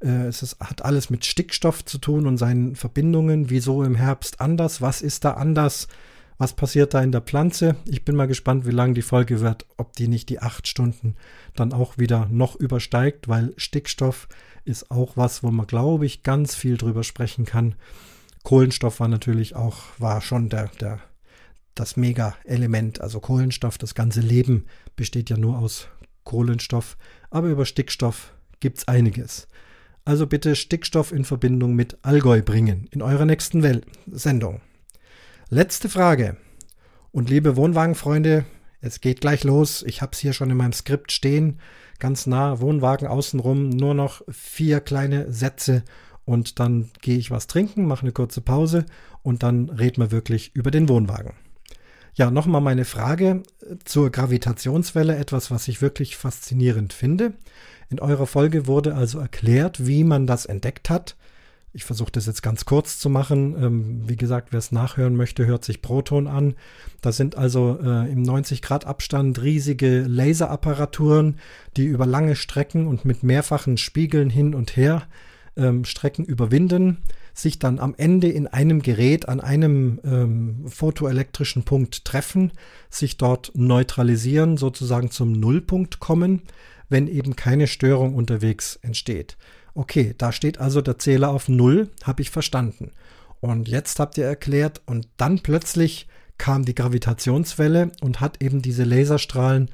Äh, 0.00 0.26
es 0.26 0.42
ist, 0.42 0.60
hat 0.60 0.84
alles 0.84 1.10
mit 1.10 1.24
Stickstoff 1.24 1.84
zu 1.84 1.98
tun 1.98 2.26
und 2.26 2.38
seinen 2.38 2.76
Verbindungen. 2.76 3.50
Wieso 3.50 3.82
im 3.82 3.94
Herbst 3.94 4.40
anders? 4.40 4.80
Was 4.80 5.02
ist 5.02 5.24
da 5.24 5.32
anders? 5.32 5.88
Was 6.42 6.54
passiert 6.54 6.92
da 6.92 7.00
in 7.00 7.12
der 7.12 7.20
Pflanze? 7.20 7.76
Ich 7.84 8.04
bin 8.04 8.16
mal 8.16 8.26
gespannt, 8.26 8.66
wie 8.66 8.72
lang 8.72 8.94
die 8.94 9.02
Folge 9.02 9.40
wird, 9.40 9.64
ob 9.76 9.92
die 9.92 10.08
nicht 10.08 10.28
die 10.28 10.40
acht 10.40 10.66
Stunden 10.66 11.14
dann 11.54 11.72
auch 11.72 11.98
wieder 11.98 12.26
noch 12.32 12.56
übersteigt, 12.56 13.28
weil 13.28 13.54
Stickstoff 13.56 14.26
ist 14.64 14.90
auch 14.90 15.16
was, 15.16 15.44
wo 15.44 15.52
man, 15.52 15.68
glaube 15.68 16.04
ich, 16.04 16.24
ganz 16.24 16.56
viel 16.56 16.76
drüber 16.78 17.04
sprechen 17.04 17.44
kann. 17.44 17.76
Kohlenstoff 18.42 18.98
war 18.98 19.06
natürlich 19.06 19.54
auch, 19.54 19.84
war 19.98 20.20
schon 20.20 20.48
der, 20.48 20.66
der, 20.80 20.98
das 21.76 21.96
Mega-Element. 21.96 23.00
Also 23.00 23.20
Kohlenstoff, 23.20 23.78
das 23.78 23.94
ganze 23.94 24.20
Leben 24.20 24.66
besteht 24.96 25.30
ja 25.30 25.36
nur 25.36 25.58
aus 25.60 25.86
Kohlenstoff. 26.24 26.96
Aber 27.30 27.50
über 27.50 27.66
Stickstoff 27.66 28.32
gibt 28.58 28.78
es 28.78 28.88
einiges. 28.88 29.46
Also 30.04 30.26
bitte 30.26 30.56
Stickstoff 30.56 31.12
in 31.12 31.24
Verbindung 31.24 31.76
mit 31.76 31.98
Allgäu 32.02 32.42
bringen 32.42 32.88
in 32.90 33.00
eurer 33.00 33.26
nächsten 33.26 33.62
Wel 33.62 33.82
Sendung. 34.10 34.60
Letzte 35.54 35.90
Frage. 35.90 36.38
Und 37.10 37.28
liebe 37.28 37.56
Wohnwagenfreunde, 37.56 38.46
es 38.80 39.02
geht 39.02 39.20
gleich 39.20 39.44
los. 39.44 39.82
Ich 39.86 40.00
habe 40.00 40.12
es 40.14 40.18
hier 40.18 40.32
schon 40.32 40.48
in 40.48 40.56
meinem 40.56 40.72
Skript 40.72 41.12
stehen. 41.12 41.60
Ganz 41.98 42.26
nah, 42.26 42.60
Wohnwagen 42.60 43.06
außenrum, 43.06 43.68
nur 43.68 43.92
noch 43.92 44.22
vier 44.30 44.80
kleine 44.80 45.30
Sätze 45.30 45.82
und 46.24 46.58
dann 46.58 46.88
gehe 47.02 47.18
ich 47.18 47.30
was 47.30 47.48
trinken, 47.48 47.84
mache 47.84 48.00
eine 48.00 48.12
kurze 48.12 48.40
Pause 48.40 48.86
und 49.22 49.42
dann 49.42 49.68
reden 49.68 50.00
wir 50.00 50.10
wirklich 50.10 50.56
über 50.56 50.70
den 50.70 50.88
Wohnwagen. 50.88 51.34
Ja, 52.14 52.30
nochmal 52.30 52.62
meine 52.62 52.86
Frage 52.86 53.42
zur 53.84 54.08
Gravitationswelle, 54.08 55.16
etwas, 55.16 55.50
was 55.50 55.68
ich 55.68 55.82
wirklich 55.82 56.16
faszinierend 56.16 56.94
finde. 56.94 57.34
In 57.90 58.00
eurer 58.00 58.26
Folge 58.26 58.66
wurde 58.66 58.94
also 58.94 59.18
erklärt, 59.18 59.86
wie 59.86 60.02
man 60.02 60.26
das 60.26 60.46
entdeckt 60.46 60.88
hat. 60.88 61.14
Ich 61.74 61.84
versuche 61.84 62.12
das 62.12 62.26
jetzt 62.26 62.42
ganz 62.42 62.66
kurz 62.66 62.98
zu 62.98 63.08
machen. 63.08 63.56
Ähm, 63.58 64.02
wie 64.06 64.16
gesagt, 64.16 64.48
wer 64.52 64.58
es 64.58 64.72
nachhören 64.72 65.16
möchte, 65.16 65.46
hört 65.46 65.64
sich 65.64 65.80
Proton 65.80 66.26
an. 66.26 66.54
Da 67.00 67.12
sind 67.12 67.36
also 67.36 67.78
äh, 67.82 68.12
im 68.12 68.20
90 68.20 68.60
Grad 68.60 68.84
Abstand 68.84 69.40
riesige 69.40 70.02
Laserapparaturen, 70.02 71.38
die 71.78 71.86
über 71.86 72.04
lange 72.04 72.36
Strecken 72.36 72.86
und 72.86 73.06
mit 73.06 73.22
mehrfachen 73.22 73.78
Spiegeln 73.78 74.28
hin 74.28 74.54
und 74.54 74.76
her 74.76 75.04
ähm, 75.56 75.84
Strecken 75.84 76.24
überwinden, 76.26 76.98
sich 77.34 77.58
dann 77.58 77.78
am 77.78 77.94
Ende 77.96 78.28
in 78.28 78.46
einem 78.46 78.82
Gerät 78.82 79.28
an 79.28 79.40
einem 79.40 79.98
ähm, 80.04 80.64
photoelektrischen 80.66 81.62
Punkt 81.64 82.04
treffen, 82.04 82.52
sich 82.90 83.16
dort 83.16 83.52
neutralisieren, 83.54 84.58
sozusagen 84.58 85.10
zum 85.10 85.32
Nullpunkt 85.32 86.00
kommen, 86.00 86.42
wenn 86.90 87.08
eben 87.08 87.34
keine 87.36 87.66
Störung 87.66 88.14
unterwegs 88.14 88.78
entsteht. 88.82 89.38
Okay, 89.74 90.14
da 90.18 90.32
steht 90.32 90.58
also 90.58 90.80
der 90.80 90.98
Zähler 90.98 91.30
auf 91.30 91.48
Null, 91.48 91.88
habe 92.02 92.22
ich 92.22 92.30
verstanden. 92.30 92.92
Und 93.40 93.68
jetzt 93.68 93.98
habt 93.98 94.18
ihr 94.18 94.24
erklärt, 94.24 94.82
und 94.86 95.08
dann 95.16 95.40
plötzlich 95.40 96.06
kam 96.38 96.64
die 96.64 96.74
Gravitationswelle 96.74 97.92
und 98.00 98.20
hat 98.20 98.42
eben 98.42 98.62
diese 98.62 98.84
Laserstrahlen 98.84 99.70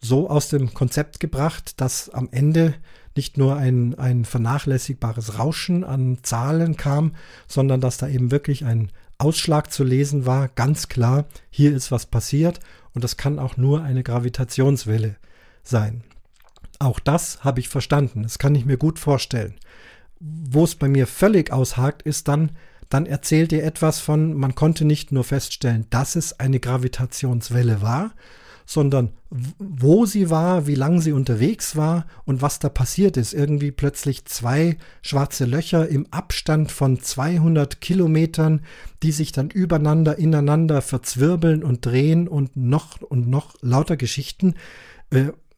so 0.00 0.28
aus 0.28 0.48
dem 0.48 0.74
Konzept 0.74 1.20
gebracht, 1.20 1.80
dass 1.80 2.10
am 2.10 2.28
Ende 2.30 2.74
nicht 3.16 3.38
nur 3.38 3.56
ein, 3.56 3.94
ein 3.98 4.24
vernachlässigbares 4.24 5.38
Rauschen 5.38 5.84
an 5.84 6.18
Zahlen 6.22 6.76
kam, 6.76 7.14
sondern 7.46 7.80
dass 7.80 7.96
da 7.96 8.08
eben 8.08 8.30
wirklich 8.30 8.64
ein 8.64 8.90
Ausschlag 9.18 9.72
zu 9.72 9.84
lesen 9.84 10.26
war, 10.26 10.48
ganz 10.48 10.88
klar, 10.88 11.26
hier 11.50 11.74
ist 11.74 11.92
was 11.92 12.06
passiert 12.06 12.60
und 12.94 13.04
das 13.04 13.16
kann 13.16 13.38
auch 13.38 13.56
nur 13.56 13.82
eine 13.82 14.02
Gravitationswelle 14.02 15.16
sein. 15.62 16.02
Auch 16.80 17.00
das 17.00 17.44
habe 17.44 17.60
ich 17.60 17.68
verstanden, 17.68 18.22
das 18.22 18.38
kann 18.38 18.54
ich 18.54 18.64
mir 18.64 18.76
gut 18.76 18.98
vorstellen. 18.98 19.54
Wo 20.20 20.64
es 20.64 20.74
bei 20.74 20.88
mir 20.88 21.06
völlig 21.06 21.52
aushakt, 21.52 22.02
ist 22.02 22.28
dann, 22.28 22.52
dann 22.88 23.06
erzählt 23.06 23.52
ihr 23.52 23.64
etwas 23.64 24.00
von, 24.00 24.34
man 24.34 24.54
konnte 24.54 24.84
nicht 24.84 25.12
nur 25.12 25.24
feststellen, 25.24 25.86
dass 25.90 26.16
es 26.16 26.38
eine 26.40 26.60
Gravitationswelle 26.60 27.82
war, 27.82 28.12
sondern 28.66 29.10
wo 29.58 30.06
sie 30.06 30.30
war, 30.30 30.66
wie 30.66 30.74
lange 30.74 31.00
sie 31.02 31.12
unterwegs 31.12 31.76
war 31.76 32.06
und 32.24 32.40
was 32.40 32.58
da 32.58 32.68
passiert 32.68 33.16
ist. 33.16 33.34
Irgendwie 33.34 33.70
plötzlich 33.70 34.24
zwei 34.24 34.78
schwarze 35.02 35.44
Löcher 35.44 35.88
im 35.88 36.06
Abstand 36.10 36.72
von 36.72 36.98
200 36.98 37.80
Kilometern, 37.80 38.62
die 39.02 39.12
sich 39.12 39.32
dann 39.32 39.50
übereinander, 39.50 40.18
ineinander 40.18 40.80
verzwirbeln 40.80 41.62
und 41.62 41.84
drehen 41.84 42.26
und 42.26 42.56
noch 42.56 43.02
und 43.02 43.28
noch 43.28 43.54
lauter 43.60 43.96
Geschichten. 43.96 44.54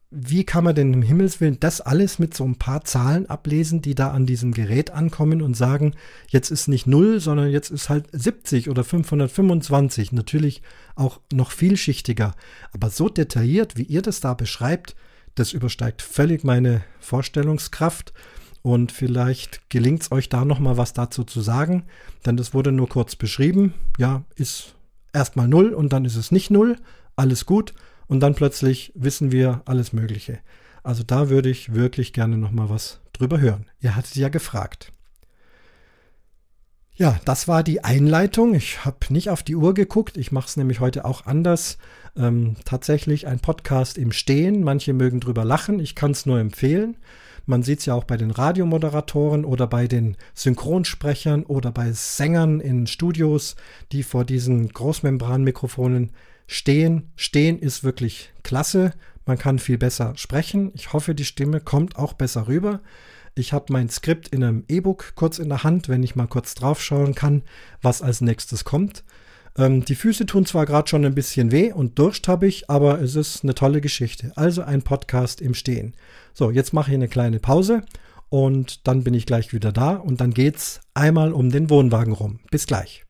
Wie 0.09 0.45
kann 0.45 0.63
man 0.63 0.73
denn 0.73 0.93
im 0.93 1.01
Himmelswillen 1.01 1.59
das 1.59 1.81
alles 1.81 2.17
mit 2.17 2.33
so 2.33 2.45
ein 2.45 2.55
paar 2.55 2.85
Zahlen 2.85 3.29
ablesen, 3.29 3.81
die 3.81 3.93
da 3.93 4.11
an 4.11 4.25
diesem 4.25 4.53
Gerät 4.53 4.91
ankommen 4.91 5.41
und 5.41 5.53
sagen, 5.53 5.95
jetzt 6.29 6.49
ist 6.49 6.69
nicht 6.69 6.87
0, 6.87 7.19
sondern 7.19 7.49
jetzt 7.49 7.71
ist 7.71 7.89
halt 7.89 8.07
70 8.13 8.69
oder 8.69 8.85
525. 8.85 10.13
Natürlich 10.13 10.61
auch 10.95 11.19
noch 11.33 11.51
vielschichtiger. 11.51 12.35
Aber 12.71 12.89
so 12.89 13.09
detailliert, 13.09 13.75
wie 13.75 13.83
ihr 13.83 14.01
das 14.01 14.21
da 14.21 14.33
beschreibt, 14.33 14.95
das 15.35 15.51
übersteigt 15.51 16.01
völlig 16.01 16.45
meine 16.45 16.83
Vorstellungskraft. 17.01 18.13
Und 18.61 18.93
vielleicht 18.93 19.69
gelingt 19.69 20.03
es 20.03 20.11
euch 20.13 20.29
da 20.29 20.45
nochmal 20.45 20.77
was 20.77 20.93
dazu 20.93 21.25
zu 21.25 21.41
sagen, 21.41 21.83
denn 22.25 22.37
das 22.37 22.53
wurde 22.53 22.71
nur 22.71 22.87
kurz 22.87 23.17
beschrieben. 23.17 23.73
Ja, 23.97 24.23
ist 24.35 24.73
erstmal 25.11 25.49
0 25.49 25.73
und 25.73 25.91
dann 25.91 26.05
ist 26.05 26.15
es 26.15 26.31
nicht 26.31 26.49
0. 26.49 26.77
Alles 27.17 27.45
gut 27.45 27.73
und 28.07 28.19
dann 28.19 28.35
plötzlich 28.35 28.91
wissen 28.95 29.31
wir 29.31 29.61
alles 29.65 29.93
Mögliche. 29.93 30.39
Also 30.83 31.03
da 31.03 31.29
würde 31.29 31.49
ich 31.49 31.73
wirklich 31.73 32.13
gerne 32.13 32.37
noch 32.37 32.51
mal 32.51 32.69
was 32.69 33.01
drüber 33.13 33.39
hören. 33.39 33.65
Ihr 33.81 33.95
hattet 33.95 34.15
ja 34.15 34.29
gefragt. 34.29 34.91
Ja, 36.95 37.19
das 37.25 37.47
war 37.47 37.61
die 37.61 37.83
Einleitung. 37.83 38.55
Ich 38.55 38.83
habe 38.83 38.97
nicht 39.09 39.29
auf 39.29 39.43
die 39.43 39.55
Uhr 39.55 39.75
geguckt. 39.75 40.17
Ich 40.17 40.31
mache 40.31 40.47
es 40.47 40.57
nämlich 40.57 40.79
heute 40.79 41.05
auch 41.05 41.27
anders. 41.27 41.77
Ähm, 42.15 42.55
tatsächlich 42.65 43.27
ein 43.27 43.39
Podcast 43.39 43.99
im 43.99 44.11
Stehen. 44.11 44.63
Manche 44.63 44.93
mögen 44.93 45.19
drüber 45.19 45.45
lachen. 45.45 45.79
Ich 45.79 45.93
kann 45.93 46.11
es 46.11 46.25
nur 46.25 46.39
empfehlen. 46.39 46.97
Man 47.45 47.61
sieht 47.61 47.79
es 47.79 47.85
ja 47.85 47.93
auch 47.93 48.03
bei 48.03 48.17
den 48.17 48.31
Radiomoderatoren 48.31 49.45
oder 49.45 49.67
bei 49.67 49.87
den 49.87 50.17
Synchronsprechern 50.33 51.43
oder 51.43 51.71
bei 51.71 51.91
Sängern 51.91 52.59
in 52.59 52.87
Studios, 52.87 53.55
die 53.91 54.01
vor 54.01 54.25
diesen 54.25 54.67
Großmembranmikrofonen 54.69 56.11
Stehen, 56.47 57.11
stehen 57.15 57.59
ist 57.59 57.83
wirklich 57.83 58.33
klasse. 58.43 58.93
Man 59.25 59.37
kann 59.37 59.59
viel 59.59 59.77
besser 59.77 60.13
sprechen. 60.15 60.71
Ich 60.73 60.93
hoffe, 60.93 61.13
die 61.13 61.25
Stimme 61.25 61.59
kommt 61.59 61.97
auch 61.97 62.13
besser 62.13 62.47
rüber. 62.47 62.81
Ich 63.35 63.53
habe 63.53 63.71
mein 63.71 63.89
Skript 63.89 64.29
in 64.29 64.43
einem 64.43 64.63
E-Book 64.67 65.13
kurz 65.15 65.37
in 65.37 65.49
der 65.49 65.63
Hand, 65.63 65.89
wenn 65.89 66.01
ich 66.01 66.15
mal 66.15 66.27
kurz 66.27 66.55
draufschauen 66.55 67.13
kann, 67.13 67.43
was 67.81 68.01
als 68.01 68.21
nächstes 68.21 68.63
kommt. 68.63 69.03
Ähm, 69.57 69.83
die 69.83 69.95
Füße 69.95 70.25
tun 70.25 70.45
zwar 70.45 70.65
gerade 70.65 70.87
schon 70.87 71.05
ein 71.05 71.15
bisschen 71.15 71.51
weh 71.51 71.71
und 71.71 71.99
Durst 71.99 72.27
habe 72.27 72.47
ich, 72.47 72.69
aber 72.69 73.01
es 73.01 73.15
ist 73.15 73.43
eine 73.43 73.53
tolle 73.53 73.81
Geschichte. 73.81 74.31
Also 74.35 74.61
ein 74.63 74.81
Podcast 74.81 75.41
im 75.41 75.53
Stehen. 75.53 75.93
So, 76.33 76.49
jetzt 76.49 76.73
mache 76.73 76.91
ich 76.91 76.95
eine 76.95 77.07
kleine 77.07 77.39
Pause 77.39 77.83
und 78.29 78.87
dann 78.87 79.03
bin 79.03 79.13
ich 79.13 79.25
gleich 79.25 79.53
wieder 79.53 79.71
da 79.71 79.95
und 79.95 80.21
dann 80.21 80.33
geht's 80.33 80.79
einmal 80.93 81.33
um 81.33 81.51
den 81.51 81.69
Wohnwagen 81.69 82.13
rum. 82.13 82.39
Bis 82.51 82.67
gleich. 82.67 83.05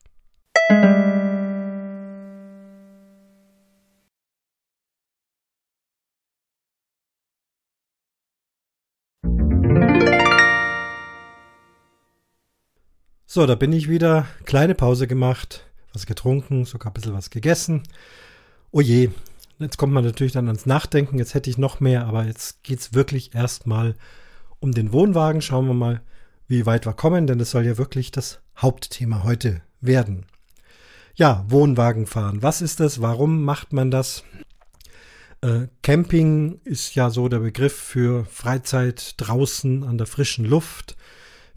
So, 13.38 13.46
da 13.46 13.54
bin 13.54 13.72
ich 13.72 13.88
wieder. 13.88 14.26
Kleine 14.46 14.74
Pause 14.74 15.06
gemacht, 15.06 15.64
was 15.92 16.06
getrunken, 16.06 16.64
sogar 16.64 16.90
ein 16.90 16.94
bisschen 16.94 17.14
was 17.14 17.30
gegessen. 17.30 17.84
Oh 18.72 18.80
je, 18.80 19.10
jetzt 19.60 19.78
kommt 19.78 19.92
man 19.92 20.02
natürlich 20.02 20.32
dann 20.32 20.48
ans 20.48 20.66
Nachdenken. 20.66 21.20
Jetzt 21.20 21.34
hätte 21.34 21.48
ich 21.48 21.56
noch 21.56 21.78
mehr, 21.78 22.06
aber 22.06 22.24
jetzt 22.24 22.64
geht 22.64 22.80
es 22.80 22.94
wirklich 22.94 23.36
erstmal 23.36 23.94
um 24.58 24.72
den 24.72 24.92
Wohnwagen. 24.92 25.40
Schauen 25.40 25.68
wir 25.68 25.74
mal, 25.74 26.00
wie 26.48 26.66
weit 26.66 26.84
wir 26.84 26.94
kommen, 26.94 27.28
denn 27.28 27.38
das 27.38 27.52
soll 27.52 27.64
ja 27.64 27.78
wirklich 27.78 28.10
das 28.10 28.40
Hauptthema 28.56 29.22
heute 29.22 29.62
werden. 29.80 30.26
Ja, 31.14 31.44
Wohnwagen 31.46 32.06
fahren. 32.06 32.42
Was 32.42 32.60
ist 32.60 32.80
das? 32.80 33.00
Warum 33.02 33.44
macht 33.44 33.72
man 33.72 33.92
das? 33.92 34.24
Äh, 35.42 35.68
Camping 35.84 36.60
ist 36.64 36.96
ja 36.96 37.10
so 37.10 37.28
der 37.28 37.38
Begriff 37.38 37.76
für 37.76 38.24
Freizeit 38.24 39.14
draußen 39.16 39.84
an 39.84 39.96
der 39.96 40.08
frischen 40.08 40.44
Luft 40.44 40.96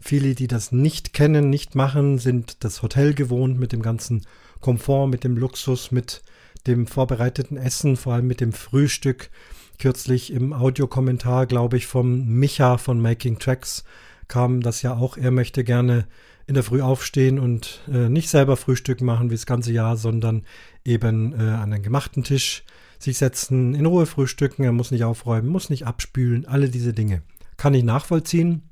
Viele, 0.04 0.34
die 0.34 0.48
das 0.48 0.72
nicht 0.72 1.12
kennen, 1.12 1.48
nicht 1.48 1.76
machen, 1.76 2.18
sind 2.18 2.64
das 2.64 2.82
Hotel 2.82 3.14
gewohnt 3.14 3.58
mit 3.58 3.70
dem 3.70 3.82
ganzen 3.82 4.26
Komfort, 4.60 5.06
mit 5.06 5.22
dem 5.22 5.36
Luxus, 5.36 5.92
mit 5.92 6.22
dem 6.66 6.88
vorbereiteten 6.88 7.56
Essen, 7.56 7.96
vor 7.96 8.14
allem 8.14 8.26
mit 8.26 8.40
dem 8.40 8.52
Frühstück. 8.52 9.30
Kürzlich 9.78 10.32
im 10.32 10.52
Audiokommentar, 10.52 11.46
glaube 11.46 11.76
ich, 11.76 11.86
vom 11.86 12.26
Micha 12.26 12.78
von 12.78 13.00
Making 13.00 13.38
Tracks 13.38 13.84
kam 14.26 14.60
das 14.60 14.82
ja 14.82 14.94
auch. 14.94 15.16
Er 15.16 15.30
möchte 15.30 15.62
gerne 15.62 16.06
in 16.48 16.54
der 16.54 16.64
Früh 16.64 16.82
aufstehen 16.82 17.38
und 17.38 17.80
äh, 17.88 18.08
nicht 18.08 18.28
selber 18.28 18.56
Frühstück 18.56 19.02
machen 19.02 19.30
wie 19.30 19.36
das 19.36 19.46
ganze 19.46 19.72
Jahr, 19.72 19.96
sondern 19.96 20.42
eben 20.84 21.32
äh, 21.32 21.36
an 21.36 21.72
einen 21.72 21.82
gemachten 21.82 22.24
Tisch 22.24 22.64
sich 22.98 23.18
setzen, 23.18 23.74
in 23.74 23.86
Ruhe 23.86 24.06
frühstücken. 24.06 24.64
Er 24.64 24.72
muss 24.72 24.90
nicht 24.90 25.04
aufräumen, 25.04 25.48
muss 25.48 25.70
nicht 25.70 25.86
abspülen, 25.86 26.44
alle 26.46 26.68
diese 26.68 26.92
Dinge. 26.92 27.22
Kann 27.56 27.74
ich 27.74 27.84
nachvollziehen. 27.84 28.62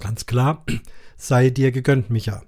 Ganz 0.00 0.26
klar, 0.26 0.64
sei 1.16 1.50
dir 1.50 1.72
gegönnt, 1.72 2.10
Micha. 2.10 2.42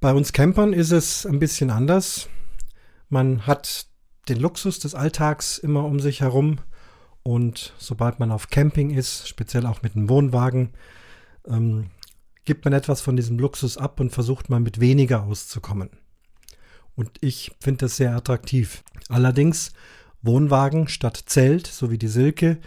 Bei 0.00 0.12
uns 0.12 0.32
Campern 0.32 0.72
ist 0.72 0.90
es 0.90 1.26
ein 1.26 1.38
bisschen 1.38 1.70
anders. 1.70 2.28
Man 3.08 3.46
hat 3.46 3.86
den 4.28 4.38
Luxus 4.38 4.78
des 4.78 4.94
Alltags 4.94 5.58
immer 5.58 5.84
um 5.84 6.00
sich 6.00 6.20
herum 6.20 6.58
und 7.22 7.72
sobald 7.78 8.18
man 8.18 8.32
auf 8.32 8.50
Camping 8.50 8.90
ist, 8.90 9.28
speziell 9.28 9.66
auch 9.66 9.82
mit 9.82 9.94
einem 9.94 10.08
Wohnwagen, 10.08 10.70
ähm, 11.46 11.90
gibt 12.44 12.64
man 12.64 12.74
etwas 12.74 13.00
von 13.00 13.16
diesem 13.16 13.38
Luxus 13.38 13.76
ab 13.76 14.00
und 14.00 14.10
versucht 14.10 14.50
mal 14.50 14.60
mit 14.60 14.80
weniger 14.80 15.22
auszukommen. 15.22 15.90
Und 16.96 17.10
ich 17.20 17.52
finde 17.60 17.86
das 17.86 17.96
sehr 17.96 18.14
attraktiv. 18.16 18.82
Allerdings 19.08 19.72
Wohnwagen 20.22 20.88
statt 20.88 21.22
Zelt, 21.26 21.66
so 21.66 21.90
wie 21.90 21.98
die 21.98 22.08
Silke, 22.08 22.58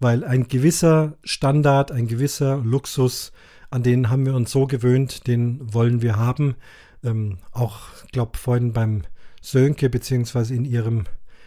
weil 0.00 0.24
ein 0.24 0.48
gewisser 0.48 1.16
Standard, 1.24 1.92
ein 1.92 2.06
gewisser 2.06 2.58
Luxus, 2.58 3.32
an 3.70 3.82
den 3.82 4.10
haben 4.10 4.24
wir 4.24 4.34
uns 4.34 4.50
so 4.50 4.66
gewöhnt, 4.66 5.26
den 5.26 5.72
wollen 5.74 6.02
wir 6.02 6.16
haben. 6.16 6.56
Ähm, 7.04 7.38
auch, 7.52 7.80
glaube 8.12 8.38
vorhin 8.38 8.72
beim 8.72 9.02
Sönke, 9.40 9.90
beziehungsweise 9.90 10.54
in 10.54 10.64
ihrem, 10.64 11.04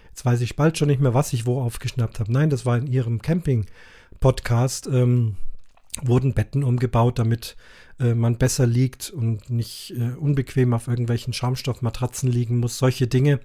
jetzt 0.09 0.25
weiß 0.25 0.41
ich 0.41 0.55
bald 0.55 0.77
schon 0.77 0.87
nicht 0.87 1.01
mehr, 1.01 1.13
was 1.13 1.33
ich 1.33 1.45
wo 1.45 1.61
aufgeschnappt 1.61 2.19
habe. 2.19 2.31
Nein, 2.31 2.49
das 2.49 2.65
war 2.65 2.77
in 2.77 2.87
ihrem 2.87 3.21
Camping-Podcast. 3.21 4.87
Ähm, 4.87 5.35
wurden 6.01 6.33
Betten 6.33 6.63
umgebaut, 6.63 7.19
damit 7.19 7.57
äh, 7.99 8.13
man 8.13 8.37
besser 8.37 8.65
liegt 8.65 9.09
und 9.09 9.49
nicht 9.49 9.93
äh, 9.97 10.15
unbequem 10.17 10.73
auf 10.73 10.87
irgendwelchen 10.87 11.33
Schaumstoffmatratzen 11.33 12.31
liegen 12.31 12.59
muss. 12.59 12.77
Solche 12.77 13.07
Dinge. 13.07 13.39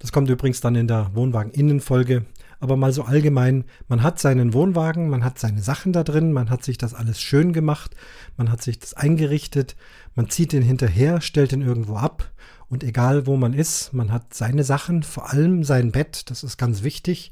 Das 0.00 0.10
kommt 0.10 0.28
übrigens 0.28 0.60
dann 0.60 0.74
in 0.74 0.88
der 0.88 1.14
Wohnwagen-Innenfolge. 1.14 2.24
Aber 2.58 2.76
mal 2.76 2.92
so 2.92 3.04
allgemein, 3.04 3.64
man 3.86 4.02
hat 4.02 4.18
seinen 4.18 4.52
Wohnwagen, 4.52 5.08
man 5.08 5.24
hat 5.24 5.38
seine 5.38 5.62
Sachen 5.62 5.92
da 5.92 6.02
drin, 6.02 6.32
man 6.32 6.50
hat 6.50 6.64
sich 6.64 6.76
das 6.76 6.92
alles 6.92 7.20
schön 7.20 7.52
gemacht, 7.52 7.94
man 8.36 8.50
hat 8.50 8.62
sich 8.62 8.78
das 8.78 8.92
eingerichtet, 8.94 9.76
man 10.14 10.28
zieht 10.28 10.52
den 10.52 10.62
hinterher, 10.62 11.20
stellt 11.20 11.52
ihn 11.52 11.62
irgendwo 11.62 11.96
ab 11.96 12.30
und 12.68 12.84
egal 12.84 13.26
wo 13.26 13.36
man 13.36 13.54
ist, 13.54 13.94
man 13.94 14.12
hat 14.12 14.34
seine 14.34 14.64
Sachen, 14.64 15.04
vor 15.04 15.30
allem 15.30 15.64
sein 15.64 15.92
Bett, 15.92 16.28
das 16.28 16.42
ist 16.42 16.58
ganz 16.58 16.82
wichtig 16.82 17.30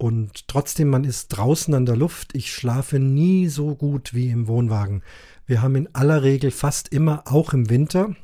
und 0.00 0.48
trotzdem, 0.48 0.88
man 0.88 1.04
ist 1.04 1.28
draußen 1.28 1.74
an 1.74 1.84
der 1.84 1.94
Luft. 1.94 2.34
Ich 2.34 2.50
schlafe 2.50 2.98
nie 2.98 3.48
so 3.48 3.74
gut 3.74 4.14
wie 4.14 4.30
im 4.30 4.48
Wohnwagen. 4.48 5.02
Wir 5.44 5.60
haben 5.60 5.76
in 5.76 5.94
aller 5.94 6.22
Regel 6.22 6.50
fast 6.50 6.88
immer, 6.88 7.24
auch 7.26 7.52
im 7.52 7.68
Winter, 7.68 8.16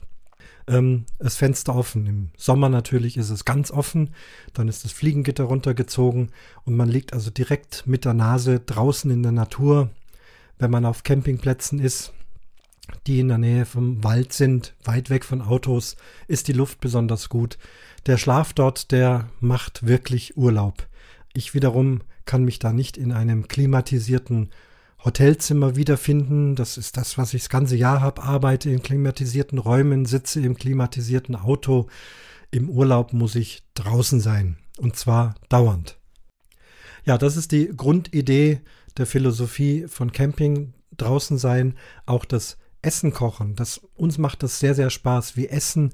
ähm, 0.68 1.04
das 1.18 1.36
Fenster 1.36 1.74
offen. 1.74 2.06
Im 2.06 2.28
Sommer 2.36 2.68
natürlich 2.68 3.16
ist 3.16 3.30
es 3.30 3.44
ganz 3.44 3.70
offen. 3.70 4.10
Dann 4.52 4.68
ist 4.68 4.84
das 4.84 4.92
Fliegengitter 4.92 5.44
runtergezogen 5.44 6.30
und 6.64 6.76
man 6.76 6.88
liegt 6.88 7.12
also 7.12 7.30
direkt 7.30 7.86
mit 7.86 8.04
der 8.04 8.14
Nase 8.14 8.60
draußen 8.60 9.10
in 9.10 9.22
der 9.22 9.32
Natur. 9.32 9.90
Wenn 10.58 10.70
man 10.70 10.86
auf 10.86 11.02
Campingplätzen 11.02 11.78
ist, 11.78 12.12
die 13.06 13.20
in 13.20 13.28
der 13.28 13.38
Nähe 13.38 13.66
vom 13.66 14.02
Wald 14.04 14.32
sind, 14.32 14.74
weit 14.84 15.10
weg 15.10 15.24
von 15.24 15.42
Autos, 15.42 15.96
ist 16.28 16.48
die 16.48 16.52
Luft 16.52 16.80
besonders 16.80 17.28
gut. 17.28 17.58
Der 18.06 18.16
Schlaf 18.16 18.52
dort, 18.52 18.92
der 18.92 19.28
macht 19.40 19.86
wirklich 19.86 20.36
Urlaub. 20.36 20.86
Ich 21.34 21.54
wiederum 21.54 22.00
kann 22.24 22.44
mich 22.44 22.58
da 22.58 22.72
nicht 22.72 22.96
in 22.96 23.12
einem 23.12 23.48
klimatisierten 23.48 24.50
Hotelzimmer 25.04 25.76
wiederfinden. 25.76 26.56
Das 26.56 26.78
ist 26.78 26.96
das, 26.96 27.18
was 27.18 27.34
ich 27.34 27.42
das 27.42 27.48
ganze 27.48 27.76
Jahr 27.76 28.00
habe. 28.00 28.22
Arbeite 28.22 28.70
in 28.70 28.82
klimatisierten 28.82 29.58
Räumen, 29.58 30.06
sitze 30.06 30.40
im 30.40 30.56
klimatisierten 30.56 31.36
Auto. 31.36 31.86
Im 32.50 32.68
Urlaub 32.68 33.12
muss 33.12 33.34
ich 33.34 33.62
draußen 33.74 34.20
sein. 34.20 34.58
Und 34.78 34.96
zwar 34.96 35.34
dauernd. 35.48 35.98
Ja, 37.04 37.18
das 37.18 37.36
ist 37.36 37.52
die 37.52 37.72
Grundidee 37.76 38.60
der 38.96 39.06
Philosophie 39.06 39.86
von 39.88 40.12
Camping. 40.12 40.74
Draußen 40.96 41.36
sein, 41.36 41.74
auch 42.06 42.24
das 42.24 42.56
Essen 42.80 43.12
kochen. 43.12 43.54
Das, 43.54 43.78
uns 43.94 44.16
macht 44.16 44.42
das 44.42 44.60
sehr, 44.60 44.74
sehr 44.74 44.88
Spaß. 44.88 45.36
Wir 45.36 45.52
essen 45.52 45.92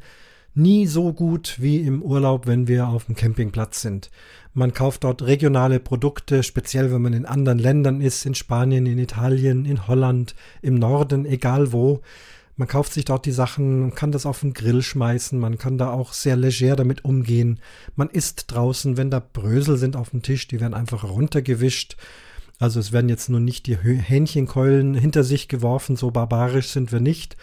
nie 0.55 0.87
so 0.87 1.13
gut 1.13 1.57
wie 1.59 1.81
im 1.81 2.03
Urlaub, 2.03 2.47
wenn 2.47 2.69
wir 2.69 2.89
auf 2.89 3.07
dem 3.07 3.17
Campingplatz 3.17 3.81
sind. 3.81 4.11
Man 4.55 4.75
kauft 4.75 5.05
dort 5.05 5.23
regionale 5.23 5.81
Produkte, 5.81 6.43
speziell 6.43 6.93
wenn 6.93 7.01
man 7.03 7.15
in 7.15 7.25
anderen 7.25 7.59
Ländern 7.59 8.01
ist, 8.03 8.27
in 8.27 8.35
Spanien, 8.35 8.85
in 8.85 8.99
Italien, 8.99 9.65
in 9.65 9.87
Holland, 9.87 10.35
im 10.61 10.75
Norden, 10.75 11.25
egal 11.25 11.73
wo. 11.73 12.03
Man 12.57 12.69
kauft 12.69 12.93
sich 12.93 13.07
dort 13.07 13.25
die 13.25 13.33
Sachen, 13.33 13.95
kann 13.95 14.13
das 14.13 14.27
auf 14.27 14.41
den 14.41 14.53
Grill 14.53 14.83
schmeißen, 14.83 15.39
man 15.39 15.57
kann 15.57 15.79
da 15.79 15.91
auch 15.91 16.13
sehr 16.13 16.37
leger 16.37 16.77
damit 16.77 17.03
umgehen. 17.05 17.61
Man 17.97 18.11
isst 18.11 18.53
draußen, 18.53 18.99
wenn 18.99 19.11
da 19.11 19.21
Brösel 19.21 19.79
sind 19.79 19.97
auf 19.97 20.11
dem 20.11 20.21
Tisch, 20.21 20.49
die 20.49 20.61
werden 20.61 20.75
einfach 20.75 21.05
runtergewischt. 21.05 21.97
Also 22.59 22.79
es 22.79 22.93
werden 22.93 23.09
jetzt 23.09 23.31
nur 23.31 23.41
nicht 23.41 23.67
die 23.67 23.79
Hähnchenkeulen 23.79 24.95
hinter 24.95 25.25
sich 25.25 25.49
geworfen, 25.49 25.97
so 25.97 26.11
barbarisch 26.11 26.69
sind 26.69 26.93
wir 26.93 27.01
nicht. 27.01 27.39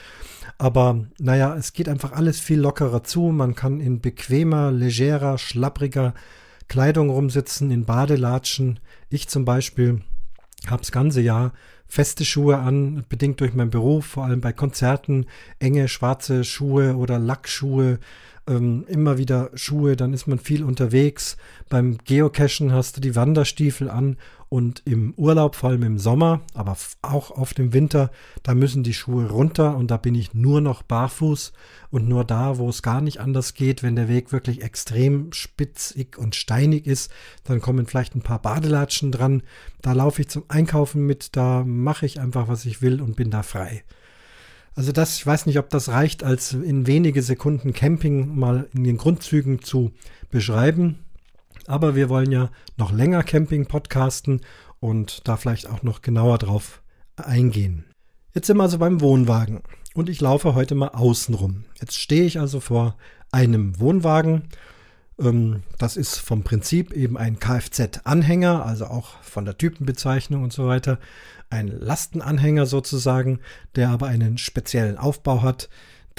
Aber 0.59 1.05
naja, 1.17 1.55
es 1.55 1.73
geht 1.73 1.89
einfach 1.89 2.11
alles 2.11 2.39
viel 2.39 2.59
lockerer 2.59 3.03
zu. 3.03 3.23
Man 3.31 3.55
kann 3.55 3.79
in 3.79 4.01
bequemer, 4.01 4.71
legerer, 4.71 5.37
schlappriger 5.37 6.13
Kleidung 6.69 7.09
rumsitzen, 7.09 7.71
in 7.71 7.83
Badelatschen. 7.83 8.79
Ich 9.09 9.27
zum 9.27 9.43
Beispiel 9.43 10.01
habe 10.67 10.81
das 10.81 10.91
ganze 10.91 11.19
Jahr 11.19 11.51
feste 11.87 12.23
Schuhe 12.23 12.59
an, 12.59 13.03
bedingt 13.09 13.41
durch 13.41 13.53
meinen 13.53 13.71
Beruf, 13.71 14.05
vor 14.05 14.23
allem 14.23 14.39
bei 14.39 14.53
Konzerten, 14.53 15.25
enge 15.57 15.87
schwarze 15.87 16.43
Schuhe 16.43 16.95
oder 16.95 17.17
Lackschuhe, 17.17 17.99
ähm, 18.47 18.85
immer 18.87 19.17
wieder 19.17 19.49
Schuhe, 19.55 19.95
dann 19.95 20.13
ist 20.13 20.27
man 20.27 20.37
viel 20.37 20.63
unterwegs. 20.63 21.37
Beim 21.67 21.97
Geocachen 22.05 22.71
hast 22.71 22.97
du 22.97 23.01
die 23.01 23.15
Wanderstiefel 23.15 23.89
an 23.89 24.17
und 24.49 24.81
im 24.85 25.13
Urlaub, 25.15 25.55
vor 25.55 25.69
allem 25.69 25.83
im 25.83 25.99
Sommer, 25.99 26.41
aber 26.55 26.75
auch 27.03 27.29
auf 27.29 27.53
dem 27.53 27.71
Winter, 27.71 28.09
da 28.41 28.55
müssen 28.55 28.81
die 28.81 28.95
Schuhe 28.95 29.29
runter 29.29 29.77
und 29.77 29.91
da 29.91 29.97
bin 29.97 30.15
ich 30.15 30.33
nur 30.33 30.59
noch 30.59 30.81
barfuß 30.81 31.53
und 31.91 32.07
nur 32.07 32.25
da, 32.25 32.57
wo 32.57 32.67
es 32.67 32.81
gar 32.81 32.99
nicht 32.99 33.19
anders 33.19 33.53
geht, 33.53 33.83
wenn 33.83 33.95
der 33.95 34.07
Weg 34.07 34.31
wirklich 34.31 34.63
extrem 34.63 35.31
spitzig 35.33 36.17
und 36.17 36.35
steinig 36.35 36.87
ist, 36.87 37.11
dann 37.43 37.61
kommen 37.61 37.85
vielleicht 37.85 38.15
ein 38.15 38.21
paar 38.21 38.41
Badelatschen 38.41 39.11
dran. 39.11 39.43
Da 39.83 39.93
laufe 39.93 40.21
ich 40.21 40.29
zum 40.29 40.43
Einkaufen 40.47 41.05
mit, 41.05 41.35
da 41.35 41.63
mache 41.63 42.07
ich 42.07 42.19
einfach, 42.19 42.47
was 42.47 42.65
ich 42.65 42.81
will 42.81 43.01
und 43.01 43.15
bin 43.15 43.29
da 43.29 43.43
frei. 43.43 43.83
Also 44.75 44.91
das, 44.91 45.17
ich 45.17 45.27
weiß 45.27 45.45
nicht, 45.45 45.59
ob 45.59 45.69
das 45.69 45.89
reicht, 45.89 46.23
als 46.23 46.53
in 46.53 46.87
wenige 46.87 47.21
Sekunden 47.21 47.73
Camping 47.73 48.35
mal 48.35 48.67
in 48.73 48.83
den 48.83 48.97
Grundzügen 48.97 49.61
zu 49.61 49.91
beschreiben. 50.31 50.99
Aber 51.69 51.93
wir 51.93 52.09
wollen 52.09 52.31
ja 52.31 52.49
noch 52.77 52.91
länger 52.91 53.21
Camping 53.21 53.67
podcasten 53.67 54.41
und 54.79 55.27
da 55.27 55.37
vielleicht 55.37 55.69
auch 55.69 55.83
noch 55.83 56.01
genauer 56.01 56.39
drauf 56.39 56.81
eingehen. 57.15 57.85
Jetzt 58.33 58.47
sind 58.47 58.57
wir 58.57 58.63
also 58.63 58.79
beim 58.79 59.01
Wohnwagen 59.01 59.61
und 59.93 60.09
ich 60.09 60.19
laufe 60.19 60.55
heute 60.55 60.73
mal 60.73 60.87
außen 60.87 61.35
rum. 61.35 61.65
Jetzt 61.79 61.99
stehe 61.99 62.23
ich 62.23 62.39
also 62.39 62.59
vor 62.59 62.97
einem 63.31 63.79
Wohnwagen. 63.79 64.45
Ähm, 65.19 65.61
das 65.77 65.95
ist 65.95 66.15
vom 66.15 66.43
Prinzip 66.43 66.91
eben 66.91 67.19
ein 67.19 67.37
Kfz-Anhänger, 67.39 68.65
also 68.65 68.85
auch 68.87 69.21
von 69.21 69.45
der 69.45 69.59
Typenbezeichnung 69.59 70.41
und 70.41 70.51
so 70.51 70.65
weiter. 70.65 70.97
Ein 71.51 71.67
Lastenanhänger 71.67 72.65
sozusagen, 72.65 73.41
der 73.75 73.89
aber 73.89 74.07
einen 74.07 74.39
speziellen 74.39 74.97
Aufbau 74.97 75.43
hat, 75.43 75.69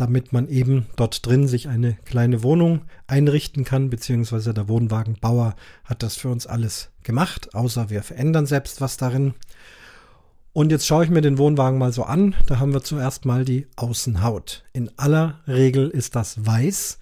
damit 0.01 0.33
man 0.33 0.49
eben 0.49 0.87
dort 0.97 1.27
drin 1.27 1.47
sich 1.47 1.69
eine 1.69 1.97
kleine 2.05 2.43
Wohnung 2.43 2.83
einrichten 3.07 3.65
kann, 3.65 3.91
beziehungsweise 3.91 4.55
der 4.55 4.69
Wohnwagenbauer 4.69 5.55
hat 5.85 6.03
das 6.03 6.17
für 6.17 6.29
uns 6.29 6.47
alles 6.47 6.91
gemacht, 7.03 7.55
außer 7.55 7.91
wir 7.91 8.03
verändern 8.03 8.47
selbst 8.47 8.81
was 8.81 8.97
darin. 8.97 9.35
Und 10.53 10.73
jetzt 10.73 10.87
schaue 10.87 11.05
ich 11.05 11.11
mir 11.11 11.21
den 11.21 11.39
Wohnwagen 11.39 11.79
mal 11.79 11.93
so 11.93 12.03
an. 12.03 12.35
Da 12.47 12.59
haben 12.59 12.73
wir 12.73 12.83
zuerst 12.83 13.25
mal 13.25 13.45
die 13.45 13.67
Außenhaut. 13.77 14.65
In 14.73 14.91
aller 14.97 15.41
Regel 15.47 15.89
ist 15.89 16.17
das 16.17 16.45
weiß. 16.45 16.99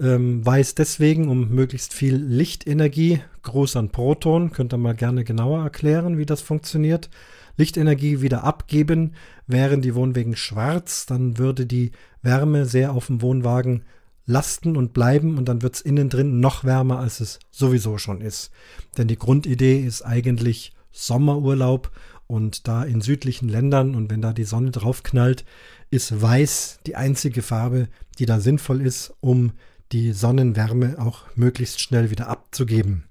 Ähm, 0.00 0.46
weiß 0.46 0.76
deswegen, 0.76 1.28
um 1.28 1.48
möglichst 1.48 1.92
viel 1.92 2.14
Lichtenergie, 2.14 3.20
groß 3.42 3.74
an 3.76 3.90
Proton, 3.90 4.52
könnt 4.52 4.72
ihr 4.72 4.78
mal 4.78 4.94
gerne 4.94 5.24
genauer 5.24 5.64
erklären, 5.64 6.18
wie 6.18 6.26
das 6.26 6.40
funktioniert. 6.40 7.10
Lichtenergie 7.56 8.22
wieder 8.22 8.44
abgeben, 8.44 9.14
wären 9.48 9.82
die 9.82 9.96
Wohnwegen 9.96 10.36
schwarz, 10.36 11.06
dann 11.06 11.38
würde 11.38 11.66
die 11.66 11.90
Wärme 12.22 12.66
sehr 12.66 12.92
auf 12.92 13.06
dem 13.06 13.22
Wohnwagen 13.22 13.84
lasten 14.26 14.76
und 14.76 14.92
bleiben 14.92 15.38
und 15.38 15.48
dann 15.48 15.62
wird 15.62 15.76
es 15.76 15.80
innen 15.80 16.10
drin 16.10 16.38
noch 16.40 16.62
wärmer, 16.62 16.98
als 16.98 17.20
es 17.20 17.38
sowieso 17.50 17.96
schon 17.98 18.20
ist. 18.20 18.50
Denn 18.96 19.08
die 19.08 19.18
Grundidee 19.18 19.80
ist 19.80 20.02
eigentlich 20.02 20.72
Sommerurlaub 20.92 21.90
und 22.26 22.68
da 22.68 22.84
in 22.84 23.00
südlichen 23.00 23.48
Ländern 23.48 23.94
und 23.94 24.10
wenn 24.10 24.20
da 24.20 24.32
die 24.32 24.44
Sonne 24.44 24.70
drauf 24.70 25.02
knallt, 25.02 25.44
ist 25.90 26.20
weiß 26.20 26.80
die 26.86 26.94
einzige 26.94 27.40
Farbe, 27.40 27.88
die 28.18 28.26
da 28.26 28.38
sinnvoll 28.38 28.82
ist, 28.82 29.14
um 29.20 29.52
die 29.92 30.12
Sonnenwärme 30.12 30.96
auch 30.98 31.22
möglichst 31.34 31.80
schnell 31.80 32.10
wieder 32.10 32.28
abzugeben. 32.28 33.04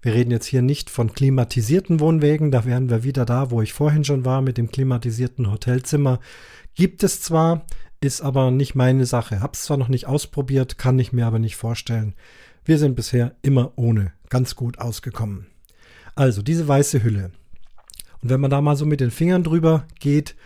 Wir 0.00 0.14
reden 0.14 0.30
jetzt 0.30 0.46
hier 0.46 0.62
nicht 0.62 0.90
von 0.90 1.12
klimatisierten 1.12 2.00
Wohnwägen, 2.00 2.50
da 2.50 2.64
wären 2.64 2.88
wir 2.88 3.02
wieder 3.02 3.24
da, 3.24 3.50
wo 3.50 3.62
ich 3.62 3.72
vorhin 3.72 4.04
schon 4.04 4.24
war 4.24 4.42
mit 4.42 4.58
dem 4.58 4.70
klimatisierten 4.70 5.50
Hotelzimmer. 5.50 6.20
Gibt 6.74 7.02
es 7.02 7.20
zwar, 7.20 7.66
ist 8.04 8.20
aber 8.20 8.50
nicht 8.50 8.74
meine 8.74 9.06
Sache. 9.06 9.40
Hab's 9.40 9.64
zwar 9.64 9.76
noch 9.76 9.88
nicht 9.88 10.06
ausprobiert, 10.06 10.78
kann 10.78 10.98
ich 10.98 11.12
mir 11.12 11.26
aber 11.26 11.38
nicht 11.38 11.56
vorstellen. 11.56 12.14
Wir 12.64 12.78
sind 12.78 12.94
bisher 12.94 13.36
immer 13.42 13.72
ohne 13.76 14.12
ganz 14.28 14.56
gut 14.56 14.78
ausgekommen. 14.78 15.46
Also 16.14 16.42
diese 16.42 16.66
weiße 16.66 17.02
Hülle. 17.02 17.30
Und 18.22 18.30
wenn 18.30 18.40
man 18.40 18.50
da 18.50 18.60
mal 18.60 18.76
so 18.76 18.86
mit 18.86 19.00
den 19.00 19.10
Fingern 19.10 19.42
drüber 19.42 19.86
geht, 19.98 20.36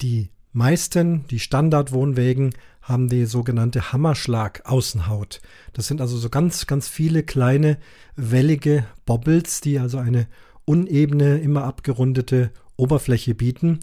die 0.00 0.30
meisten, 0.52 1.26
die 1.28 1.40
Standardwohnwägen, 1.40 2.54
haben 2.82 3.08
die 3.08 3.24
sogenannte 3.24 3.92
Hammerschlag-Außenhaut. 3.92 5.40
Das 5.72 5.86
sind 5.86 6.00
also 6.00 6.16
so 6.18 6.28
ganz, 6.28 6.66
ganz 6.66 6.86
viele 6.86 7.22
kleine, 7.22 7.78
wellige 8.14 8.84
Bobbles, 9.06 9.60
die 9.62 9.78
also 9.78 9.98
eine 9.98 10.26
unebene, 10.66 11.38
immer 11.38 11.64
abgerundete 11.64 12.50
Oberfläche 12.76 13.34
bieten 13.34 13.80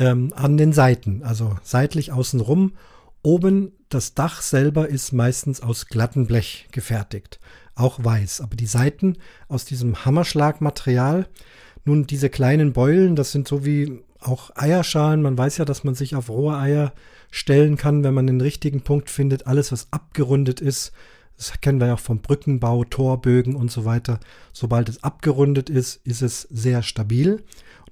ähm, 0.00 0.32
an 0.34 0.56
den 0.56 0.72
Seiten, 0.72 1.22
also 1.22 1.56
seitlich 1.62 2.10
außenrum. 2.10 2.72
Oben 3.22 3.72
das 3.90 4.14
Dach 4.14 4.40
selber 4.40 4.88
ist 4.88 5.12
meistens 5.12 5.60
aus 5.60 5.86
glattem 5.86 6.26
Blech 6.26 6.68
gefertigt, 6.72 7.38
auch 7.74 8.02
weiß. 8.02 8.40
Aber 8.40 8.56
die 8.56 8.66
Seiten 8.66 9.18
aus 9.48 9.66
diesem 9.66 10.04
Hammerschlagmaterial, 10.04 11.28
nun 11.84 12.06
diese 12.06 12.30
kleinen 12.30 12.72
Beulen, 12.72 13.14
das 13.14 13.30
sind 13.30 13.46
so 13.46 13.64
wie 13.64 14.00
auch 14.20 14.50
Eierschalen. 14.54 15.22
Man 15.22 15.36
weiß 15.36 15.58
ja, 15.58 15.64
dass 15.66 15.84
man 15.84 15.94
sich 15.94 16.16
auf 16.16 16.30
rohe 16.30 16.56
Eier 16.56 16.92
stellen 17.30 17.76
kann, 17.76 18.02
wenn 18.02 18.14
man 18.14 18.26
den 18.26 18.40
richtigen 18.40 18.80
Punkt 18.80 19.10
findet. 19.10 19.46
Alles, 19.46 19.70
was 19.70 19.88
abgerundet 19.90 20.60
ist, 20.60 20.92
das 21.36 21.60
kennen 21.60 21.80
wir 21.80 21.88
ja 21.88 21.94
auch 21.94 22.00
vom 22.00 22.20
Brückenbau, 22.20 22.84
Torbögen 22.84 23.54
und 23.54 23.70
so 23.70 23.84
weiter. 23.84 24.20
Sobald 24.52 24.88
es 24.88 25.02
abgerundet 25.02 25.70
ist, 25.70 26.06
ist 26.06 26.22
es 26.22 26.42
sehr 26.50 26.82
stabil. 26.82 27.42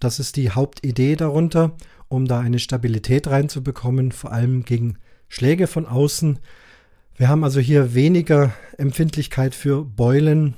Das 0.01 0.21
ist 0.21 0.37
die 0.37 0.51
Hauptidee 0.51 1.17
darunter, 1.17 1.73
um 2.09 2.27
da 2.27 2.41
eine 2.41 2.59
Stabilität 2.59 3.29
reinzubekommen, 3.29 4.13
vor 4.13 4.33
allem 4.33 4.65
gegen 4.65 4.99
Schläge 5.29 5.67
von 5.67 5.87
außen. 5.87 6.39
Wir 7.17 7.29
haben 7.29 7.45
also 7.45 7.61
hier 7.61 7.95
weniger 7.95 8.53
Empfindlichkeit 8.77 9.55
für 9.55 9.85
Beulen 9.85 10.55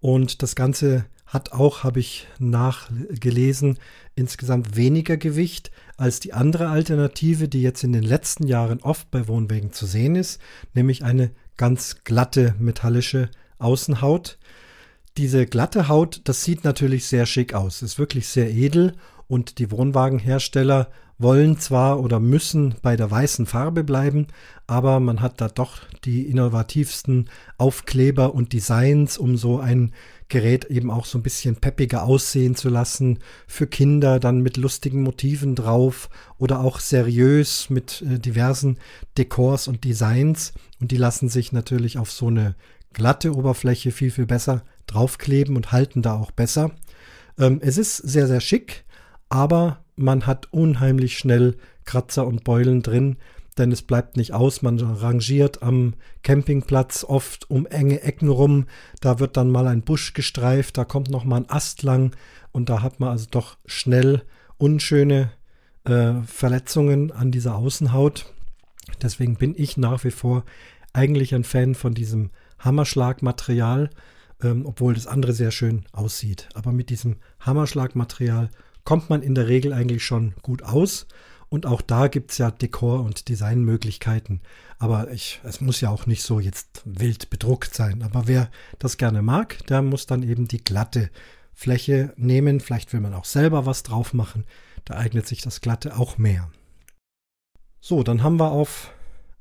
und 0.00 0.42
das 0.42 0.54
Ganze 0.54 1.06
hat 1.26 1.52
auch, 1.52 1.82
habe 1.82 1.98
ich 1.98 2.28
nachgelesen, 2.38 3.78
insgesamt 4.14 4.76
weniger 4.76 5.16
Gewicht 5.16 5.70
als 5.96 6.20
die 6.20 6.32
andere 6.32 6.68
Alternative, 6.68 7.48
die 7.48 7.62
jetzt 7.62 7.82
in 7.82 7.92
den 7.92 8.04
letzten 8.04 8.46
Jahren 8.46 8.80
oft 8.80 9.10
bei 9.10 9.26
Wohnwägen 9.26 9.72
zu 9.72 9.86
sehen 9.86 10.14
ist, 10.14 10.40
nämlich 10.74 11.04
eine 11.04 11.32
ganz 11.56 12.04
glatte 12.04 12.54
metallische 12.58 13.28
Außenhaut. 13.58 14.38
Diese 15.16 15.46
glatte 15.46 15.88
Haut, 15.88 16.20
das 16.24 16.44
sieht 16.44 16.64
natürlich 16.64 17.06
sehr 17.06 17.26
schick 17.26 17.54
aus, 17.54 17.82
ist 17.82 17.98
wirklich 17.98 18.28
sehr 18.28 18.50
edel 18.50 18.94
und 19.28 19.58
die 19.58 19.70
Wohnwagenhersteller 19.70 20.88
wollen 21.18 21.58
zwar 21.58 22.00
oder 22.00 22.20
müssen 22.20 22.74
bei 22.82 22.96
der 22.96 23.10
weißen 23.10 23.46
Farbe 23.46 23.84
bleiben, 23.84 24.26
aber 24.66 25.00
man 25.00 25.22
hat 25.22 25.40
da 25.40 25.48
doch 25.48 25.78
die 26.04 26.22
innovativsten 26.26 27.30
Aufkleber 27.56 28.34
und 28.34 28.52
Designs, 28.52 29.16
um 29.16 29.36
so 29.36 29.58
ein 29.58 29.92
Gerät 30.28 30.64
eben 30.66 30.90
auch 30.90 31.06
so 31.06 31.18
ein 31.18 31.22
bisschen 31.22 31.56
peppiger 31.56 32.02
aussehen 32.02 32.56
zu 32.56 32.68
lassen. 32.68 33.20
Für 33.46 33.66
Kinder 33.66 34.18
dann 34.18 34.40
mit 34.40 34.56
lustigen 34.56 35.02
Motiven 35.02 35.54
drauf 35.54 36.10
oder 36.38 36.60
auch 36.60 36.80
seriös 36.80 37.70
mit 37.70 38.02
äh, 38.02 38.18
diversen 38.18 38.78
Dekors 39.16 39.68
und 39.68 39.84
Designs. 39.84 40.52
Und 40.80 40.90
die 40.90 40.96
lassen 40.96 41.28
sich 41.28 41.52
natürlich 41.52 41.96
auf 41.96 42.10
so 42.10 42.26
eine 42.26 42.56
glatte 42.92 43.36
Oberfläche 43.36 43.92
viel, 43.92 44.10
viel 44.10 44.26
besser 44.26 44.64
draufkleben 44.88 45.56
und 45.56 45.70
halten 45.70 46.02
da 46.02 46.14
auch 46.14 46.32
besser. 46.32 46.72
Ähm, 47.38 47.60
es 47.62 47.78
ist 47.78 47.96
sehr, 47.96 48.26
sehr 48.26 48.40
schick, 48.40 48.84
aber 49.28 49.84
man 49.96 50.26
hat 50.26 50.52
unheimlich 50.52 51.18
schnell 51.18 51.56
Kratzer 51.84 52.26
und 52.26 52.44
Beulen 52.44 52.82
drin, 52.82 53.16
denn 53.58 53.72
es 53.72 53.82
bleibt 53.82 54.16
nicht 54.16 54.34
aus. 54.34 54.62
Man 54.62 54.78
rangiert 54.78 55.62
am 55.62 55.94
Campingplatz 56.22 57.04
oft 57.04 57.50
um 57.50 57.66
enge 57.66 58.02
Ecken 58.02 58.28
rum. 58.28 58.66
Da 59.00 59.18
wird 59.18 59.36
dann 59.36 59.50
mal 59.50 59.66
ein 59.66 59.82
Busch 59.82 60.12
gestreift, 60.12 60.76
da 60.76 60.84
kommt 60.84 61.10
noch 61.10 61.24
mal 61.24 61.36
ein 61.36 61.50
Ast 61.50 61.82
lang 61.82 62.14
und 62.52 62.68
da 62.68 62.82
hat 62.82 63.00
man 63.00 63.10
also 63.10 63.26
doch 63.30 63.56
schnell 63.64 64.22
unschöne 64.58 65.30
äh, 65.84 66.14
Verletzungen 66.26 67.12
an 67.12 67.30
dieser 67.30 67.56
Außenhaut. 67.56 68.32
Deswegen 69.02 69.36
bin 69.36 69.54
ich 69.56 69.76
nach 69.76 70.04
wie 70.04 70.10
vor 70.10 70.44
eigentlich 70.92 71.34
ein 71.34 71.44
Fan 71.44 71.74
von 71.74 71.94
diesem 71.94 72.30
Hammerschlagmaterial, 72.58 73.90
ähm, 74.42 74.64
obwohl 74.66 74.94
das 74.94 75.06
andere 75.06 75.32
sehr 75.32 75.50
schön 75.50 75.84
aussieht. 75.92 76.48
Aber 76.54 76.72
mit 76.72 76.90
diesem 76.90 77.16
Hammerschlagmaterial 77.40 78.50
kommt 78.86 79.10
man 79.10 79.20
in 79.20 79.34
der 79.34 79.48
Regel 79.48 79.74
eigentlich 79.74 80.04
schon 80.04 80.32
gut 80.40 80.62
aus. 80.62 81.06
Und 81.48 81.66
auch 81.66 81.82
da 81.82 82.08
gibt 82.08 82.30
es 82.30 82.38
ja 82.38 82.50
Dekor- 82.50 83.04
und 83.04 83.28
Designmöglichkeiten. 83.28 84.40
Aber 84.78 85.10
ich, 85.10 85.40
es 85.44 85.60
muss 85.60 85.80
ja 85.80 85.90
auch 85.90 86.06
nicht 86.06 86.22
so 86.22 86.40
jetzt 86.40 86.82
wild 86.84 87.28
bedruckt 87.28 87.74
sein. 87.74 88.02
Aber 88.02 88.26
wer 88.26 88.50
das 88.78 88.96
gerne 88.96 89.22
mag, 89.22 89.64
der 89.66 89.82
muss 89.82 90.06
dann 90.06 90.22
eben 90.22 90.48
die 90.48 90.64
glatte 90.64 91.10
Fläche 91.52 92.12
nehmen. 92.16 92.60
Vielleicht 92.60 92.92
will 92.92 93.00
man 93.00 93.14
auch 93.14 93.24
selber 93.24 93.66
was 93.66 93.82
drauf 93.82 94.14
machen. 94.14 94.44
Da 94.84 94.94
eignet 94.94 95.26
sich 95.26 95.42
das 95.42 95.60
glatte 95.60 95.98
auch 95.98 96.16
mehr. 96.16 96.50
So, 97.80 98.02
dann 98.02 98.22
haben 98.22 98.38
wir 98.38 98.52
auf 98.52 98.92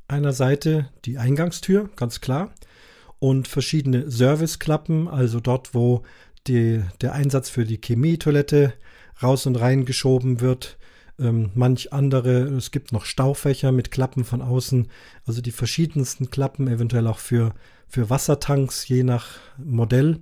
einer 0.07 0.33
Seite 0.33 0.89
die 1.05 1.17
Eingangstür, 1.17 1.89
ganz 1.95 2.19
klar. 2.21 2.53
Und 3.19 3.47
verschiedene 3.47 4.09
Serviceklappen, 4.09 5.07
also 5.07 5.39
dort, 5.39 5.73
wo 5.73 6.03
die, 6.47 6.83
der 7.01 7.13
Einsatz 7.13 7.49
für 7.49 7.65
die 7.65 7.79
Chemietoilette 7.83 8.73
raus 9.22 9.45
und 9.45 9.55
rein 9.55 9.86
geschoben 9.86 10.41
wird. 10.41 10.78
Ähm, 11.18 11.51
manch 11.55 11.93
andere, 11.93 12.43
es 12.43 12.72
gibt 12.72 12.91
noch 12.91 13.05
Staufächer 13.05 13.72
mit 13.72 13.91
Klappen 13.91 14.26
von 14.26 14.41
außen, 14.41 14.88
also 15.26 15.41
die 15.41 15.51
verschiedensten 15.51 16.30
Klappen, 16.30 16.68
eventuell 16.68 17.07
auch 17.07 17.20
für, 17.20 17.53
für 17.88 18.09
Wassertanks, 18.09 18.88
je 18.88 19.03
nach 19.03 19.28
Modell. 19.57 20.20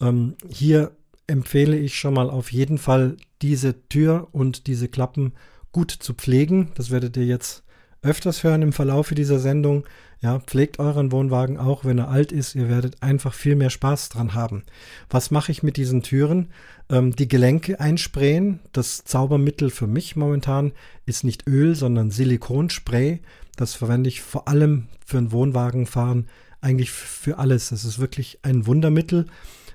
Ähm, 0.00 0.34
hier 0.48 0.92
empfehle 1.26 1.76
ich 1.78 1.98
schon 1.98 2.14
mal 2.14 2.28
auf 2.30 2.52
jeden 2.52 2.78
Fall 2.78 3.16
diese 3.40 3.88
Tür 3.88 4.28
und 4.32 4.66
diese 4.66 4.88
Klappen 4.88 5.32
gut 5.72 5.90
zu 5.90 6.14
pflegen. 6.14 6.72
Das 6.74 6.90
werdet 6.90 7.16
ihr 7.16 7.26
jetzt 7.26 7.62
öfters 8.02 8.44
hören 8.44 8.62
im 8.62 8.72
Verlauf 8.72 9.10
dieser 9.10 9.38
Sendung. 9.38 9.84
Ja, 10.20 10.40
pflegt 10.40 10.80
euren 10.80 11.12
Wohnwagen 11.12 11.58
auch, 11.58 11.84
wenn 11.84 11.98
er 11.98 12.08
alt 12.08 12.32
ist. 12.32 12.56
Ihr 12.56 12.68
werdet 12.68 13.02
einfach 13.02 13.32
viel 13.32 13.54
mehr 13.54 13.70
Spaß 13.70 14.08
dran 14.08 14.34
haben. 14.34 14.64
Was 15.10 15.30
mache 15.30 15.52
ich 15.52 15.62
mit 15.62 15.76
diesen 15.76 16.02
Türen? 16.02 16.48
Ähm, 16.90 17.14
die 17.14 17.28
Gelenke 17.28 17.78
einsprayen. 17.78 18.58
Das 18.72 19.04
Zaubermittel 19.04 19.70
für 19.70 19.86
mich 19.86 20.16
momentan 20.16 20.72
ist 21.06 21.22
nicht 21.22 21.46
Öl, 21.46 21.76
sondern 21.76 22.10
Silikonspray. 22.10 23.20
Das 23.56 23.74
verwende 23.74 24.08
ich 24.08 24.20
vor 24.20 24.48
allem 24.48 24.88
für 25.04 25.18
ein 25.18 25.30
Wohnwagenfahren, 25.30 26.26
eigentlich 26.60 26.90
für 26.90 27.38
alles. 27.38 27.68
Das 27.68 27.84
ist 27.84 28.00
wirklich 28.00 28.40
ein 28.42 28.66
Wundermittel. 28.66 29.26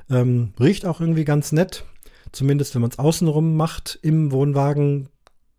Ähm, 0.09 0.53
riecht 0.59 0.85
auch 0.85 0.99
irgendwie 0.99 1.25
ganz 1.25 1.53
nett. 1.53 1.85
Zumindest 2.33 2.75
wenn 2.75 2.81
man 2.81 2.91
es 2.91 2.99
außenrum 2.99 3.55
macht 3.55 3.99
im 4.01 4.31
Wohnwagen, 4.31 5.07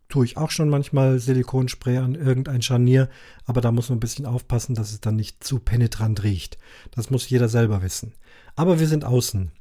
tue 0.09 0.25
ich 0.25 0.37
auch 0.37 0.51
schon 0.51 0.69
manchmal 0.69 1.19
Silikonspray 1.19 1.97
an 1.97 2.15
irgendein 2.15 2.61
Scharnier, 2.61 3.09
aber 3.45 3.61
da 3.61 3.71
muss 3.71 3.89
man 3.89 3.97
ein 3.97 4.01
bisschen 4.01 4.25
aufpassen, 4.25 4.75
dass 4.75 4.91
es 4.91 5.01
dann 5.01 5.15
nicht 5.15 5.43
zu 5.43 5.59
penetrant 5.59 6.23
riecht. 6.23 6.57
Das 6.91 7.09
muss 7.09 7.29
jeder 7.29 7.49
selber 7.49 7.81
wissen. 7.81 8.13
Aber 8.55 8.79
wir 8.79 8.87
sind 8.87 9.05
außen. 9.05 9.51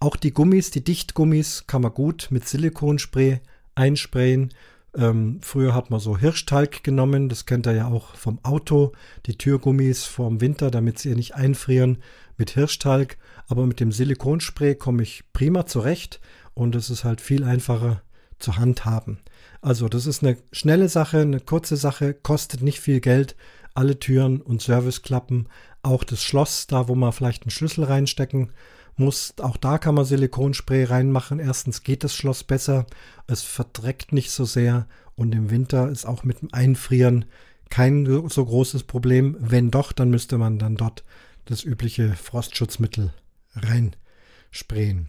Auch 0.00 0.16
die 0.16 0.32
Gummis, 0.32 0.70
die 0.70 0.82
Dichtgummis, 0.82 1.64
kann 1.66 1.82
man 1.82 1.94
gut 1.94 2.28
mit 2.30 2.48
Silikonspray 2.48 3.40
einsprayen. 3.74 4.52
Ähm, 4.94 5.38
früher 5.42 5.74
hat 5.74 5.90
man 5.90 6.00
so 6.00 6.18
Hirschtalg 6.18 6.82
genommen, 6.82 7.28
das 7.28 7.46
kennt 7.46 7.66
ihr 7.66 7.74
ja 7.74 7.86
auch 7.86 8.14
vom 8.16 8.38
Auto, 8.42 8.92
die 9.26 9.38
Türgummis 9.38 10.04
vorm 10.04 10.40
Winter, 10.40 10.70
damit 10.70 10.98
sie 10.98 11.14
nicht 11.14 11.34
einfrieren, 11.34 11.98
mit 12.36 12.50
Hirschtalg. 12.50 13.16
Aber 13.46 13.66
mit 13.66 13.80
dem 13.80 13.92
Silikonspray 13.92 14.74
komme 14.74 15.02
ich 15.02 15.24
prima 15.32 15.66
zurecht 15.66 16.20
und 16.54 16.74
es 16.74 16.90
ist 16.90 17.04
halt 17.04 17.20
viel 17.20 17.44
einfacher 17.44 18.02
zu 18.38 18.56
handhaben. 18.56 19.18
Also 19.62 19.88
das 19.88 20.06
ist 20.06 20.22
eine 20.22 20.36
schnelle 20.50 20.88
Sache, 20.88 21.20
eine 21.20 21.40
kurze 21.40 21.76
Sache, 21.76 22.14
kostet 22.14 22.62
nicht 22.62 22.80
viel 22.80 23.00
Geld. 23.00 23.36
Alle 23.74 23.98
Türen 23.98 24.42
und 24.42 24.60
Serviceklappen, 24.60 25.48
auch 25.82 26.04
das 26.04 26.22
Schloss, 26.22 26.66
da 26.66 26.88
wo 26.88 26.94
man 26.94 27.12
vielleicht 27.12 27.44
einen 27.44 27.50
Schlüssel 27.50 27.84
reinstecken 27.84 28.52
muss, 28.96 29.32
auch 29.40 29.56
da 29.56 29.78
kann 29.78 29.94
man 29.94 30.04
Silikonspray 30.04 30.84
reinmachen. 30.84 31.38
Erstens 31.38 31.82
geht 31.82 32.04
das 32.04 32.14
Schloss 32.14 32.44
besser, 32.44 32.86
es 33.26 33.42
verdreckt 33.42 34.12
nicht 34.12 34.30
so 34.30 34.44
sehr 34.44 34.86
und 35.14 35.34
im 35.34 35.48
Winter 35.48 35.88
ist 35.88 36.04
auch 36.04 36.24
mit 36.24 36.42
dem 36.42 36.52
Einfrieren 36.52 37.24
kein 37.70 38.04
so 38.28 38.44
großes 38.44 38.82
Problem. 38.82 39.36
Wenn 39.40 39.70
doch, 39.70 39.92
dann 39.92 40.10
müsste 40.10 40.36
man 40.36 40.58
dann 40.58 40.76
dort 40.76 41.04
das 41.46 41.64
übliche 41.64 42.14
Frostschutzmittel 42.14 43.14
reinsprayen. 43.54 45.08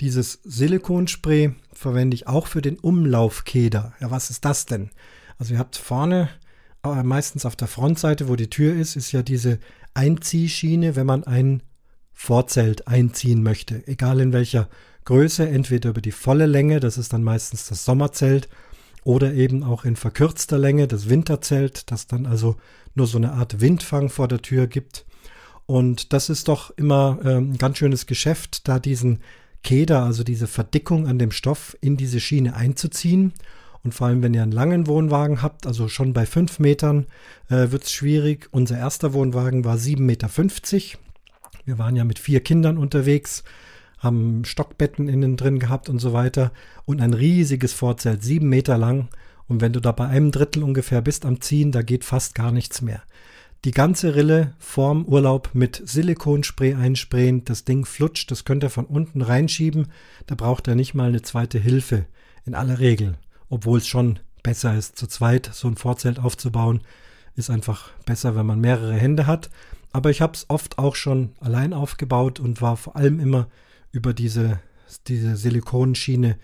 Dieses 0.00 0.40
Silikonspray 0.44 1.54
verwende 1.72 2.14
ich 2.14 2.26
auch 2.26 2.46
für 2.46 2.62
den 2.62 2.78
Umlaufkeder. 2.78 3.94
Ja, 4.00 4.10
was 4.10 4.30
ist 4.30 4.44
das 4.44 4.66
denn? 4.66 4.90
Also 5.38 5.54
ihr 5.54 5.58
habt 5.58 5.76
vorne, 5.76 6.28
äh, 6.84 7.02
meistens 7.02 7.46
auf 7.46 7.56
der 7.56 7.68
Frontseite, 7.68 8.28
wo 8.28 8.36
die 8.36 8.50
Tür 8.50 8.74
ist, 8.74 8.96
ist 8.96 9.12
ja 9.12 9.22
diese 9.22 9.58
Einziehschiene, 9.94 10.96
wenn 10.96 11.06
man 11.06 11.24
ein 11.24 11.62
Vorzelt 12.12 12.86
einziehen 12.86 13.42
möchte, 13.42 13.86
egal 13.88 14.20
in 14.20 14.32
welcher 14.32 14.68
Größe, 15.06 15.48
entweder 15.48 15.90
über 15.90 16.02
die 16.02 16.12
volle 16.12 16.46
Länge, 16.46 16.78
das 16.78 16.98
ist 16.98 17.12
dann 17.12 17.22
meistens 17.22 17.66
das 17.66 17.84
Sommerzelt, 17.84 18.48
oder 19.02 19.32
eben 19.32 19.62
auch 19.62 19.84
in 19.84 19.96
verkürzter 19.96 20.58
Länge 20.58 20.86
das 20.86 21.08
Winterzelt, 21.08 21.90
das 21.90 22.06
dann 22.06 22.26
also 22.26 22.56
nur 22.94 23.06
so 23.06 23.16
eine 23.16 23.32
Art 23.32 23.60
Windfang 23.60 24.10
vor 24.10 24.28
der 24.28 24.42
Tür 24.42 24.66
gibt. 24.66 25.06
Und 25.66 26.12
das 26.12 26.28
ist 26.28 26.48
doch 26.48 26.70
immer 26.76 27.18
äh, 27.24 27.36
ein 27.36 27.56
ganz 27.56 27.78
schönes 27.78 28.06
Geschäft, 28.06 28.68
da 28.68 28.78
diesen 28.78 29.20
Keder, 29.62 30.04
also 30.04 30.24
diese 30.24 30.46
Verdickung 30.46 31.06
an 31.06 31.18
dem 31.18 31.30
Stoff, 31.30 31.76
in 31.80 31.96
diese 31.96 32.20
Schiene 32.20 32.54
einzuziehen. 32.54 33.32
Und 33.82 33.94
vor 33.94 34.08
allem, 34.08 34.22
wenn 34.22 34.34
ihr 34.34 34.42
einen 34.42 34.52
langen 34.52 34.86
Wohnwagen 34.86 35.42
habt, 35.42 35.66
also 35.66 35.88
schon 35.88 36.12
bei 36.12 36.26
fünf 36.26 36.58
Metern, 36.58 37.06
äh, 37.48 37.70
wird 37.70 37.84
es 37.84 37.92
schwierig. 37.92 38.48
Unser 38.50 38.78
erster 38.78 39.12
Wohnwagen 39.14 39.64
war 39.64 39.76
7,50 39.76 40.00
Meter. 40.00 40.28
Wir 41.64 41.78
waren 41.78 41.96
ja 41.96 42.04
mit 42.04 42.18
vier 42.18 42.40
Kindern 42.40 42.78
unterwegs, 42.78 43.44
haben 43.98 44.44
Stockbetten 44.44 45.08
innen 45.08 45.36
drin 45.36 45.58
gehabt 45.58 45.88
und 45.88 45.98
so 45.98 46.12
weiter. 46.12 46.52
Und 46.84 47.00
ein 47.00 47.14
riesiges 47.14 47.72
Vorzelt, 47.72 48.22
sieben 48.22 48.48
Meter 48.48 48.76
lang. 48.76 49.08
Und 49.46 49.60
wenn 49.60 49.72
du 49.72 49.80
da 49.80 49.92
bei 49.92 50.06
einem 50.06 50.30
Drittel 50.30 50.62
ungefähr 50.62 51.02
bist 51.02 51.24
am 51.24 51.40
Ziehen, 51.40 51.72
da 51.72 51.82
geht 51.82 52.04
fast 52.04 52.34
gar 52.34 52.52
nichts 52.52 52.82
mehr. 52.82 53.02
Die 53.66 53.72
ganze 53.72 54.14
Rille 54.14 54.54
vorm 54.58 55.04
Urlaub 55.04 55.50
mit 55.52 55.82
Silikonspray 55.84 56.76
einsprayen. 56.76 57.44
Das 57.44 57.66
Ding 57.66 57.84
flutscht, 57.84 58.30
das 58.30 58.46
könnt 58.46 58.64
ihr 58.64 58.70
von 58.70 58.86
unten 58.86 59.20
reinschieben. 59.20 59.88
Da 60.26 60.34
braucht 60.34 60.66
ihr 60.66 60.74
nicht 60.74 60.94
mal 60.94 61.08
eine 61.08 61.20
zweite 61.20 61.58
Hilfe. 61.58 62.06
In 62.46 62.54
aller 62.54 62.78
Regel. 62.78 63.18
Obwohl 63.50 63.76
es 63.76 63.86
schon 63.86 64.18
besser 64.42 64.74
ist, 64.74 64.96
zu 64.96 65.06
zweit 65.06 65.50
so 65.52 65.68
ein 65.68 65.76
Vorzelt 65.76 66.18
aufzubauen. 66.18 66.80
Ist 67.36 67.50
einfach 67.50 67.90
besser, 68.06 68.34
wenn 68.34 68.46
man 68.46 68.60
mehrere 68.60 68.94
Hände 68.94 69.26
hat. 69.26 69.50
Aber 69.92 70.08
ich 70.08 70.22
habe 70.22 70.32
es 70.32 70.46
oft 70.48 70.78
auch 70.78 70.94
schon 70.94 71.32
allein 71.38 71.74
aufgebaut 71.74 72.40
und 72.40 72.62
war 72.62 72.78
vor 72.78 72.96
allem 72.96 73.20
immer 73.20 73.48
über 73.92 74.14
diese, 74.14 74.58
diese 75.06 75.36
Silikonschiene 75.36 76.38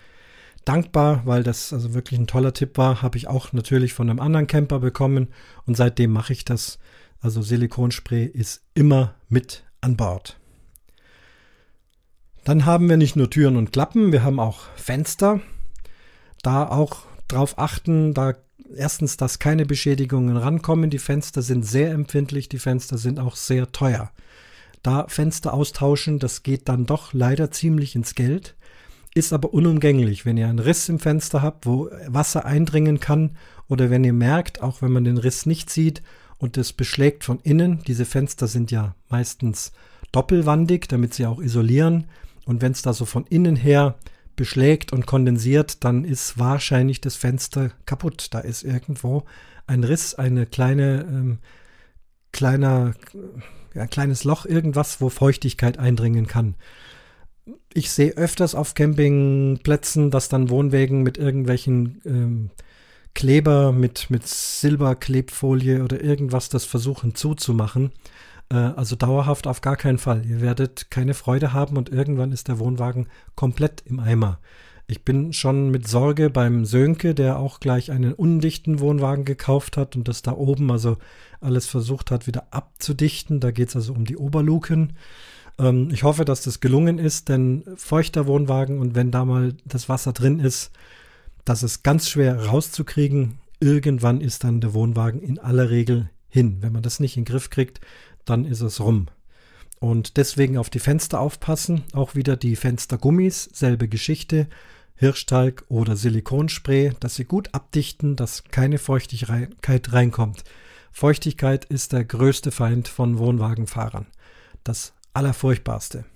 dankbar, 0.67 1.23
weil 1.25 1.43
das 1.43 1.73
also 1.73 1.95
wirklich 1.95 2.21
ein 2.21 2.27
toller 2.27 2.53
Tipp 2.53 2.77
war. 2.77 3.01
Habe 3.01 3.17
ich 3.17 3.27
auch 3.27 3.55
natürlich 3.55 3.95
von 3.95 4.11
einem 4.11 4.21
anderen 4.21 4.47
Camper 4.47 4.81
bekommen 4.81 5.29
und 5.65 5.79
seitdem 5.79 6.11
mache 6.11 6.35
ich 6.35 6.45
das 6.45 6.79
also 7.21 7.43
Silikonspray 7.43 8.25
ist 8.25 8.63
immer 8.75 9.15
mit 9.29 9.65
an 9.81 9.97
Bord. 9.97 10.39
Dann 12.45 12.65
haben 12.65 12.89
wir 12.89 12.97
nicht 12.97 13.17
nur 13.17 13.29
Türen 13.29 13.57
und 13.57 13.73
Klappen, 13.73 14.13
wir 14.13 14.23
haben 14.23 14.39
auch 14.39 14.61
Fenster. 14.77 15.41
Da 16.43 16.69
auch 16.69 17.03
darauf 17.27 17.59
achten, 17.59 18.15
da 18.15 18.35
erstens, 18.75 19.17
dass 19.17 19.39
keine 19.39 19.67
Beschädigungen 19.67 20.37
rankommen. 20.37 20.91
Die 20.91 20.99
Fenster 20.99 21.43
sind 21.43 21.65
sehr 21.65 21.91
empfindlich, 21.91 22.49
die 22.49 22.59
Fenster 22.59 22.99
sind 22.99 23.19
auch 23.19 23.37
sehr 23.37 23.73
teuer. 23.73 24.13
Da 24.83 25.07
Fenster 25.09 25.55
austauschen, 25.55 26.19
das 26.19 26.43
geht 26.43 26.69
dann 26.69 26.87
doch 26.87 27.13
leider 27.13 27.51
ziemlich 27.51 27.97
ins 27.97 28.15
Geld, 28.15 28.55
ist 29.15 29.33
aber 29.33 29.53
unumgänglich. 29.53 30.25
Wenn 30.25 30.37
ihr 30.37 30.49
einen 30.49 30.61
Riss 30.61 30.89
im 30.89 31.01
Fenster 31.01 31.43
habt, 31.43 31.67
wo 31.67 31.91
Wasser 32.07 32.45
eindringen 32.45 33.01
kann, 33.01 33.37
oder 33.69 33.91
wenn 33.91 34.05
ihr 34.05 34.13
merkt, 34.13 34.63
auch 34.63 34.83
wenn 34.83 34.93
man 34.93 35.03
den 35.03 35.19
Riss 35.19 35.47
nicht 35.47 35.71
sieht 35.71 36.03
und 36.39 36.57
es 36.57 36.73
beschlägt 36.73 37.25
von 37.25 37.41
innen. 37.41 37.83
Diese 37.87 38.05
Fenster 38.05 38.47
sind 38.47 38.71
ja 38.71 38.95
meistens 39.09 39.73
doppelwandig, 40.13 40.89
damit 40.89 41.15
sie 41.15 41.27
auch 41.27 41.41
isolieren. 41.41 42.07
Und 42.45 42.63
wenn 42.63 42.73
es 42.73 42.83
da 42.83 42.93
so 42.93 43.05
von 43.05 43.27
innen 43.27 43.57
her 43.57 43.97
beschlägt 44.37 44.93
und 44.93 45.07
kondensiert, 45.07 45.83
dann 45.85 46.05
ist 46.05 46.39
wahrscheinlich 46.39 47.01
das 47.01 47.17
Fenster 47.17 47.71
kaputt. 47.87 48.29
Da 48.33 48.41
ist 48.41 48.63
irgendwo 48.63 49.25
ein 49.67 49.83
Riss, 49.83 50.15
eine 50.15 50.47
kleine, 50.47 51.07
ähm, 51.09 51.39
kleiner, 52.33 52.95
ja, 53.75 53.87
kleines 53.87 54.25
Loch, 54.25 54.47
irgendwas, 54.47 55.01
wo 55.01 55.09
Feuchtigkeit 55.09 55.79
eindringen 55.79 56.27
kann. 56.27 56.55
Ich 57.73 57.91
sehe 57.91 58.13
öfters 58.13 58.55
auf 58.55 58.75
Campingplätzen, 58.75 60.11
dass 60.11 60.29
dann 60.29 60.51
Wohnwägen 60.51 61.03
mit 61.03 61.19
irgendwelchen 61.19 62.01
ähm, 62.05 62.51
Kleber 63.17 63.73
mit, 63.73 64.11
mit 64.11 64.27
Silberklebfolie 64.29 65.83
oder 65.83 66.05
irgendwas 66.05 66.51
das 66.51 66.67
versuchen 66.67 67.15
zuzumachen. 67.15 67.93
Äh, 68.51 68.57
also 68.57 68.95
dauerhaft 68.95 69.47
auf 69.47 69.63
gar 69.63 69.77
keinen 69.77 69.97
Fall. 69.97 70.27
Ihr 70.27 70.43
werdet 70.43 70.91
keine 70.91 71.15
Freude 71.15 71.55
haben 71.55 71.79
und 71.79 71.89
irgendwann 71.89 72.31
ist 72.31 72.49
der 72.49 72.59
Wohnwagen 72.59 73.07
komplett 73.35 73.83
im 73.87 74.01
Eimer. 74.01 74.39
Ich 74.87 75.03
bin 75.03 75.33
schon 75.33 75.71
mit 75.71 75.89
Sorge 75.89 76.29
beim 76.29 76.67
Sönke, 76.67 77.15
der 77.15 77.39
auch 77.39 77.59
gleich 77.59 77.91
einen 77.91 78.13
undichten 78.13 78.81
Wohnwagen 78.81 79.25
gekauft 79.25 79.79
hat 79.79 79.97
und 79.97 80.09
das 80.09 80.21
da 80.21 80.33
oben 80.33 80.71
also 80.71 80.99
alles 81.41 81.67
versucht 81.67 82.11
hat, 82.11 82.27
wieder 82.27 82.49
abzudichten. 82.51 83.41
Da 83.41 83.51
geht 83.51 83.71
es 83.71 83.77
also 83.77 83.95
um 83.95 84.05
die 84.05 84.19
Oberluken. 84.19 84.93
Ähm, 85.59 85.89
ich 85.91 86.03
hoffe, 86.03 86.27
dass 86.27 86.43
das 86.43 86.61
gelungen 86.61 86.99
ist, 86.99 87.31
denn 87.31 87.65
feuchter 87.77 88.27
Wohnwagen 88.27 88.79
und 88.79 88.95
wenn 88.95 89.11
da 89.11 89.25
mal 89.25 89.55
das 89.65 89.89
Wasser 89.89 90.13
drin 90.13 90.39
ist, 90.39 90.71
das 91.47 91.63
ist 91.63 91.83
ganz 91.83 92.11
schwer 92.11 92.47
rauszukriegen. 92.47 93.39
Irgendwann 93.61 94.21
ist 94.21 94.45
dann 94.45 94.61
der 94.61 94.75
Wohnwagen 94.75 95.23
in 95.23 95.39
aller 95.39 95.71
Regel 95.71 96.11
hin. 96.29 96.59
Wenn 96.61 96.73
man 96.73 96.83
das 96.83 97.01
nicht 97.01 97.17
in 97.17 97.25
den 97.25 97.33
Griff 97.33 97.49
kriegt, 97.49 97.81
dann 98.27 98.45
ist 98.45 98.61
es 98.61 98.81
rum. 98.81 99.07
Und 99.79 100.17
deswegen 100.17 100.59
auf 100.59 100.71
die 100.71 100.81
Fenster 100.81 101.21
aufpassen. 101.21 101.85
Auch 101.93 102.15
wieder 102.17 102.37
die 102.37 102.57
Fenstergummis, 102.57 103.49
selbe 103.53 103.89
Geschichte. 103.89 104.49
Hirschtalg 104.97 105.65
oder 105.69 105.95
Silikonspray, 105.95 106.95
dass 106.99 107.15
sie 107.15 107.25
gut 107.25 107.55
abdichten, 107.55 108.17
dass 108.17 108.45
keine 108.45 108.79
Feuchtigkeit 108.79 109.93
reinkommt. 109.93 110.43
Feuchtigkeit 110.91 111.65
ist 111.67 111.93
der 111.93 112.05
größte 112.05 112.51
Feind 112.51 112.89
von 112.89 113.19
Wohnwagenfahrern. 113.19 114.07
Das 114.65 114.95
Allerfurchtbarste. 115.13 116.07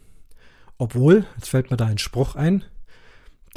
Obwohl, 0.76 1.24
jetzt 1.36 1.50
fällt 1.50 1.70
mir 1.70 1.76
da 1.76 1.86
ein 1.86 1.98
Spruch 1.98 2.34
ein, 2.34 2.64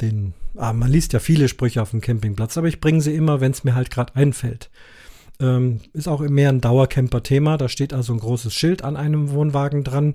den, 0.00 0.34
ah, 0.56 0.72
man 0.72 0.90
liest 0.90 1.12
ja 1.12 1.18
viele 1.18 1.48
Sprüche 1.48 1.82
auf 1.82 1.90
dem 1.90 2.00
Campingplatz, 2.00 2.56
aber 2.58 2.68
ich 2.68 2.80
bringe 2.80 3.00
sie 3.00 3.14
immer, 3.14 3.40
wenn 3.40 3.52
es 3.52 3.64
mir 3.64 3.74
halt 3.74 3.90
gerade 3.90 4.14
einfällt. 4.16 4.70
Ähm, 5.40 5.80
ist 5.92 6.08
auch 6.08 6.20
mehr 6.20 6.48
ein 6.48 6.60
Dauercamper-Thema. 6.60 7.56
Da 7.56 7.68
steht 7.68 7.92
also 7.92 8.12
ein 8.12 8.20
großes 8.20 8.54
Schild 8.54 8.82
an 8.82 8.96
einem 8.96 9.30
Wohnwagen 9.30 9.82
dran. 9.82 10.14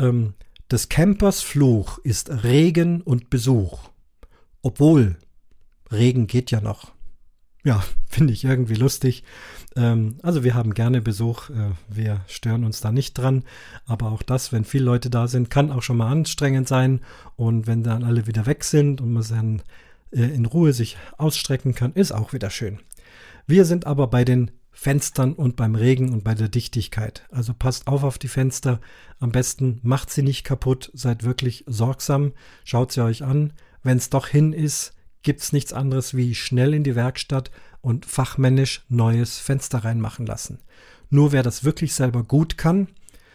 Ähm, 0.00 0.34
des 0.70 0.88
Campers 0.88 1.40
Fluch 1.42 1.98
ist 1.98 2.44
Regen 2.44 3.00
und 3.00 3.30
Besuch. 3.30 3.78
Obwohl, 4.62 5.16
Regen 5.90 6.26
geht 6.26 6.50
ja 6.50 6.60
noch 6.60 6.92
ja, 7.68 7.84
finde 8.08 8.32
ich 8.32 8.44
irgendwie 8.44 8.74
lustig. 8.74 9.22
Ähm, 9.76 10.16
also 10.22 10.42
wir 10.42 10.54
haben 10.54 10.74
gerne 10.74 11.00
Besuch, 11.00 11.50
äh, 11.50 11.70
wir 11.88 12.22
stören 12.26 12.64
uns 12.64 12.80
da 12.80 12.90
nicht 12.90 13.14
dran, 13.14 13.44
aber 13.86 14.10
auch 14.10 14.22
das, 14.22 14.52
wenn 14.52 14.64
viele 14.64 14.84
Leute 14.84 15.10
da 15.10 15.28
sind, 15.28 15.50
kann 15.50 15.70
auch 15.70 15.82
schon 15.82 15.98
mal 15.98 16.10
anstrengend 16.10 16.66
sein 16.66 17.00
und 17.36 17.66
wenn 17.66 17.82
dann 17.82 18.02
alle 18.02 18.26
wieder 18.26 18.46
weg 18.46 18.64
sind 18.64 19.00
und 19.00 19.12
man 19.12 19.24
dann 19.28 19.62
äh, 20.10 20.34
in 20.34 20.46
Ruhe 20.46 20.72
sich 20.72 20.96
ausstrecken 21.18 21.74
kann, 21.74 21.92
ist 21.92 22.12
auch 22.12 22.32
wieder 22.32 22.50
schön. 22.50 22.80
Wir 23.46 23.64
sind 23.64 23.86
aber 23.86 24.08
bei 24.08 24.24
den 24.24 24.50
Fenstern 24.72 25.32
und 25.32 25.56
beim 25.56 25.74
Regen 25.74 26.12
und 26.12 26.22
bei 26.22 26.34
der 26.34 26.48
Dichtigkeit. 26.48 27.26
Also 27.30 27.52
passt 27.52 27.88
auf 27.88 28.04
auf 28.04 28.16
die 28.16 28.28
Fenster. 28.28 28.80
Am 29.18 29.32
besten 29.32 29.80
macht 29.82 30.10
sie 30.10 30.22
nicht 30.22 30.44
kaputt, 30.44 30.90
seid 30.94 31.24
wirklich 31.24 31.64
sorgsam, 31.66 32.32
schaut 32.64 32.92
sie 32.92 33.02
euch 33.02 33.24
an. 33.24 33.52
Wenn 33.82 33.98
es 33.98 34.08
doch 34.08 34.28
hin 34.28 34.52
ist, 34.52 34.94
gibt 35.22 35.40
es 35.40 35.52
nichts 35.52 35.72
anderes 35.72 36.14
wie 36.16 36.34
schnell 36.34 36.74
in 36.74 36.84
die 36.84 36.96
Werkstatt 36.96 37.50
und 37.80 38.06
fachmännisch 38.06 38.84
neues 38.88 39.38
Fenster 39.38 39.84
reinmachen 39.84 40.26
lassen. 40.26 40.60
Nur 41.10 41.32
wer 41.32 41.42
das 41.42 41.64
wirklich 41.64 41.94
selber 41.94 42.22
gut 42.22 42.58
kann, 42.58 42.88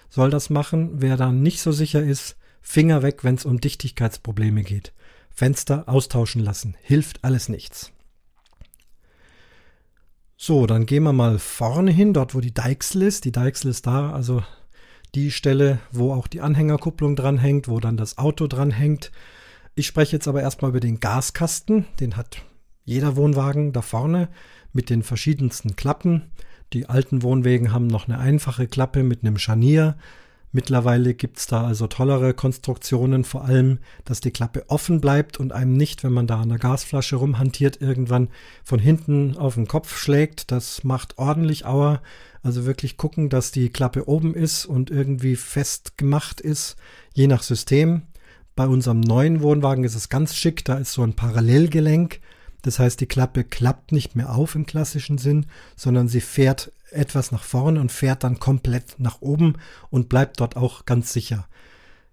soll 0.10 0.30
das 0.30 0.50
machen. 0.50 1.02
Wer 1.02 1.18
da 1.18 1.32
nicht 1.32 1.62
so 1.62 1.72
sicher 1.72 2.04
ist, 2.04 2.38
Finger 2.62 3.02
weg, 3.02 3.24
wenn 3.24 3.36
es 3.36 3.46
um 3.46 3.60
Dichtigkeitsprobleme 3.60 4.64
geht. 4.64 4.94
Fenster 5.30 5.90
austauschen 5.90 6.42
lassen. 6.42 6.76
Hilft 6.82 7.24
alles 7.24 7.50
nichts. 7.50 7.92
So, 10.38 10.68
dann 10.68 10.86
gehen 10.86 11.04
wir 11.04 11.14
mal 11.14 11.40
vorne 11.40 11.92
hin, 11.92 12.14
dort 12.14 12.36
wo 12.36 12.42
die 12.42 12.54
Deichsel 12.54 13.02
ist. 13.04 13.26
Die 13.26 13.32
Deichsel 13.32 13.72
ist 13.72 13.88
da, 13.88 14.12
also 14.12 14.44
die 15.16 15.32
Stelle, 15.32 15.80
wo 15.92 16.14
auch 16.14 16.28
die 16.28 16.42
Anhängerkupplung 16.42 17.16
dranhängt, 17.16 17.68
wo 17.68 17.80
dann 17.80 17.98
das 17.98 18.18
Auto 18.18 18.48
dranhängt. 18.48 19.12
Ich 19.76 19.88
spreche 19.88 20.16
jetzt 20.16 20.28
aber 20.28 20.42
erstmal 20.42 20.70
über 20.70 20.80
den 20.80 21.00
Gaskasten. 21.00 21.86
Den 22.00 22.16
hat 22.16 22.44
jeder 22.86 23.16
Wohnwagen 23.16 23.74
da 23.74 23.82
vorne 23.82 24.30
mit 24.72 24.92
den 24.92 25.02
verschiedensten 25.02 25.76
Klappen. 25.76 26.32
Die 26.74 26.88
alten 26.90 27.24
Wohnwägen 27.24 27.72
haben 27.72 27.88
noch 27.88 28.08
eine 28.08 28.20
einfache 28.20 28.68
Klappe 28.68 29.04
mit 29.04 29.24
einem 29.24 29.40
Scharnier. 29.40 29.98
Mittlerweile 30.52 31.16
gibt 31.16 31.40
es 31.40 31.48
da 31.48 31.66
also 31.66 31.88
tollere 31.88 32.36
Konstruktionen, 32.36 33.24
vor 33.24 33.46
allem, 33.46 33.80
dass 34.06 34.22
die 34.22 34.30
Klappe 34.30 34.66
offen 34.68 35.02
bleibt 35.02 35.40
und 35.40 35.52
einem 35.52 35.76
nicht, 35.76 36.04
wenn 36.04 36.14
man 36.14 36.28
da 36.28 36.40
an 36.40 36.50
der 36.50 36.60
Gasflasche 36.60 37.16
rumhantiert, 37.16 37.82
irgendwann 37.82 38.30
von 38.64 38.78
hinten 38.78 39.36
auf 39.38 39.56
den 39.56 39.68
Kopf 39.68 39.98
schlägt. 39.98 40.52
Das 40.52 40.84
macht 40.84 41.18
ordentlich 41.18 41.66
Auer. 41.66 42.04
Also 42.44 42.66
wirklich 42.66 42.98
gucken, 42.98 43.30
dass 43.30 43.52
die 43.52 43.70
Klappe 43.70 44.08
oben 44.08 44.36
ist 44.36 44.68
und 44.68 44.92
irgendwie 44.92 45.36
fest 45.36 45.98
gemacht 45.98 46.42
ist, 46.42 46.76
je 47.14 47.26
nach 47.26 47.42
System. 47.42 48.04
Bei 48.56 48.68
unserem 48.68 49.00
neuen 49.00 49.42
Wohnwagen 49.42 49.84
ist 49.84 49.96
es 49.96 50.10
ganz 50.10 50.36
schick, 50.36 50.64
da 50.64 50.78
ist 50.78 50.94
so 50.94 51.02
ein 51.02 51.14
Parallelgelenk. 51.14 52.20
Das 52.62 52.80
heißt, 52.80 53.02
die 53.02 53.08
Klappe 53.08 53.44
klappt 53.44 53.92
nicht 53.92 54.16
mehr 54.16 54.34
auf 54.34 54.56
im 54.56 54.66
klassischen 54.66 55.18
Sinn, 55.18 55.48
sondern 55.76 56.08
sie 56.08 56.22
fährt 56.22 56.72
etwas 56.92 57.32
nach 57.32 57.44
vorne 57.44 57.82
und 57.82 57.92
fährt 57.92 58.24
dann 58.24 58.40
komplett 58.40 59.00
nach 59.00 59.22
oben 59.22 59.56
und 59.90 60.08
bleibt 60.08 60.40
dort 60.40 60.56
auch 60.56 60.86
ganz 60.86 61.12
sicher. 61.12 61.48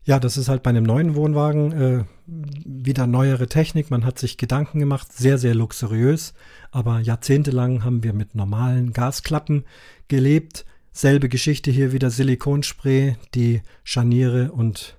Ja, 0.03 0.19
das 0.19 0.39
ist 0.39 0.49
halt 0.49 0.63
bei 0.63 0.71
einem 0.71 0.85
neuen 0.85 1.15
Wohnwagen 1.15 1.73
äh, 1.73 2.05
wieder 2.27 3.07
neuere 3.07 3.47
Technik. 3.49 3.91
Man 3.91 4.05
hat 4.05 4.19
sich 4.19 4.39
Gedanken 4.39 4.81
gemacht, 4.81 5.13
sehr, 5.13 5.37
sehr 5.37 5.55
luxuriös. 5.55 6.33
Aber 6.71 7.01
jahrzehntelang 7.01 7.85
haben 7.85 8.03
wir 8.03 8.15
mit 8.15 8.35
normalen 8.35 8.93
Gasklappen 8.93 9.65
gelebt. 10.09 10.65
Selbe 10.91 11.29
Geschichte 11.29 11.71
hier 11.71 11.93
wieder 11.93 12.11
Silikonspray, 12.11 13.17
die 13.35 13.63
Scharniere 13.85 14.51
und 14.53 14.97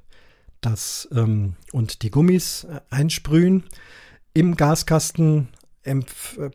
das 0.61 1.07
ähm, 1.13 1.55
und 1.71 2.03
die 2.03 2.11
Gummis 2.11 2.65
äh, 2.65 2.79
einsprühen. 2.89 3.63
Im 4.33 4.55
Gaskasten 4.55 5.49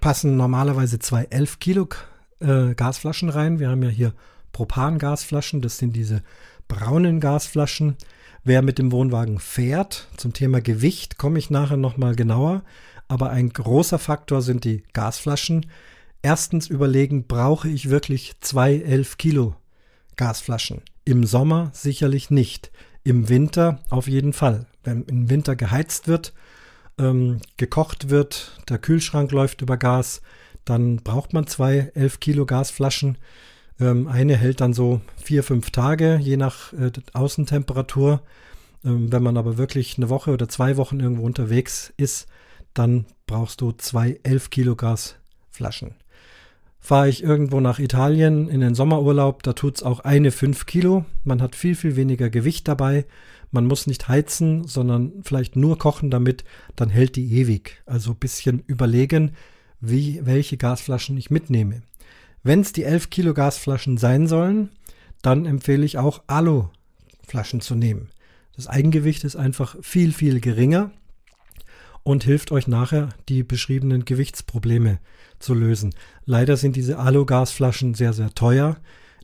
passen 0.00 0.36
normalerweise 0.36 0.98
zwei 0.98 1.24
11 1.24 1.58
Kilo 1.58 1.88
äh, 2.40 2.74
Gasflaschen 2.74 3.28
rein. 3.28 3.58
Wir 3.58 3.70
haben 3.70 3.82
ja 3.82 3.88
hier 3.88 4.14
Propan-Gasflaschen, 4.52 5.60
das 5.60 5.78
sind 5.78 5.94
diese 5.94 6.22
braunen 6.68 7.20
Gasflaschen. 7.20 7.96
Wer 8.44 8.62
mit 8.62 8.78
dem 8.78 8.92
Wohnwagen 8.92 9.40
fährt, 9.40 10.06
zum 10.16 10.32
Thema 10.32 10.60
Gewicht 10.60 11.18
komme 11.18 11.38
ich 11.38 11.50
nachher 11.50 11.76
nochmal 11.76 12.14
genauer, 12.14 12.62
aber 13.08 13.30
ein 13.30 13.50
großer 13.50 13.98
Faktor 13.98 14.40
sind 14.40 14.64
die 14.64 14.84
Gasflaschen. 14.92 15.66
Erstens 16.22 16.68
überlegen, 16.68 17.26
brauche 17.26 17.68
ich 17.68 17.90
wirklich 17.90 18.34
zwei 18.40 18.76
11 18.76 19.18
Kilo 19.18 19.56
Gasflaschen? 20.14 20.82
Im 21.04 21.24
Sommer 21.24 21.70
sicherlich 21.72 22.30
nicht. 22.30 22.70
Im 23.06 23.28
Winter 23.28 23.78
auf 23.88 24.08
jeden 24.08 24.32
Fall. 24.32 24.66
Wenn 24.82 25.04
im 25.04 25.30
Winter 25.30 25.54
geheizt 25.54 26.08
wird, 26.08 26.32
ähm, 26.98 27.38
gekocht 27.56 28.10
wird, 28.10 28.60
der 28.68 28.78
Kühlschrank 28.78 29.30
läuft 29.30 29.62
über 29.62 29.76
Gas, 29.76 30.22
dann 30.64 30.96
braucht 30.96 31.32
man 31.32 31.46
zwei 31.46 31.92
11 31.94 32.18
Kilo 32.18 32.46
Gasflaschen. 32.46 33.16
Ähm, 33.78 34.08
eine 34.08 34.36
hält 34.36 34.60
dann 34.60 34.74
so 34.74 35.02
vier, 35.22 35.44
fünf 35.44 35.70
Tage, 35.70 36.18
je 36.20 36.36
nach 36.36 36.72
äh, 36.72 36.90
Außentemperatur. 37.12 38.22
Ähm, 38.84 39.12
wenn 39.12 39.22
man 39.22 39.36
aber 39.36 39.56
wirklich 39.56 39.96
eine 39.98 40.08
Woche 40.08 40.32
oder 40.32 40.48
zwei 40.48 40.76
Wochen 40.76 40.98
irgendwo 40.98 41.22
unterwegs 41.22 41.92
ist, 41.96 42.26
dann 42.74 43.06
brauchst 43.28 43.60
du 43.60 43.70
zwei 43.70 44.18
11 44.24 44.50
Kilo 44.50 44.74
Gasflaschen. 44.74 45.94
Fahre 46.86 47.08
ich 47.08 47.24
irgendwo 47.24 47.58
nach 47.58 47.80
Italien 47.80 48.48
in 48.48 48.60
den 48.60 48.76
Sommerurlaub, 48.76 49.42
da 49.42 49.54
tut 49.54 49.74
es 49.74 49.82
auch 49.82 49.98
eine 49.98 50.30
5 50.30 50.66
Kilo. 50.66 51.04
Man 51.24 51.42
hat 51.42 51.56
viel, 51.56 51.74
viel 51.74 51.96
weniger 51.96 52.30
Gewicht 52.30 52.68
dabei. 52.68 53.06
Man 53.50 53.66
muss 53.66 53.88
nicht 53.88 54.06
heizen, 54.06 54.68
sondern 54.68 55.14
vielleicht 55.24 55.56
nur 55.56 55.78
kochen 55.78 56.12
damit, 56.12 56.44
dann 56.76 56.88
hält 56.88 57.16
die 57.16 57.40
ewig. 57.40 57.82
Also 57.86 58.12
ein 58.12 58.18
bisschen 58.18 58.62
überlegen, 58.68 59.32
wie, 59.80 60.20
welche 60.22 60.58
Gasflaschen 60.58 61.16
ich 61.16 61.28
mitnehme. 61.28 61.82
Wenn 62.44 62.60
es 62.60 62.72
die 62.72 62.84
11 62.84 63.10
Kilo 63.10 63.34
Gasflaschen 63.34 63.96
sein 63.98 64.28
sollen, 64.28 64.68
dann 65.22 65.44
empfehle 65.44 65.84
ich 65.84 65.98
auch 65.98 66.22
Alu-Flaschen 66.28 67.60
zu 67.60 67.74
nehmen. 67.74 68.10
Das 68.54 68.68
Eigengewicht 68.68 69.24
ist 69.24 69.34
einfach 69.34 69.74
viel, 69.82 70.12
viel 70.12 70.38
geringer 70.38 70.92
und 72.04 72.22
hilft 72.22 72.52
euch 72.52 72.68
nachher, 72.68 73.08
die 73.28 73.42
beschriebenen 73.42 74.04
Gewichtsprobleme 74.04 75.00
zu 75.38 75.54
lösen. 75.54 75.94
Leider 76.24 76.56
sind 76.56 76.76
diese 76.76 76.98
Alu-Gasflaschen 76.98 77.94
sehr, 77.94 78.12
sehr 78.12 78.34
teuer. 78.34 78.76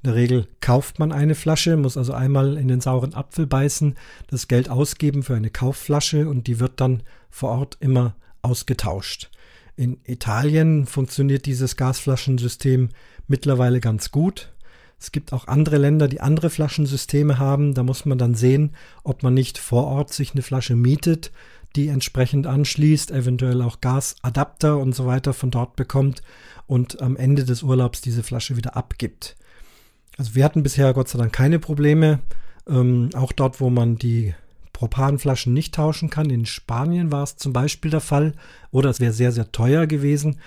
In 0.02 0.10
der 0.10 0.14
Regel 0.14 0.48
kauft 0.60 0.98
man 0.98 1.12
eine 1.12 1.34
Flasche, 1.34 1.76
muss 1.76 1.97
also 1.97 2.12
einmal 2.12 2.56
in 2.56 2.68
den 2.68 2.80
sauren 2.80 3.14
Apfel 3.14 3.47
beißen, 3.47 3.94
das 4.26 4.48
Geld 4.48 4.68
ausgeben 4.68 5.22
für 5.22 5.36
eine 5.36 5.51
Kaufflasche 5.51 6.28
und 6.28 6.47
die 6.47 6.59
wird 6.59 6.80
dann 6.80 7.02
vor 7.30 7.51
Ort 7.51 7.76
immer 7.80 8.16
ausgetauscht. 8.43 9.30
In 9.76 9.98
Italien 10.05 10.86
funktioniert 10.86 11.47
dieses 11.47 11.76
Gasflaschensystem 11.76 12.90
mittlerweile 13.26 13.80
ganz 13.80 14.10
gut. 14.10 14.52
Es 14.98 15.10
gibt 15.10 15.32
auch 15.32 15.48
andere 15.48 15.78
Länder, 15.78 16.06
die 16.06 16.20
andere 16.20 16.51
Flaschensysteme 16.51 17.39
haben. 17.39 17.74
Da 17.74 17.82
muss 17.82 18.05
man 18.05 18.18
dann 18.18 18.34
sehen, 18.34 18.76
ob 19.02 19.22
man 19.22 19.34
nicht 19.34 19.59
vor 19.59 19.86
Ort 19.86 20.12
sich 20.12 20.32
eine 20.32 20.43
Flasche 20.43 20.76
mietet, 20.76 21.32
die 21.72 21.88
entsprechend 21.88 22.46
anschließt, 22.46 23.10
eventuell 23.10 23.62
auch 23.62 23.80
Gasadapter 23.80 24.78
und 24.78 24.94
so 24.94 25.06
weiter 25.06 25.32
von 25.32 25.50
dort 25.50 25.76
bekommt 25.76 26.22
und 26.66 27.02
am 27.02 27.16
Ende 27.16 27.44
des 27.44 27.62
Urlaubs 27.62 28.00
diese 28.00 28.22
Flasche 28.22 28.56
wieder 28.56 28.76
abgibt. 28.76 29.36
Also 30.18 30.34
wir 30.34 30.44
hatten 30.44 30.62
bisher 30.62 30.92
Gott 30.92 31.08
sei 31.08 31.18
Dank 31.18 31.32
keine 31.32 31.58
Probleme. 31.58 32.20
Ähm, 32.68 33.10
auch 33.14 33.32
dort, 33.32 33.60
wo 33.60 33.70
man 33.70 33.96
die 33.96 34.34
Propanflaschen 34.72 35.52
nicht 35.52 35.74
tauschen 35.74 36.10
kann. 36.10 36.30
In 36.30 36.46
Spanien 36.46 37.12
war 37.12 37.22
es 37.22 37.36
zum 37.36 37.52
Beispiel 37.52 37.90
der 37.90 38.00
Fall. 38.00 38.32
Oder 38.70 38.90
es 38.90 39.00
wäre 39.00 39.12
sehr, 39.12 39.32
sehr 39.32 39.52
teuer 39.52 39.86
gewesen. 39.86 40.38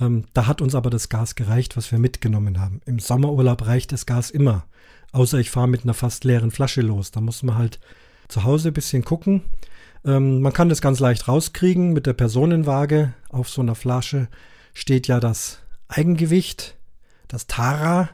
Ähm, 0.00 0.24
da 0.32 0.46
hat 0.46 0.60
uns 0.60 0.74
aber 0.74 0.90
das 0.90 1.08
Gas 1.08 1.34
gereicht, 1.34 1.76
was 1.76 1.92
wir 1.92 1.98
mitgenommen 1.98 2.60
haben. 2.60 2.80
Im 2.86 2.98
Sommerurlaub 2.98 3.66
reicht 3.66 3.92
das 3.92 4.06
Gas 4.06 4.30
immer. 4.30 4.64
Außer 5.12 5.38
ich 5.38 5.50
fahre 5.50 5.68
mit 5.68 5.84
einer 5.84 5.94
fast 5.94 6.24
leeren 6.24 6.50
Flasche 6.50 6.80
los. 6.82 7.10
Da 7.10 7.20
muss 7.20 7.42
man 7.42 7.58
halt 7.58 7.80
zu 8.28 8.44
Hause 8.44 8.68
ein 8.68 8.74
bisschen 8.74 9.04
gucken. 9.04 9.42
Ähm, 10.04 10.40
man 10.40 10.52
kann 10.52 10.68
das 10.68 10.80
ganz 10.80 11.00
leicht 11.00 11.28
rauskriegen 11.28 11.92
mit 11.92 12.06
der 12.06 12.12
Personenwaage. 12.12 13.14
Auf 13.28 13.48
so 13.48 13.60
einer 13.60 13.74
Flasche 13.74 14.28
steht 14.74 15.08
ja 15.08 15.20
das 15.20 15.60
Eigengewicht, 15.88 16.76
das 17.28 17.46
Tara 17.46 18.10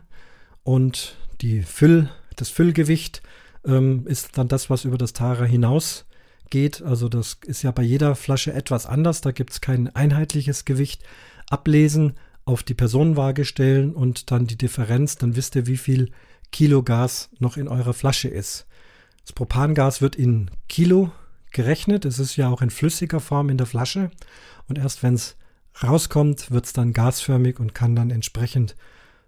und 0.63 1.17
die 1.41 1.63
Füll, 1.63 2.11
das 2.37 2.49
Füllgewicht 2.49 3.23
ähm, 3.65 4.07
ist 4.07 4.39
dann 4.39 4.49
das, 4.49 4.71
was 4.71 4.85
über 4.85 4.99
das 4.99 5.13
Tara 5.13 5.45
hinaus 5.45 6.07
geht. 6.51 6.83
Also 6.83 7.09
das 7.09 7.39
ist 7.45 7.63
ja 7.63 7.71
bei 7.71 7.83
jeder 7.83 8.15
Flasche 8.15 8.53
etwas 8.53 8.87
anders. 8.87 9.21
Da 9.21 9.33
gibt 9.33 9.53
es 9.53 9.61
kein 9.61 9.95
einheitliches 9.95 10.65
Gewicht. 10.65 11.03
Ablesen, 11.49 12.15
auf 12.45 12.63
die 12.63 12.75
Personenwaage 12.75 13.45
stellen 13.45 13.93
und 13.93 14.31
dann 14.31 14.47
die 14.47 14.57
Differenz, 14.57 15.17
dann 15.17 15.37
wisst 15.37 15.57
ihr, 15.57 15.67
wie 15.67 15.77
viel 15.77 16.11
Kilo 16.53 16.83
Gas 16.83 17.29
noch 17.41 17.57
in 17.57 17.69
eurer 17.69 17.93
Flasche 17.93 18.29
ist. 18.29 18.67
Das 19.23 19.33
Propangas 19.33 20.01
wird 20.01 20.15
in 20.15 20.51
Kilo 20.69 21.11
gerechnet. 21.57 22.05
Es 22.05 22.21
ist 22.21 22.37
ja 22.37 22.49
auch 22.49 22.63
in 22.63 22.71
flüssiger 22.71 23.19
Form 23.19 23.49
in 23.49 23.59
der 23.59 23.67
Flasche. 23.67 24.11
Und 24.69 24.79
erst 24.79 25.03
wenn 25.03 25.15
es 25.15 25.37
rauskommt, 25.83 26.53
wird 26.53 26.67
es 26.67 26.73
dann 26.73 26.93
gasförmig 26.93 27.59
und 27.59 27.75
kann 27.75 27.97
dann 27.97 28.11
entsprechend 28.11 28.77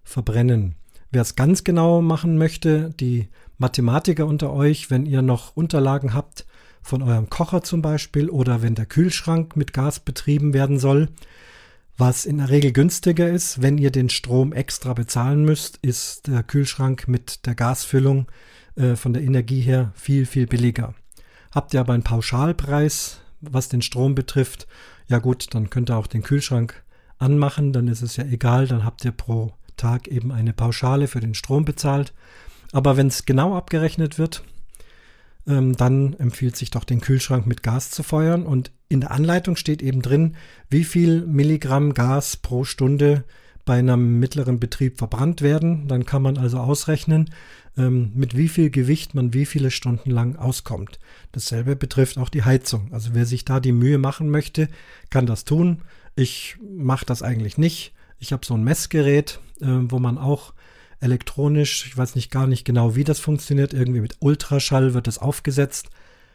verbrennen. 0.05 0.77
Wer 1.11 1.23
es 1.23 1.37
ganz 1.37 1.65
genau 1.65 2.03
machen 2.03 2.39
möchte, 2.39 2.91
die 3.01 3.29
Mathematiker 3.57 4.27
unter 4.27 4.53
euch, 4.53 4.91
wenn 4.91 5.07
ihr 5.07 5.23
noch 5.23 5.57
Unterlagen 5.57 6.15
habt 6.15 6.47
von 6.83 7.03
eurem 7.03 7.31
Kocher 7.31 7.63
zum 7.63 7.83
Beispiel 7.83 8.31
oder 8.31 8.63
wenn 8.63 8.75
der 8.75 8.87
Kühlschrank 8.87 9.57
mit 9.57 9.73
Gas 9.73 10.01
betrieben 10.01 10.53
werden 10.53 10.79
soll, 10.79 11.09
was 11.97 12.27
in 12.27 12.39
der 12.39 12.51
Regel 12.51 12.73
günstiger 12.73 13.29
ist, 13.29 13.61
wenn 13.61 13.79
ihr 13.79 13.91
den 13.91 14.11
Strom 14.11 14.53
extra 14.53 14.93
bezahlen 14.93 15.45
müsst, 15.45 15.79
ist 15.79 16.29
der 16.29 16.43
Kühlschrank 16.43 17.09
mit 17.09 17.47
der 17.47 17.55
Gasfüllung 17.55 18.27
äh, 18.77 18.95
von 18.95 19.13
der 19.13 19.23
Energie 19.23 19.61
her 19.61 19.93
viel, 19.97 20.25
viel 20.25 20.47
billiger. 20.47 20.95
Habt 21.53 21.75
ihr 21.75 21.81
aber 21.81 21.95
einen 21.95 22.03
Pauschalpreis, 22.03 23.21
was 23.41 23.69
den 23.69 23.83
Strom 23.83 24.15
betrifft, 24.15 24.67
ja 25.07 25.19
gut, 25.19 25.55
dann 25.55 25.71
könnt 25.71 25.91
ihr 25.91 25.97
auch 25.97 26.07
den 26.07 26.23
Kühlschrank 26.23 26.83
anmachen, 27.19 27.73
dann 27.73 27.89
ist 27.89 28.03
es 28.03 28.17
ja 28.17 28.25
egal, 28.25 28.67
dann 28.67 28.85
habt 28.85 29.05
ihr 29.05 29.13
pro 29.13 29.53
Tag 29.77 30.09
eben 30.09 30.33
eine 30.33 30.53
Pauschale 30.53 31.09
für 31.09 31.21
den 31.21 31.35
Strom 31.35 31.65
bezahlt. 31.65 32.13
Aber 32.73 32.97
wenn 32.97 33.07
es 33.07 33.25
genau 33.25 33.57
abgerechnet 33.57 34.19
wird, 34.19 34.43
ähm, 35.47 35.77
dann 35.77 36.15
empfiehlt 36.15 36.57
sich 36.57 36.71
doch 36.71 36.85
den 36.85 37.01
Kühlschrank 37.01 37.47
mit 37.47 37.63
Gas 37.63 37.91
zu 37.91 38.03
feuern. 38.03 38.45
Und 38.45 38.71
in 38.89 39.01
der 39.01 39.13
Anleitung 39.13 39.57
steht 39.57 39.81
eben 39.83 40.03
drin, 40.03 40.37
wie 40.69 40.85
viel 40.85 41.25
Milligramm 41.25 41.95
Gas 41.95 42.37
pro 42.37 42.65
Stunde 42.65 43.25
bei 43.69 43.79
einem 43.79 44.19
mittleren 44.19 44.59
Betrieb 44.59 44.97
verbrannt 44.97 45.43
werden. 45.43 45.89
Dann 45.89 46.07
kann 46.07 46.23
man 46.23 46.39
also 46.39 46.57
ausrechnen, 46.57 47.29
ähm, 47.77 48.13
mit 48.15 48.35
wie 48.35 48.49
viel 48.49 48.71
Gewicht 48.71 49.15
man 49.15 49.35
wie 49.35 49.45
viele 49.45 49.71
Stunden 49.71 50.11
lang 50.11 50.37
auskommt. 50.37 50.99
Dasselbe 51.33 51.77
betrifft 51.77 52.17
auch 52.17 52.31
die 52.31 52.45
Heizung. 52.45 52.89
Also 52.93 53.11
wer 53.13 53.27
sich 53.27 53.45
da 53.45 53.61
die 53.61 53.73
Mühe 53.73 53.99
machen 53.99 54.31
möchte, 54.31 54.69
kann 55.11 55.27
das 55.27 55.45
tun. 55.45 55.83
Ich 56.17 56.57
mache 56.63 57.05
das 57.05 57.23
eigentlich 57.23 57.59
nicht. 57.59 57.93
Ich 58.19 58.33
habe 58.33 58.47
so 58.47 58.55
ein 58.55 58.65
Messgerät, 58.65 59.39
äh, 59.61 59.67
wo 59.67 59.99
man 59.99 60.17
auch 60.17 60.55
elektronisch, 61.01 61.85
ich 61.87 61.95
weiß 61.95 62.15
nicht 62.15 62.31
gar 62.31 62.47
nicht 62.47 62.65
genau, 62.65 62.97
wie 62.97 63.05
das 63.05 63.21
funktioniert, 63.21 63.75
irgendwie 63.75 64.01
mit 64.01 64.17
Ultraschall 64.21 64.95
wird 64.95 65.07
das 65.07 65.19
aufgesetzt. 65.19 65.91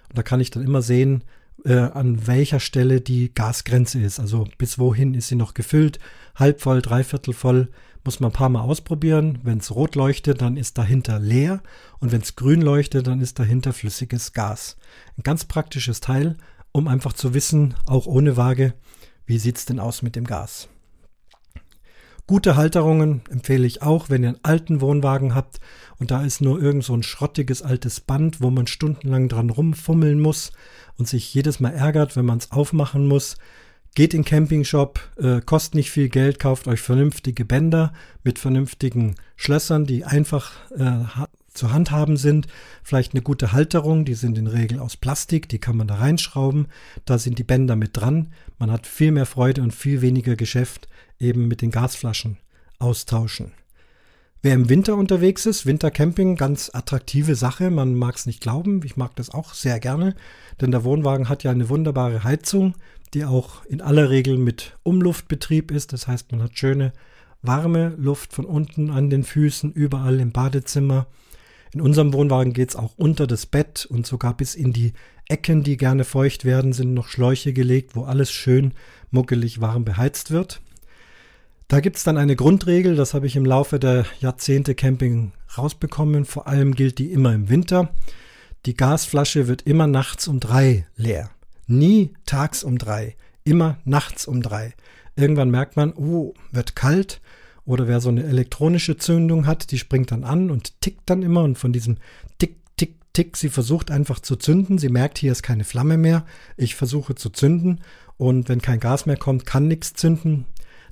Und 0.09 0.19
da 0.19 0.21
kann 0.21 0.39
ich 0.39 0.51
dann 0.51 0.63
immer 0.63 0.83
sehen, 0.83 1.23
äh, 1.65 1.75
an 1.75 2.27
welcher 2.27 2.59
Stelle 2.59 3.01
die 3.01 3.33
Gasgrenze 3.33 3.99
ist. 3.99 4.19
Also 4.19 4.47
bis 4.57 4.79
wohin 4.79 5.13
ist 5.13 5.27
sie 5.27 5.35
noch 5.35 5.53
gefüllt, 5.53 5.99
halb 6.35 6.61
voll, 6.61 6.81
dreiviertel 6.81 7.33
voll. 7.33 7.69
Muss 8.05 8.19
man 8.19 8.31
ein 8.31 8.33
paar 8.33 8.49
Mal 8.49 8.61
ausprobieren. 8.61 9.39
Wenn 9.43 9.59
es 9.59 9.73
rot 9.73 9.95
leuchtet, 9.95 10.41
dann 10.41 10.57
ist 10.57 10.77
dahinter 10.77 11.19
leer. 11.19 11.63
Und 11.99 12.11
wenn 12.11 12.21
es 12.21 12.35
grün 12.35 12.61
leuchtet, 12.61 13.07
dann 13.07 13.21
ist 13.21 13.39
dahinter 13.39 13.71
flüssiges 13.71 14.33
Gas. 14.33 14.75
Ein 15.17 15.23
ganz 15.23 15.45
praktisches 15.45 16.01
Teil, 16.01 16.35
um 16.73 16.89
einfach 16.89 17.13
zu 17.13 17.33
wissen, 17.33 17.75
auch 17.85 18.05
ohne 18.05 18.35
Waage, 18.35 18.73
wie 19.25 19.37
sieht 19.37 19.57
es 19.57 19.65
denn 19.65 19.79
aus 19.79 20.01
mit 20.01 20.17
dem 20.17 20.25
Gas. 20.25 20.67
Gute 22.25 22.55
Halterungen 22.55 23.21
empfehle 23.29 23.67
ich 23.67 23.81
auch, 23.81 24.09
wenn 24.09 24.23
ihr 24.23 24.29
einen 24.29 24.39
alten 24.43 24.79
Wohnwagen 24.79 25.35
habt 25.35 25.59
und 25.99 26.09
da 26.09 26.23
ist 26.23 26.39
nur 26.39 26.61
irgend 26.61 26.85
so 26.85 26.95
ein 26.95 27.03
schrottiges 27.03 27.61
altes 27.61 27.99
Band, 27.99 28.41
wo 28.41 28.49
man 28.49 28.65
stundenlang 28.65 29.27
dran 29.27 29.49
rumfummeln 29.49 30.21
muss 30.21 30.53
und 30.97 31.07
sich 31.07 31.33
jedes 31.33 31.59
Mal 31.59 31.73
ärgert, 31.73 32.15
wenn 32.15 32.25
man 32.25 32.37
es 32.37 32.51
aufmachen 32.51 33.07
muss. 33.07 33.35
Geht 33.93 34.13
in 34.13 34.23
Campingshop, 34.23 35.01
äh, 35.17 35.41
kostet 35.41 35.75
nicht 35.75 35.91
viel 35.91 36.07
Geld, 36.07 36.39
kauft 36.39 36.67
euch 36.67 36.79
vernünftige 36.79 37.43
Bänder 37.43 37.91
mit 38.23 38.39
vernünftigen 38.39 39.15
Schlössern, 39.35 39.85
die 39.85 40.05
einfach 40.05 40.53
äh, 40.71 41.03
zu 41.53 41.71
handhaben 41.71 42.17
sind. 42.17 42.47
Vielleicht 42.83 43.13
eine 43.13 43.21
gute 43.21 43.51
Halterung, 43.51 44.05
die 44.05 44.15
sind 44.15 44.37
in 44.37 44.47
Regel 44.47 44.79
aus 44.79 44.97
Plastik, 44.97 45.49
die 45.49 45.59
kann 45.59 45.77
man 45.77 45.87
da 45.87 45.95
reinschrauben. 45.95 46.67
Da 47.05 47.17
sind 47.17 47.39
die 47.39 47.43
Bänder 47.43 47.75
mit 47.75 47.91
dran. 47.97 48.33
Man 48.59 48.71
hat 48.71 48.87
viel 48.87 49.11
mehr 49.11 49.25
Freude 49.25 49.61
und 49.61 49.73
viel 49.73 50.01
weniger 50.01 50.35
Geschäft 50.35 50.87
eben 51.19 51.47
mit 51.47 51.61
den 51.61 51.71
Gasflaschen 51.71 52.37
austauschen. 52.79 53.51
Wer 54.41 54.55
im 54.55 54.67
Winter 54.67 54.97
unterwegs 54.97 55.45
ist, 55.45 55.65
Wintercamping, 55.65 56.35
ganz 56.35 56.69
attraktive 56.73 57.35
Sache. 57.35 57.69
Man 57.69 57.95
mag 57.95 58.17
es 58.17 58.25
nicht 58.25 58.41
glauben. 58.41 58.81
Ich 58.83 58.97
mag 58.97 59.15
das 59.15 59.29
auch 59.29 59.53
sehr 59.53 59.79
gerne, 59.79 60.15
denn 60.59 60.71
der 60.71 60.83
Wohnwagen 60.83 61.29
hat 61.29 61.43
ja 61.43 61.51
eine 61.51 61.69
wunderbare 61.69 62.25
Heizung, 62.25 62.73
die 63.13 63.23
auch 63.23 63.63
in 63.65 63.79
aller 63.79 64.09
Regel 64.09 64.37
mit 64.37 64.77
Umluftbetrieb 64.83 65.71
ist. 65.71 65.93
Das 65.93 66.07
heißt, 66.07 66.33
man 66.33 66.43
hat 66.43 66.57
schöne 66.57 66.91
warme 67.41 67.95
Luft 67.97 68.33
von 68.33 68.43
unten 68.43 68.89
an 68.89 69.09
den 69.09 69.23
Füßen, 69.23 69.71
überall 69.71 70.19
im 70.19 70.33
Badezimmer. 70.33 71.07
In 71.73 71.81
unserem 71.81 72.13
Wohnwagen 72.13 72.53
geht 72.53 72.69
es 72.69 72.75
auch 72.75 72.93
unter 72.97 73.25
das 73.25 73.47
Bett 73.47 73.87
und 73.89 74.05
sogar 74.05 74.37
bis 74.37 74.53
in 74.53 74.73
die 74.73 74.93
Ecken, 75.27 75.63
die 75.63 75.77
gerne 75.77 76.03
feucht 76.03 76.45
werden, 76.45 76.71
sind 76.71 76.93
noch 76.93 77.07
Schläuche 77.07 77.51
gelegt, 77.51 77.95
wo 77.95 78.03
alles 78.03 78.31
schön 78.31 78.73
muckelig 79.09 79.59
warm 79.59 79.83
beheizt 79.83 80.29
wird. 80.29 80.61
Da 81.67 81.79
gibt 81.79 81.95
es 81.97 82.03
dann 82.03 82.17
eine 82.17 82.35
Grundregel, 82.35 82.95
das 82.95 83.15
habe 83.15 83.25
ich 83.25 83.35
im 83.35 83.45
Laufe 83.45 83.79
der 83.79 84.05
Jahrzehnte 84.19 84.75
Camping 84.75 85.31
rausbekommen. 85.57 86.25
Vor 86.25 86.47
allem 86.47 86.75
gilt 86.75 86.99
die 86.99 87.11
immer 87.11 87.33
im 87.33 87.49
Winter. 87.49 87.89
Die 88.67 88.77
Gasflasche 88.77 89.47
wird 89.47 89.63
immer 89.63 89.87
nachts 89.87 90.27
um 90.27 90.39
drei 90.39 90.85
leer. 90.95 91.31
Nie 91.65 92.13
tags 92.27 92.63
um 92.63 92.77
drei. 92.77 93.15
Immer 93.43 93.79
nachts 93.85 94.27
um 94.27 94.43
drei. 94.43 94.73
Irgendwann 95.15 95.49
merkt 95.49 95.75
man, 95.75 95.93
oh, 95.93 96.33
wird 96.51 96.75
kalt. 96.75 97.21
Oder 97.65 97.87
wer 97.87 98.01
so 98.01 98.09
eine 98.09 98.23
elektronische 98.23 98.97
Zündung 98.97 99.47
hat, 99.47 99.71
die 99.71 99.79
springt 99.79 100.11
dann 100.11 100.23
an 100.23 100.51
und 100.51 100.81
tickt 100.81 101.09
dann 101.09 101.23
immer. 101.23 101.43
Und 101.43 101.57
von 101.57 101.71
diesem 101.71 101.97
Tick, 102.37 102.57
Tick, 102.75 102.95
Tick, 103.13 103.37
sie 103.37 103.49
versucht 103.49 103.91
einfach 103.91 104.19
zu 104.19 104.35
zünden. 104.35 104.77
Sie 104.77 104.89
merkt, 104.89 105.17
hier 105.17 105.31
ist 105.31 105.43
keine 105.43 105.63
Flamme 105.63 105.97
mehr. 105.97 106.25
Ich 106.57 106.75
versuche 106.75 107.15
zu 107.15 107.29
zünden. 107.29 107.81
Und 108.17 108.49
wenn 108.49 108.61
kein 108.61 108.79
Gas 108.79 109.05
mehr 109.05 109.17
kommt, 109.17 109.45
kann 109.45 109.67
nichts 109.67 109.93
zünden. 109.93 110.45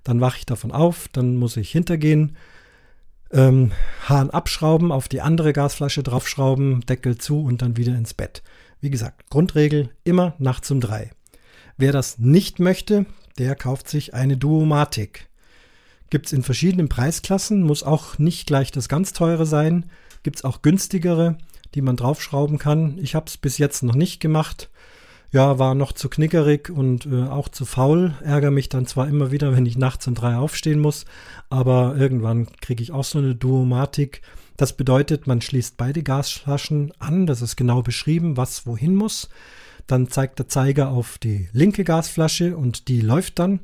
Dann 0.03 0.21
wache 0.21 0.37
ich 0.39 0.45
davon 0.45 0.71
auf, 0.71 1.07
dann 1.09 1.35
muss 1.35 1.57
ich 1.57 1.69
hintergehen, 1.69 2.35
ähm, 3.31 3.71
Hahn 4.07 4.29
abschrauben, 4.29 4.91
auf 4.91 5.07
die 5.07 5.21
andere 5.21 5.53
Gasflasche 5.53 6.03
draufschrauben, 6.03 6.81
Deckel 6.81 7.17
zu 7.17 7.43
und 7.43 7.61
dann 7.61 7.77
wieder 7.77 7.95
ins 7.95 8.13
Bett. 8.13 8.41
Wie 8.79 8.89
gesagt, 8.89 9.29
Grundregel 9.29 9.89
immer 10.03 10.33
nachts 10.39 10.71
um 10.71 10.81
drei. 10.81 11.11
Wer 11.77 11.91
das 11.91 12.17
nicht 12.17 12.59
möchte, 12.59 13.05
der 13.37 13.55
kauft 13.55 13.87
sich 13.87 14.13
eine 14.13 14.37
Duomatik. 14.37 15.29
Gibt 16.11 16.27
es 16.27 16.33
in 16.33 16.43
verschiedenen 16.43 16.89
Preisklassen, 16.89 17.63
muss 17.63 17.81
auch 17.81 18.19
nicht 18.19 18.45
gleich 18.45 18.71
das 18.71 18.87
ganz 18.87 19.13
teure 19.13 19.47
sein. 19.47 19.89
Gibt 20.21 20.37
es 20.37 20.43
auch 20.43 20.61
günstigere, 20.61 21.39
die 21.73 21.81
man 21.81 21.97
draufschrauben 21.97 22.59
kann. 22.59 22.99
Ich 22.99 23.15
habe 23.15 23.25
es 23.25 23.37
bis 23.37 23.57
jetzt 23.57 23.81
noch 23.81 23.95
nicht 23.95 24.19
gemacht 24.19 24.69
ja, 25.31 25.59
war 25.59 25.75
noch 25.75 25.93
zu 25.93 26.09
knickerig 26.09 26.69
und 26.69 27.05
äh, 27.05 27.23
auch 27.23 27.47
zu 27.47 27.65
faul. 27.65 28.13
Ärgere 28.21 28.51
mich 28.51 28.69
dann 28.69 28.85
zwar 28.85 29.07
immer 29.07 29.31
wieder, 29.31 29.51
wenn 29.55 29.65
ich 29.65 29.77
nachts 29.77 30.07
um 30.07 30.15
drei 30.15 30.35
aufstehen 30.35 30.79
muss, 30.79 31.05
aber 31.49 31.95
irgendwann 31.97 32.47
kriege 32.61 32.83
ich 32.83 32.91
auch 32.91 33.03
so 33.03 33.19
eine 33.19 33.35
Duomatik. 33.35 34.21
Das 34.57 34.73
bedeutet, 34.73 35.27
man 35.27 35.41
schließt 35.41 35.77
beide 35.77 36.03
Gasflaschen 36.03 36.91
an. 36.99 37.25
Das 37.25 37.41
ist 37.41 37.55
genau 37.55 37.81
beschrieben, 37.81 38.37
was 38.37 38.67
wohin 38.67 38.95
muss. 38.95 39.29
Dann 39.91 40.07
zeigt 40.07 40.39
der 40.39 40.47
Zeiger 40.47 40.87
auf 40.87 41.17
die 41.17 41.49
linke 41.51 41.83
Gasflasche 41.83 42.55
und 42.55 42.87
die 42.87 43.01
läuft 43.01 43.39
dann. 43.39 43.59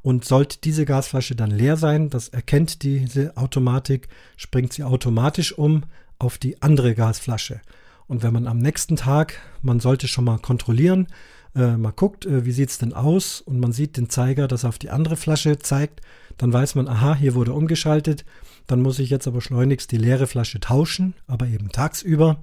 Und 0.00 0.24
sollte 0.24 0.58
diese 0.62 0.84
Gasflasche 0.84 1.34
dann 1.34 1.50
leer 1.50 1.76
sein, 1.76 2.08
das 2.08 2.28
erkennt 2.28 2.84
diese 2.84 3.36
Automatik, 3.36 4.06
springt 4.36 4.72
sie 4.72 4.84
automatisch 4.84 5.58
um 5.58 5.82
auf 6.20 6.38
die 6.38 6.62
andere 6.62 6.94
Gasflasche. 6.94 7.60
Und 8.06 8.22
wenn 8.22 8.32
man 8.32 8.46
am 8.46 8.58
nächsten 8.58 8.94
Tag, 8.94 9.40
man 9.60 9.80
sollte 9.80 10.06
schon 10.06 10.24
mal 10.24 10.38
kontrollieren, 10.38 11.08
äh, 11.56 11.76
mal 11.76 11.90
guckt, 11.90 12.26
äh, 12.26 12.44
wie 12.44 12.52
sieht 12.52 12.70
es 12.70 12.78
denn 12.78 12.92
aus 12.92 13.40
und 13.40 13.58
man 13.58 13.72
sieht 13.72 13.96
den 13.96 14.08
Zeiger, 14.08 14.46
dass 14.46 14.62
er 14.62 14.68
auf 14.68 14.78
die 14.78 14.90
andere 14.90 15.16
Flasche 15.16 15.58
zeigt, 15.58 16.00
dann 16.38 16.52
weiß 16.52 16.76
man, 16.76 16.86
aha, 16.86 17.16
hier 17.16 17.34
wurde 17.34 17.54
umgeschaltet. 17.54 18.24
Dann 18.68 18.82
muss 18.82 19.00
ich 19.00 19.10
jetzt 19.10 19.26
aber 19.26 19.40
schleunigst 19.40 19.90
die 19.90 19.98
leere 19.98 20.28
Flasche 20.28 20.60
tauschen, 20.60 21.14
aber 21.26 21.48
eben 21.48 21.70
tagsüber. 21.70 22.38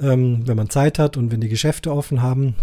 Ähm, 0.00 0.46
wenn 0.46 0.56
man 0.56 0.70
Zeit 0.70 0.98
hat 0.98 1.16
und 1.16 1.30
wenn 1.30 1.40
die 1.40 1.48
Geschäfte 1.48 1.92
offen 1.92 2.22
haben, 2.22 2.54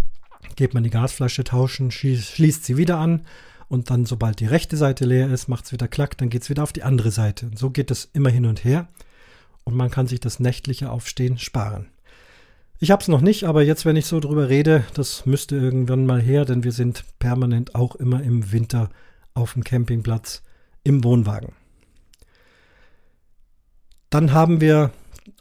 geht 0.55 0.73
man 0.73 0.83
die 0.83 0.89
Gasflasche 0.89 1.43
tauschen, 1.43 1.91
schließt 1.91 2.63
sie 2.63 2.77
wieder 2.77 2.97
an 2.97 3.21
und 3.67 3.89
dann, 3.89 4.05
sobald 4.05 4.39
die 4.39 4.45
rechte 4.45 4.77
Seite 4.77 5.05
leer 5.05 5.31
ist, 5.31 5.47
macht 5.47 5.65
es 5.65 5.71
wieder 5.71 5.87
klack, 5.87 6.17
dann 6.17 6.29
geht 6.29 6.43
es 6.43 6.49
wieder 6.49 6.63
auf 6.63 6.73
die 6.73 6.83
andere 6.83 7.11
Seite. 7.11 7.47
Und 7.47 7.57
so 7.57 7.69
geht 7.71 7.91
es 7.91 8.09
immer 8.13 8.29
hin 8.29 8.45
und 8.45 8.63
her 8.63 8.87
und 9.63 9.75
man 9.75 9.89
kann 9.89 10.07
sich 10.07 10.19
das 10.19 10.39
nächtliche 10.39 10.91
Aufstehen 10.91 11.37
sparen. 11.37 11.87
Ich 12.79 12.91
habe 12.91 13.01
es 13.01 13.07
noch 13.07 13.21
nicht, 13.21 13.45
aber 13.45 13.63
jetzt, 13.63 13.85
wenn 13.85 13.95
ich 13.95 14.05
so 14.05 14.19
drüber 14.19 14.49
rede, 14.49 14.83
das 14.93 15.25
müsste 15.25 15.55
irgendwann 15.55 16.05
mal 16.05 16.21
her, 16.21 16.43
denn 16.43 16.63
wir 16.63 16.73
sind 16.73 17.05
permanent 17.17 17.75
auch 17.75 17.95
immer 17.95 18.21
im 18.21 18.51
Winter 18.51 18.89
auf 19.33 19.53
dem 19.53 19.63
Campingplatz 19.63 20.43
im 20.83 21.03
Wohnwagen. 21.03 21.53
Dann 24.09 24.33
haben 24.33 24.59
wir 24.61 24.91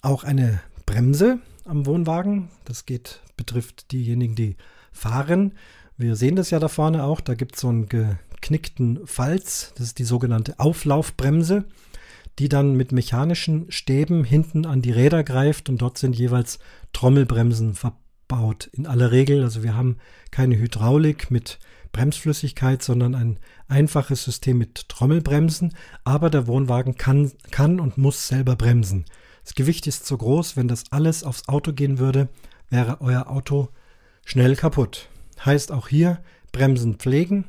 auch 0.02 0.24
eine 0.24 0.60
Bremse 0.86 1.40
am 1.64 1.86
Wohnwagen. 1.86 2.48
Das 2.64 2.86
geht, 2.86 3.20
betrifft 3.36 3.93
diejenigen, 3.93 4.34
die 4.34 4.56
fahren. 4.93 5.52
Wir 5.97 6.16
sehen 6.16 6.36
das 6.36 6.51
ja 6.51 6.59
da 6.59 6.68
vorne 6.68 7.05
auch. 7.05 7.20
Da 7.20 7.34
gibt 7.34 7.55
es 7.55 7.60
so 7.60 7.68
einen 7.68 7.89
geknickten 7.89 9.06
Falz. 9.06 9.72
Das 9.76 9.86
ist 9.86 9.98
die 9.98 10.05
sogenannte 10.05 10.59
Auflaufbremse 10.59 11.64
die 12.39 12.48
dann 12.48 12.76
mit 12.76 12.93
mechanischen 12.93 13.70
Stäben 13.70 14.24
hinten 14.24 14.66
an 14.66 14.82
die 14.82 14.90
Räder 14.90 15.24
greift 15.24 15.68
und 15.68 15.82
dort 15.82 15.98
sind 15.98 16.16
jeweils 16.16 16.59
Trommelbremsen 16.93 17.74
verbaut. 17.74 18.70
In 18.72 18.86
aller 18.86 19.12
Regel, 19.12 19.43
also 19.43 19.62
wir 19.62 19.74
haben 19.74 19.98
keine 20.30 20.59
Hydraulik 20.59 21.30
mit 21.30 21.59
Bremsflüssigkeit, 21.93 22.82
sondern 22.82 23.14
ein 23.14 23.39
einfaches 23.68 24.24
System 24.24 24.59
mit 24.59 24.89
Trommelbremsen, 24.89 25.74
aber 26.05 26.30
der 26.30 26.47
Wohnwagen 26.47 26.97
kann, 26.97 27.32
kann 27.51 27.80
und 27.80 27.98
muss 27.98 28.28
selber 28.28 28.56
bremsen. 28.56 29.05
Das 29.44 29.55
Gewicht 29.55 29.86
ist 29.86 30.06
so 30.06 30.16
groß, 30.16 30.56
wenn 30.56 30.69
das 30.69 30.85
alles 30.90 31.24
aufs 31.24 31.48
Auto 31.48 31.73
gehen 31.73 31.98
würde, 31.98 32.28
wäre 32.70 33.01
euer 33.01 33.28
Auto 33.28 33.69
schnell 34.24 34.56
kaputt. 34.56 35.09
Heißt 35.44 35.73
auch 35.73 35.89
hier 35.89 36.23
Bremsen 36.52 36.97
pflegen, 36.97 37.47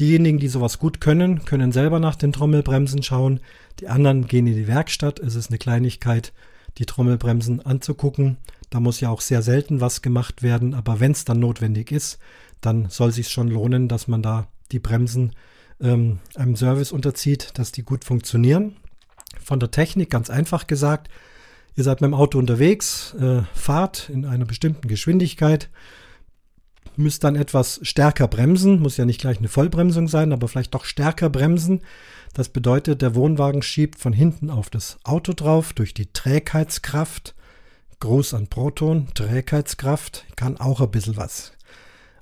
Diejenigen, 0.00 0.38
die 0.38 0.48
sowas 0.48 0.78
gut 0.78 1.00
können, 1.00 1.44
können 1.44 1.70
selber 1.72 2.00
nach 2.00 2.16
den 2.16 2.32
Trommelbremsen 2.32 3.02
schauen. 3.02 3.40
Die 3.80 3.88
anderen 3.88 4.26
gehen 4.26 4.46
in 4.46 4.56
die 4.56 4.66
Werkstatt. 4.66 5.20
Es 5.20 5.34
ist 5.34 5.50
eine 5.50 5.58
Kleinigkeit, 5.58 6.32
die 6.78 6.86
Trommelbremsen 6.86 7.64
anzugucken. 7.64 8.38
Da 8.70 8.80
muss 8.80 9.00
ja 9.00 9.10
auch 9.10 9.20
sehr 9.20 9.42
selten 9.42 9.80
was 9.80 10.00
gemacht 10.00 10.42
werden, 10.42 10.72
aber 10.74 10.98
wenn 11.00 11.12
es 11.12 11.24
dann 11.24 11.40
notwendig 11.40 11.92
ist, 11.92 12.18
dann 12.62 12.88
soll 12.88 13.12
sich 13.12 13.28
schon 13.28 13.48
lohnen, 13.48 13.88
dass 13.88 14.08
man 14.08 14.22
da 14.22 14.48
die 14.70 14.78
Bremsen 14.78 15.32
ähm, 15.80 16.20
einem 16.34 16.56
Service 16.56 16.90
unterzieht, 16.90 17.50
dass 17.54 17.72
die 17.72 17.82
gut 17.82 18.04
funktionieren. 18.04 18.76
Von 19.40 19.60
der 19.60 19.70
Technik 19.70 20.10
ganz 20.10 20.30
einfach 20.30 20.66
gesagt, 20.66 21.08
ihr 21.76 21.84
seid 21.84 22.00
mit 22.00 22.08
dem 22.08 22.14
Auto 22.14 22.38
unterwegs, 22.38 23.14
äh, 23.14 23.42
fahrt 23.54 24.08
in 24.08 24.24
einer 24.24 24.44
bestimmten 24.44 24.88
Geschwindigkeit, 24.88 25.70
müsst 26.96 27.24
dann 27.24 27.36
etwas 27.36 27.80
stärker 27.82 28.28
bremsen, 28.28 28.80
muss 28.80 28.96
ja 28.96 29.04
nicht 29.04 29.20
gleich 29.20 29.38
eine 29.38 29.48
Vollbremsung 29.48 30.08
sein, 30.08 30.32
aber 30.32 30.48
vielleicht 30.48 30.74
doch 30.74 30.84
stärker 30.84 31.30
bremsen. 31.30 31.80
Das 32.34 32.48
bedeutet, 32.48 33.02
der 33.02 33.14
Wohnwagen 33.14 33.62
schiebt 33.62 33.98
von 33.98 34.12
hinten 34.12 34.50
auf 34.50 34.70
das 34.70 34.98
Auto 35.04 35.32
drauf 35.32 35.72
durch 35.72 35.94
die 35.94 36.12
Trägheitskraft. 36.12 37.34
Gruß 38.00 38.34
an 38.34 38.48
Proton, 38.48 39.08
Trägheitskraft, 39.14 40.24
kann 40.36 40.56
auch 40.56 40.80
ein 40.80 40.90
bisschen 40.90 41.16
was. 41.16 41.52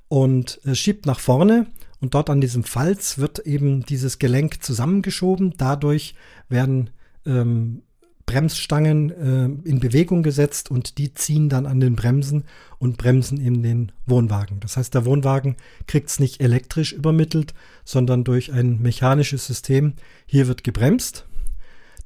Und 0.07 0.59
es 0.63 0.77
schiebt 0.77 1.05
nach 1.05 1.19
vorne 1.19 1.67
und 2.01 2.13
dort 2.13 2.29
an 2.29 2.41
diesem 2.41 2.63
Falz 2.63 3.17
wird 3.17 3.39
eben 3.39 3.85
dieses 3.85 4.19
Gelenk 4.19 4.63
zusammengeschoben. 4.63 5.53
Dadurch 5.57 6.15
werden 6.49 6.89
ähm, 7.25 7.83
Bremsstangen 8.25 9.09
äh, 9.09 9.69
in 9.69 9.79
Bewegung 9.81 10.23
gesetzt 10.23 10.71
und 10.71 10.97
die 10.97 11.13
ziehen 11.13 11.49
dann 11.49 11.65
an 11.65 11.81
den 11.81 11.97
Bremsen 11.97 12.45
und 12.79 12.97
bremsen 12.97 13.41
eben 13.41 13.61
den 13.61 13.91
Wohnwagen. 14.05 14.61
Das 14.61 14.77
heißt, 14.77 14.93
der 14.93 15.05
Wohnwagen 15.05 15.57
kriegt 15.85 16.09
es 16.09 16.19
nicht 16.19 16.41
elektrisch 16.41 16.93
übermittelt, 16.93 17.53
sondern 17.83 18.23
durch 18.23 18.53
ein 18.53 18.81
mechanisches 18.81 19.45
System. 19.45 19.95
Hier 20.25 20.47
wird 20.47 20.63
gebremst. 20.63 21.27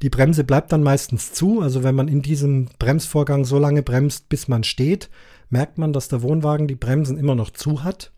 Die 0.02 0.10
Bremse 0.10 0.44
bleibt 0.44 0.72
dann 0.72 0.82
meistens 0.82 1.32
zu. 1.32 1.62
Also 1.62 1.84
wenn 1.84 1.96
man 1.96 2.08
in 2.08 2.24
diesem 2.24 2.70
Bremsvorgang 2.80 3.46
so 3.46 3.60
lange 3.60 3.84
bremst, 3.84 4.28
bis 4.28 4.48
man 4.48 4.64
steht, 4.64 5.12
merkt 5.50 5.78
man, 5.78 5.94
dass 5.94 6.08
der 6.08 6.22
Wohnwagen 6.24 6.68
die 6.68 6.76
Bremsen 6.76 7.20
immer 7.20 7.36
noch 7.36 7.52
zu 7.52 7.84
hat. 7.84 8.12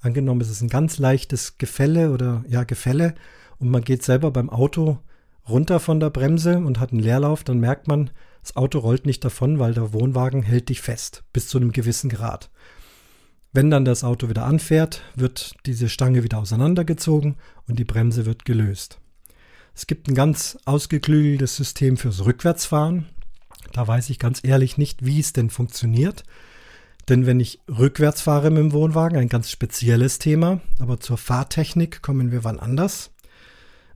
Angenommen, 0.00 0.40
es 0.40 0.50
ist 0.50 0.62
ein 0.62 0.68
ganz 0.68 0.98
leichtes 0.98 1.58
Gefälle 1.58 2.10
oder 2.10 2.44
ja 2.48 2.64
Gefälle 2.64 3.14
und 3.58 3.70
man 3.70 3.84
geht 3.84 4.02
selber 4.02 4.32
beim 4.32 4.50
Auto 4.50 4.98
runter 5.48 5.80
von 5.80 6.00
der 6.00 6.10
Bremse 6.10 6.58
und 6.58 6.78
hat 6.78 6.92
einen 6.92 7.00
Leerlauf, 7.00 7.44
dann 7.44 7.58
merkt 7.58 7.88
man, 7.88 8.10
das 8.42 8.56
Auto 8.56 8.78
rollt 8.80 9.06
nicht 9.06 9.24
davon, 9.24 9.58
weil 9.58 9.74
der 9.74 9.92
Wohnwagen 9.92 10.42
hält 10.42 10.68
dich 10.68 10.80
fest 10.80 11.24
bis 11.32 11.48
zu 11.48 11.58
einem 11.58 11.72
gewissen 11.72 12.10
Grad. 12.10 12.50
Wenn 13.52 13.70
dann 13.70 13.84
das 13.84 14.02
Auto 14.02 14.28
wieder 14.28 14.46
anfährt, 14.46 15.02
wird 15.14 15.54
diese 15.66 15.88
Stange 15.88 16.24
wieder 16.24 16.38
auseinandergezogen 16.38 17.36
und 17.68 17.78
die 17.78 17.84
Bremse 17.84 18.24
wird 18.24 18.44
gelöst. 18.44 18.98
Es 19.74 19.86
gibt 19.86 20.08
ein 20.08 20.14
ganz 20.14 20.58
ausgeklügeltes 20.64 21.56
System 21.56 21.96
fürs 21.96 22.24
Rückwärtsfahren. 22.24 23.06
Da 23.72 23.86
weiß 23.86 24.10
ich 24.10 24.18
ganz 24.18 24.40
ehrlich 24.42 24.78
nicht, 24.78 25.04
wie 25.04 25.20
es 25.20 25.32
denn 25.32 25.50
funktioniert. 25.50 26.24
Denn 27.08 27.26
wenn 27.26 27.40
ich 27.40 27.60
rückwärts 27.68 28.22
fahre 28.22 28.50
mit 28.50 28.60
dem 28.60 28.72
Wohnwagen, 28.72 29.18
ein 29.18 29.28
ganz 29.28 29.50
spezielles 29.50 30.18
Thema, 30.18 30.60
aber 30.78 31.00
zur 31.00 31.18
Fahrtechnik 31.18 32.00
kommen 32.00 32.32
wir 32.32 32.44
wann 32.44 32.60
anders, 32.60 33.10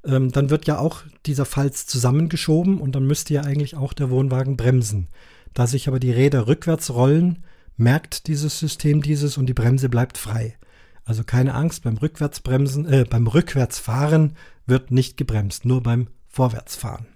ähm, 0.07 0.33
dann 0.33 0.51
wird 0.51 0.67
ja 0.67 0.79
auch 0.79 1.03
dieser 1.27 1.45
Falz 1.45 1.87
zusammengeschoben 1.87 2.81
und 2.81 2.93
dann 2.93 3.07
müsste 3.07 3.35
ja 3.35 3.43
eigentlich 3.43 3.77
auch 3.77 3.93
der 3.93 4.11
Wohnwagen 4.11 4.57
bremsen. 4.57 5.09
Da 5.55 5.67
sich 5.67 5.89
aber 5.89 5.99
die 5.99 6.13
Räder 6.13 6.47
rückwärts 6.47 6.93
rollen, 6.93 7.45
merkt 7.77 8.27
dieses 8.27 8.59
System 8.59 9.03
dieses 9.03 9.37
und 9.37 9.47
die 9.47 9.55
Bremse 9.55 9.89
bleibt 9.89 10.19
frei. 10.19 10.57
Also 11.05 11.25
keine 11.25 11.55
Angst, 11.55 11.85
beim 11.85 11.97
Rückwärtsbremsen, 11.97 12.87
äh, 12.87 13.05
beim 13.09 13.27
Rückwärtsfahren 13.27 14.37
wird 14.67 14.91
nicht 14.91 15.17
gebremst, 15.17 15.65
nur 15.65 15.83
beim 15.83 16.09
Vorwärtsfahren. 16.29 17.07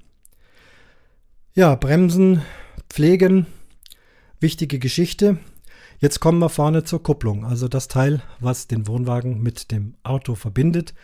Ja, 1.54 1.74
Bremsen, 1.74 2.42
Pflegen, 2.88 3.46
wichtige 4.38 4.78
Geschichte. 4.78 5.38
Jetzt 5.98 6.20
kommen 6.20 6.38
wir 6.38 6.48
vorne 6.48 6.84
zur 6.84 7.02
Kupplung, 7.02 7.44
also 7.44 7.68
das 7.68 7.88
Teil, 7.88 8.22
was 8.38 8.68
den 8.68 8.86
Wohnwagen 8.86 9.42
mit 9.42 9.70
dem 9.70 9.96
Auto 10.02 10.34
verbindet. 10.34 10.94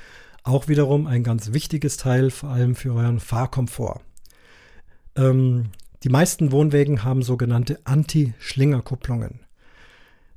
Auch 0.46 0.68
wiederum 0.68 1.08
ein 1.08 1.24
ganz 1.24 1.52
wichtiges 1.52 1.96
Teil, 1.96 2.30
vor 2.30 2.50
allem 2.50 2.76
für 2.76 2.94
euren 2.94 3.18
Fahrkomfort. 3.18 4.00
Ähm, 5.16 5.70
die 6.04 6.08
meisten 6.08 6.52
Wohnwägen 6.52 7.02
haben 7.02 7.22
sogenannte 7.22 7.80
Anti-Schlingerkupplungen. 7.82 9.40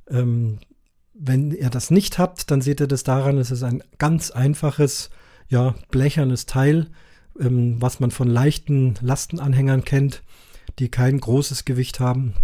Ähm, 0.08 0.58
wenn 1.14 1.52
ihr 1.52 1.70
das 1.70 1.92
nicht 1.92 2.18
habt, 2.18 2.50
dann 2.50 2.60
seht 2.60 2.80
ihr 2.80 2.88
das 2.88 3.04
daran, 3.04 3.38
es 3.38 3.52
ist 3.52 3.62
ein 3.62 3.84
ganz 3.98 4.32
einfaches, 4.32 5.10
ja, 5.48 5.76
blechernes 5.92 6.44
Teil, 6.44 6.88
ähm, 7.38 7.80
was 7.80 8.00
man 8.00 8.10
von 8.10 8.26
leichten 8.26 8.96
Lastenanhängern 9.00 9.84
kennt, 9.84 10.24
die 10.80 10.88
kein 10.88 11.20
großes 11.20 11.64
Gewicht 11.64 12.00
haben. 12.00 12.34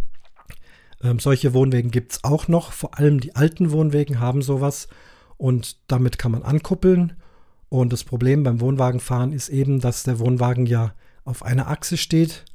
Ähm, 1.02 1.18
solche 1.18 1.52
Wohnwägen 1.52 1.90
gibt 1.90 2.12
es 2.12 2.22
auch 2.22 2.46
noch. 2.46 2.70
Vor 2.70 2.96
allem 2.96 3.18
die 3.18 3.34
alten 3.34 3.72
Wohnwägen 3.72 4.20
haben 4.20 4.40
sowas 4.40 4.86
und 5.36 5.78
damit 5.88 6.16
kann 6.16 6.30
man 6.30 6.44
ankuppeln. 6.44 7.14
Und 7.76 7.92
das 7.92 8.04
Problem 8.04 8.42
beim 8.42 8.60
Wohnwagenfahren 8.60 9.34
ist 9.34 9.50
eben, 9.50 9.80
dass 9.80 10.02
der 10.02 10.18
Wohnwagen 10.18 10.64
ja 10.64 10.94
auf 11.26 11.42
einer 11.42 11.68
Achse 11.68 11.98
steht 11.98 12.46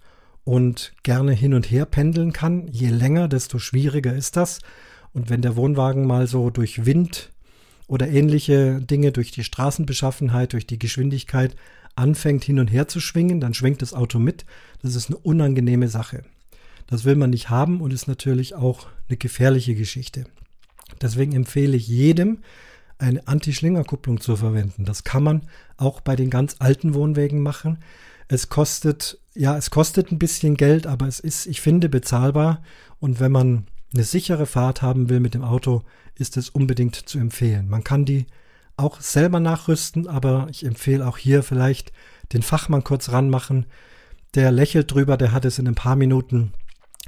und 0.46 0.94
gerne 1.04 1.34
hin 1.34 1.54
und 1.54 1.70
her 1.70 1.86
pendeln 1.86 2.34
kann. 2.34 2.68
Je 2.70 2.90
länger, 2.90 3.28
desto 3.28 3.60
schwieriger 3.60 4.16
ist 4.16 4.36
das. 4.36 4.62
Und 5.14 5.30
wenn 5.30 5.44
der 5.44 5.56
Wohnwagen 5.56 6.08
mal 6.08 6.26
so 6.26 6.50
durch 6.50 6.88
Wind 6.88 7.30
oder 7.86 8.08
ähnliche 8.08 8.82
Dinge, 8.82 9.12
durch 9.12 9.30
die 9.30 9.44
Straßenbeschaffenheit, 9.44 10.54
durch 10.54 10.66
die 10.66 10.80
Geschwindigkeit 10.80 11.56
anfängt 11.94 12.44
hin 12.44 12.58
und 12.58 12.72
her 12.72 12.88
zu 12.88 13.00
schwingen, 13.00 13.40
dann 13.40 13.54
schwenkt 13.54 13.84
das 13.84 13.94
Auto 13.94 14.18
mit. 14.18 14.44
Das 14.82 14.96
ist 14.96 15.10
eine 15.10 15.18
unangenehme 15.18 15.88
Sache. 15.88 16.24
Das 16.88 17.06
will 17.06 17.16
man 17.16 17.30
nicht 17.30 17.52
haben 17.52 17.80
und 17.80 17.94
ist 17.94 18.08
natürlich 18.08 18.56
auch 18.56 18.88
eine 19.08 19.18
gefährliche 19.18 19.76
Geschichte. 19.76 20.24
Deswegen 21.00 21.34
empfehle 21.34 21.78
ich 21.78 21.88
jedem, 21.88 22.40
eine 23.02 23.28
Anti-Schlingerkupplung 23.28 24.22
zu 24.22 24.36
verwenden. 24.36 24.86
Das 24.86 25.04
kann 25.04 25.24
man 25.24 25.42
auch 25.78 26.02
bei 26.02 26.16
den 26.16 26.30
ganz 26.30 26.58
alten 26.60 26.94
Wohnwägen 26.94 27.42
machen. 27.42 27.80
Es 28.28 28.50
kostet, 28.50 29.20
ja, 29.34 29.58
es 29.58 29.72
kostet 29.72 30.12
ein 30.12 30.20
bisschen 30.20 30.56
Geld, 30.56 30.88
aber 30.88 31.08
es 31.08 31.20
ist, 31.20 31.48
ich 31.48 31.62
finde, 31.62 31.90
bezahlbar. 31.90 32.62
Und 33.00 33.20
wenn 33.20 33.32
man 33.32 33.68
eine 33.94 34.04
sichere 34.04 34.46
Fahrt 34.46 34.82
haben 34.82 35.10
will 35.10 35.20
mit 35.20 35.34
dem 35.34 35.44
Auto, 35.44 35.84
ist 36.16 36.38
es 36.38 36.50
unbedingt 36.50 36.96
zu 36.96 37.20
empfehlen. 37.20 37.68
Man 37.68 37.84
kann 37.84 38.06
die 38.06 38.28
auch 38.78 39.02
selber 39.02 39.40
nachrüsten, 39.40 40.08
aber 40.08 40.48
ich 40.50 40.66
empfehle 40.66 41.06
auch 41.06 41.18
hier 41.18 41.44
vielleicht 41.44 41.92
den 42.32 42.42
Fachmann 42.42 42.84
kurz 42.84 43.12
ranmachen. 43.12 43.66
Der 44.36 44.52
lächelt 44.52 44.94
drüber, 44.94 45.18
der 45.18 45.34
hat 45.34 45.44
es 45.44 45.60
in 45.60 45.68
ein 45.68 45.76
paar 45.76 45.96
Minuten 45.96 46.54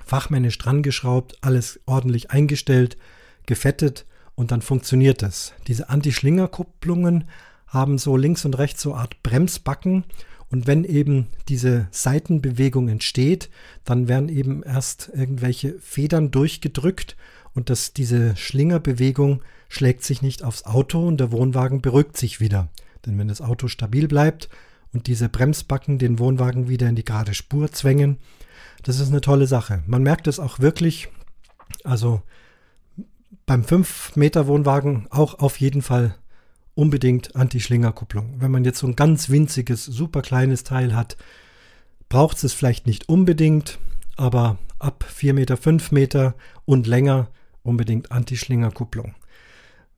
fachmännisch 0.05 0.57
dran 0.57 0.83
geschraubt, 0.83 1.37
alles 1.41 1.79
ordentlich 1.85 2.31
eingestellt, 2.31 2.97
gefettet 3.45 4.05
und 4.35 4.51
dann 4.51 4.61
funktioniert 4.61 5.23
es. 5.23 5.53
Diese 5.67 5.89
Anti-Schlinger-Kupplungen 5.89 7.25
haben 7.67 7.97
so 7.97 8.17
links 8.17 8.45
und 8.45 8.57
rechts 8.57 8.81
so 8.81 8.93
eine 8.93 9.01
Art 9.01 9.23
Bremsbacken 9.23 10.05
und 10.53 10.67
wenn 10.67 10.83
eben 10.83 11.27
diese 11.49 11.87
Seitenbewegung 11.89 12.87
entsteht, 12.87 13.49
dann 13.85 14.07
werden 14.07 14.29
eben 14.29 14.61
erst 14.61 15.09
irgendwelche 15.11 15.79
Federn 15.79 16.29
durchgedrückt 16.29 17.17
und 17.55 17.71
dass 17.71 17.93
diese 17.93 18.35
Schlingerbewegung 18.35 19.41
schlägt 19.67 20.03
sich 20.03 20.21
nicht 20.21 20.43
aufs 20.43 20.65
Auto 20.65 21.07
und 21.07 21.19
der 21.19 21.31
Wohnwagen 21.31 21.81
beruhigt 21.81 22.17
sich 22.17 22.39
wieder. 22.39 22.69
Denn 23.05 23.17
wenn 23.17 23.27
das 23.27 23.41
Auto 23.41 23.67
stabil 23.67 24.07
bleibt 24.07 24.49
und 24.93 25.07
diese 25.07 25.27
Bremsbacken 25.27 25.97
den 25.97 26.19
Wohnwagen 26.19 26.69
wieder 26.69 26.87
in 26.87 26.95
die 26.95 27.05
gerade 27.05 27.33
Spur 27.33 27.71
zwängen, 27.71 28.19
das 28.83 28.99
ist 28.99 29.09
eine 29.09 29.21
tolle 29.21 29.47
Sache. 29.47 29.81
Man 29.87 30.03
merkt 30.03 30.27
es 30.27 30.39
auch 30.39 30.59
wirklich, 30.59 31.09
also 31.83 32.21
beim 33.45 33.63
5 33.63 34.15
Meter 34.15 34.47
Wohnwagen 34.47 35.07
auch 35.09 35.39
auf 35.39 35.59
jeden 35.59 35.81
Fall 35.81 36.15
unbedingt 36.75 37.35
Anti-Schlingerkupplung. 37.35 38.35
Wenn 38.39 38.51
man 38.51 38.65
jetzt 38.65 38.79
so 38.79 38.87
ein 38.87 38.95
ganz 38.95 39.29
winziges, 39.29 39.85
super 39.85 40.21
kleines 40.21 40.63
Teil 40.63 40.95
hat, 40.95 41.17
braucht 42.09 42.43
es 42.43 42.53
vielleicht 42.53 42.87
nicht 42.87 43.09
unbedingt, 43.09 43.79
aber 44.15 44.57
ab 44.79 45.05
4 45.07 45.33
Meter, 45.33 45.57
5 45.57 45.91
Meter 45.91 46.35
und 46.65 46.87
länger 46.87 47.29
unbedingt 47.63 48.11
Anti-Schlingerkupplung. 48.11 49.15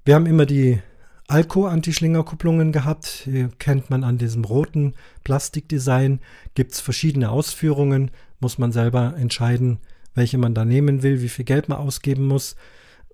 Wir 0.04 0.16
haben 0.16 0.26
immer 0.26 0.46
die 0.46 0.82
Alco-Anti-Schlingerkupplungen 1.28 2.72
gehabt. 2.72 3.24
Hier 3.26 3.50
kennt 3.58 3.90
man 3.90 4.04
an 4.04 4.20
diesem 4.20 4.46
roten 4.46 4.94
Plastikdesign. 5.24 6.20
Gibt 6.54 6.74
es 6.74 6.80
verschiedene 6.80 7.32
Ausführungen. 7.32 8.12
Muss 8.40 8.60
man 8.60 8.72
selber 8.72 9.16
entscheiden, 9.18 9.80
welche 10.14 10.38
man 10.38 10.54
da 10.54 10.66
nehmen 10.66 11.02
will, 11.02 11.22
wie 11.22 11.30
viel 11.30 11.46
Geld 11.46 11.68
man 11.68 11.80
ausgeben 11.80 12.28
muss. 12.28 12.56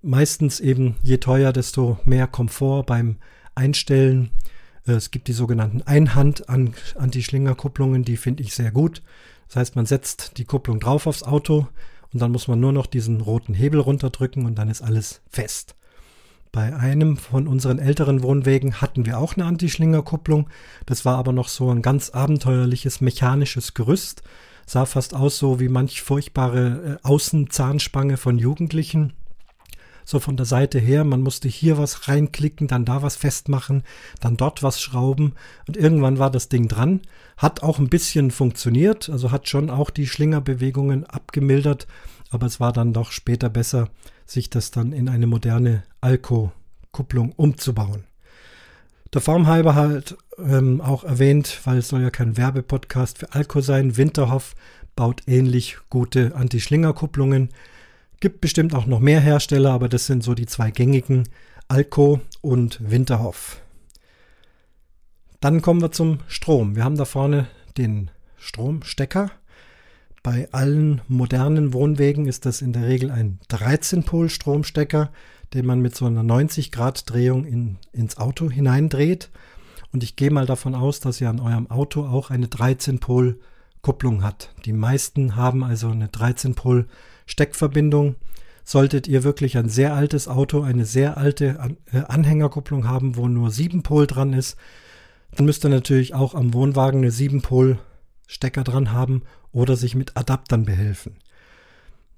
Meistens 0.04 0.60
eben 0.60 0.96
je 1.04 1.18
teuer, 1.18 1.54
desto 1.54 2.00
mehr 2.06 2.26
Komfort 2.26 2.86
beim 2.88 3.18
Einstellen. 3.54 4.32
Äh, 4.88 4.94
es 4.94 5.12
gibt 5.12 5.28
die 5.28 5.34
sogenannten 5.34 5.84
Einhand-Anti-Schlingerkupplungen, 5.84 8.04
die 8.04 8.18
finde 8.18 8.42
ich 8.42 8.56
sehr 8.56 8.72
gut. 8.72 9.04
Das 9.48 9.58
heißt, 9.58 9.76
man 9.76 9.86
setzt 9.86 10.40
die 10.40 10.46
Kupplung 10.46 10.80
drauf 10.80 11.06
aufs 11.06 11.22
Auto 11.22 11.68
und 12.12 12.20
dann 12.20 12.32
muss 12.32 12.48
man 12.48 12.60
nur 12.60 12.72
noch 12.72 12.88
diesen 12.88 13.22
roten 13.22 13.54
Hebel 13.54 13.80
runterdrücken 13.80 14.48
und 14.48 14.56
dann 14.56 14.70
ist 14.70 14.82
alles 14.82 15.22
fest. 15.30 15.76
Bei 16.52 16.76
einem 16.76 17.16
von 17.16 17.48
unseren 17.48 17.78
älteren 17.78 18.24
Wohnwegen 18.24 18.82
hatten 18.82 19.06
wir 19.06 19.20
auch 19.20 19.36
eine 19.36 19.46
Anti-Schlingerkupplung. 19.46 20.50
Das 20.88 21.06
war 21.06 21.18
aber 21.18 21.32
noch 21.32 21.48
so 21.48 21.70
ein 21.70 21.84
ganz 21.84 22.10
abenteuerliches 22.10 23.02
mechanisches 23.02 23.76
Gerüst. 23.76 24.24
Sah 24.66 24.88
fast 24.88 25.14
aus 25.14 25.38
so 25.38 25.60
wie 25.60 25.70
manch 25.70 26.02
furchtbare 26.02 27.00
äh, 27.04 27.08
Außenzahnspange 27.08 28.18
von 28.18 28.40
Jugendlichen 28.40 29.14
so 30.06 30.20
von 30.20 30.38
der 30.38 30.46
Seite 30.46 30.80
her. 30.80 31.04
Man 31.04 31.22
musste 31.22 31.48
hier 31.48 31.78
was 31.78 32.08
reinklicken, 32.08 32.68
dann 32.68 32.86
da 32.86 33.02
was 33.02 33.16
festmachen, 33.16 33.84
dann 34.20 34.38
dort 34.38 34.64
was 34.64 34.82
schrauben 34.82 35.34
und 35.68 35.78
irgendwann 35.78 36.20
war 36.20 36.32
das 36.32 36.50
Ding 36.50 36.68
dran. 36.68 37.02
Hat 37.38 37.64
auch 37.64 37.80
ein 37.80 37.90
bisschen 37.90 38.32
funktioniert, 38.32 39.10
also 39.10 39.32
hat 39.32 39.48
schon 39.48 39.70
auch 39.70 39.90
die 39.90 40.08
Schlingerbewegungen 40.08 41.06
abgemildert, 41.06 41.88
aber 42.30 42.48
es 42.48 42.60
war 42.60 42.74
dann 42.74 42.94
doch 42.94 43.12
später 43.12 43.50
besser, 43.50 43.90
sich 44.26 44.50
das 44.50 44.72
dann 44.72 44.94
in 44.94 45.10
eine 45.10 45.28
moderne 45.28 45.84
Alco-Kupplung 46.02 47.34
umzubauen. 47.34 48.06
Der 49.14 49.22
Form 49.22 49.48
halber 49.48 49.76
halt 49.76 50.16
ähm, 50.38 50.80
auch 50.80 51.04
erwähnt, 51.04 51.60
weil 51.66 51.80
es 51.80 51.90
soll 51.90 52.02
ja 52.02 52.10
kein 52.10 52.38
Werbepodcast 52.38 53.18
für 53.18 53.34
Alco 53.34 53.60
sein. 53.60 53.98
Winterhoff 53.98 54.56
baut 54.96 55.24
ähnlich 55.28 55.78
gute 55.90 56.34
Anti-Schlinger-Kupplungen. 56.36 57.50
Gibt 58.22 58.40
bestimmt 58.40 58.76
auch 58.76 58.86
noch 58.86 59.00
mehr 59.00 59.20
Hersteller, 59.20 59.72
aber 59.72 59.90
das 59.90 60.06
sind 60.06 60.24
so 60.24 60.36
die 60.36 60.46
zwei 60.46 60.70
gängigen, 60.70 61.28
Alco 61.68 62.22
und 62.42 62.78
Winterhoff. 62.80 63.64
Dann 65.40 65.64
kommen 65.64 65.82
wir 65.82 65.92
zum 65.92 66.20
Strom. 66.28 66.76
Wir 66.76 66.84
haben 66.84 66.98
da 66.98 67.06
vorne 67.06 67.48
den 67.80 68.12
Stromstecker. 68.38 69.32
Bei 70.22 70.48
allen 70.52 71.02
modernen 71.08 71.74
Wohnwegen 71.74 72.28
ist 72.28 72.46
das 72.46 72.62
in 72.62 72.74
der 72.74 72.88
Regel 72.88 73.10
ein 73.10 73.40
13-Pol-Stromstecker, 73.50 75.10
den 75.56 75.66
man 75.66 75.82
mit 75.82 75.96
so 75.96 76.06
einer 76.06 76.22
90-Grad-Drehung 76.22 77.46
in, 77.46 77.78
ins 77.92 78.18
Auto 78.18 78.52
hineindreht. 78.52 79.32
Und 79.92 80.04
ich 80.04 80.16
gehe 80.16 80.30
mal 80.30 80.46
davon 80.46 80.76
aus, 80.76 81.00
dass 81.00 81.20
ihr 81.22 81.30
an 81.32 81.40
eurem 81.40 81.72
Auto 81.72 82.06
auch 82.06 82.30
eine 82.30 82.46
13-Pol-Kupplung 82.46 84.22
hat. 84.22 84.54
Die 84.66 84.74
meisten 84.74 85.36
haben 85.36 85.64
also 85.64 85.90
eine 85.90 86.06
13-Pol-Kupplung 86.06 86.92
Steckverbindung. 87.32 88.16
Solltet 88.64 89.08
ihr 89.08 89.24
wirklich 89.24 89.58
ein 89.58 89.70
sehr 89.70 89.96
altes 89.96 90.28
Auto, 90.28 90.62
eine 90.62 90.86
sehr 90.86 91.18
alte 91.18 91.76
äh, 91.92 92.02
Anhängerkupplung 92.08 92.88
haben, 92.88 93.16
wo 93.16 93.28
nur 93.28 93.50
7 93.50 93.82
Pol 93.82 94.06
dran 94.06 94.34
ist, 94.34 94.56
dann 95.36 95.46
müsst 95.46 95.66
ihr 95.66 95.70
natürlich 95.70 96.14
auch 96.14 96.36
am 96.36 96.54
Wohnwagen 96.54 97.00
eine 97.00 97.12
7 97.12 97.42
Pol 97.42 97.80
Stecker 98.28 98.64
dran 98.64 98.92
haben 98.92 99.24
oder 99.52 99.76
sich 99.76 99.96
mit 99.96 100.16
Adaptern 100.16 100.66
behelfen. 100.66 101.16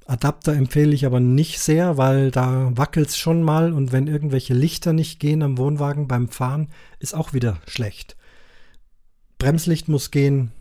Adapter 0.06 0.54
empfehle 0.54 0.94
ich 0.94 1.06
aber 1.06 1.20
nicht 1.20 1.60
sehr, 1.60 1.98
weil 1.98 2.30
da 2.30 2.72
wackelt 2.76 3.10
es 3.10 3.18
schon 3.18 3.42
mal 3.42 3.72
und 3.72 3.92
wenn 3.92 4.08
irgendwelche 4.08 4.54
Lichter 4.54 4.92
nicht 4.92 5.20
gehen 5.20 5.44
am 5.44 5.58
Wohnwagen 5.58 6.08
beim 6.08 6.28
Fahren, 6.28 6.70
ist 7.00 7.16
auch 7.16 7.34
wieder 7.34 7.62
schlecht. 7.68 8.18
Bremslicht 9.38 9.88
muss 9.88 10.12
gehen, 10.12 10.52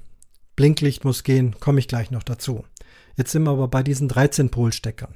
Blinklicht 0.54 1.04
muss 1.04 1.24
gehen, 1.24 1.56
komme 1.58 1.80
ich 1.80 1.88
gleich 1.88 2.10
noch 2.10 2.22
dazu. 2.22 2.64
Jetzt 3.16 3.32
sind 3.32 3.44
wir 3.44 3.50
aber 3.50 3.68
bei 3.68 3.82
diesen 3.82 4.08
13-Pol-Steckern. 4.08 5.14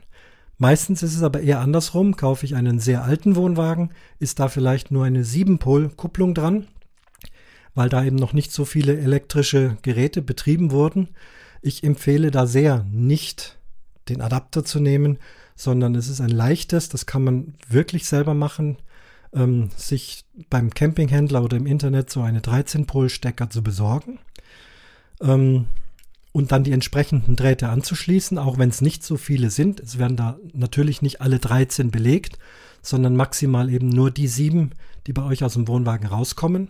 Meistens 0.59 1.03
ist 1.03 1.15
es 1.15 1.23
aber 1.23 1.41
eher 1.41 1.61
andersrum. 1.61 2.17
Kaufe 2.17 2.47
ich 2.47 2.55
einen 2.55 2.79
sehr 2.79 3.05
alten 3.05 3.37
Wohnwagen, 3.37 3.91
ist 4.19 4.41
da 4.41 4.49
vielleicht 4.49 4.91
nur 4.91 5.05
eine 5.05 5.23
7-Pol-Kupplung 5.23 6.35
dran, 6.35 6.67
weil 7.75 7.89
da 7.89 8.05
eben 8.05 8.17
noch 8.17 8.33
nicht 8.33 8.53
so 8.53 8.65
viele 8.65 8.99
elektrische 8.99 9.77
Geräte 9.83 10.23
betrieben 10.23 10.71
wurden. 10.71 11.09
Ich 11.61 11.85
empfehle 11.85 12.31
da 12.31 12.47
sehr, 12.47 12.87
nicht 12.91 13.59
den 14.09 14.21
Adapter 14.21 14.65
zu 14.65 14.81
nehmen, 14.81 15.19
sondern 15.57 15.95
es 15.95 16.09
ist 16.09 16.21
ein 16.21 16.31
leichtes, 16.31 16.89
das 16.89 17.07
kann 17.07 17.25
man 17.25 17.55
wirklich 17.69 18.07
selber 18.07 18.35
machen, 18.35 18.77
ähm, 19.35 19.71
sich 19.77 20.25
beim 20.49 20.71
Campinghändler 20.71 21.43
oder 21.43 21.57
im 21.57 21.67
Internet 21.67 22.11
so 22.11 22.23
eine 22.23 22.41
13-Pol-Stecker 22.41 23.51
zu 23.51 23.63
besorgen. 23.63 24.19
Ähm, 25.21 25.67
und 26.37 26.53
dann 26.53 26.65
die 26.65 26.73
entsprechenden 26.73 27.35
Drähte 27.35 27.71
anzuschließen, 27.71 28.37
auch 28.37 28.59
wenn 28.59 28.69
es 28.69 28.83
nicht 28.83 29.03
so 29.03 29.17
viele 29.17 29.49
sind. 29.49 29.81
Es 29.81 29.97
werden 29.97 30.19
da 30.19 30.39
natürlich 30.53 31.01
nicht 31.01 31.23
alle 31.23 31.39
13 31.39 31.91
belegt, 31.91 32.39
sondern 32.83 33.17
maximal 33.17 33.71
eben 33.71 33.89
nur 33.89 34.11
die 34.11 34.29
sieben, 34.29 34.73
die 35.07 35.15
bei 35.15 35.23
euch 35.23 35.43
aus 35.43 35.55
dem 35.55 35.67
Wohnwagen 35.67 36.07
rauskommen. 36.07 36.69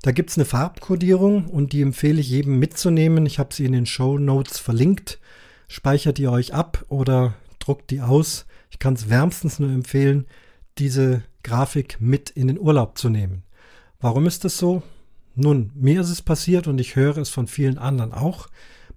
Da 0.00 0.12
gibt 0.12 0.30
es 0.30 0.38
eine 0.38 0.46
Farbkodierung 0.46 1.48
und 1.48 1.74
die 1.74 1.82
empfehle 1.82 2.18
ich 2.18 2.30
jedem 2.30 2.58
mitzunehmen. 2.58 3.26
Ich 3.26 3.38
habe 3.38 3.52
sie 3.52 3.66
in 3.66 3.72
den 3.72 3.84
Show 3.84 4.16
Notes 4.16 4.58
verlinkt. 4.58 5.18
Speichert 5.66 6.16
die 6.16 6.28
euch 6.28 6.54
ab 6.54 6.86
oder 6.88 7.34
druckt 7.58 7.90
die 7.90 8.00
aus. 8.00 8.46
Ich 8.70 8.78
kann 8.78 8.94
es 8.94 9.10
wärmstens 9.10 9.58
nur 9.58 9.70
empfehlen, 9.70 10.24
diese 10.78 11.24
Grafik 11.42 11.98
mit 12.00 12.30
in 12.30 12.48
den 12.48 12.58
Urlaub 12.58 12.96
zu 12.96 13.10
nehmen. 13.10 13.42
Warum 14.00 14.26
ist 14.26 14.46
das 14.46 14.56
so? 14.56 14.82
Nun, 15.34 15.72
mir 15.74 16.00
ist 16.00 16.08
es 16.08 16.22
passiert 16.22 16.66
und 16.66 16.80
ich 16.80 16.96
höre 16.96 17.18
es 17.18 17.28
von 17.28 17.48
vielen 17.48 17.76
anderen 17.76 18.14
auch. 18.14 18.48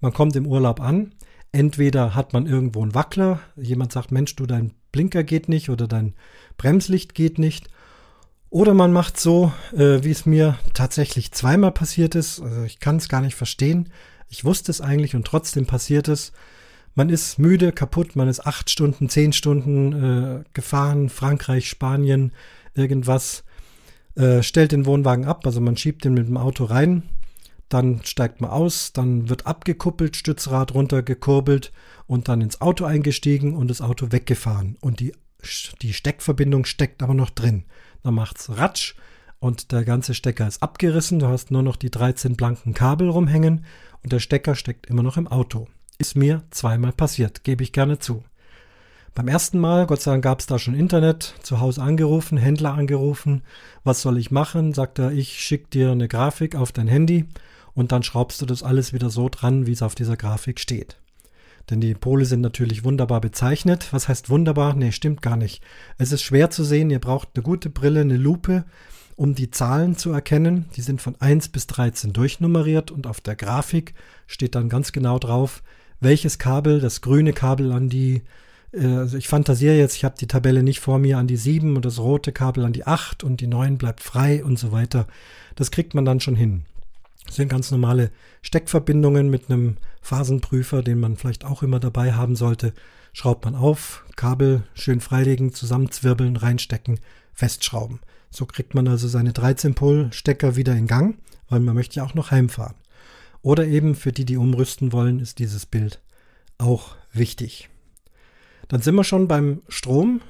Man 0.01 0.13
kommt 0.13 0.35
im 0.35 0.47
Urlaub 0.47 0.81
an, 0.81 1.13
entweder 1.51 2.15
hat 2.15 2.33
man 2.33 2.47
irgendwo 2.47 2.81
einen 2.81 2.95
Wackler, 2.95 3.39
jemand 3.55 3.91
sagt, 3.91 4.11
Mensch, 4.11 4.35
du, 4.35 4.47
dein 4.47 4.73
Blinker 4.91 5.23
geht 5.23 5.47
nicht 5.47 5.69
oder 5.69 5.87
dein 5.87 6.15
Bremslicht 6.57 7.13
geht 7.13 7.37
nicht. 7.37 7.69
Oder 8.49 8.73
man 8.73 8.91
macht 8.91 9.17
so, 9.17 9.53
äh, 9.71 10.03
wie 10.03 10.11
es 10.11 10.25
mir 10.25 10.57
tatsächlich 10.73 11.31
zweimal 11.31 11.71
passiert 11.71 12.15
ist. 12.15 12.41
Also 12.41 12.63
ich 12.63 12.79
kann 12.79 12.97
es 12.97 13.07
gar 13.07 13.21
nicht 13.21 13.35
verstehen. 13.35 13.89
Ich 14.27 14.43
wusste 14.43 14.71
es 14.71 14.81
eigentlich 14.81 15.15
und 15.15 15.25
trotzdem 15.25 15.67
passiert 15.67 16.07
es. 16.07 16.33
Man 16.95 17.09
ist 17.09 17.39
müde, 17.39 17.71
kaputt, 17.71 18.17
man 18.17 18.27
ist 18.27 18.45
acht 18.45 18.69
Stunden, 18.69 19.07
zehn 19.07 19.31
Stunden 19.31 19.93
äh, 19.93 20.43
gefahren, 20.53 21.07
Frankreich, 21.07 21.69
Spanien, 21.69 22.33
irgendwas. 22.73 23.43
Äh, 24.15 24.43
stellt 24.43 24.73
den 24.73 24.85
Wohnwagen 24.85 25.23
ab, 25.23 25.45
also 25.45 25.61
man 25.61 25.77
schiebt 25.77 26.03
den 26.03 26.15
mit 26.15 26.27
dem 26.27 26.35
Auto 26.35 26.65
rein 26.65 27.03
dann 27.73 28.01
steigt 28.03 28.41
man 28.41 28.49
aus, 28.49 28.91
dann 28.91 29.29
wird 29.29 29.47
abgekuppelt, 29.47 30.17
Stützrad 30.17 30.73
runtergekurbelt 30.73 31.71
und 32.05 32.27
dann 32.27 32.41
ins 32.41 32.59
Auto 32.59 32.83
eingestiegen 32.83 33.55
und 33.55 33.69
das 33.69 33.81
Auto 33.81 34.11
weggefahren. 34.11 34.77
Und 34.81 34.99
die, 34.99 35.13
die 35.81 35.93
Steckverbindung 35.93 36.65
steckt 36.65 37.01
aber 37.01 37.13
noch 37.13 37.29
drin. 37.29 37.63
Dann 38.03 38.13
macht's 38.13 38.49
Ratsch 38.49 38.95
und 39.39 39.71
der 39.71 39.85
ganze 39.85 40.13
Stecker 40.13 40.47
ist 40.47 40.61
abgerissen. 40.61 41.19
Du 41.19 41.27
hast 41.27 41.49
nur 41.49 41.63
noch 41.63 41.77
die 41.77 41.89
13 41.89 42.35
blanken 42.35 42.73
Kabel 42.73 43.07
rumhängen 43.07 43.65
und 44.03 44.11
der 44.11 44.19
Stecker 44.19 44.55
steckt 44.55 44.87
immer 44.87 45.03
noch 45.03 45.15
im 45.15 45.27
Auto. 45.27 45.67
Ist 45.97 46.17
mir 46.17 46.43
zweimal 46.51 46.91
passiert, 46.91 47.45
gebe 47.45 47.63
ich 47.63 47.71
gerne 47.71 47.99
zu. 47.99 48.23
Beim 49.15 49.27
ersten 49.27 49.59
Mal, 49.59 49.87
Gott 49.87 50.01
sei 50.01 50.11
Dank, 50.11 50.23
gab 50.23 50.39
es 50.39 50.45
da 50.45 50.57
schon 50.57 50.73
Internet, 50.73 51.35
zu 51.43 51.59
Hause 51.59 51.81
angerufen, 51.81 52.37
Händler 52.37 52.73
angerufen. 52.73 53.43
Was 53.83 54.01
soll 54.01 54.17
ich 54.17 54.31
machen? 54.31 54.73
Sagt 54.73 54.99
er, 54.99 55.11
ich 55.11 55.39
schicke 55.39 55.69
dir 55.69 55.91
eine 55.91 56.07
Grafik 56.07 56.55
auf 56.55 56.71
dein 56.71 56.87
Handy 56.87 57.25
und 57.73 57.91
dann 57.91 58.03
schraubst 58.03 58.41
du 58.41 58.45
das 58.45 58.63
alles 58.63 58.93
wieder 58.93 59.09
so 59.09 59.29
dran, 59.29 59.67
wie 59.67 59.71
es 59.71 59.81
auf 59.81 59.95
dieser 59.95 60.17
Grafik 60.17 60.59
steht. 60.59 60.97
Denn 61.69 61.79
die 61.79 61.93
Pole 61.93 62.25
sind 62.25 62.41
natürlich 62.41 62.83
wunderbar 62.83 63.21
bezeichnet. 63.21 63.87
Was 63.91 64.07
heißt 64.07 64.29
wunderbar? 64.29 64.73
Nee, 64.75 64.91
stimmt 64.91 65.21
gar 65.21 65.37
nicht. 65.37 65.61
Es 65.97 66.11
ist 66.11 66.21
schwer 66.21 66.49
zu 66.49 66.63
sehen. 66.63 66.89
Ihr 66.89 66.99
braucht 66.99 67.29
eine 67.33 67.43
gute 67.43 67.69
Brille, 67.69 68.01
eine 68.01 68.17
Lupe, 68.17 68.65
um 69.15 69.35
die 69.35 69.51
Zahlen 69.51 69.95
zu 69.95 70.11
erkennen. 70.11 70.65
Die 70.75 70.81
sind 70.81 71.01
von 71.01 71.15
1 71.19 71.49
bis 71.49 71.67
13 71.67 72.13
durchnummeriert 72.13 72.91
und 72.91 73.07
auf 73.07 73.21
der 73.21 73.35
Grafik 73.35 73.93
steht 74.27 74.55
dann 74.55 74.69
ganz 74.69 74.91
genau 74.91 75.19
drauf, 75.19 75.61
welches 75.99 76.39
Kabel, 76.39 76.79
das 76.81 77.01
grüne 77.01 77.31
Kabel 77.31 77.71
an 77.71 77.87
die, 77.87 78.23
äh, 78.73 78.85
also 78.85 79.17
ich 79.17 79.27
fantasiere 79.27 79.77
jetzt, 79.77 79.95
ich 79.95 80.03
habe 80.03 80.15
die 80.19 80.27
Tabelle 80.27 80.63
nicht 80.63 80.79
vor 80.79 80.97
mir, 80.97 81.19
an 81.19 81.27
die 81.27 81.37
7 81.37 81.75
und 81.75 81.85
das 81.85 81.99
rote 81.99 82.31
Kabel 82.31 82.65
an 82.65 82.73
die 82.73 82.87
8 82.87 83.23
und 83.23 83.39
die 83.39 83.47
9 83.47 83.77
bleibt 83.77 84.01
frei 84.01 84.43
und 84.43 84.57
so 84.57 84.71
weiter. 84.71 85.07
Das 85.55 85.69
kriegt 85.69 85.93
man 85.93 86.05
dann 86.05 86.19
schon 86.19 86.35
hin. 86.35 86.63
Das 87.25 87.35
sind 87.35 87.49
ganz 87.49 87.71
normale 87.71 88.11
Steckverbindungen 88.41 89.29
mit 89.29 89.49
einem 89.49 89.77
Phasenprüfer, 90.01 90.81
den 90.81 90.99
man 90.99 91.17
vielleicht 91.17 91.45
auch 91.45 91.63
immer 91.63 91.79
dabei 91.79 92.13
haben 92.13 92.35
sollte. 92.35 92.73
Schraubt 93.13 93.45
man 93.45 93.55
auf, 93.55 94.05
Kabel 94.15 94.63
schön 94.73 95.01
freilegen, 95.01 95.53
zusammenzwirbeln, 95.53 96.35
reinstecken, 96.37 96.99
festschrauben. 97.33 97.99
So 98.29 98.45
kriegt 98.45 98.73
man 98.73 98.87
also 98.87 99.07
seine 99.07 99.31
13-Pol-Stecker 99.31 100.55
wieder 100.55 100.73
in 100.73 100.87
Gang, 100.87 101.17
weil 101.49 101.59
man 101.59 101.75
möchte 101.75 101.97
ja 101.97 102.05
auch 102.05 102.13
noch 102.13 102.31
heimfahren. 102.31 102.75
Oder 103.41 103.67
eben 103.67 103.95
für 103.95 104.11
die, 104.11 104.25
die 104.25 104.37
umrüsten 104.37 104.93
wollen, 104.93 105.19
ist 105.19 105.39
dieses 105.39 105.65
Bild 105.65 106.01
auch 106.57 106.95
wichtig. 107.11 107.69
Dann 108.67 108.81
sind 108.81 108.95
wir 108.95 109.03
schon 109.03 109.27
beim 109.27 109.61
Strom. 109.67 110.21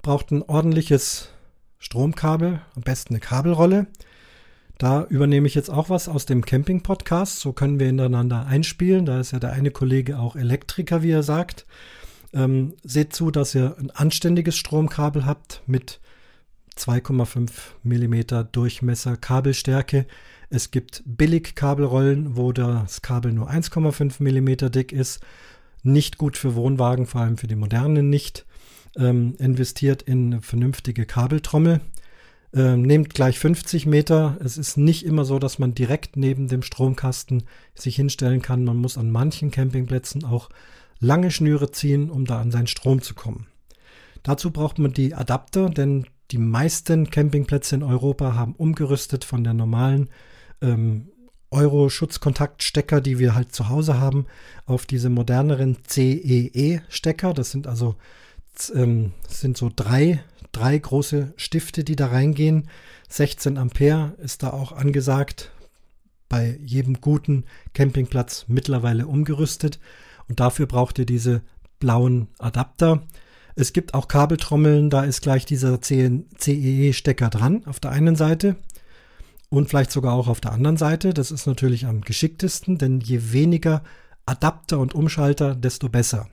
Braucht 0.00 0.30
ein 0.30 0.42
ordentliches 0.42 1.30
Stromkabel, 1.78 2.62
am 2.74 2.82
besten 2.82 3.14
eine 3.14 3.20
Kabelrolle. 3.20 3.86
Da 4.78 5.04
übernehme 5.06 5.48
ich 5.48 5.56
jetzt 5.56 5.70
auch 5.70 5.90
was 5.90 6.08
aus 6.08 6.24
dem 6.24 6.44
Camping-Podcast. 6.44 7.40
So 7.40 7.52
können 7.52 7.80
wir 7.80 7.88
hintereinander 7.88 8.46
einspielen. 8.46 9.06
Da 9.06 9.18
ist 9.18 9.32
ja 9.32 9.40
der 9.40 9.52
eine 9.52 9.72
Kollege 9.72 10.20
auch 10.20 10.36
Elektriker, 10.36 11.02
wie 11.02 11.10
er 11.10 11.24
sagt. 11.24 11.66
Ähm, 12.32 12.74
seht 12.84 13.12
zu, 13.12 13.32
dass 13.32 13.56
ihr 13.56 13.76
ein 13.78 13.90
anständiges 13.90 14.56
Stromkabel 14.56 15.26
habt 15.26 15.62
mit 15.66 15.98
2,5 16.76 17.50
mm 17.82 18.48
Durchmesser 18.52 19.16
Kabelstärke. 19.16 20.06
Es 20.48 20.70
gibt 20.70 21.02
Billig-Kabelrollen, 21.04 22.36
wo 22.36 22.52
das 22.52 23.02
Kabel 23.02 23.32
nur 23.32 23.50
1,5 23.50 24.22
mm 24.22 24.70
dick 24.70 24.92
ist. 24.92 25.20
Nicht 25.82 26.18
gut 26.18 26.36
für 26.36 26.54
Wohnwagen, 26.54 27.06
vor 27.06 27.22
allem 27.22 27.36
für 27.36 27.48
die 27.48 27.56
modernen 27.56 28.10
nicht. 28.10 28.46
Ähm, 28.96 29.34
investiert 29.38 30.02
in 30.02 30.32
eine 30.32 30.42
vernünftige 30.42 31.04
Kabeltrommel. 31.04 31.80
Ähm, 32.54 32.82
nehmt 32.82 33.12
gleich 33.12 33.38
50 33.38 33.84
Meter. 33.84 34.38
Es 34.42 34.56
ist 34.56 34.78
nicht 34.78 35.04
immer 35.04 35.24
so, 35.24 35.38
dass 35.38 35.58
man 35.58 35.74
direkt 35.74 36.16
neben 36.16 36.48
dem 36.48 36.62
Stromkasten 36.62 37.42
sich 37.74 37.96
hinstellen 37.96 38.40
kann. 38.40 38.64
Man 38.64 38.78
muss 38.78 38.96
an 38.96 39.10
manchen 39.10 39.50
Campingplätzen 39.50 40.24
auch 40.24 40.48
lange 40.98 41.30
Schnüre 41.30 41.70
ziehen, 41.70 42.10
um 42.10 42.24
da 42.24 42.40
an 42.40 42.50
seinen 42.50 42.66
Strom 42.66 43.02
zu 43.02 43.14
kommen. 43.14 43.46
Dazu 44.22 44.50
braucht 44.50 44.78
man 44.78 44.92
die 44.92 45.14
Adapter, 45.14 45.68
denn 45.68 46.06
die 46.30 46.38
meisten 46.38 47.10
Campingplätze 47.10 47.74
in 47.74 47.82
Europa 47.82 48.34
haben 48.34 48.54
umgerüstet 48.54 49.24
von 49.24 49.44
der 49.44 49.54
normalen 49.54 50.08
ähm, 50.60 51.08
Euro-Schutzkontaktstecker, 51.50 53.00
die 53.00 53.18
wir 53.18 53.34
halt 53.34 53.54
zu 53.54 53.68
Hause 53.68 53.98
haben, 53.98 54.26
auf 54.66 54.86
diese 54.86 55.08
moderneren 55.08 55.78
CEE-Stecker. 55.86 57.32
Das 57.32 57.50
sind 57.50 57.66
also 57.66 57.96
ähm, 58.74 59.12
sind 59.28 59.56
so 59.56 59.70
drei 59.74 60.22
drei 60.52 60.78
große 60.78 61.32
Stifte, 61.36 61.84
die 61.84 61.96
da 61.96 62.08
reingehen. 62.08 62.68
16 63.08 63.58
Ampere 63.58 64.14
ist 64.18 64.42
da 64.42 64.50
auch 64.50 64.72
angesagt. 64.72 65.50
Bei 66.28 66.58
jedem 66.62 67.00
guten 67.00 67.44
Campingplatz 67.74 68.44
mittlerweile 68.48 69.06
umgerüstet. 69.06 69.80
Und 70.28 70.40
dafür 70.40 70.66
braucht 70.66 70.98
ihr 70.98 71.06
diese 71.06 71.42
blauen 71.78 72.28
Adapter. 72.38 73.02
Es 73.54 73.72
gibt 73.72 73.94
auch 73.94 74.08
Kabeltrommeln, 74.08 74.90
da 74.90 75.02
ist 75.02 75.22
gleich 75.22 75.44
dieser 75.44 75.80
CEE-Stecker 75.80 77.28
dran 77.28 77.64
auf 77.66 77.80
der 77.80 77.90
einen 77.90 78.14
Seite 78.14 78.56
und 79.50 79.68
vielleicht 79.68 79.90
sogar 79.90 80.14
auch 80.14 80.28
auf 80.28 80.40
der 80.40 80.52
anderen 80.52 80.76
Seite. 80.76 81.14
Das 81.14 81.30
ist 81.30 81.46
natürlich 81.46 81.86
am 81.86 82.02
geschicktesten, 82.02 82.78
denn 82.78 83.00
je 83.00 83.32
weniger 83.32 83.82
Adapter 84.26 84.78
und 84.78 84.94
Umschalter, 84.94 85.54
desto 85.54 85.88
besser. 85.88 86.28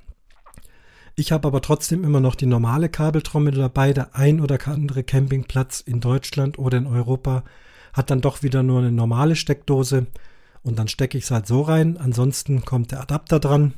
Ich 1.17 1.31
habe 1.31 1.47
aber 1.47 1.61
trotzdem 1.61 2.03
immer 2.03 2.19
noch 2.19 2.35
die 2.35 2.45
normale 2.45 2.89
Kabeltrommel 2.89 3.53
dabei. 3.53 3.93
Der 3.93 4.15
ein 4.15 4.41
oder 4.41 4.59
andere 4.67 5.03
Campingplatz 5.03 5.79
in 5.79 6.01
Deutschland 6.01 6.59
oder 6.59 6.77
in 6.77 6.87
Europa 6.87 7.43
hat 7.93 8.09
dann 8.09 8.19
doch 8.19 8.43
wieder 8.43 8.63
nur 8.63 8.79
eine 8.79 8.91
normale 8.91 9.37
Steckdose 9.37 10.07
und 10.61 10.77
dann 10.77 10.89
stecke 10.89 11.17
ich 11.17 11.23
es 11.23 11.31
halt 11.31 11.47
so 11.47 11.61
rein. 11.61 11.95
Ansonsten 11.95 12.65
kommt 12.65 12.91
der 12.91 12.99
Adapter 12.99 13.39
dran. 13.39 13.73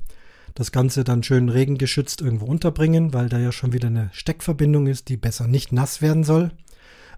Das 0.55 0.71
Ganze 0.71 1.03
dann 1.03 1.21
schön 1.21 1.49
regengeschützt 1.49 2.21
irgendwo 2.21 2.47
unterbringen, 2.47 3.13
weil 3.13 3.29
da 3.29 3.37
ja 3.37 3.51
schon 3.51 3.71
wieder 3.71 3.89
eine 3.89 4.09
Steckverbindung 4.13 4.87
ist, 4.87 5.07
die 5.07 5.17
besser 5.17 5.47
nicht 5.47 5.71
nass 5.71 6.01
werden 6.01 6.23
soll. 6.23 6.49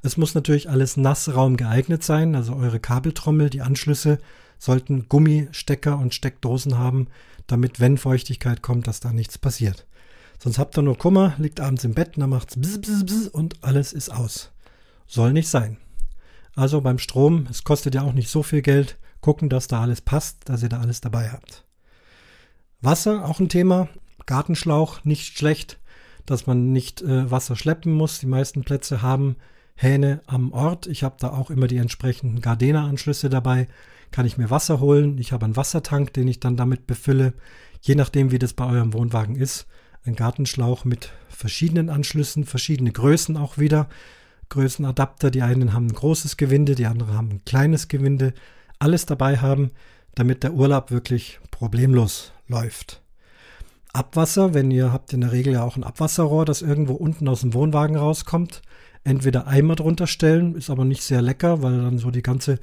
Es 0.02 0.18
muss 0.18 0.36
natürlich 0.36 0.70
alles 0.70 0.98
nassraum 0.98 1.56
geeignet 1.56 2.04
sein, 2.04 2.36
also 2.36 2.56
eure 2.56 2.82
Kabeltrommel, 2.82 3.50
die 3.50 3.62
Anschlüsse 3.62 4.18
sollten 4.58 5.08
Gummistecker 5.08 5.98
und 5.98 6.14
Steckdosen 6.14 6.78
haben, 6.78 7.08
damit 7.48 7.80
wenn 7.80 7.98
Feuchtigkeit 7.98 8.62
kommt, 8.62 8.88
dass 8.88 9.00
da 9.00 9.14
nichts 9.14 9.38
passiert. 9.38 9.86
Sonst 10.42 10.58
habt 10.58 10.78
ihr 10.78 10.82
nur 10.82 10.98
Kummer, 10.98 11.36
liegt 11.38 11.60
abends 11.60 11.84
im 11.84 11.94
Bett, 11.94 12.14
dann 12.16 12.30
macht's 12.30 12.56
bzz, 12.56 12.80
bzz, 12.80 13.06
bzz 13.06 13.28
und 13.28 13.64
alles 13.64 13.94
ist 13.94 14.10
aus. 14.10 14.52
Soll 15.06 15.34
nicht 15.34 15.50
sein. 15.50 15.78
Also 16.56 16.82
beim 16.82 16.98
Strom, 16.98 17.48
es 17.50 17.64
kostet 17.64 17.96
ja 17.96 18.04
auch 18.04 18.14
nicht 18.14 18.30
so 18.30 18.42
viel 18.42 18.62
Geld, 18.62 18.98
gucken, 19.22 19.50
dass 19.50 19.68
da 19.68 19.82
alles 19.82 20.02
passt, 20.02 20.48
dass 20.48 20.64
ihr 20.64 20.70
da 20.70 20.80
alles 20.80 21.02
dabei 21.02 21.30
habt. 21.30 21.66
Wasser, 22.82 23.26
auch 23.26 23.40
ein 23.40 23.50
Thema. 23.50 23.90
Gartenschlauch, 24.26 25.04
nicht 25.04 25.38
schlecht, 25.38 25.80
dass 26.26 26.48
man 26.48 26.72
nicht 26.72 27.02
äh, 27.02 27.30
Wasser 27.30 27.56
schleppen 27.56 27.92
muss. 27.92 28.20
Die 28.20 28.28
meisten 28.28 28.64
Plätze 28.64 29.02
haben 29.02 29.36
Hähne 29.76 30.22
am 30.28 30.54
Ort. 30.54 30.88
Ich 30.88 31.04
habe 31.04 31.16
da 31.20 31.32
auch 31.32 31.50
immer 31.50 31.68
die 31.68 31.78
entsprechenden 31.78 32.42
Gardena-Anschlüsse 32.42 33.30
dabei. 33.30 33.68
Kann 34.12 34.26
ich 34.26 34.38
mir 34.38 34.50
Wasser 34.50 34.80
holen. 34.80 35.18
Ich 35.18 35.32
habe 35.32 35.46
einen 35.46 35.56
Wassertank, 35.56 36.14
den 36.14 36.28
ich 36.28 36.40
dann 36.40 36.58
damit 36.58 36.88
befülle. 36.88 37.34
Je 37.82 37.96
nachdem, 37.96 38.32
wie 38.32 38.40
das 38.40 38.54
bei 38.54 38.66
eurem 38.66 38.94
Wohnwagen 38.94 39.36
ist. 39.36 39.68
Ein 40.06 40.16
Gartenschlauch 40.16 40.86
mit 40.86 41.12
verschiedenen 41.30 41.90
Anschlüssen, 41.90 42.46
verschiedene 42.46 42.92
Größen 42.92 43.38
auch 43.38 43.58
wieder. 43.58 43.90
Größenadapter. 44.50 45.32
Die 45.32 45.42
einen 45.42 45.74
haben 45.74 45.88
ein 45.88 45.94
großes 45.94 46.38
Gewinde, 46.38 46.76
die 46.76 46.86
anderen 46.86 47.14
haben 47.14 47.30
ein 47.30 47.46
kleines 47.46 47.88
Gewinde. 47.88 48.34
Alles 48.80 49.06
dabei 49.06 49.38
haben, 49.38 49.72
damit 50.16 50.44
der 50.44 50.54
Urlaub 50.54 50.92
wirklich 50.92 51.40
problemlos 51.52 52.32
läuft. 52.48 53.02
Abwasser, 53.94 54.54
wenn 54.54 54.72
ihr 54.72 54.92
habt 54.92 55.14
in 55.14 55.22
der 55.22 55.32
Regel 55.32 55.54
ja 55.54 55.64
auch 55.64 55.76
ein 55.76 55.84
Abwasserrohr, 55.84 56.46
das 56.46 56.62
irgendwo 56.62 56.94
unten 56.94 57.28
aus 57.28 57.42
dem 57.42 57.54
Wohnwagen 57.54 57.96
rauskommt. 57.96 58.62
Entweder 59.04 59.48
Eimer 59.48 59.76
drunter 59.76 60.08
stellen, 60.08 60.56
ist 60.56 60.70
aber 60.70 60.86
nicht 60.86 61.04
sehr 61.04 61.22
lecker, 61.22 61.62
weil 61.62 61.82
dann 61.82 61.98
so 61.98 62.12
die 62.12 62.22
ganze 62.22 62.60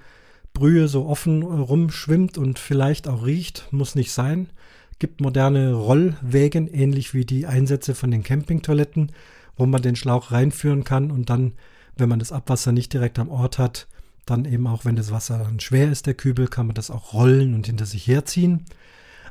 Brühe 0.52 0.88
so 0.88 1.06
offen 1.06 1.42
rumschwimmt 1.42 2.38
und 2.38 2.58
vielleicht 2.58 3.08
auch 3.08 3.26
riecht, 3.26 3.68
muss 3.72 3.94
nicht 3.94 4.12
sein. 4.12 4.50
Gibt 4.98 5.20
moderne 5.20 5.74
Rollwägen, 5.74 6.68
ähnlich 6.68 7.12
wie 7.12 7.24
die 7.24 7.46
Einsätze 7.46 7.94
von 7.94 8.10
den 8.10 8.22
Campingtoiletten, 8.22 9.12
wo 9.56 9.66
man 9.66 9.82
den 9.82 9.96
Schlauch 9.96 10.32
reinführen 10.32 10.84
kann 10.84 11.10
und 11.10 11.28
dann, 11.30 11.52
wenn 11.96 12.08
man 12.08 12.18
das 12.18 12.32
Abwasser 12.32 12.72
nicht 12.72 12.92
direkt 12.92 13.18
am 13.18 13.28
Ort 13.28 13.58
hat, 13.58 13.88
dann 14.26 14.44
eben 14.44 14.66
auch, 14.66 14.84
wenn 14.84 14.96
das 14.96 15.12
Wasser 15.12 15.38
dann 15.38 15.60
schwer 15.60 15.90
ist, 15.90 16.06
der 16.06 16.14
Kübel, 16.14 16.48
kann 16.48 16.66
man 16.66 16.74
das 16.74 16.90
auch 16.90 17.12
rollen 17.12 17.54
und 17.54 17.66
hinter 17.66 17.86
sich 17.86 18.06
herziehen. 18.06 18.64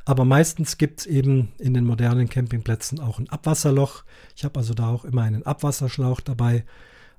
Aber 0.04 0.24
meistens 0.24 0.78
gibt 0.78 1.00
es 1.00 1.06
eben 1.06 1.48
in 1.58 1.74
den 1.74 1.84
modernen 1.84 2.28
Campingplätzen 2.28 3.00
auch 3.00 3.18
ein 3.18 3.28
Abwasserloch. 3.28 4.04
Ich 4.36 4.44
habe 4.44 4.58
also 4.60 4.72
da 4.72 4.88
auch 4.88 5.04
immer 5.04 5.22
einen 5.22 5.44
Abwasserschlauch 5.44 6.20
dabei, 6.20 6.64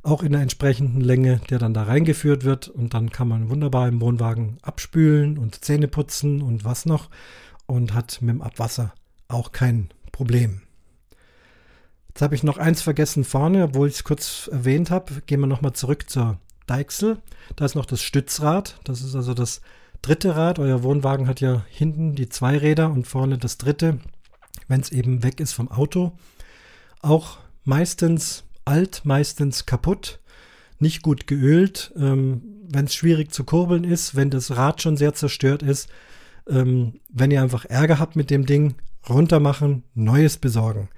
auch 0.03 0.24
in 0.24 0.32
der 0.32 0.41
entsprechenden 0.41 1.02
Länge, 1.02 1.41
der 1.49 1.60
dann 1.60 1.74
da 1.74 1.84
reingeführt 1.84 2.45
wird. 2.45 2.69
Und 2.69 2.94
dann 2.94 3.10
kann 3.10 3.28
man 3.28 3.49
wunderbar 3.49 3.90
im 3.90 3.99
Wohnwagen 3.99 4.57
abspülen 4.61 5.38
und 5.38 5.65
Zähne 5.65 5.90
putzen 5.90 6.41
und 6.41 6.64
was 6.64 6.86
noch. 6.86 7.10
Und 7.68 7.94
hat 7.94 8.22
mit 8.22 8.35
dem 8.35 8.41
Abwasser 8.41 8.94
auch 9.27 9.52
kein 9.52 9.89
Problem. 10.11 10.61
Jetzt 12.10 12.23
habe 12.23 12.34
ich 12.34 12.41
noch 12.41 12.57
eins 12.57 12.81
vergessen 12.81 13.23
vorne, 13.23 13.65
obwohl 13.65 13.88
ich 13.88 13.95
es 13.95 14.03
kurz 14.03 14.49
erwähnt 14.52 14.89
habe. 14.89 15.22
Gehen 15.27 15.39
wir 15.39 15.48
nochmal 15.48 15.73
zurück 15.73 16.10
zur 16.10 16.39
Deichsel. 16.65 17.19
Da 17.56 17.65
ist 17.65 17.76
noch 17.76 17.85
das 17.85 18.02
Stützrad. 18.02 18.80
Das 18.85 19.02
ist 19.02 19.15
also 19.15 19.35
das 19.35 19.61
dritte 20.02 20.35
Rad. 20.35 20.57
Euer 20.57 20.81
Wohnwagen 20.81 21.27
hat 21.27 21.41
ja 21.41 21.64
hinten 21.69 22.15
die 22.15 22.30
zwei 22.30 22.57
Räder 22.57 22.89
und 22.89 23.06
vorne 23.06 23.38
das 23.38 23.57
dritte, 23.57 23.99
wenn 24.68 24.81
es 24.81 24.91
eben 24.91 25.22
weg 25.22 25.39
ist 25.39 25.53
vom 25.53 25.69
Auto. 25.69 26.14
Auch 27.02 27.38
meistens 27.64 28.45
alt, 28.65 29.02
meistens 29.03 29.65
kaputt, 29.65 30.19
nicht 30.80 31.02
gut 31.03 31.27
geölt. 31.27 31.94
Ähm, 31.98 32.41
wenn 32.69 32.85
es 32.85 32.95
schwierig 32.95 33.31
zu 33.31 33.44
kurbeln 33.44 33.84
ist, 33.84 34.15
wenn 34.15 34.30
das 34.30 34.56
Rad 34.56 34.81
schon 34.81 34.98
sehr 34.98 35.14
zerstört 35.14 35.61
ist, 35.61 35.88
ähm, 36.49 36.99
wenn 37.10 37.32
ihr 37.32 37.41
einfach 37.41 37.65
Ärger 37.65 37.99
habt 37.99 38.15
mit 38.15 38.30
dem 38.30 38.45
Ding, 38.45 38.76
runter 39.07 39.40
machen, 39.40 39.84
neues 39.94 40.38
besorgen 40.38 40.90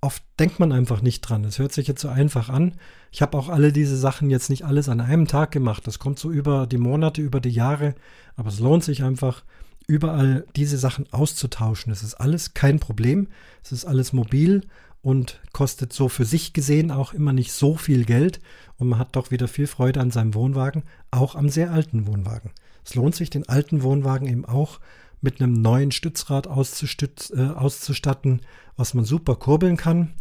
oft 0.00 0.22
denkt 0.38 0.58
man 0.58 0.72
einfach 0.72 1.02
nicht 1.02 1.20
dran. 1.20 1.44
Es 1.44 1.58
hört 1.58 1.72
sich 1.72 1.86
jetzt 1.86 2.00
so 2.00 2.08
einfach 2.08 2.48
an. 2.48 2.74
Ich 3.12 3.22
habe 3.22 3.36
auch 3.36 3.48
alle 3.48 3.72
diese 3.72 3.96
Sachen 3.96 4.30
jetzt 4.30 4.50
nicht 4.50 4.64
alles 4.64 4.88
an 4.88 5.00
einem 5.00 5.26
Tag 5.26 5.50
gemacht. 5.50 5.86
Das 5.86 5.98
kommt 5.98 6.18
so 6.18 6.30
über 6.30 6.66
die 6.66 6.78
Monate, 6.78 7.20
über 7.20 7.40
die 7.40 7.50
Jahre. 7.50 7.94
Aber 8.36 8.48
es 8.48 8.60
lohnt 8.60 8.84
sich 8.84 9.02
einfach, 9.02 9.44
überall 9.86 10.46
diese 10.56 10.78
Sachen 10.78 11.12
auszutauschen. 11.12 11.92
Es 11.92 12.02
ist 12.02 12.14
alles 12.14 12.54
kein 12.54 12.80
Problem. 12.80 13.28
Es 13.62 13.72
ist 13.72 13.84
alles 13.84 14.12
mobil 14.12 14.62
und 15.02 15.40
kostet 15.52 15.92
so 15.92 16.08
für 16.08 16.24
sich 16.24 16.52
gesehen 16.52 16.90
auch 16.90 17.12
immer 17.12 17.32
nicht 17.32 17.52
so 17.52 17.76
viel 17.76 18.04
Geld. 18.04 18.40
Und 18.78 18.88
man 18.88 18.98
hat 18.98 19.16
doch 19.16 19.30
wieder 19.30 19.48
viel 19.48 19.66
Freude 19.66 20.00
an 20.00 20.10
seinem 20.10 20.34
Wohnwagen, 20.34 20.84
auch 21.10 21.34
am 21.34 21.50
sehr 21.50 21.72
alten 21.72 22.06
Wohnwagen. 22.06 22.52
Es 22.84 22.94
lohnt 22.94 23.14
sich, 23.14 23.30
den 23.30 23.48
alten 23.48 23.82
Wohnwagen 23.82 24.28
eben 24.28 24.44
auch 24.44 24.80
mit 25.20 25.40
einem 25.40 25.52
neuen 25.52 25.92
Stützrad 25.92 26.46
äh, 26.46 26.50
auszustatten, 26.50 28.40
was 28.76 28.94
man 28.94 29.04
super 29.04 29.36
kurbeln 29.36 29.76
kann. 29.76 30.14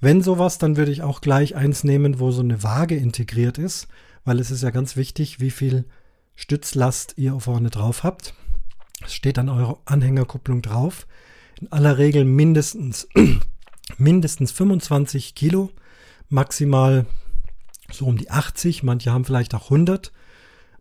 Wenn 0.00 0.22
sowas, 0.22 0.58
dann 0.58 0.76
würde 0.76 0.92
ich 0.92 1.02
auch 1.02 1.20
gleich 1.20 1.56
eins 1.56 1.82
nehmen, 1.84 2.20
wo 2.20 2.30
so 2.30 2.42
eine 2.42 2.62
Waage 2.62 2.96
integriert 2.96 3.58
ist, 3.58 3.88
weil 4.24 4.38
es 4.38 4.50
ist 4.50 4.62
ja 4.62 4.70
ganz 4.70 4.96
wichtig, 4.96 5.40
wie 5.40 5.50
viel 5.50 5.86
Stützlast 6.34 7.14
ihr 7.16 7.38
vorne 7.40 7.70
drauf 7.70 8.02
habt. 8.02 8.34
Es 9.04 9.14
steht 9.14 9.38
an 9.38 9.48
eurer 9.48 9.78
Anhängerkupplung 9.84 10.62
drauf. 10.62 11.06
In 11.60 11.70
aller 11.72 11.98
Regel 11.98 12.24
mindestens, 12.24 13.08
mindestens 13.98 14.52
25 14.52 15.34
Kilo, 15.34 15.70
maximal 16.28 17.06
so 17.92 18.06
um 18.06 18.16
die 18.16 18.30
80, 18.30 18.82
manche 18.82 19.12
haben 19.12 19.24
vielleicht 19.24 19.54
auch 19.54 19.64
100. 19.64 20.12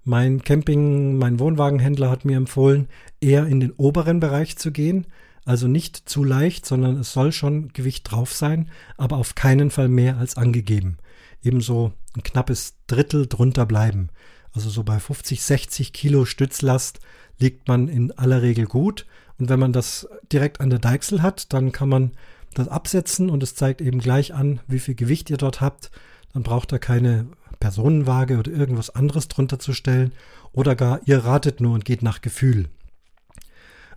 Mein 0.06 0.44
Camping, 0.44 1.18
mein 1.18 1.40
Wohnwagenhändler 1.40 2.10
hat 2.10 2.26
mir 2.26 2.36
empfohlen, 2.36 2.90
eher 3.22 3.48
in 3.48 3.62
den 3.62 3.72
oberen 3.72 4.20
Bereich 4.20 4.58
zu 4.58 4.72
gehen. 4.72 5.08
Also 5.46 5.68
nicht 5.68 6.10
zu 6.10 6.24
leicht, 6.24 6.66
sondern 6.66 6.98
es 6.98 7.14
soll 7.14 7.32
schon 7.32 7.70
Gewicht 7.74 8.12
drauf 8.12 8.34
sein, 8.34 8.70
aber 8.98 9.18
auf 9.18 9.36
keinen 9.36 9.72
Fall 9.72 9.90
mehr 9.90 10.18
als 10.18 10.38
angegeben. 10.38 10.98
Ebenso 11.42 11.94
ein 12.16 12.24
knappes 12.24 12.76
Drittel 12.88 13.28
drunter 13.28 13.66
bleiben. 13.66 14.10
Also 14.54 14.70
so 14.70 14.84
bei 14.84 15.00
50, 15.00 15.42
60 15.42 15.94
Kilo 15.94 16.26
Stützlast 16.26 17.00
liegt 17.40 17.68
man 17.68 17.88
in 17.88 18.12
aller 18.12 18.42
Regel 18.42 18.66
gut. 18.66 19.06
Und 19.38 19.50
wenn 19.50 19.60
man 19.60 19.74
das 19.74 20.08
direkt 20.32 20.62
an 20.62 20.70
der 20.70 20.80
Deichsel 20.80 21.22
hat, 21.22 21.52
dann 21.54 21.72
kann 21.72 21.90
man 21.90 22.12
das 22.54 22.68
absetzen 22.68 23.30
und 23.30 23.42
es 23.42 23.56
zeigt 23.56 23.82
eben 23.82 24.00
gleich 24.00 24.34
an, 24.34 24.60
wie 24.68 24.80
viel 24.80 24.96
Gewicht 24.96 25.30
ihr 25.30 25.38
dort 25.38 25.60
habt. 25.60 25.92
Dann 26.34 26.44
braucht 26.44 26.72
ihr 26.72 26.80
keine 26.80 27.28
Personenwaage 27.64 28.38
oder 28.38 28.52
irgendwas 28.52 28.90
anderes 28.90 29.30
drunter 29.30 29.58
zu 29.58 29.72
stellen 29.72 30.12
oder 30.52 30.76
gar 30.76 31.00
ihr 31.06 31.20
ratet 31.20 31.62
nur 31.62 31.74
und 31.74 31.86
geht 31.86 32.04
nach 32.04 32.20
Gefühl. 32.20 32.68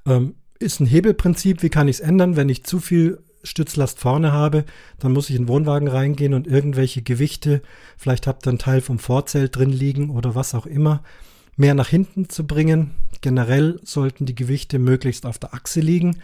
Ähm, 0.06 0.36
ist 0.60 0.78
ein 0.78 0.86
Hebelprinzip, 0.86 1.64
wie 1.64 1.68
kann 1.68 1.88
ich 1.88 1.96
es 1.96 2.00
ändern, 2.00 2.36
wenn 2.36 2.48
ich 2.48 2.62
zu 2.62 2.78
viel 2.78 3.18
Stützlast 3.42 3.98
vorne 3.98 4.30
habe, 4.30 4.64
dann 5.00 5.12
muss 5.12 5.30
ich 5.30 5.34
in 5.34 5.42
den 5.42 5.48
Wohnwagen 5.48 5.88
reingehen 5.88 6.32
und 6.32 6.46
irgendwelche 6.46 7.02
Gewichte, 7.02 7.60
vielleicht 7.96 8.28
habt 8.28 8.46
ihr 8.46 8.50
einen 8.50 8.60
Teil 8.60 8.80
vom 8.80 9.00
Vorzelt 9.00 9.56
drin 9.56 9.70
liegen 9.70 10.10
oder 10.10 10.36
was 10.36 10.54
auch 10.54 10.66
immer, 10.66 11.02
mehr 11.56 11.74
nach 11.74 11.88
hinten 11.88 12.28
zu 12.28 12.46
bringen. 12.46 12.92
Generell 13.20 13.80
sollten 13.82 14.26
die 14.26 14.36
Gewichte 14.36 14.78
möglichst 14.78 15.26
auf 15.26 15.40
der 15.40 15.54
Achse 15.54 15.80
liegen. 15.80 16.18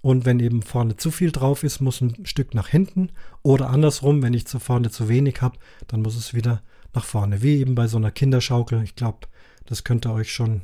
Und 0.00 0.24
wenn 0.24 0.40
eben 0.40 0.62
vorne 0.62 0.96
zu 0.96 1.10
viel 1.10 1.30
drauf 1.30 1.62
ist, 1.62 1.80
muss 1.80 2.00
ein 2.00 2.24
Stück 2.24 2.54
nach 2.54 2.68
hinten. 2.68 3.10
Oder 3.42 3.68
andersrum, 3.68 4.22
wenn 4.22 4.34
ich 4.34 4.46
zu 4.46 4.60
vorne 4.60 4.90
zu 4.90 5.08
wenig 5.08 5.42
habe, 5.42 5.58
dann 5.88 6.00
muss 6.00 6.16
es 6.16 6.32
wieder 6.32 6.62
nach 6.96 7.04
vorne, 7.04 7.42
wie 7.42 7.58
eben 7.58 7.74
bei 7.74 7.86
so 7.86 7.98
einer 7.98 8.10
Kinderschaukel. 8.10 8.82
Ich 8.82 8.96
glaube, 8.96 9.28
das 9.66 9.84
könnt 9.84 10.06
ihr 10.06 10.12
euch 10.12 10.32
schon 10.32 10.62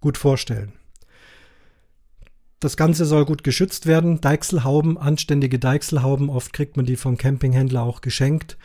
gut 0.00 0.16
vorstellen. 0.16 0.72
Das 2.60 2.78
Ganze 2.78 3.04
soll 3.04 3.26
gut 3.26 3.44
geschützt 3.44 3.84
werden. 3.84 4.20
Deichselhauben, 4.22 4.96
anständige 4.96 5.58
Deichselhauben, 5.58 6.30
oft 6.30 6.54
kriegt 6.54 6.78
man 6.78 6.86
die 6.86 6.96
vom 6.96 7.18
Campinghändler 7.18 7.82
auch 7.82 8.00
geschenkt. 8.00 8.56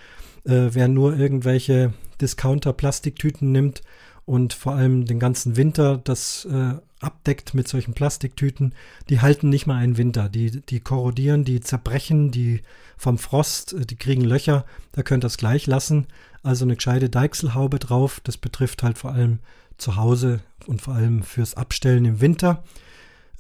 Äh, 0.46 0.70
wer 0.72 0.88
nur 0.88 1.18
irgendwelche 1.18 1.94
Discounter-Plastiktüten 2.22 3.52
nimmt 3.52 3.82
und 4.26 4.54
vor 4.54 4.74
allem 4.76 5.06
den 5.06 5.20
ganzen 5.20 5.58
Winter 5.58 5.98
das 5.98 6.46
äh, 6.46 6.76
abdeckt 7.02 7.54
mit 7.54 7.68
solchen 7.68 7.94
Plastiktüten, 7.94 8.74
die 9.10 9.22
halten 9.22 9.50
nicht 9.50 9.66
mal 9.66 9.78
einen 9.78 9.98
Winter. 9.98 10.30
Die, 10.30 10.62
die 10.62 10.80
korrodieren, 10.80 11.44
die 11.44 11.60
zerbrechen, 11.62 12.32
die 12.32 12.62
vom 12.98 13.18
Frost, 13.18 13.74
äh, 13.74 13.86
die 13.86 13.96
kriegen 13.96 14.24
Löcher. 14.24 14.66
Da 14.92 15.04
könnt 15.04 15.24
ihr 15.24 15.28
es 15.28 15.38
gleich 15.38 15.68
lassen. 15.68 16.08
Also 16.44 16.66
eine 16.66 16.76
gescheite 16.76 17.10
Deichselhaube 17.10 17.80
drauf. 17.80 18.22
Das 18.24 18.38
betrifft 18.38 18.84
halt 18.84 18.98
vor 18.98 19.12
allem 19.12 19.40
zu 19.78 19.96
Hause 19.96 20.42
und 20.68 20.82
vor 20.82 20.94
allem 20.94 21.24
fürs 21.24 21.56
Abstellen 21.56 22.06
im 22.06 22.22
Winter. 22.22 22.64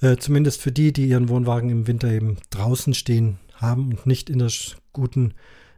Äh, 0.01 0.17
zumindest 0.17 0.61
für 0.61 0.71
die, 0.71 0.93
die 0.93 1.07
ihren 1.07 1.29
Wohnwagen 1.29 1.69
im 1.69 1.87
Winter 1.87 2.09
eben 2.09 2.37
draußen 2.49 2.93
stehen 2.93 3.39
haben 3.55 3.89
und 3.89 4.05
nicht 4.05 4.29
in 4.29 4.39
der 4.39 4.51
guten 4.93 5.33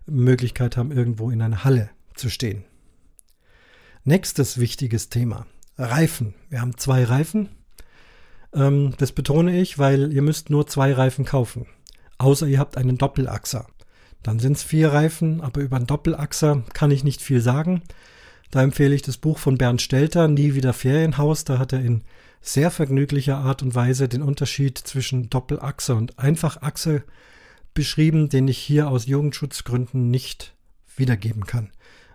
Möglichkeit 0.05 0.77
haben, 0.77 0.91
irgendwo 0.91 1.31
in 1.31 1.41
einer 1.41 1.63
Halle 1.63 1.89
zu 2.15 2.29
stehen. 2.29 2.63
Nächstes 4.03 4.59
wichtiges 4.59 5.09
Thema. 5.09 5.45
Reifen. 5.77 6.33
Wir 6.49 6.61
haben 6.61 6.77
zwei 6.77 7.03
Reifen. 7.03 7.49
Ähm, 8.53 8.93
das 8.97 9.11
betone 9.11 9.59
ich, 9.59 9.79
weil 9.79 10.11
ihr 10.13 10.21
müsst 10.21 10.49
nur 10.49 10.67
zwei 10.67 10.93
Reifen 10.93 11.25
kaufen. 11.25 11.65
Außer 12.17 12.47
ihr 12.47 12.59
habt 12.59 12.77
einen 12.77 12.97
Doppelachser. 12.97 13.67
Dann 14.23 14.39
sind 14.39 14.57
es 14.57 14.63
vier 14.63 14.91
Reifen, 14.91 15.41
aber 15.41 15.61
über 15.61 15.77
einen 15.77 15.87
Doppelachser 15.87 16.63
kann 16.73 16.91
ich 16.91 17.03
nicht 17.03 17.21
viel 17.21 17.41
sagen. 17.41 17.81
Da 18.51 18.61
empfehle 18.61 18.93
ich 18.93 19.01
das 19.01 19.17
Buch 19.17 19.37
von 19.37 19.57
Bernd 19.57 19.81
Stelter, 19.81 20.27
Nie 20.27 20.53
wieder 20.55 20.73
Ferienhaus. 20.73 21.45
Da 21.45 21.57
hat 21.57 21.73
er 21.73 21.81
in 21.81 22.03
sehr 22.41 22.71
vergnüglicher 22.71 23.37
Art 23.37 23.63
und 23.63 23.75
Weise 23.75 24.09
den 24.09 24.21
Unterschied 24.21 24.77
zwischen 24.77 25.29
Doppelachser 25.29 25.95
und 25.95 26.19
Einfachachse 26.19 27.03
beschrieben, 27.73 28.29
den 28.29 28.47
ich 28.47 28.57
hier 28.57 28.89
aus 28.89 29.05
Jugendschutzgründen 29.05 30.11
nicht 30.11 30.53
wiedergeben 30.95 31.45
kann. 31.45 31.69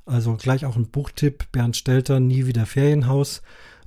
Also 0.05 0.37
gleich 0.37 0.65
auch 0.67 0.77
ein 0.77 0.89
Buchtipp, 0.89 1.51
Bernd 1.53 1.77
Stelter, 1.77 2.21
Nie 2.21 2.47
wieder 2.47 2.67
Ferienhaus. 2.67 3.43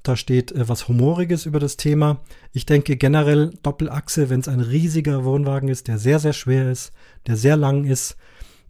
Da 0.10 0.16
steht 0.16 0.52
äh, 0.52 0.68
was 0.68 0.88
Humoriges 0.88 1.46
über 1.46 1.60
das 1.60 1.78
Thema. 1.78 2.22
Ich 2.52 2.66
denke 2.66 2.98
generell 2.98 3.52
Doppelachse, 3.62 4.30
wenn 4.30 4.40
es 4.40 4.48
ein 4.48 4.60
riesiger 4.60 5.24
Wohnwagen 5.24 5.70
ist, 5.70 5.88
der 5.88 6.00
sehr, 6.00 6.20
sehr 6.20 6.34
schwer 6.34 6.72
ist, 6.72 6.92
der 7.28 7.38
sehr 7.38 7.56
lang 7.56 7.86
ist, 7.86 8.18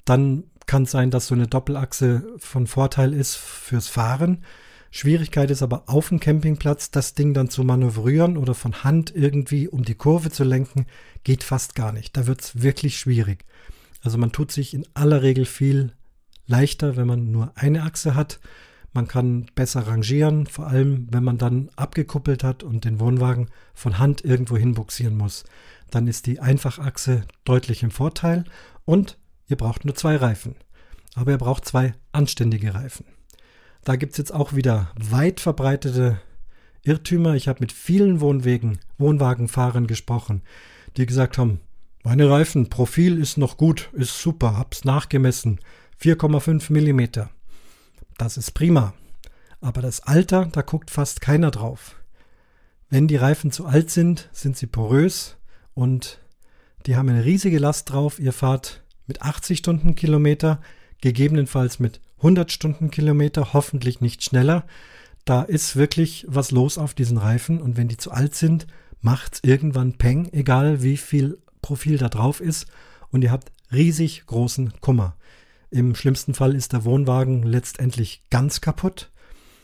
dann 0.06 0.44
kann 0.66 0.84
es 0.84 0.92
sein, 0.92 1.10
dass 1.10 1.28
so 1.28 1.36
eine 1.36 1.48
Doppelachse 1.48 2.28
von 2.38 2.68
Vorteil 2.68 3.14
ist 3.14 3.36
fürs 3.36 3.88
Fahren. 3.88 4.44
Schwierigkeit 4.92 5.50
ist 5.50 5.62
aber 5.62 5.84
auf 5.88 6.10
dem 6.10 6.20
Campingplatz, 6.20 6.92
das 6.92 7.14
Ding 7.14 7.34
dann 7.34 7.50
zu 7.50 7.64
manövrieren 7.64 8.38
oder 8.38 8.54
von 8.54 8.84
Hand 8.84 9.16
irgendwie 9.16 9.68
um 9.68 9.84
die 9.84 9.96
Kurve 9.96 10.32
zu 10.32 10.44
lenken, 10.44 10.88
geht 11.24 11.44
fast 11.44 11.74
gar 11.74 11.92
nicht. 11.92 12.18
Da 12.18 12.28
wird 12.28 12.42
es 12.42 12.62
wirklich 12.62 12.98
schwierig. 12.98 13.46
Also 14.02 14.18
man 14.18 14.32
tut 14.32 14.52
sich 14.52 14.74
in 14.74 14.86
aller 14.94 15.22
Regel 15.22 15.46
viel 15.46 15.94
leichter, 16.48 16.98
wenn 16.98 17.08
man 17.08 17.32
nur 17.32 17.52
eine 17.56 17.84
Achse 17.84 18.16
hat. 18.16 18.40
Man 18.94 19.08
kann 19.08 19.46
besser 19.56 19.88
rangieren, 19.88 20.48
vor 20.48 20.68
allem 20.68 21.08
wenn 21.12 21.24
man 21.24 21.38
dann 21.38 21.70
abgekuppelt 21.76 22.44
hat 22.44 22.64
und 22.64 22.86
den 22.86 23.00
Wohnwagen 23.00 23.50
von 23.74 24.00
Hand 24.00 24.26
irgendwo 24.26 24.58
hinbuxieren 24.58 25.16
muss. 25.16 25.44
Dann 25.92 26.08
ist 26.08 26.26
die 26.26 26.40
Einfachachse 26.40 27.24
deutlich 27.46 27.84
im 27.84 27.92
Vorteil 27.92 28.46
und 28.86 29.18
ihr 29.48 29.58
braucht 29.58 29.86
nur 29.86 29.96
zwei 29.96 30.16
Reifen. 30.16 30.56
Aber 31.16 31.32
ihr 31.32 31.38
braucht 31.38 31.66
zwei 31.66 31.94
anständige 32.12 32.74
Reifen. 32.74 33.06
Da 33.84 33.96
gibt 33.96 34.14
es 34.14 34.18
jetzt 34.18 34.34
auch 34.34 34.54
wieder 34.54 34.92
weit 34.96 35.40
verbreitete 35.40 36.20
Irrtümer. 36.84 37.36
Ich 37.36 37.48
habe 37.48 37.62
mit 37.62 37.72
vielen 37.72 38.22
Wohnwegen, 38.22 38.80
Wohnwagenfahrern 38.98 39.88
gesprochen, 39.88 40.42
die 40.98 41.06
gesagt 41.06 41.38
haben, 41.38 41.60
meine 42.04 42.30
Reifen, 42.30 42.70
Profil 42.70 43.18
ist 43.18 43.38
noch 43.38 43.58
gut, 43.58 43.90
ist 43.94 44.22
super, 44.22 44.58
hab's 44.58 44.86
nachgemessen. 44.86 45.60
4,5 46.02 46.72
Millimeter. 46.72 47.30
Das 48.20 48.36
ist 48.36 48.52
prima. 48.52 48.94
Aber 49.62 49.82
das 49.82 50.02
Alter, 50.02 50.50
da 50.52 50.62
guckt 50.62 50.92
fast 50.92 51.22
keiner 51.22 51.52
drauf. 51.52 51.96
Wenn 52.90 53.08
die 53.08 53.16
Reifen 53.16 53.50
zu 53.50 53.66
alt 53.66 53.90
sind, 53.92 54.28
sind 54.34 54.58
sie 54.58 54.68
porös 54.68 55.38
und 55.74 56.20
die 56.86 56.98
haben 56.98 57.08
eine 57.08 57.24
riesige 57.24 57.60
Last 57.60 57.90
drauf. 57.90 58.20
Ihr 58.20 58.34
fahrt 58.34 58.84
mit 59.08 59.22
80 59.22 59.60
Stundenkilometer, 59.60 60.60
gegebenenfalls 61.00 61.80
mit 61.80 62.02
100 62.18 62.52
Stundenkilometer, 62.52 63.54
hoffentlich 63.54 64.02
nicht 64.02 64.22
schneller. 64.22 64.66
Da 65.24 65.44
ist 65.44 65.78
wirklich 65.78 66.26
was 66.28 66.52
los 66.52 66.78
auf 66.78 66.94
diesen 66.94 67.18
Reifen 67.18 67.62
und 67.62 67.78
wenn 67.78 67.88
die 67.88 67.98
zu 67.98 68.12
alt 68.12 68.36
sind, 68.36 68.68
macht's 69.00 69.40
irgendwann 69.44 69.98
Peng, 69.98 70.28
egal 70.34 70.84
wie 70.84 70.98
viel 70.98 71.38
Profil 71.62 71.98
da 71.98 72.10
drauf 72.10 72.42
ist 72.42 72.66
und 73.12 73.24
ihr 73.24 73.32
habt 73.32 73.54
riesig 73.72 74.26
großen 74.26 74.74
Kummer. 74.82 75.16
Im 75.72 75.94
schlimmsten 75.94 76.34
Fall 76.34 76.56
ist 76.56 76.74
der 76.74 76.84
Wohnwagen 76.84 77.44
letztendlich 77.44 78.24
ganz 78.32 78.60
kaputt. 78.60 79.12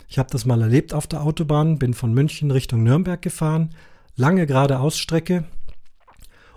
Ich 0.08 0.20
habe 0.20 0.30
das 0.30 0.46
mal 0.46 0.62
erlebt 0.62 0.94
auf 0.94 1.08
der 1.08 1.24
Autobahn, 1.24 1.80
bin 1.80 1.96
von 1.96 2.14
München 2.14 2.52
Richtung 2.52 2.84
Nürnberg 2.84 3.20
gefahren, 3.22 3.72
lange 4.16 4.46
geradeausstrecke 4.46 5.46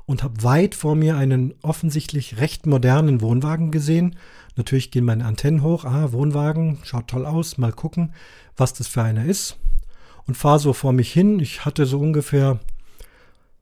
und 0.05 0.23
habe 0.23 0.43
weit 0.43 0.75
vor 0.75 0.95
mir 0.95 1.17
einen 1.17 1.55
offensichtlich 1.63 2.39
recht 2.39 2.67
modernen 2.67 3.23
Wohnwagen 3.23 3.71
gesehen. 3.71 4.17
Natürlich 4.57 4.91
gehen 4.91 5.07
meine 5.07 5.25
Antennen 5.25 5.63
hoch, 5.63 5.87
ah, 5.87 6.13
Wohnwagen, 6.13 6.79
schaut 6.83 7.09
toll 7.09 7.25
aus, 7.25 7.57
mal 7.57 7.73
gucken, 7.73 8.13
was 8.55 8.75
das 8.75 8.87
für 8.87 9.03
einer 9.03 9.25
ist. 9.25 9.57
Und 10.27 10.37
fahre 10.37 10.59
so 10.59 10.75
vor 10.75 10.93
mich 10.93 11.11
hin. 11.11 11.41
Ich 11.41 11.65
hatte 11.65 11.87
so 11.87 11.99
ungefähr 12.01 12.61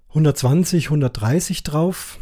120, 0.08 0.86
130 0.86 1.62
drauf, 1.62 2.18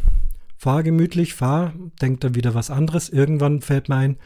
fahr 0.57 0.83
gemütlich, 0.83 1.33
fahr, 1.33 1.73
denkt 2.01 2.23
dann 2.23 2.35
wieder 2.35 2.53
was 2.53 2.69
anderes. 2.69 3.09
Irgendwann 3.09 3.61
fällt 3.61 3.89
mir 3.89 3.97
ein, 3.97 4.17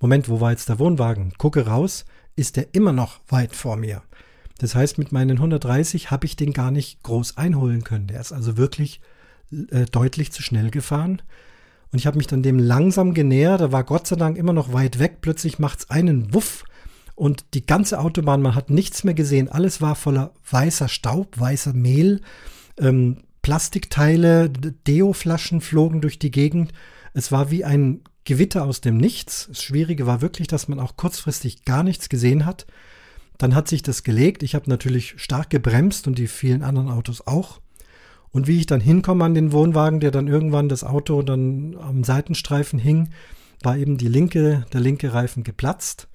Moment, 0.00 0.28
wo 0.28 0.40
war 0.40 0.50
jetzt 0.50 0.68
der 0.68 0.78
Wohnwagen? 0.78 1.32
Gucke 1.38 1.66
raus, 1.66 2.04
ist 2.36 2.56
der 2.56 2.74
immer 2.74 2.92
noch 2.92 3.20
weit 3.28 3.56
vor 3.56 3.76
mir. 3.76 4.02
Das 4.58 4.74
heißt, 4.74 4.98
mit 4.98 5.12
meinen 5.12 5.38
130 5.38 6.10
habe 6.10 6.26
ich 6.26 6.36
den 6.36 6.52
gar 6.52 6.70
nicht 6.70 7.02
groß 7.02 7.36
einholen 7.36 7.84
können. 7.84 8.06
Der 8.06 8.20
ist 8.20 8.32
also 8.32 8.56
wirklich 8.56 9.00
äh, 9.70 9.86
deutlich 9.86 10.32
zu 10.32 10.42
schnell 10.42 10.70
gefahren. 10.70 11.22
Und 11.92 11.98
ich 11.98 12.06
habe 12.06 12.18
mich 12.18 12.26
dann 12.26 12.42
dem 12.42 12.58
langsam 12.58 13.14
genähert. 13.14 13.60
Er 13.60 13.72
war 13.72 13.84
Gott 13.84 14.06
sei 14.06 14.16
Dank 14.16 14.36
immer 14.36 14.52
noch 14.52 14.72
weit 14.72 14.98
weg. 14.98 15.18
Plötzlich 15.20 15.58
macht 15.58 15.80
es 15.80 15.90
einen 15.90 16.34
Wuff 16.34 16.64
und 17.14 17.54
die 17.54 17.64
ganze 17.64 17.98
Autobahn, 17.98 18.42
man 18.42 18.54
hat 18.54 18.68
nichts 18.68 19.02
mehr 19.02 19.14
gesehen. 19.14 19.48
Alles 19.48 19.80
war 19.80 19.94
voller 19.94 20.32
weißer 20.50 20.88
Staub, 20.88 21.38
weißer 21.40 21.72
Mehl. 21.72 22.20
Ähm, 22.78 23.18
Plastikteile, 23.46 24.50
Deo-Flaschen 24.50 25.60
flogen 25.60 26.00
durch 26.00 26.18
die 26.18 26.32
Gegend. 26.32 26.72
Es 27.14 27.30
war 27.30 27.48
wie 27.48 27.64
ein 27.64 28.00
Gewitter 28.24 28.64
aus 28.64 28.80
dem 28.80 28.96
Nichts. 28.96 29.46
Das 29.46 29.62
Schwierige 29.62 30.04
war 30.04 30.20
wirklich, 30.20 30.48
dass 30.48 30.66
man 30.66 30.80
auch 30.80 30.96
kurzfristig 30.96 31.64
gar 31.64 31.84
nichts 31.84 32.08
gesehen 32.08 32.44
hat. 32.44 32.66
Dann 33.38 33.54
hat 33.54 33.68
sich 33.68 33.84
das 33.84 34.02
gelegt. 34.02 34.42
Ich 34.42 34.56
habe 34.56 34.68
natürlich 34.68 35.14
stark 35.18 35.48
gebremst 35.48 36.08
und 36.08 36.18
die 36.18 36.26
vielen 36.26 36.64
anderen 36.64 36.90
Autos 36.90 37.24
auch. 37.24 37.60
Und 38.32 38.48
wie 38.48 38.58
ich 38.58 38.66
dann 38.66 38.80
hinkomme 38.80 39.24
an 39.24 39.34
den 39.34 39.52
Wohnwagen, 39.52 40.00
der 40.00 40.10
dann 40.10 40.26
irgendwann 40.26 40.68
das 40.68 40.82
Auto 40.82 41.22
dann 41.22 41.76
am 41.80 42.02
Seitenstreifen 42.02 42.80
hing, 42.80 43.10
war 43.62 43.76
eben 43.76 43.96
die 43.96 44.08
linke, 44.08 44.66
der 44.72 44.80
linke 44.80 45.14
Reifen 45.14 45.44
geplatzt. 45.44 46.08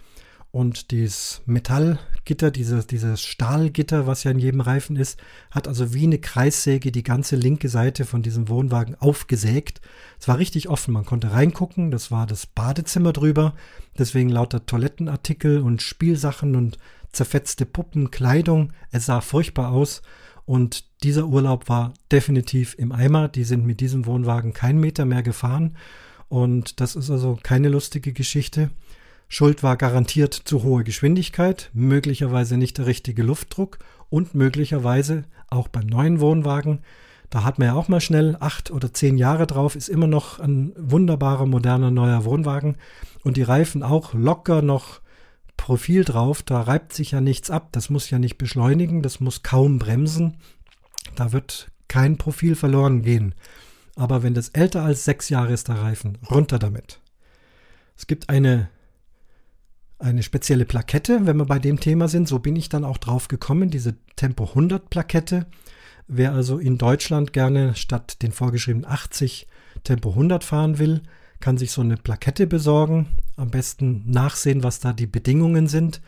Und 0.51 0.91
dieses 0.91 1.41
Metallgitter, 1.45 2.51
dieses, 2.51 2.85
dieses 2.85 3.21
Stahlgitter, 3.21 4.05
was 4.05 4.25
ja 4.25 4.31
in 4.31 4.39
jedem 4.39 4.59
Reifen 4.59 4.97
ist, 4.97 5.17
hat 5.49 5.65
also 5.65 5.93
wie 5.93 6.03
eine 6.03 6.19
Kreissäge 6.19 6.91
die 6.91 7.03
ganze 7.03 7.37
linke 7.37 7.69
Seite 7.69 8.03
von 8.03 8.21
diesem 8.21 8.49
Wohnwagen 8.49 8.95
aufgesägt. 8.95 9.79
Es 10.19 10.27
war 10.27 10.39
richtig 10.39 10.67
offen, 10.67 10.93
man 10.93 11.05
konnte 11.05 11.31
reingucken, 11.31 11.89
das 11.89 12.11
war 12.11 12.27
das 12.27 12.47
Badezimmer 12.47 13.13
drüber, 13.13 13.53
deswegen 13.97 14.27
lauter 14.27 14.65
Toilettenartikel 14.65 15.61
und 15.61 15.81
Spielsachen 15.81 16.57
und 16.57 16.77
zerfetzte 17.13 17.65
Puppen, 17.65 18.11
Kleidung. 18.11 18.73
Es 18.91 19.05
sah 19.05 19.21
furchtbar 19.21 19.71
aus 19.71 20.01
und 20.43 20.83
dieser 21.03 21.27
Urlaub 21.27 21.69
war 21.69 21.93
definitiv 22.11 22.75
im 22.77 22.91
Eimer. 22.91 23.29
Die 23.29 23.45
sind 23.45 23.65
mit 23.65 23.79
diesem 23.79 24.05
Wohnwagen 24.05 24.51
keinen 24.51 24.81
Meter 24.81 25.05
mehr 25.05 25.23
gefahren 25.23 25.77
und 26.27 26.81
das 26.81 26.97
ist 26.97 27.09
also 27.09 27.37
keine 27.41 27.69
lustige 27.69 28.11
Geschichte. 28.11 28.69
Schuld 29.33 29.63
war 29.63 29.77
garantiert 29.77 30.33
zu 30.33 30.61
hohe 30.61 30.83
Geschwindigkeit, 30.83 31.69
möglicherweise 31.71 32.57
nicht 32.57 32.77
der 32.79 32.85
richtige 32.85 33.23
Luftdruck 33.23 33.79
und 34.09 34.35
möglicherweise 34.35 35.23
auch 35.47 35.69
beim 35.69 35.85
neuen 35.87 36.19
Wohnwagen. 36.19 36.79
Da 37.29 37.45
hat 37.45 37.57
man 37.57 37.69
ja 37.69 37.73
auch 37.75 37.87
mal 37.87 38.01
schnell 38.01 38.35
acht 38.41 38.71
oder 38.71 38.93
zehn 38.93 39.17
Jahre 39.17 39.47
drauf, 39.47 39.77
ist 39.77 39.87
immer 39.87 40.07
noch 40.07 40.39
ein 40.39 40.73
wunderbarer, 40.75 41.45
moderner, 41.45 41.91
neuer 41.91 42.25
Wohnwagen 42.25 42.75
und 43.23 43.37
die 43.37 43.43
Reifen 43.43 43.83
auch 43.83 44.13
locker 44.13 44.61
noch 44.61 44.99
Profil 45.55 46.03
drauf. 46.03 46.43
Da 46.43 46.59
reibt 46.59 46.91
sich 46.91 47.11
ja 47.11 47.21
nichts 47.21 47.49
ab. 47.49 47.69
Das 47.71 47.89
muss 47.89 48.09
ja 48.09 48.19
nicht 48.19 48.37
beschleunigen, 48.37 49.01
das 49.01 49.21
muss 49.21 49.43
kaum 49.43 49.79
bremsen. 49.79 50.41
Da 51.15 51.31
wird 51.31 51.71
kein 51.87 52.17
Profil 52.17 52.55
verloren 52.55 53.01
gehen. 53.01 53.33
Aber 53.95 54.23
wenn 54.23 54.33
das 54.33 54.49
älter 54.49 54.83
als 54.83 55.05
sechs 55.05 55.29
Jahre 55.29 55.53
ist, 55.53 55.69
der 55.69 55.81
Reifen, 55.81 56.17
runter 56.29 56.59
damit. 56.59 56.99
Es 57.95 58.07
gibt 58.07 58.29
eine 58.29 58.67
eine 60.01 60.23
spezielle 60.23 60.65
Plakette, 60.65 61.25
wenn 61.25 61.37
wir 61.37 61.45
bei 61.45 61.59
dem 61.59 61.79
Thema 61.79 62.07
sind. 62.07 62.27
So 62.27 62.39
bin 62.39 62.55
ich 62.55 62.69
dann 62.69 62.83
auch 62.83 62.97
drauf 62.97 63.27
gekommen, 63.27 63.69
diese 63.69 63.95
Tempo 64.15 64.45
100 64.45 64.89
Plakette. 64.89 65.45
Wer 66.07 66.33
also 66.33 66.57
in 66.57 66.77
Deutschland 66.77 67.33
gerne 67.33 67.75
statt 67.75 68.21
den 68.21 68.31
vorgeschriebenen 68.31 68.89
80 68.89 69.47
Tempo 69.83 70.09
100 70.09 70.43
fahren 70.43 70.79
will, 70.79 71.01
kann 71.39 71.57
sich 71.57 71.71
so 71.71 71.81
eine 71.81 71.97
Plakette 71.97 72.47
besorgen. 72.47 73.07
Am 73.37 73.49
besten 73.49 74.03
nachsehen, 74.09 74.63
was 74.63 74.79
da 74.79 74.93
die 74.93 75.07
Bedingungen 75.07 75.67
sind. 75.67 76.01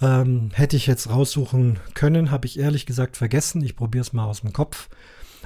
Ähm, 0.00 0.50
hätte 0.52 0.76
ich 0.76 0.86
jetzt 0.86 1.08
raussuchen 1.08 1.78
können, 1.94 2.30
habe 2.30 2.46
ich 2.46 2.58
ehrlich 2.58 2.86
gesagt 2.86 3.16
vergessen. 3.16 3.64
Ich 3.64 3.76
probiere 3.76 4.02
es 4.02 4.12
mal 4.12 4.26
aus 4.26 4.42
dem 4.42 4.52
Kopf. 4.52 4.88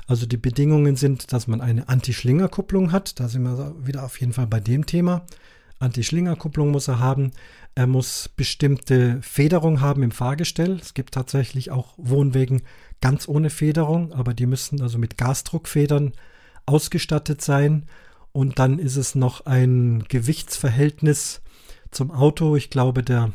Also 0.07 0.27
die 0.27 0.37
Bedingungen 0.37 0.97
sind, 0.97 1.33
dass 1.33 1.47
man 1.47 1.61
eine 1.61 1.89
Anti-Schlinger-Kupplung 1.89 2.91
hat. 2.91 3.21
Da 3.21 3.29
sind 3.29 3.43
wir 3.43 3.75
wieder 3.87 4.05
auf 4.05 4.21
jeden 4.21 4.33
Fall 4.33 4.47
bei 4.47 4.59
dem 4.59 4.87
Thema. 4.87 5.25
Anti-Schlinger-Kupplung 5.81 6.71
muss 6.71 6.89
er 6.89 6.99
haben. 7.01 7.33
Er 7.75 7.87
muss 7.87 8.29
bestimmte 8.29 9.21
Federung 9.23 9.81
haben 9.81 10.03
im 10.03 10.13
Fahrgestell. 10.13 10.79
Es 10.81 10.95
gibt 10.95 11.15
tatsächlich 11.15 11.71
auch 11.71 11.95
Wohnwegen 11.97 12.63
ganz 13.01 13.27
ohne 13.27 13.51
Federung, 13.51 14.13
aber 14.13 14.35
die 14.35 14.47
müssen 14.47 14.81
also 14.83 14.99
mit 14.99 15.17
Gasdruckfedern 15.17 16.13
ausgestattet 16.67 17.43
sein. 17.43 17.87
Und 18.33 18.59
dann 18.59 18.79
ist 18.79 18.97
es 18.97 19.15
noch 19.15 19.47
ein 19.47 20.05
Gewichtsverhältnis 20.09 21.41
zum 21.91 22.11
Auto. 22.11 22.55
Ich 22.57 22.71
glaube, 22.71 23.03
der 23.03 23.33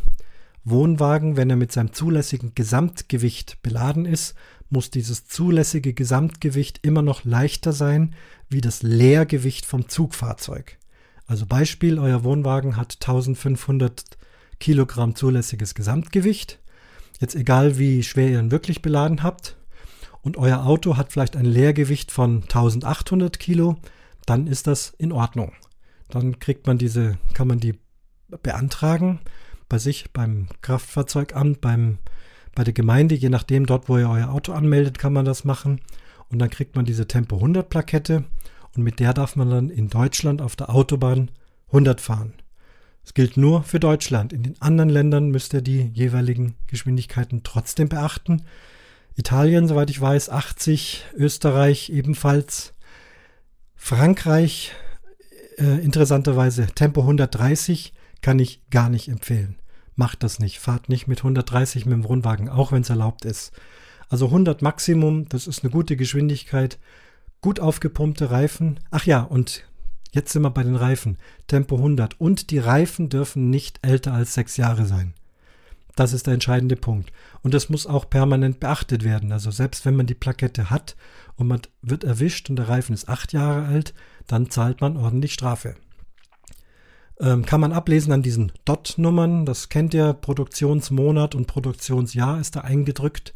Wohnwagen, 0.63 1.37
wenn 1.37 1.49
er 1.49 1.57
mit 1.57 1.71
seinem 1.71 1.93
zulässigen 1.93 2.53
Gesamtgewicht 2.55 3.61
beladen 3.61 4.05
ist, 4.05 4.35
muss 4.69 4.89
dieses 4.89 5.27
zulässige 5.27 5.93
Gesamtgewicht 5.93 6.79
immer 6.81 7.01
noch 7.01 7.23
leichter 7.23 7.71
sein 7.71 8.15
wie 8.49 8.61
das 8.61 8.83
Leergewicht 8.83 9.65
vom 9.65 9.89
Zugfahrzeug. 9.89 10.77
Also 11.27 11.45
Beispiel, 11.45 11.99
euer 11.99 12.23
Wohnwagen 12.23 12.77
hat 12.77 12.97
1500 13.01 14.03
Kilogramm 14.59 15.15
zulässiges 15.15 15.73
Gesamtgewicht. 15.73 16.59
Jetzt 17.19 17.35
egal, 17.35 17.77
wie 17.77 18.03
schwer 18.03 18.29
ihr 18.29 18.39
ihn 18.39 18.51
wirklich 18.51 18.81
beladen 18.81 19.23
habt. 19.23 19.57
Und 20.21 20.37
euer 20.37 20.65
Auto 20.65 20.97
hat 20.97 21.11
vielleicht 21.11 21.35
ein 21.35 21.45
Leergewicht 21.45 22.11
von 22.11 22.41
1800 22.43 23.39
Kilo, 23.39 23.77
dann 24.25 24.47
ist 24.47 24.67
das 24.67 24.93
in 24.97 25.11
Ordnung. 25.11 25.53
Dann 26.09 26.39
kriegt 26.39 26.67
man 26.67 26.77
diese, 26.77 27.17
kann 27.33 27.47
man 27.47 27.59
die 27.59 27.75
beantragen 28.41 29.19
bei 29.69 29.77
sich 29.77 30.11
beim 30.11 30.47
Kraftfahrzeugamt, 30.61 31.61
beim, 31.61 31.99
Bei 32.55 32.63
der 32.63 32.73
Gemeinde, 32.73 33.15
je 33.15 33.29
nachdem, 33.29 33.65
dort, 33.65 33.89
wo 33.89 33.97
ihr 33.97 34.09
euer 34.09 34.31
Auto 34.31 34.53
anmeldet, 34.53 34.97
kann 34.97 35.13
man 35.13 35.25
das 35.25 35.43
machen. 35.43 35.81
Und 36.29 36.39
dann 36.39 36.49
kriegt 36.49 36.75
man 36.75 36.85
diese 36.85 37.07
Tempo 37.07 37.35
100 37.35 37.69
Plakette 37.69 38.23
und 38.75 38.83
mit 38.83 38.99
der 38.99 39.13
darf 39.13 39.35
man 39.35 39.49
dann 39.49 39.69
in 39.69 39.89
Deutschland 39.89 40.41
auf 40.41 40.55
der 40.55 40.69
Autobahn 40.69 41.31
100 41.67 42.01
fahren. 42.01 42.33
Es 43.03 43.13
gilt 43.13 43.37
nur 43.37 43.63
für 43.63 43.79
Deutschland. 43.79 44.33
In 44.33 44.43
den 44.43 44.59
anderen 44.61 44.89
Ländern 44.89 45.29
müsst 45.29 45.53
ihr 45.53 45.61
die 45.61 45.91
jeweiligen 45.93 46.55
Geschwindigkeiten 46.67 47.43
trotzdem 47.43 47.87
beachten. 47.87 48.43
Italien, 49.15 49.67
soweit 49.67 49.89
ich 49.89 50.01
weiß, 50.01 50.29
80, 50.29 51.05
Österreich 51.15 51.89
ebenfalls. 51.91 52.73
Frankreich, 53.75 54.73
äh, 55.57 55.83
interessanterweise 55.83 56.65
Tempo 56.67 57.01
130 57.01 57.93
kann 58.21 58.39
ich 58.39 58.67
gar 58.71 58.89
nicht 58.89 59.07
empfehlen. 59.07 59.55
Macht 59.95 60.23
das 60.23 60.39
nicht. 60.39 60.59
Fahrt 60.59 60.89
nicht 60.89 61.07
mit 61.07 61.19
130 61.19 61.85
mit 61.85 61.93
dem 61.93 62.03
Wohnwagen, 62.03 62.49
auch 62.49 62.71
wenn 62.71 62.81
es 62.81 62.89
erlaubt 62.89 63.23
ist. 63.23 63.53
Also 64.09 64.25
100 64.25 64.61
Maximum, 64.61 65.29
das 65.29 65.47
ist 65.47 65.63
eine 65.63 65.71
gute 65.71 65.95
Geschwindigkeit. 65.95 66.79
Gut 67.45 67.59
aufgepumpte 67.59 68.31
Reifen. 68.31 68.79
Ach 68.89 69.05
ja, 69.05 69.21
und 69.21 69.65
jetzt 70.11 70.33
sind 70.33 70.41
wir 70.41 70.49
bei 70.49 70.63
den 70.63 70.75
Reifen. 70.75 71.19
Tempo 71.45 71.75
100. 71.75 72.19
Und 72.19 72.49
die 72.49 72.57
Reifen 72.57 73.07
dürfen 73.07 73.51
nicht 73.51 73.77
älter 73.83 74.13
als 74.13 74.33
sechs 74.33 74.57
Jahre 74.57 74.87
sein. 74.87 75.13
Das 75.95 76.11
ist 76.11 76.25
der 76.25 76.33
entscheidende 76.33 76.75
Punkt. 76.75 77.11
Und 77.43 77.53
das 77.53 77.69
muss 77.69 77.85
auch 77.85 78.09
permanent 78.09 78.59
beachtet 78.59 79.03
werden. 79.03 79.31
Also 79.31 79.51
selbst 79.51 79.85
wenn 79.85 79.95
man 79.95 80.07
die 80.07 80.15
Plakette 80.15 80.71
hat 80.71 80.95
und 81.35 81.45
man 81.45 81.61
wird 81.83 82.03
erwischt 82.03 82.49
und 82.49 82.55
der 82.55 82.67
Reifen 82.67 82.93
ist 82.93 83.09
acht 83.09 83.31
Jahre 83.31 83.67
alt, 83.67 83.93
dann 84.25 84.49
zahlt 84.49 84.81
man 84.81 84.97
ordentlich 84.97 85.31
Strafe. 85.31 85.75
Ähm, 87.19 87.45
kann 87.45 87.61
man 87.61 87.73
ablesen 87.73 88.11
an 88.11 88.23
diesen 88.23 88.53
Dot-Nummern. 88.65 89.45
Das 89.45 89.69
kennt 89.69 89.93
ihr. 89.93 90.13
Produktionsmonat 90.13 91.35
und 91.35 91.45
Produktionsjahr 91.45 92.39
ist 92.39 92.55
da 92.55 92.61
eingedrückt. 92.61 93.35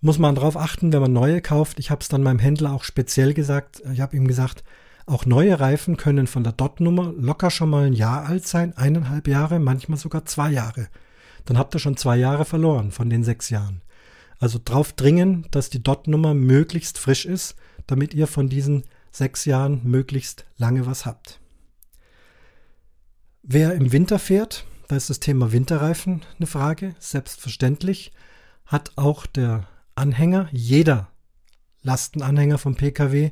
Muss 0.00 0.18
man 0.18 0.34
darauf 0.34 0.56
achten, 0.56 0.92
wenn 0.92 1.00
man 1.00 1.12
neue 1.12 1.40
kauft. 1.40 1.78
Ich 1.78 1.90
habe 1.90 2.00
es 2.00 2.08
dann 2.08 2.22
meinem 2.22 2.38
Händler 2.38 2.72
auch 2.72 2.84
speziell 2.84 3.34
gesagt. 3.34 3.82
Ich 3.92 4.00
habe 4.00 4.16
ihm 4.16 4.28
gesagt, 4.28 4.62
auch 5.06 5.24
neue 5.24 5.58
Reifen 5.60 5.96
können 5.96 6.26
von 6.26 6.42
der 6.42 6.52
Dot-Nummer 6.52 7.12
locker 7.16 7.50
schon 7.50 7.70
mal 7.70 7.86
ein 7.86 7.92
Jahr 7.92 8.26
alt 8.26 8.46
sein, 8.46 8.76
eineinhalb 8.76 9.28
Jahre, 9.28 9.60
manchmal 9.60 9.98
sogar 9.98 10.24
zwei 10.24 10.50
Jahre. 10.50 10.88
Dann 11.44 11.58
habt 11.58 11.74
ihr 11.74 11.78
schon 11.78 11.96
zwei 11.96 12.16
Jahre 12.16 12.44
verloren 12.44 12.90
von 12.90 13.08
den 13.08 13.22
sechs 13.22 13.48
Jahren. 13.48 13.82
Also 14.38 14.58
drauf 14.62 14.92
dringen, 14.92 15.46
dass 15.52 15.70
die 15.70 15.82
Dot-Nummer 15.82 16.34
möglichst 16.34 16.98
frisch 16.98 17.24
ist, 17.24 17.54
damit 17.86 18.14
ihr 18.14 18.26
von 18.26 18.48
diesen 18.48 18.82
sechs 19.12 19.44
Jahren 19.44 19.80
möglichst 19.84 20.44
lange 20.58 20.86
was 20.86 21.06
habt. 21.06 21.40
Wer 23.42 23.74
im 23.74 23.92
Winter 23.92 24.18
fährt, 24.18 24.66
da 24.88 24.96
ist 24.96 25.08
das 25.08 25.20
Thema 25.20 25.52
Winterreifen 25.52 26.22
eine 26.36 26.48
Frage, 26.48 26.96
selbstverständlich, 26.98 28.12
hat 28.66 28.90
auch 28.96 29.24
der 29.24 29.68
Anhänger, 29.96 30.48
jeder 30.52 31.08
Lastenanhänger 31.82 32.58
vom 32.58 32.76
Pkw 32.76 33.30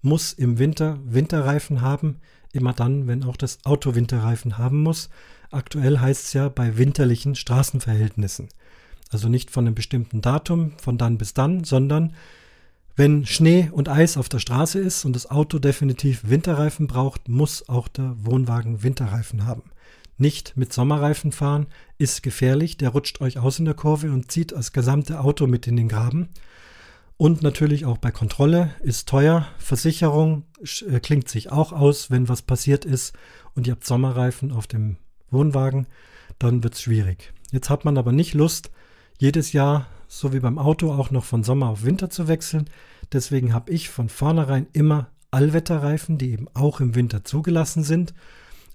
muss 0.00 0.32
im 0.32 0.58
Winter 0.58 0.98
Winterreifen 1.04 1.80
haben, 1.80 2.20
immer 2.52 2.72
dann, 2.72 3.06
wenn 3.06 3.24
auch 3.24 3.36
das 3.36 3.64
Auto 3.64 3.94
Winterreifen 3.94 4.58
haben 4.58 4.82
muss. 4.82 5.10
Aktuell 5.50 5.98
heißt 5.98 6.26
es 6.26 6.32
ja 6.32 6.48
bei 6.48 6.78
winterlichen 6.78 7.34
Straßenverhältnissen. 7.34 8.48
Also 9.10 9.28
nicht 9.28 9.50
von 9.50 9.66
einem 9.66 9.74
bestimmten 9.74 10.20
Datum, 10.20 10.72
von 10.78 10.98
dann 10.98 11.18
bis 11.18 11.34
dann, 11.34 11.64
sondern 11.64 12.14
wenn 12.96 13.26
Schnee 13.26 13.70
und 13.72 13.88
Eis 13.88 14.16
auf 14.16 14.28
der 14.28 14.38
Straße 14.38 14.78
ist 14.78 15.04
und 15.04 15.16
das 15.16 15.30
Auto 15.30 15.58
definitiv 15.58 16.28
Winterreifen 16.28 16.86
braucht, 16.86 17.28
muss 17.28 17.68
auch 17.68 17.88
der 17.88 18.14
Wohnwagen 18.18 18.84
Winterreifen 18.84 19.46
haben. 19.46 19.64
Nicht 20.16 20.56
mit 20.56 20.72
Sommerreifen 20.72 21.32
fahren 21.32 21.66
ist 21.98 22.22
gefährlich, 22.22 22.76
der 22.76 22.90
rutscht 22.90 23.20
euch 23.20 23.38
aus 23.38 23.58
in 23.58 23.64
der 23.64 23.74
Kurve 23.74 24.12
und 24.12 24.30
zieht 24.30 24.52
das 24.52 24.72
gesamte 24.72 25.20
Auto 25.20 25.46
mit 25.46 25.66
in 25.66 25.76
den 25.76 25.88
Graben. 25.88 26.28
Und 27.16 27.42
natürlich 27.42 27.84
auch 27.84 27.98
bei 27.98 28.10
Kontrolle 28.10 28.74
ist 28.82 29.08
teuer. 29.08 29.46
Versicherung 29.58 30.44
äh, 30.88 31.00
klingt 31.00 31.28
sich 31.28 31.50
auch 31.52 31.72
aus, 31.72 32.10
wenn 32.10 32.28
was 32.28 32.42
passiert 32.42 32.84
ist 32.84 33.14
und 33.54 33.66
ihr 33.66 33.72
habt 33.72 33.84
Sommerreifen 33.84 34.52
auf 34.52 34.66
dem 34.66 34.96
Wohnwagen, 35.30 35.86
dann 36.38 36.62
wird 36.62 36.74
es 36.74 36.82
schwierig. 36.82 37.32
Jetzt 37.52 37.70
hat 37.70 37.84
man 37.84 37.98
aber 37.98 38.12
nicht 38.12 38.34
Lust, 38.34 38.70
jedes 39.18 39.52
Jahr, 39.52 39.86
so 40.08 40.32
wie 40.32 40.40
beim 40.40 40.58
Auto, 40.58 40.92
auch 40.92 41.10
noch 41.10 41.24
von 41.24 41.44
Sommer 41.44 41.68
auf 41.68 41.84
Winter 41.84 42.10
zu 42.10 42.28
wechseln. 42.28 42.68
Deswegen 43.12 43.52
habe 43.52 43.72
ich 43.72 43.90
von 43.90 44.08
vornherein 44.08 44.66
immer 44.72 45.08
Allwetterreifen, 45.30 46.18
die 46.18 46.32
eben 46.32 46.46
auch 46.54 46.80
im 46.80 46.94
Winter 46.94 47.24
zugelassen 47.24 47.84
sind. 47.84 48.14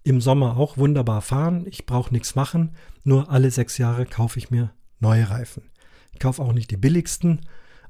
Im 0.04 0.22
Sommer 0.22 0.58
auch 0.58 0.78
wunderbar 0.78 1.22
fahren. 1.22 1.66
Ich 1.68 1.86
brauche 1.86 2.14
nichts 2.14 2.36
machen. 2.36 2.72
Nur 3.04 3.30
alle 3.30 3.52
sechs 3.52 3.78
Jahre 3.78 4.06
kaufe 4.06 4.40
ich 4.40 4.50
mir 4.50 4.72
neue 5.00 5.30
Reifen. 5.30 5.64
Ich 6.14 6.20
kaufe 6.20 6.42
auch 6.42 6.54
nicht 6.54 6.72
die 6.72 6.78
billigsten 6.78 7.42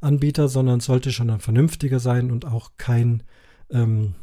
Anbieter, 0.02 0.48
sondern 0.48 0.80
sollte 0.80 1.12
schon 1.12 1.30
ein 1.30 1.40
vernünftiger 1.40 2.00
sein 2.00 2.32
und 2.32 2.46
auch 2.46 2.72
kein, 2.78 3.24
ähm, 3.70 4.16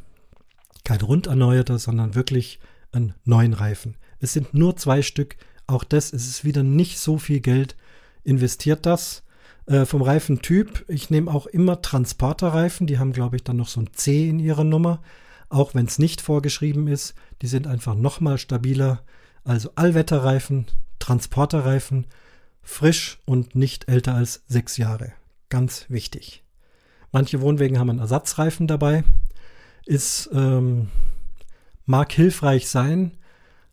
kein 0.84 1.00
runderneuerter, 1.00 1.78
sondern 1.78 2.14
wirklich 2.14 2.60
einen 2.92 3.14
neuen 3.24 3.52
Reifen. 3.52 3.96
Es 4.20 4.32
sind 4.32 4.54
nur 4.54 4.76
zwei 4.76 5.02
Stück. 5.02 5.36
Auch 5.66 5.84
das 5.84 6.10
ist 6.10 6.28
es 6.28 6.44
wieder 6.44 6.62
nicht 6.62 6.98
so 6.98 7.18
viel 7.18 7.40
Geld. 7.40 7.76
Investiert 8.24 8.86
das. 8.86 9.22
Äh, 9.66 9.84
vom 9.84 10.02
Reifentyp, 10.02 10.84
ich 10.86 11.10
nehme 11.10 11.30
auch 11.32 11.46
immer 11.46 11.82
Transporterreifen. 11.82 12.86
Die 12.86 12.98
haben, 12.98 13.12
glaube 13.12 13.36
ich, 13.36 13.42
dann 13.42 13.56
noch 13.56 13.68
so 13.68 13.80
ein 13.80 13.90
C 13.92 14.28
in 14.28 14.38
ihrer 14.38 14.64
Nummer. 14.64 15.02
Auch 15.48 15.74
wenn 15.74 15.86
es 15.86 15.98
nicht 15.98 16.20
vorgeschrieben 16.20 16.88
ist. 16.88 17.14
Die 17.42 17.46
sind 17.46 17.66
einfach 17.66 17.94
nochmal 17.94 18.38
stabiler. 18.38 19.02
Also 19.44 19.70
Allwetterreifen, 19.76 20.66
Transporterreifen, 20.98 22.06
frisch 22.62 23.20
und 23.24 23.54
nicht 23.54 23.88
älter 23.88 24.14
als 24.14 24.42
sechs 24.48 24.76
Jahre. 24.76 25.12
Ganz 25.48 25.86
wichtig. 25.88 26.42
Manche 27.12 27.40
Wohnwegen 27.40 27.78
haben 27.78 27.90
einen 27.90 28.00
Ersatzreifen 28.00 28.66
dabei. 28.66 29.04
Ist, 29.84 30.28
ähm, 30.32 30.88
mag 31.84 32.12
hilfreich 32.12 32.68
sein, 32.68 33.12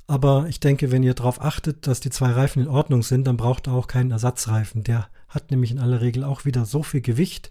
aber 0.06 0.46
ich 0.48 0.60
denke, 0.60 0.92
wenn 0.92 1.02
ihr 1.02 1.16
darauf 1.16 1.42
achtet, 1.42 1.88
dass 1.88 2.00
die 2.00 2.12
zwei 2.12 2.32
Reifen 2.32 2.62
in 2.62 2.68
Ordnung 2.68 3.02
sind, 3.02 3.26
dann 3.26 3.38
braucht 3.38 3.68
ihr 3.68 3.74
auch 3.74 3.88
keinen 3.88 4.12
Ersatzreifen. 4.12 4.84
Der 4.84 5.08
hat 5.28 5.50
nämlich 5.50 5.72
in 5.72 5.80
aller 5.80 6.02
Regel 6.02 6.24
auch 6.24 6.46
wieder 6.46 6.66
so 6.66 6.84
viel 6.84 7.02
Gewicht. 7.02 7.50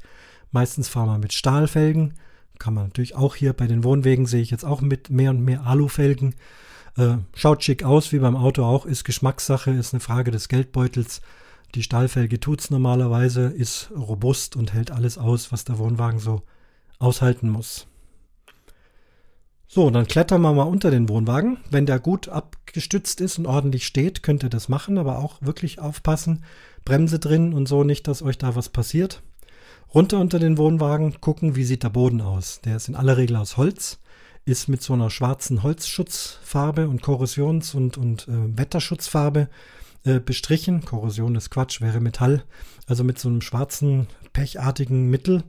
Meistens 0.52 0.88
fahren 0.88 1.08
wir 1.08 1.18
mit 1.18 1.32
Stahlfelgen. 1.32 2.14
Kann 2.58 2.74
man 2.74 2.84
natürlich 2.84 3.14
auch 3.14 3.34
hier 3.34 3.52
bei 3.52 3.66
den 3.66 3.84
Wohnwegen 3.84 4.26
sehe 4.26 4.42
ich 4.42 4.50
jetzt 4.50 4.64
auch 4.64 4.80
mit 4.80 5.10
mehr 5.10 5.30
und 5.30 5.44
mehr 5.44 5.66
Alufelgen. 5.66 6.34
Äh, 6.96 7.16
schaut 7.34 7.64
schick 7.64 7.84
aus, 7.84 8.12
wie 8.12 8.18
beim 8.18 8.36
Auto 8.36 8.64
auch, 8.64 8.86
ist 8.86 9.04
Geschmackssache, 9.04 9.70
ist 9.70 9.94
eine 9.94 10.00
Frage 10.00 10.30
des 10.30 10.48
Geldbeutels. 10.48 11.22
Die 11.74 11.82
Stahlfelge 11.82 12.38
tut's 12.38 12.70
normalerweise, 12.70 13.46
ist 13.46 13.90
robust 13.96 14.56
und 14.56 14.74
hält 14.74 14.90
alles 14.90 15.16
aus, 15.16 15.52
was 15.52 15.64
der 15.64 15.78
Wohnwagen 15.78 16.20
so 16.20 16.42
aushalten 16.98 17.48
muss. 17.48 17.86
So, 19.66 19.88
dann 19.88 20.06
klettern 20.06 20.42
wir 20.42 20.52
mal 20.52 20.64
unter 20.64 20.90
den 20.90 21.08
Wohnwagen. 21.08 21.56
Wenn 21.70 21.86
der 21.86 21.98
gut 21.98 22.28
abgestützt 22.28 23.22
ist 23.22 23.38
und 23.38 23.46
ordentlich 23.46 23.86
steht, 23.86 24.22
könnt 24.22 24.42
ihr 24.42 24.50
das 24.50 24.68
machen, 24.68 24.98
aber 24.98 25.18
auch 25.18 25.40
wirklich 25.40 25.78
aufpassen. 25.78 26.44
Bremse 26.84 27.18
drin 27.18 27.54
und 27.54 27.66
so 27.66 27.82
nicht, 27.82 28.06
dass 28.06 28.20
euch 28.20 28.36
da 28.36 28.54
was 28.54 28.68
passiert. 28.68 29.22
Runter 29.94 30.20
unter 30.20 30.38
den 30.38 30.56
Wohnwagen, 30.56 31.20
gucken, 31.20 31.54
wie 31.54 31.64
sieht 31.64 31.82
der 31.82 31.90
Boden 31.90 32.22
aus. 32.22 32.62
Der 32.62 32.76
ist 32.76 32.88
in 32.88 32.94
aller 32.94 33.18
Regel 33.18 33.36
aus 33.36 33.58
Holz, 33.58 33.98
ist 34.46 34.68
mit 34.68 34.82
so 34.82 34.94
einer 34.94 35.10
schwarzen 35.10 35.62
Holzschutzfarbe 35.62 36.88
und 36.88 37.02
Korrosions- 37.02 37.74
und, 37.74 37.98
und 37.98 38.26
äh, 38.26 38.56
Wetterschutzfarbe 38.56 39.50
äh, 40.04 40.18
bestrichen. 40.18 40.82
Korrosion 40.84 41.34
ist 41.34 41.50
Quatsch, 41.50 41.82
wäre 41.82 42.00
Metall. 42.00 42.42
Also 42.86 43.04
mit 43.04 43.18
so 43.18 43.28
einem 43.28 43.42
schwarzen, 43.42 44.06
pechartigen 44.32 45.10
Mittel. 45.10 45.44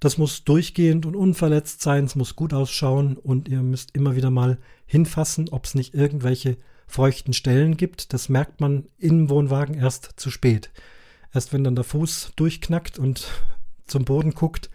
Das 0.00 0.16
muss 0.16 0.44
durchgehend 0.44 1.04
und 1.04 1.14
unverletzt 1.14 1.82
sein, 1.82 2.04
es 2.04 2.16
muss 2.16 2.36
gut 2.36 2.54
ausschauen 2.54 3.18
und 3.18 3.48
ihr 3.48 3.62
müsst 3.62 3.94
immer 3.94 4.16
wieder 4.16 4.30
mal 4.30 4.58
hinfassen, 4.86 5.50
ob 5.50 5.66
es 5.66 5.74
nicht 5.74 5.94
irgendwelche 5.94 6.56
feuchten 6.86 7.34
Stellen 7.34 7.76
gibt. 7.76 8.14
Das 8.14 8.30
merkt 8.30 8.60
man 8.60 8.86
im 8.98 9.28
Wohnwagen 9.28 9.74
erst 9.74 10.14
zu 10.16 10.30
spät. 10.30 10.70
Erst 11.34 11.52
wenn 11.52 11.64
dann 11.64 11.74
der 11.74 11.84
Fuß 11.84 12.32
durchknackt 12.36 12.98
und 12.98 13.28
zum 13.86 14.04
Boden 14.04 14.32
guckt, 14.32 14.70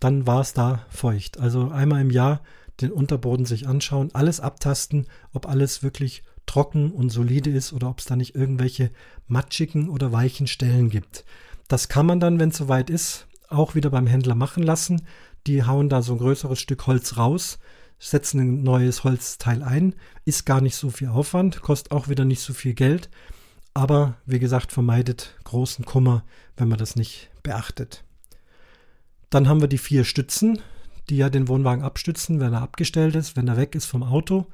dann 0.00 0.26
war 0.26 0.40
es 0.40 0.52
da 0.52 0.84
feucht. 0.88 1.38
Also 1.38 1.70
einmal 1.70 2.00
im 2.00 2.10
Jahr 2.10 2.42
den 2.80 2.92
Unterboden 2.92 3.46
sich 3.46 3.68
anschauen, 3.68 4.10
alles 4.12 4.40
abtasten, 4.40 5.06
ob 5.32 5.48
alles 5.48 5.82
wirklich 5.82 6.24
trocken 6.46 6.90
und 6.90 7.10
solide 7.10 7.50
ist 7.50 7.72
oder 7.72 7.88
ob 7.88 8.00
es 8.00 8.04
da 8.04 8.16
nicht 8.16 8.34
irgendwelche 8.34 8.90
matschigen 9.26 9.88
oder 9.88 10.12
weichen 10.12 10.46
Stellen 10.46 10.90
gibt. 10.90 11.24
Das 11.68 11.88
kann 11.88 12.06
man 12.06 12.20
dann, 12.20 12.38
wenn 12.38 12.50
es 12.50 12.58
soweit 12.58 12.90
ist, 12.90 13.26
auch 13.48 13.74
wieder 13.74 13.90
beim 13.90 14.06
Händler 14.06 14.34
machen 14.34 14.62
lassen. 14.62 15.02
Die 15.46 15.64
hauen 15.64 15.88
da 15.88 16.02
so 16.02 16.12
ein 16.12 16.18
größeres 16.18 16.60
Stück 16.60 16.86
Holz 16.86 17.16
raus, 17.16 17.58
setzen 17.98 18.40
ein 18.40 18.62
neues 18.62 19.04
Holzteil 19.04 19.62
ein. 19.62 19.94
Ist 20.24 20.44
gar 20.44 20.60
nicht 20.60 20.76
so 20.76 20.90
viel 20.90 21.08
Aufwand, 21.08 21.62
kostet 21.62 21.92
auch 21.92 22.08
wieder 22.08 22.24
nicht 22.24 22.40
so 22.40 22.52
viel 22.52 22.74
Geld. 22.74 23.08
Aber 23.72 24.16
wie 24.26 24.38
gesagt, 24.38 24.72
vermeidet 24.72 25.34
großen 25.44 25.84
Kummer, 25.84 26.24
wenn 26.56 26.68
man 26.68 26.78
das 26.78 26.96
nicht 26.96 27.30
beachtet. 27.42 28.04
Dann 29.34 29.48
haben 29.48 29.60
wir 29.60 29.66
die 29.66 29.78
vier 29.78 30.04
Stützen, 30.04 30.60
die 31.10 31.16
ja 31.16 31.28
den 31.28 31.48
Wohnwagen 31.48 31.82
abstützen, 31.82 32.38
wenn 32.38 32.52
er 32.52 32.62
abgestellt 32.62 33.16
ist, 33.16 33.36
wenn 33.36 33.48
er 33.48 33.56
weg 33.56 33.74
ist 33.74 33.86
vom 33.86 34.04
Auto. 34.04 34.46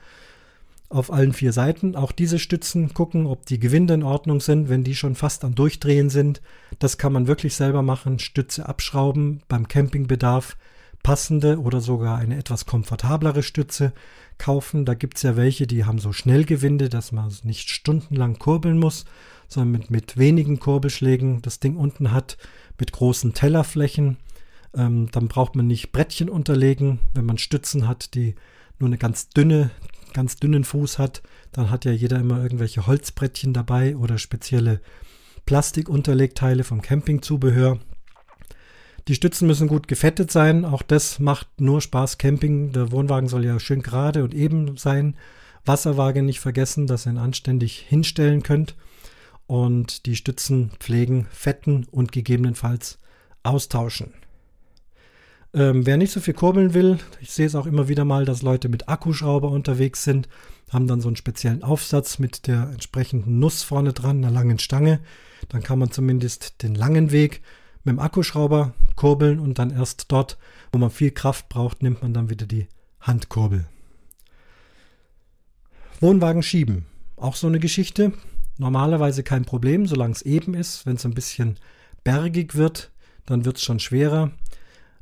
auf 0.88 1.12
allen 1.12 1.34
vier 1.34 1.52
Seiten. 1.52 1.96
Auch 1.96 2.12
diese 2.12 2.38
Stützen 2.38 2.94
gucken, 2.94 3.26
ob 3.26 3.44
die 3.44 3.60
Gewinde 3.60 3.92
in 3.92 4.02
Ordnung 4.02 4.40
sind, 4.40 4.70
wenn 4.70 4.82
die 4.82 4.96
schon 4.96 5.16
fast 5.16 5.44
am 5.44 5.54
Durchdrehen 5.54 6.08
sind. 6.08 6.40
Das 6.78 6.96
kann 6.96 7.12
man 7.12 7.26
wirklich 7.26 7.54
selber 7.56 7.82
machen. 7.82 8.18
Stütze 8.18 8.66
abschrauben, 8.66 9.42
beim 9.48 9.68
Campingbedarf 9.68 10.56
passende 11.02 11.60
oder 11.60 11.82
sogar 11.82 12.16
eine 12.16 12.38
etwas 12.38 12.64
komfortablere 12.64 13.42
Stütze 13.42 13.92
kaufen. 14.38 14.86
Da 14.86 14.94
gibt 14.94 15.18
es 15.18 15.22
ja 15.24 15.36
welche, 15.36 15.66
die 15.66 15.84
haben 15.84 15.98
so 15.98 16.14
Schnellgewinde, 16.14 16.88
dass 16.88 17.12
man 17.12 17.30
nicht 17.44 17.68
stundenlang 17.68 18.38
kurbeln 18.38 18.78
muss, 18.78 19.04
sondern 19.46 19.72
mit, 19.72 19.90
mit 19.90 20.16
wenigen 20.16 20.58
Kurbelschlägen 20.58 21.42
das 21.42 21.60
Ding 21.60 21.76
unten 21.76 22.12
hat, 22.12 22.38
mit 22.78 22.92
großen 22.92 23.34
Tellerflächen. 23.34 24.16
Ähm, 24.74 25.10
dann 25.10 25.28
braucht 25.28 25.56
man 25.56 25.66
nicht 25.66 25.92
Brettchen 25.92 26.28
unterlegen. 26.28 27.00
Wenn 27.14 27.26
man 27.26 27.38
Stützen 27.38 27.88
hat, 27.88 28.14
die 28.14 28.34
nur 28.78 28.88
eine 28.88 28.98
ganz 28.98 29.28
dünne 29.28 29.70
ganz 30.12 30.36
dünnen 30.36 30.64
Fuß 30.64 30.98
hat, 30.98 31.22
dann 31.52 31.70
hat 31.70 31.84
ja 31.84 31.92
jeder 31.92 32.18
immer 32.18 32.42
irgendwelche 32.42 32.86
Holzbrettchen 32.86 33.52
dabei 33.52 33.96
oder 33.96 34.18
spezielle 34.18 34.80
Plastikunterlegteile 35.46 36.64
vom 36.64 36.82
Campingzubehör. 36.82 37.78
Die 39.08 39.14
Stützen 39.14 39.46
müssen 39.46 39.66
gut 39.66 39.88
gefettet 39.88 40.30
sein. 40.30 40.64
Auch 40.64 40.82
das 40.82 41.18
macht 41.18 41.60
nur 41.60 41.80
Spaß 41.80 42.18
Camping. 42.18 42.72
Der 42.72 42.92
Wohnwagen 42.92 43.28
soll 43.28 43.44
ja 43.44 43.58
schön 43.58 43.82
gerade 43.82 44.22
und 44.22 44.34
eben 44.34 44.76
sein. 44.76 45.16
Wasserwaage 45.64 46.22
nicht 46.22 46.40
vergessen, 46.40 46.86
dass 46.86 47.06
ihr 47.06 47.12
ihn 47.12 47.18
anständig 47.18 47.84
hinstellen 47.88 48.42
könnt. 48.42 48.76
Und 49.46 50.06
die 50.06 50.14
Stützen 50.14 50.70
pflegen, 50.78 51.26
fetten 51.30 51.86
und 51.90 52.12
gegebenenfalls 52.12 52.98
austauschen. 53.42 54.12
Ähm, 55.52 55.84
wer 55.84 55.96
nicht 55.96 56.12
so 56.12 56.20
viel 56.20 56.34
kurbeln 56.34 56.74
will, 56.74 56.98
ich 57.20 57.32
sehe 57.32 57.46
es 57.46 57.56
auch 57.56 57.66
immer 57.66 57.88
wieder 57.88 58.04
mal, 58.04 58.24
dass 58.24 58.42
Leute 58.42 58.68
mit 58.68 58.88
Akkuschrauber 58.88 59.50
unterwegs 59.50 60.04
sind, 60.04 60.28
haben 60.70 60.86
dann 60.86 61.00
so 61.00 61.08
einen 61.08 61.16
speziellen 61.16 61.64
Aufsatz 61.64 62.20
mit 62.20 62.46
der 62.46 62.70
entsprechenden 62.70 63.40
Nuss 63.40 63.64
vorne 63.64 63.92
dran, 63.92 64.18
einer 64.18 64.32
langen 64.32 64.60
Stange. 64.60 65.00
Dann 65.48 65.62
kann 65.62 65.80
man 65.80 65.90
zumindest 65.90 66.62
den 66.62 66.76
langen 66.76 67.10
Weg 67.10 67.42
mit 67.82 67.94
dem 67.94 67.98
Akkuschrauber 67.98 68.74
kurbeln 68.94 69.40
und 69.40 69.58
dann 69.58 69.70
erst 69.70 70.12
dort, 70.12 70.38
wo 70.70 70.78
man 70.78 70.90
viel 70.90 71.10
Kraft 71.10 71.48
braucht, 71.48 71.82
nimmt 71.82 72.02
man 72.02 72.14
dann 72.14 72.30
wieder 72.30 72.46
die 72.46 72.68
Handkurbel. 73.00 73.66
Wohnwagen 76.00 76.42
schieben. 76.42 76.86
Auch 77.16 77.34
so 77.34 77.48
eine 77.48 77.58
Geschichte. 77.58 78.12
Normalerweise 78.56 79.22
kein 79.22 79.44
Problem, 79.44 79.86
solange 79.86 80.12
es 80.12 80.22
eben 80.22 80.54
ist. 80.54 80.86
Wenn 80.86 80.96
es 80.96 81.04
ein 81.04 81.14
bisschen 81.14 81.56
bergig 82.04 82.54
wird, 82.54 82.90
dann 83.26 83.44
wird 83.44 83.56
es 83.56 83.64
schon 83.64 83.80
schwerer. 83.80 84.30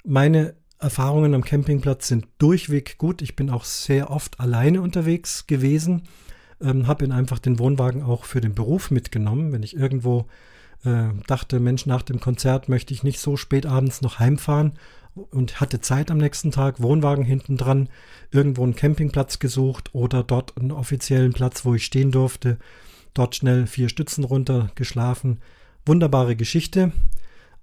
Meine 0.05 0.55
Erfahrungen 0.79 1.35
am 1.35 1.45
Campingplatz 1.45 2.09
sind 2.09 2.27
durchweg 2.39 2.99
gut. 2.99 3.21
Ich 3.23 3.35
bin 3.35 3.51
auch 3.51 3.65
sehr 3.65 4.11
oft 4.11 4.39
alleine 4.39 4.81
unterwegs 4.81 5.47
gewesen, 5.47 6.03
ähm, 6.61 6.87
habe 6.87 7.05
ihn 7.05 7.13
einfach 7.13 7.39
den 7.39 7.59
Wohnwagen 7.59 8.03
auch 8.03 8.25
für 8.25 8.41
den 8.41 8.55
Beruf 8.55 8.91
mitgenommen. 8.91 9.53
Wenn 9.53 9.63
ich 9.63 9.77
irgendwo 9.77 10.27
äh, 10.85 11.09
dachte, 11.27 11.59
Mensch, 11.59 11.87
nach 11.87 12.03
dem 12.03 12.21
Konzert 12.21 12.69
möchte 12.69 12.95
ich 12.95 13.03
nicht 13.03 13.19
so 13.19 13.37
spät 13.37 13.67
abends 13.67 14.03
noch 14.03 14.21
heimfahren 14.21 14.75
und 15.15 15.61
hatte 15.61 15.81
Zeit 15.81 16.13
am 16.13 16.19
nächsten 16.19 16.53
Tag, 16.53 16.81
Wohnwagen 16.81 17.25
hinten 17.25 17.57
dran, 17.57 17.89
irgendwo 18.31 18.63
einen 18.63 18.77
Campingplatz 18.77 19.41
gesucht 19.41 19.95
oder 19.95 20.23
dort 20.23 20.57
einen 20.59 20.71
offiziellen 20.71 21.33
Platz, 21.33 21.65
wo 21.65 21.75
ich 21.75 21.85
stehen 21.85 22.13
durfte, 22.13 22.59
dort 23.15 23.35
schnell 23.35 23.67
vier 23.67 23.89
Stützen 23.89 24.23
runter 24.23 24.71
geschlafen. 24.77 25.41
Wunderbare 25.85 26.37
Geschichte. 26.37 26.93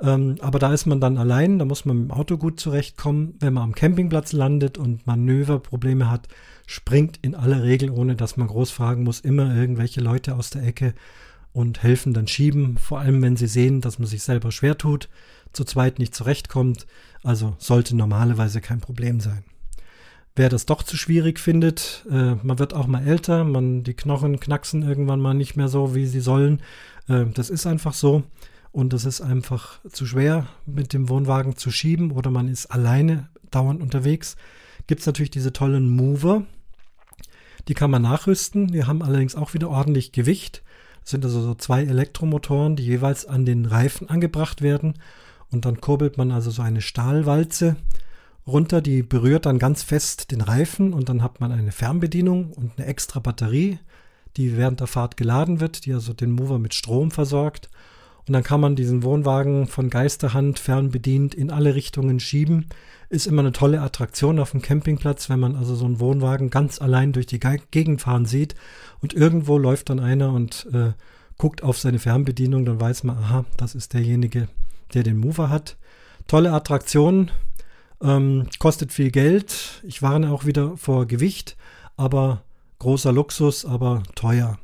Ähm, 0.02 0.36
aber 0.42 0.60
da 0.60 0.74
ist 0.74 0.86
man 0.86 1.00
dann 1.00 1.18
allein, 1.18 1.58
da 1.60 1.66
muss 1.66 1.86
man 1.86 1.98
mit 1.98 2.10
dem 2.10 2.12
Auto 2.12 2.38
gut 2.38 2.60
zurechtkommen. 2.60 3.36
Wenn 3.40 3.54
man 3.54 3.64
am 3.64 3.76
Campingplatz 3.76 4.34
landet 4.34 4.78
und 4.78 5.08
Manöverprobleme 5.08 6.10
hat, 6.10 6.28
springt 6.68 7.20
in 7.22 7.36
aller 7.36 7.64
Regel, 7.64 7.90
ohne 7.90 8.16
dass 8.16 8.38
man 8.38 8.48
groß 8.48 8.72
fragen 8.72 9.04
muss, 9.04 9.20
immer 9.20 9.56
irgendwelche 9.56 10.02
Leute 10.02 10.36
aus 10.36 10.50
der 10.50 10.64
Ecke 10.64 10.94
und 11.54 11.84
helfen 11.84 12.14
dann 12.14 12.28
schieben. 12.28 12.78
Vor 12.78 13.00
allem, 13.00 13.22
wenn 13.22 13.38
sie 13.38 13.48
sehen, 13.48 13.80
dass 13.80 14.00
man 14.00 14.08
sich 14.08 14.24
selber 14.24 14.52
schwer 14.52 14.78
tut, 14.78 15.08
zu 15.54 15.64
zweit 15.64 16.00
nicht 16.00 16.14
zurechtkommt. 16.14 16.86
Also 17.24 17.56
sollte 17.58 17.96
normalerweise 17.96 18.60
kein 18.60 18.82
Problem 18.82 19.22
sein. 19.22 19.44
Wer 20.36 20.50
das 20.50 20.66
doch 20.66 20.84
zu 20.84 20.98
schwierig 20.98 21.40
findet, 21.40 22.06
äh, 22.12 22.36
man 22.44 22.60
wird 22.60 22.74
auch 22.74 22.88
mal 22.88 23.08
älter, 23.08 23.46
man, 23.46 23.84
die 23.84 23.94
Knochen 23.94 24.42
knacksen 24.42 24.84
irgendwann 24.84 25.22
mal 25.22 25.34
nicht 25.34 25.56
mehr 25.56 25.70
so, 25.70 25.96
wie 25.96 26.06
sie 26.08 26.20
sollen. 26.20 26.62
Äh, 27.08 27.28
das 27.34 27.50
ist 27.50 27.66
einfach 27.66 27.94
so 27.94 28.24
und 28.76 28.94
es 28.94 29.06
ist 29.06 29.22
einfach 29.22 29.80
zu 29.90 30.06
schwer, 30.06 30.48
mit 30.66 30.92
dem 30.92 31.08
Wohnwagen 31.08 31.56
zu 31.56 31.72
schieben 31.72 32.12
oder 32.12 32.30
man 32.30 32.50
ist 32.50 32.66
alleine 32.66 33.30
dauernd 33.50 33.82
unterwegs, 33.82 34.36
gibt 34.86 35.00
es 35.00 35.08
natürlich 35.08 35.32
diese 35.32 35.54
tollen 35.54 35.90
Mover. 35.90 36.44
Die 37.70 37.74
kann 37.74 37.90
man 37.90 38.02
nachrüsten. 38.02 38.68
Die 38.68 38.84
haben 38.84 39.02
allerdings 39.02 39.34
auch 39.34 39.54
wieder 39.54 39.70
ordentlich 39.70 40.12
Gewicht. 40.12 40.62
Das 41.00 41.12
sind 41.12 41.24
also 41.24 41.42
so 41.42 41.56
zwei 41.56 41.86
Elektromotoren, 41.86 42.76
die 42.76 42.84
jeweils 42.84 43.26
an 43.26 43.46
den 43.46 43.66
Reifen 43.66 44.10
angebracht 44.10 44.62
werden. 44.62 44.96
Und 45.50 45.64
dann 45.64 45.80
kurbelt 45.80 46.18
man 46.18 46.34
also 46.34 46.52
so 46.52 46.62
eine 46.62 46.82
Stahlwalze 46.82 47.78
runter, 48.46 48.82
die 48.82 49.04
berührt 49.04 49.46
dann 49.46 49.58
ganz 49.58 49.84
fest 49.84 50.32
den 50.32 50.42
Reifen 50.42 50.92
und 50.92 51.08
dann 51.08 51.24
hat 51.24 51.40
man 51.40 51.54
eine 51.54 51.72
Fernbedienung 51.72 52.52
und 52.52 52.74
eine 52.76 52.88
extra 52.88 53.22
Batterie, 53.22 53.80
die 54.36 54.58
während 54.58 54.82
der 54.82 54.88
Fahrt 54.88 55.16
geladen 55.16 55.62
wird, 55.62 55.86
die 55.86 55.94
also 55.94 56.12
den 56.12 56.32
Mover 56.32 56.60
mit 56.60 56.74
Strom 56.74 57.10
versorgt. 57.10 57.70
Und 58.28 58.34
dann 58.34 58.44
kann 58.44 58.62
man 58.62 58.76
diesen 58.76 59.04
Wohnwagen 59.04 59.68
von 59.68 59.90
Geisterhand 59.90 60.60
fernbedient 60.60 61.36
in 61.36 61.52
alle 61.52 61.76
Richtungen 61.76 62.20
schieben. 62.20 62.68
Ist 63.10 63.28
immer 63.28 63.42
eine 63.42 63.52
tolle 63.52 63.82
Attraktion 63.82 64.40
auf 64.40 64.52
dem 64.52 64.62
Campingplatz, 64.62 65.30
wenn 65.30 65.40
man 65.40 65.56
also 65.56 65.76
so 65.76 65.86
einen 65.86 66.00
Wohnwagen 66.00 66.50
ganz 66.50 66.82
allein 66.82 67.14
durch 67.14 67.28
die 67.28 67.40
Gegend 67.40 68.02
fahren 68.02 68.26
sieht 68.26 68.56
und 69.02 69.14
irgendwo 69.14 69.58
läuft 69.60 69.90
dann 69.90 70.00
einer 70.00 70.34
und 70.34 70.68
äh, 70.74 70.94
guckt 71.38 71.62
auf 71.62 71.78
seine 71.78 72.00
Fernbedienung, 72.00 72.66
dann 72.66 72.80
weiß 72.80 73.04
man, 73.04 73.18
aha, 73.18 73.46
das 73.58 73.76
ist 73.76 73.94
derjenige, 73.94 74.48
der 74.94 75.04
den 75.04 75.18
Mover 75.18 75.50
hat. 75.50 75.78
Tolle 76.28 76.52
Attraktion, 76.52 77.30
ähm, 78.02 78.48
kostet 78.60 78.92
viel 78.92 79.12
Geld. 79.12 79.82
Ich 79.84 80.02
warne 80.02 80.32
auch 80.32 80.46
wieder 80.46 80.78
vor 80.78 81.06
Gewicht, 81.06 81.58
aber 81.98 82.44
großer 82.80 83.12
Luxus, 83.12 83.66
aber 83.66 84.04
teuer. 84.16 84.58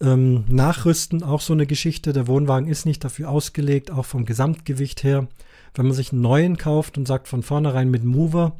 Ähm, 0.00 0.44
Nachrüsten, 0.48 1.22
auch 1.22 1.40
so 1.40 1.52
eine 1.52 1.66
Geschichte. 1.66 2.12
Der 2.12 2.26
Wohnwagen 2.26 2.68
ist 2.68 2.84
nicht 2.84 3.04
dafür 3.04 3.30
ausgelegt, 3.30 3.90
auch 3.90 4.04
vom 4.04 4.24
Gesamtgewicht 4.24 5.04
her. 5.04 5.28
Wenn 5.74 5.86
man 5.86 5.94
sich 5.94 6.12
einen 6.12 6.20
neuen 6.20 6.56
kauft 6.56 6.98
und 6.98 7.06
sagt 7.06 7.28
von 7.28 7.42
vornherein 7.42 7.90
mit 7.90 8.04
Mover, 8.04 8.56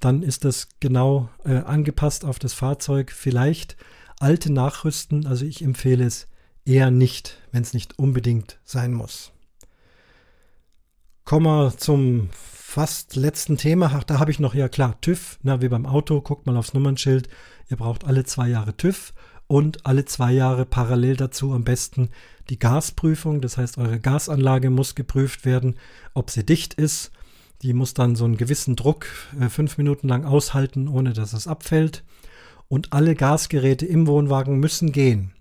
dann 0.00 0.22
ist 0.22 0.44
das 0.44 0.68
genau 0.80 1.30
äh, 1.44 1.56
angepasst 1.56 2.24
auf 2.24 2.38
das 2.38 2.52
Fahrzeug. 2.52 3.12
Vielleicht 3.12 3.76
alte 4.20 4.52
Nachrüsten, 4.52 5.26
also 5.26 5.44
ich 5.44 5.62
empfehle 5.62 6.04
es 6.04 6.28
eher 6.64 6.90
nicht, 6.90 7.38
wenn 7.52 7.62
es 7.62 7.74
nicht 7.74 7.98
unbedingt 7.98 8.58
sein 8.64 8.92
muss. 8.92 9.32
Kommen 11.24 11.46
wir 11.46 11.76
zum 11.76 12.28
fast 12.32 13.16
letzten 13.16 13.56
Thema. 13.56 13.90
Ach, 13.94 14.04
da 14.04 14.18
habe 14.18 14.30
ich 14.30 14.40
noch, 14.40 14.54
ja 14.54 14.68
klar, 14.68 15.00
TÜV, 15.00 15.38
na, 15.42 15.62
wie 15.62 15.68
beim 15.68 15.86
Auto, 15.86 16.20
guckt 16.20 16.46
mal 16.46 16.56
aufs 16.56 16.74
Nummernschild. 16.74 17.28
Ihr 17.70 17.76
braucht 17.76 18.04
alle 18.04 18.24
zwei 18.24 18.48
Jahre 18.48 18.76
TÜV 18.76 19.14
und 19.46 19.86
alle 19.86 20.04
zwei 20.04 20.32
Jahre 20.32 20.64
parallel 20.64 21.16
dazu 21.16 21.52
am 21.52 21.64
besten 21.64 22.10
die 22.48 22.58
Gasprüfung. 22.58 23.40
Das 23.40 23.56
heißt, 23.56 23.78
eure 23.78 24.00
Gasanlage 24.00 24.70
muss 24.70 24.94
geprüft 24.94 25.44
werden, 25.44 25.76
ob 26.14 26.30
sie 26.30 26.44
dicht 26.44 26.74
ist. 26.74 27.10
Die 27.62 27.72
muss 27.72 27.94
dann 27.94 28.16
so 28.16 28.24
einen 28.24 28.36
gewissen 28.36 28.76
Druck 28.76 29.06
äh, 29.40 29.48
fünf 29.48 29.78
Minuten 29.78 30.08
lang 30.08 30.24
aushalten, 30.24 30.88
ohne 30.88 31.12
dass 31.12 31.32
es 31.32 31.46
abfällt. 31.46 32.04
Und 32.68 32.92
alle 32.92 33.14
Gasgeräte 33.14 33.86
im 33.86 34.06
Wohnwagen 34.06 34.58
müssen 34.58 34.92
gehen. 34.92 35.32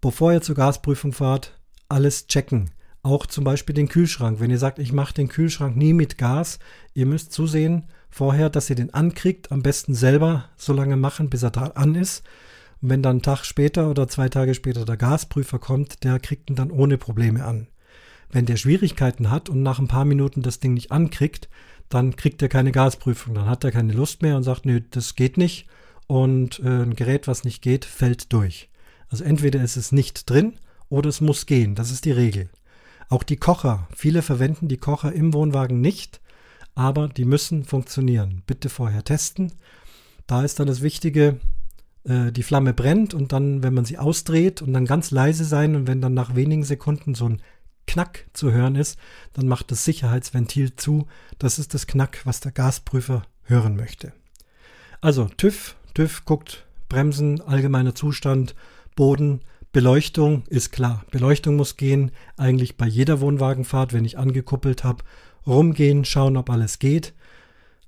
Bevor 0.00 0.32
ihr 0.32 0.42
zur 0.42 0.56
Gasprüfung 0.56 1.12
fahrt, 1.12 1.58
alles 1.88 2.26
checken. 2.26 2.70
Auch 3.04 3.26
zum 3.26 3.44
Beispiel 3.44 3.74
den 3.74 3.88
Kühlschrank. 3.88 4.40
Wenn 4.40 4.50
ihr 4.50 4.58
sagt, 4.58 4.78
ich 4.78 4.92
mache 4.92 5.14
den 5.14 5.28
Kühlschrank 5.28 5.76
nie 5.76 5.92
mit 5.92 6.18
Gas, 6.18 6.58
ihr 6.94 7.06
müsst 7.06 7.32
zusehen 7.32 7.84
vorher, 8.10 8.50
dass 8.50 8.70
ihr 8.70 8.76
den 8.76 8.94
ankriegt. 8.94 9.50
Am 9.50 9.62
besten 9.62 9.94
selber 9.94 10.48
so 10.56 10.72
lange 10.72 10.96
machen, 10.96 11.30
bis 11.30 11.42
er 11.42 11.50
da 11.50 11.66
an 11.74 11.94
ist. 11.94 12.22
Und 12.82 12.90
wenn 12.90 13.02
dann 13.02 13.12
einen 13.12 13.22
Tag 13.22 13.44
später 13.44 13.88
oder 13.88 14.08
zwei 14.08 14.28
Tage 14.28 14.54
später 14.54 14.84
der 14.84 14.96
Gasprüfer 14.96 15.58
kommt, 15.58 16.02
der 16.04 16.18
kriegt 16.18 16.50
ihn 16.50 16.56
dann 16.56 16.72
ohne 16.72 16.98
Probleme 16.98 17.44
an. 17.44 17.68
Wenn 18.30 18.44
der 18.46 18.56
Schwierigkeiten 18.56 19.30
hat 19.30 19.48
und 19.48 19.62
nach 19.62 19.78
ein 19.78 19.88
paar 19.88 20.04
Minuten 20.04 20.42
das 20.42 20.58
Ding 20.58 20.74
nicht 20.74 20.90
ankriegt, 20.90 21.48
dann 21.88 22.16
kriegt 22.16 22.42
er 22.42 22.48
keine 22.48 22.72
Gasprüfung. 22.72 23.34
Dann 23.34 23.46
hat 23.48 23.62
er 23.64 23.70
keine 23.70 23.92
Lust 23.92 24.22
mehr 24.22 24.36
und 24.36 24.42
sagt, 24.42 24.66
nö, 24.66 24.80
das 24.90 25.14
geht 25.14 25.36
nicht. 25.36 25.68
Und 26.06 26.58
äh, 26.60 26.82
ein 26.82 26.96
Gerät, 26.96 27.28
was 27.28 27.44
nicht 27.44 27.62
geht, 27.62 27.84
fällt 27.84 28.32
durch. 28.32 28.68
Also 29.10 29.24
entweder 29.24 29.62
ist 29.62 29.76
es 29.76 29.92
nicht 29.92 30.28
drin 30.28 30.54
oder 30.88 31.08
es 31.08 31.20
muss 31.20 31.46
gehen. 31.46 31.74
Das 31.74 31.90
ist 31.90 32.04
die 32.04 32.12
Regel. 32.12 32.48
Auch 33.08 33.22
die 33.22 33.36
Kocher. 33.36 33.86
Viele 33.94 34.22
verwenden 34.22 34.68
die 34.68 34.78
Kocher 34.78 35.12
im 35.12 35.34
Wohnwagen 35.34 35.80
nicht, 35.80 36.20
aber 36.74 37.08
die 37.08 37.26
müssen 37.26 37.64
funktionieren. 37.64 38.42
Bitte 38.46 38.70
vorher 38.70 39.04
testen. 39.04 39.52
Da 40.26 40.42
ist 40.42 40.58
dann 40.58 40.66
das 40.66 40.80
Wichtige, 40.80 41.38
äh, 42.04 42.32
die 42.32 42.42
Flamme 42.42 42.72
brennt 42.74 43.14
und 43.14 43.32
dann, 43.32 43.62
wenn 43.62 43.74
man 43.74 43.84
sie 43.84 43.98
ausdreht 43.98 44.62
und 44.62 44.72
dann 44.72 44.86
ganz 44.86 45.10
leise 45.10 45.44
sein 45.44 45.76
und 45.76 45.86
wenn 45.86 46.00
dann 46.00 46.14
nach 46.14 46.34
wenigen 46.34 46.64
Sekunden 46.64 47.14
so 47.14 47.28
ein 47.28 47.42
Knack 47.86 48.26
zu 48.32 48.52
hören 48.52 48.76
ist, 48.76 48.98
dann 49.32 49.48
macht 49.48 49.70
das 49.70 49.84
Sicherheitsventil 49.84 50.76
zu. 50.76 51.06
Das 51.38 51.58
ist 51.58 51.74
das 51.74 51.86
Knack, 51.86 52.20
was 52.24 52.40
der 52.40 52.52
Gasprüfer 52.52 53.22
hören 53.44 53.76
möchte. 53.76 54.12
Also 55.00 55.28
TÜV, 55.36 55.76
TÜV 55.94 56.24
guckt 56.24 56.64
Bremsen, 56.88 57.40
allgemeiner 57.40 57.94
Zustand, 57.94 58.54
Boden, 58.94 59.40
Beleuchtung 59.72 60.44
ist 60.48 60.70
klar. 60.70 61.04
Beleuchtung 61.10 61.56
muss 61.56 61.76
gehen, 61.76 62.12
eigentlich 62.36 62.76
bei 62.76 62.86
jeder 62.86 63.20
Wohnwagenfahrt, 63.20 63.92
wenn 63.92 64.04
ich 64.04 64.18
angekuppelt 64.18 64.84
habe. 64.84 65.02
Rumgehen, 65.46 66.04
schauen, 66.04 66.36
ob 66.36 66.50
alles 66.50 66.78
geht. 66.78 67.14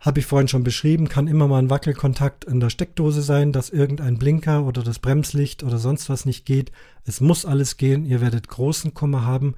Habe 0.05 0.21
ich 0.21 0.27
vorhin 0.27 0.49
schon 0.49 0.65
beschrieben, 0.65 1.09
kann 1.09 1.29
immer 1.29 1.49
mal 1.49 1.61
ein 1.61 1.71
Wackelkontakt 1.71 2.45
in 2.45 2.61
der 2.61 2.69
Steckdose 2.69 3.23
sein, 3.23 3.53
dass 3.53 3.71
irgendein 3.71 4.19
Blinker 4.19 4.67
oder 4.67 4.83
das 4.83 4.99
Bremslicht 4.99 5.63
oder 5.63 5.79
sonst 5.79 6.11
was 6.11 6.27
nicht 6.27 6.45
geht. 6.45 6.73
Es 7.07 7.23
muss 7.23 7.47
alles 7.47 7.79
gehen. 7.79 8.05
Ihr 8.05 8.21
werdet 8.21 8.49
großen 8.49 8.93
Kummer 8.93 9.25
haben, 9.25 9.55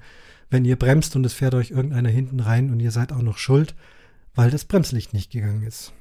wenn 0.49 0.63
ihr 0.63 0.77
bremst 0.77 1.17
und 1.17 1.25
es 1.25 1.33
fährt 1.33 1.53
euch 1.53 1.71
irgendeiner 1.71 2.07
hinten 2.07 2.39
rein 2.39 2.71
und 2.71 2.79
ihr 2.79 2.91
seid 2.91 3.11
auch 3.11 3.21
noch 3.21 3.37
schuld, 3.37 3.75
weil 4.35 4.49
das 4.49 4.63
Bremslicht 4.63 5.13
nicht 5.13 5.31
gegangen 5.31 5.63
ist. 5.63 5.91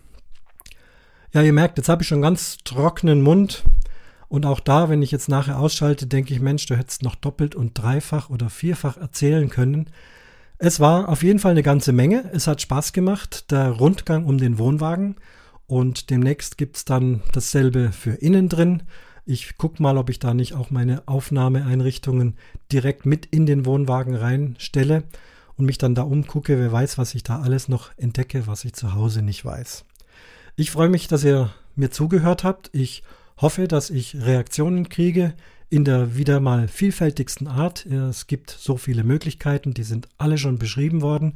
Ja, 1.32 1.42
ihr 1.42 1.52
merkt, 1.52 1.76
jetzt 1.78 1.88
habe 1.88 2.02
ich 2.02 2.08
schon 2.08 2.22
ganz 2.22 2.58
trockenen 2.58 3.22
Mund. 3.22 3.64
Und 4.28 4.46
auch 4.46 4.60
da, 4.60 4.88
wenn 4.88 5.02
ich 5.02 5.10
jetzt 5.10 5.28
nachher 5.28 5.58
ausschalte, 5.58 6.06
denke 6.06 6.32
ich, 6.32 6.40
Mensch, 6.40 6.66
du 6.66 6.76
hättest 6.76 7.02
noch 7.02 7.16
doppelt 7.16 7.56
und 7.56 7.76
dreifach 7.76 8.30
oder 8.30 8.48
vierfach 8.48 8.96
erzählen 8.96 9.48
können. 9.50 9.90
Es 10.58 10.80
war 10.80 11.10
auf 11.10 11.22
jeden 11.22 11.38
Fall 11.38 11.50
eine 11.50 11.62
ganze 11.62 11.92
Menge. 11.92 12.30
Es 12.32 12.46
hat 12.46 12.62
Spaß 12.62 12.94
gemacht, 12.94 13.50
der 13.50 13.70
Rundgang 13.70 14.24
um 14.24 14.38
den 14.38 14.58
Wohnwagen. 14.58 15.16
Und 15.66 16.08
demnächst 16.08 16.56
gibt 16.56 16.76
es 16.76 16.84
dann 16.84 17.22
dasselbe 17.32 17.92
für 17.92 18.12
innen 18.12 18.48
drin. 18.48 18.84
Ich 19.26 19.58
gucke 19.58 19.82
mal, 19.82 19.98
ob 19.98 20.08
ich 20.08 20.18
da 20.18 20.32
nicht 20.32 20.54
auch 20.54 20.70
meine 20.70 21.02
Aufnahmeeinrichtungen 21.06 22.36
direkt 22.72 23.04
mit 23.04 23.26
in 23.26 23.44
den 23.44 23.66
Wohnwagen 23.66 24.14
reinstelle 24.14 25.02
und 25.56 25.66
mich 25.66 25.76
dann 25.76 25.94
da 25.94 26.02
umgucke. 26.02 26.58
Wer 26.58 26.72
weiß, 26.72 26.96
was 26.96 27.14
ich 27.14 27.22
da 27.22 27.40
alles 27.40 27.68
noch 27.68 27.90
entdecke, 27.98 28.46
was 28.46 28.64
ich 28.64 28.72
zu 28.72 28.94
Hause 28.94 29.20
nicht 29.20 29.44
weiß. 29.44 29.84
Ich 30.54 30.70
freue 30.70 30.88
mich, 30.88 31.06
dass 31.06 31.24
ihr 31.24 31.52
mir 31.74 31.90
zugehört 31.90 32.44
habt. 32.44 32.70
Ich 32.72 33.02
hoffe, 33.36 33.68
dass 33.68 33.90
ich 33.90 34.16
Reaktionen 34.16 34.88
kriege 34.88 35.34
in 35.76 35.84
der 35.84 36.16
wieder 36.16 36.40
mal 36.40 36.68
vielfältigsten 36.68 37.46
Art. 37.46 37.84
Es 37.84 38.26
gibt 38.26 38.50
so 38.50 38.78
viele 38.78 39.04
Möglichkeiten, 39.04 39.74
die 39.74 39.82
sind 39.82 40.08
alle 40.16 40.38
schon 40.38 40.58
beschrieben 40.58 41.02
worden. 41.02 41.34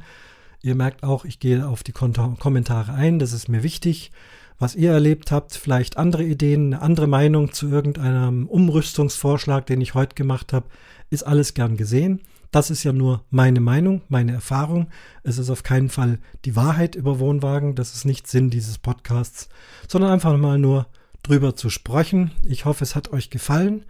Ihr 0.63 0.73
merkt 0.73 1.03
auch, 1.03 1.25
ich 1.25 1.39
gehe 1.39 1.67
auf 1.67 1.83
die 1.83 1.91
Kommentare 1.91 2.93
ein, 2.93 3.19
das 3.19 3.33
ist 3.33 3.49
mir 3.49 3.61
wichtig. 3.61 4.11
Was 4.57 4.75
ihr 4.75 4.91
erlebt 4.91 5.31
habt, 5.31 5.53
vielleicht 5.55 5.97
andere 5.97 6.23
Ideen, 6.23 6.73
eine 6.73 6.81
andere 6.81 7.07
Meinung 7.07 7.53
zu 7.53 7.69
irgendeinem 7.69 8.47
Umrüstungsvorschlag, 8.47 9.65
den 9.67 9.79
ich 9.79 9.93
heute 9.93 10.15
gemacht 10.15 10.53
habe, 10.53 10.65
ist 11.11 11.23
alles 11.23 11.53
gern 11.53 11.77
gesehen. 11.77 12.21
Das 12.49 12.71
ist 12.71 12.83
ja 12.83 12.93
nur 12.93 13.23
meine 13.29 13.59
Meinung, 13.59 14.01
meine 14.09 14.33
Erfahrung. 14.33 14.87
Es 15.23 15.37
ist 15.37 15.51
auf 15.51 15.63
keinen 15.63 15.89
Fall 15.89 16.17
die 16.45 16.55
Wahrheit 16.55 16.95
über 16.95 17.19
Wohnwagen. 17.19 17.75
Das 17.75 17.93
ist 17.93 18.05
nicht 18.05 18.27
Sinn 18.27 18.49
dieses 18.49 18.79
Podcasts, 18.79 19.49
sondern 19.87 20.11
einfach 20.11 20.35
mal 20.37 20.57
nur 20.57 20.87
drüber 21.23 21.55
zu 21.55 21.69
sprechen. 21.69 22.31
Ich 22.43 22.65
hoffe, 22.65 22.83
es 22.83 22.95
hat 22.95 23.13
euch 23.13 23.29
gefallen. 23.29 23.85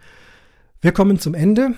Wir 0.84 0.90
kommen 0.90 1.20
zum 1.20 1.34
Ende 1.34 1.76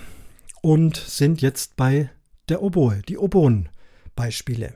und 0.63 0.97
sind 0.97 1.39
jetzt 1.39 1.75
bei 1.75 2.09
der 2.49 2.63
Oboe, 2.63 3.03
die 3.07 3.19
Oboen-Beispiele. 3.19 4.73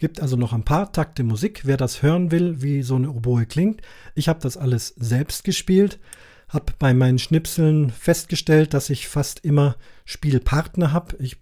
Gibt 0.00 0.20
also 0.20 0.34
noch 0.34 0.52
ein 0.52 0.64
paar 0.64 0.90
Takte 0.90 1.22
Musik, 1.22 1.60
wer 1.64 1.76
das 1.76 2.02
hören 2.02 2.32
will, 2.32 2.60
wie 2.60 2.82
so 2.82 2.96
eine 2.96 3.12
Oboe 3.12 3.46
klingt. 3.46 3.80
Ich 4.16 4.28
habe 4.28 4.40
das 4.40 4.56
alles 4.56 4.88
selbst 4.96 5.44
gespielt, 5.44 6.00
habe 6.48 6.72
bei 6.80 6.92
meinen 6.92 7.20
Schnipseln 7.20 7.90
festgestellt, 7.90 8.74
dass 8.74 8.90
ich 8.90 9.06
fast 9.06 9.44
immer 9.44 9.76
Spielpartner 10.06 10.90
habe. 10.90 11.14
Ich 11.20 11.36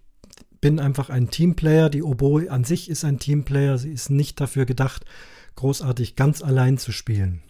bin 0.61 0.79
einfach 0.79 1.09
ein 1.09 1.31
Teamplayer. 1.31 1.89
Die 1.89 2.03
Oboe 2.03 2.51
an 2.51 2.63
sich 2.63 2.87
ist 2.91 3.03
ein 3.03 3.17
Teamplayer. 3.17 3.79
Sie 3.79 3.91
ist 3.91 4.11
nicht 4.11 4.39
dafür 4.39 4.67
gedacht, 4.67 5.05
großartig 5.55 6.15
ganz 6.15 6.43
allein 6.43 6.77
zu 6.77 6.91
spielen. 6.91 7.41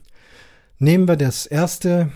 Nehmen 0.77 1.09
wir 1.09 1.17
das 1.17 1.45
erste 1.45 2.13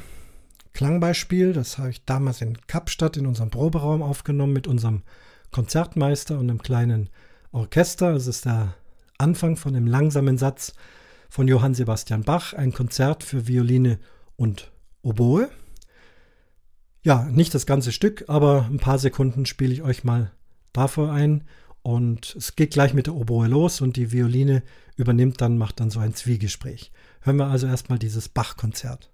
Klangbeispiel, 0.76 1.54
das 1.54 1.78
habe 1.78 1.90
ich 1.90 2.04
damals 2.04 2.42
in 2.42 2.58
Kapstadt 2.68 3.16
in 3.16 3.26
unserem 3.26 3.50
Proberaum 3.50 4.04
aufgenommen 4.04 4.52
mit 4.52 4.68
unserem 4.68 5.04
Konzertmeister 5.52 6.38
und 6.38 6.50
einem 6.50 6.62
kleinen 6.62 7.10
Orchester. 7.54 8.14
Es 8.14 8.28
ist 8.28 8.44
der 8.44 8.76
Anfang 9.18 9.56
von 9.56 9.74
einem 9.74 9.88
langsamen 9.88 10.38
Satz 10.38 10.74
von 11.30 11.48
Johann 11.48 11.76
Sebastian 11.76 12.24
Bach, 12.24 12.52
ein 12.52 12.74
Konzert 12.74 13.24
für 13.24 13.48
Violine 13.48 14.00
und 14.36 14.70
Oboe. 15.02 15.50
Ja, 17.04 17.24
nicht 17.24 17.56
das 17.56 17.66
ganze 17.66 17.94
Stück, 17.94 18.26
aber 18.28 18.66
ein 18.70 18.80
paar 18.80 19.00
Sekunden 19.00 19.46
spiele 19.46 19.72
ich 19.72 19.82
euch 19.82 20.04
mal 20.04 20.34
davor 20.74 21.10
ein. 21.10 21.46
Und 21.84 22.36
es 22.36 22.58
geht 22.58 22.72
gleich 22.72 22.94
mit 22.94 23.08
der 23.08 23.16
Oboe 23.16 23.48
los 23.48 23.80
und 23.80 23.96
die 23.96 24.12
Violine 24.12 24.62
übernimmt 24.98 25.40
dann, 25.40 25.58
macht 25.58 25.80
dann 25.80 25.90
so 25.90 26.02
ein 26.02 26.16
Zwiegespräch. 26.16 26.92
Hören 27.22 27.38
wir 27.38 27.48
also 27.48 27.66
erstmal 27.66 27.98
dieses 27.98 28.28
Bach-Konzert. 28.28 29.10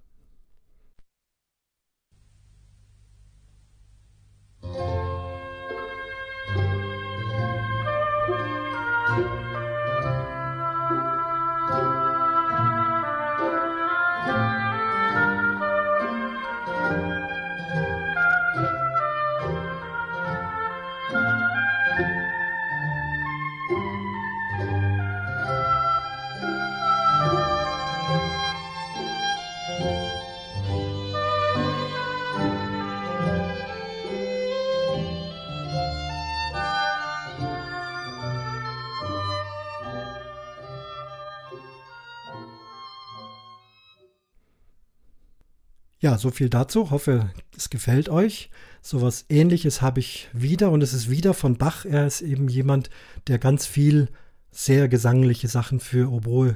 Ja, 46.01 46.17
so 46.17 46.31
viel 46.31 46.49
dazu. 46.49 46.89
Hoffe, 46.89 47.29
es 47.55 47.69
gefällt 47.69 48.09
euch. 48.09 48.49
Sowas 48.81 49.25
ähnliches 49.29 49.83
habe 49.83 49.99
ich 49.99 50.29
wieder 50.33 50.71
und 50.71 50.81
es 50.81 50.93
ist 50.93 51.11
wieder 51.11 51.35
von 51.35 51.59
Bach. 51.59 51.85
Er 51.85 52.07
ist 52.07 52.21
eben 52.21 52.47
jemand, 52.47 52.89
der 53.27 53.37
ganz 53.37 53.67
viel 53.67 54.09
sehr 54.49 54.87
gesangliche 54.87 55.47
Sachen 55.47 55.79
für 55.79 56.11
Oboe 56.11 56.55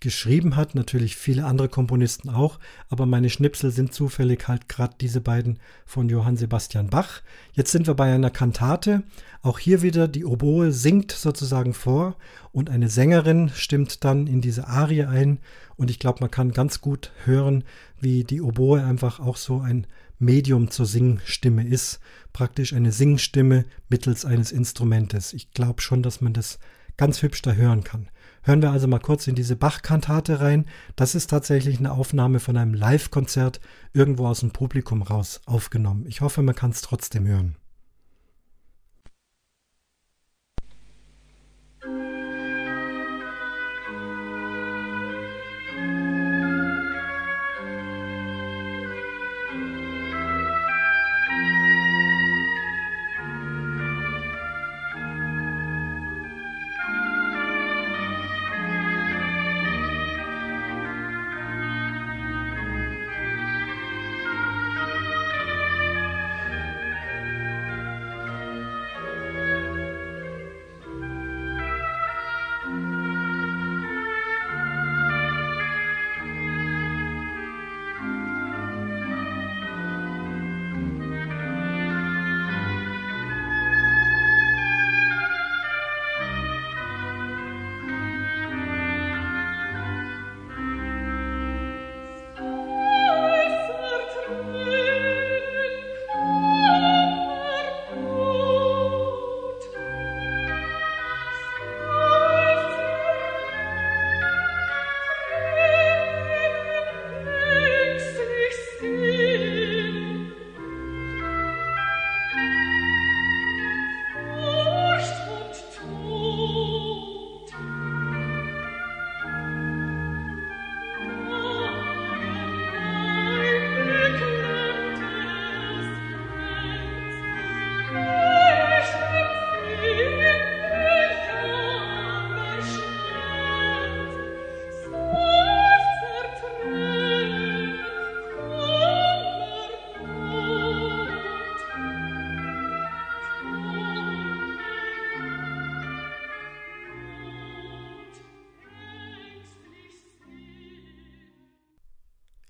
geschrieben 0.00 0.56
hat, 0.56 0.74
natürlich 0.74 1.16
viele 1.16 1.44
andere 1.44 1.68
Komponisten 1.68 2.28
auch, 2.28 2.58
aber 2.88 3.06
meine 3.06 3.30
Schnipsel 3.30 3.70
sind 3.70 3.92
zufällig 3.92 4.46
halt 4.46 4.68
gerade 4.68 4.94
diese 5.00 5.20
beiden 5.20 5.58
von 5.86 6.08
Johann 6.08 6.36
Sebastian 6.36 6.88
Bach. 6.88 7.22
Jetzt 7.52 7.72
sind 7.72 7.86
wir 7.86 7.94
bei 7.94 8.12
einer 8.12 8.30
Kantate. 8.30 9.02
Auch 9.42 9.58
hier 9.58 9.82
wieder 9.82 10.08
die 10.08 10.24
Oboe 10.24 10.72
singt 10.72 11.12
sozusagen 11.12 11.74
vor 11.74 12.16
und 12.52 12.70
eine 12.70 12.88
Sängerin 12.88 13.50
stimmt 13.54 14.04
dann 14.04 14.26
in 14.26 14.40
diese 14.40 14.68
Arie 14.68 15.04
ein 15.04 15.38
und 15.76 15.90
ich 15.90 15.98
glaube, 15.98 16.18
man 16.20 16.30
kann 16.30 16.52
ganz 16.52 16.80
gut 16.80 17.12
hören, 17.24 17.64
wie 18.00 18.24
die 18.24 18.40
Oboe 18.40 18.82
einfach 18.82 19.20
auch 19.20 19.36
so 19.36 19.60
ein 19.60 19.86
Medium 20.18 20.70
zur 20.70 20.86
Singstimme 20.86 21.66
ist, 21.66 22.00
praktisch 22.32 22.72
eine 22.72 22.92
Singstimme 22.92 23.64
mittels 23.88 24.24
eines 24.24 24.52
Instrumentes. 24.52 25.32
Ich 25.32 25.52
glaube 25.52 25.80
schon, 25.80 26.02
dass 26.02 26.20
man 26.20 26.32
das 26.32 26.58
ganz 26.96 27.22
hübsch 27.22 27.42
da 27.42 27.52
hören 27.52 27.84
kann. 27.84 28.08
Hören 28.48 28.62
wir 28.62 28.70
also 28.70 28.88
mal 28.88 28.98
kurz 28.98 29.26
in 29.26 29.34
diese 29.34 29.56
Bach-Kantate 29.56 30.40
rein. 30.40 30.64
Das 30.96 31.14
ist 31.14 31.28
tatsächlich 31.28 31.80
eine 31.80 31.92
Aufnahme 31.92 32.40
von 32.40 32.56
einem 32.56 32.72
Live-Konzert 32.72 33.60
irgendwo 33.92 34.26
aus 34.26 34.40
dem 34.40 34.52
Publikum 34.52 35.02
raus 35.02 35.42
aufgenommen. 35.44 36.06
Ich 36.08 36.22
hoffe, 36.22 36.40
man 36.40 36.54
kann 36.54 36.70
es 36.70 36.80
trotzdem 36.80 37.26
hören. 37.26 37.56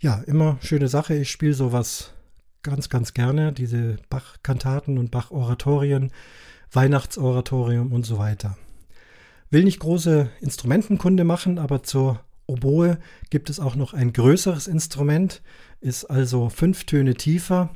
Ja, 0.08 0.22
immer 0.26 0.56
schöne 0.62 0.88
Sache. 0.88 1.16
Ich 1.16 1.30
spiele 1.30 1.52
sowas 1.52 2.14
ganz, 2.62 2.88
ganz 2.88 3.12
gerne. 3.12 3.52
Diese 3.52 3.98
Bach-Kantaten 4.08 4.96
und 4.96 5.10
Bach-Oratorien, 5.10 6.12
Weihnachtsoratorium 6.72 7.92
und 7.92 8.06
so 8.06 8.16
weiter. 8.16 8.56
Will 9.50 9.64
nicht 9.64 9.80
große 9.80 10.30
Instrumentenkunde 10.40 11.24
machen, 11.24 11.58
aber 11.58 11.82
zur 11.82 12.20
Oboe 12.46 12.96
gibt 13.28 13.50
es 13.50 13.60
auch 13.60 13.76
noch 13.76 13.92
ein 13.92 14.14
größeres 14.14 14.66
Instrument, 14.66 15.42
ist 15.82 16.06
also 16.06 16.48
fünf 16.48 16.84
Töne 16.84 17.12
tiefer, 17.12 17.68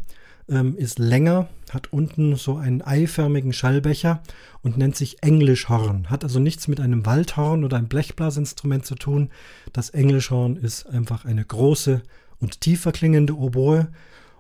ähm, 0.49 0.77
ist 0.77 0.99
länger, 0.99 1.49
hat 1.71 1.93
unten 1.93 2.37
so 2.37 2.57
einen 2.57 2.83
eiförmigen 2.83 3.53
Schallbecher 3.53 4.23
und 4.63 4.77
nennt 4.79 4.97
sich 4.97 5.23
Englischhorn. 5.23 6.11
Hat 6.11 6.25
also 6.25 6.39
nichts 6.39 6.69
mit 6.69 6.81
einem 6.81 7.07
Waldhorn 7.07 7.65
oder 7.65 7.77
einem 7.77 7.89
Blechblasinstrument 7.89 8.87
zu 8.87 8.95
tun. 8.95 9.31
Das 9.73 9.91
Englischhorn 9.91 10.57
ist 10.57 10.87
einfach 10.87 11.25
eine 11.25 11.45
große 11.45 12.03
und 12.41 12.61
tiefer 12.61 12.93
klingende 12.93 13.37
Oboe 13.37 13.89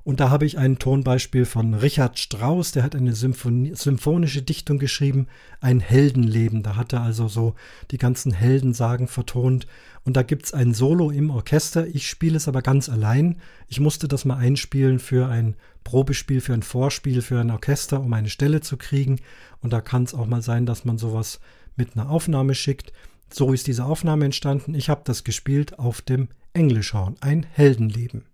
und 0.04 0.18
da 0.18 0.30
habe 0.30 0.46
ich 0.46 0.58
ein 0.58 0.80
Tonbeispiel 0.80 1.44
von 1.44 1.74
Richard 1.74 2.18
Strauss, 2.18 2.72
der 2.72 2.82
hat 2.82 2.96
eine 2.96 3.14
Symphonie, 3.14 3.72
symphonische 3.76 4.42
Dichtung 4.42 4.80
geschrieben, 4.80 5.28
ein 5.60 5.78
Heldenleben. 5.78 6.64
Da 6.64 6.74
hat 6.74 6.92
er 6.92 7.02
also 7.02 7.28
so 7.28 7.54
die 7.92 7.98
ganzen 7.98 8.32
Heldensagen 8.32 9.06
vertont. 9.06 9.68
Und 10.04 10.16
da 10.16 10.24
gibt 10.24 10.46
es 10.46 10.54
ein 10.54 10.74
Solo 10.74 11.12
im 11.12 11.30
Orchester. 11.30 11.86
Ich 11.86 12.08
spiele 12.08 12.36
es 12.36 12.48
aber 12.48 12.62
ganz 12.62 12.88
allein. 12.88 13.36
Ich 13.68 13.78
musste 13.78 14.08
das 14.08 14.24
mal 14.24 14.38
einspielen 14.38 14.98
für 14.98 15.28
ein 15.28 15.54
Probespiel, 15.84 16.40
für 16.40 16.54
ein 16.54 16.64
Vorspiel, 16.64 17.22
für 17.22 17.38
ein 17.38 17.52
Orchester, 17.52 18.00
um 18.00 18.12
eine 18.12 18.28
Stelle 18.28 18.60
zu 18.60 18.76
kriegen. 18.76 19.20
Und 19.60 19.72
da 19.72 19.80
kann 19.80 20.02
es 20.02 20.14
auch 20.14 20.26
mal 20.26 20.42
sein, 20.42 20.66
dass 20.66 20.84
man 20.84 20.98
sowas 20.98 21.38
mit 21.76 21.96
einer 21.96 22.10
Aufnahme 22.10 22.56
schickt. 22.56 22.92
So 23.32 23.52
ist 23.52 23.68
diese 23.68 23.84
Aufnahme 23.84 24.24
entstanden. 24.24 24.74
Ich 24.74 24.88
habe 24.88 25.02
das 25.04 25.22
gespielt 25.22 25.78
auf 25.78 26.02
dem 26.02 26.28
Englischhorn, 26.54 27.14
ein 27.20 27.44
Heldenleben. 27.44 28.31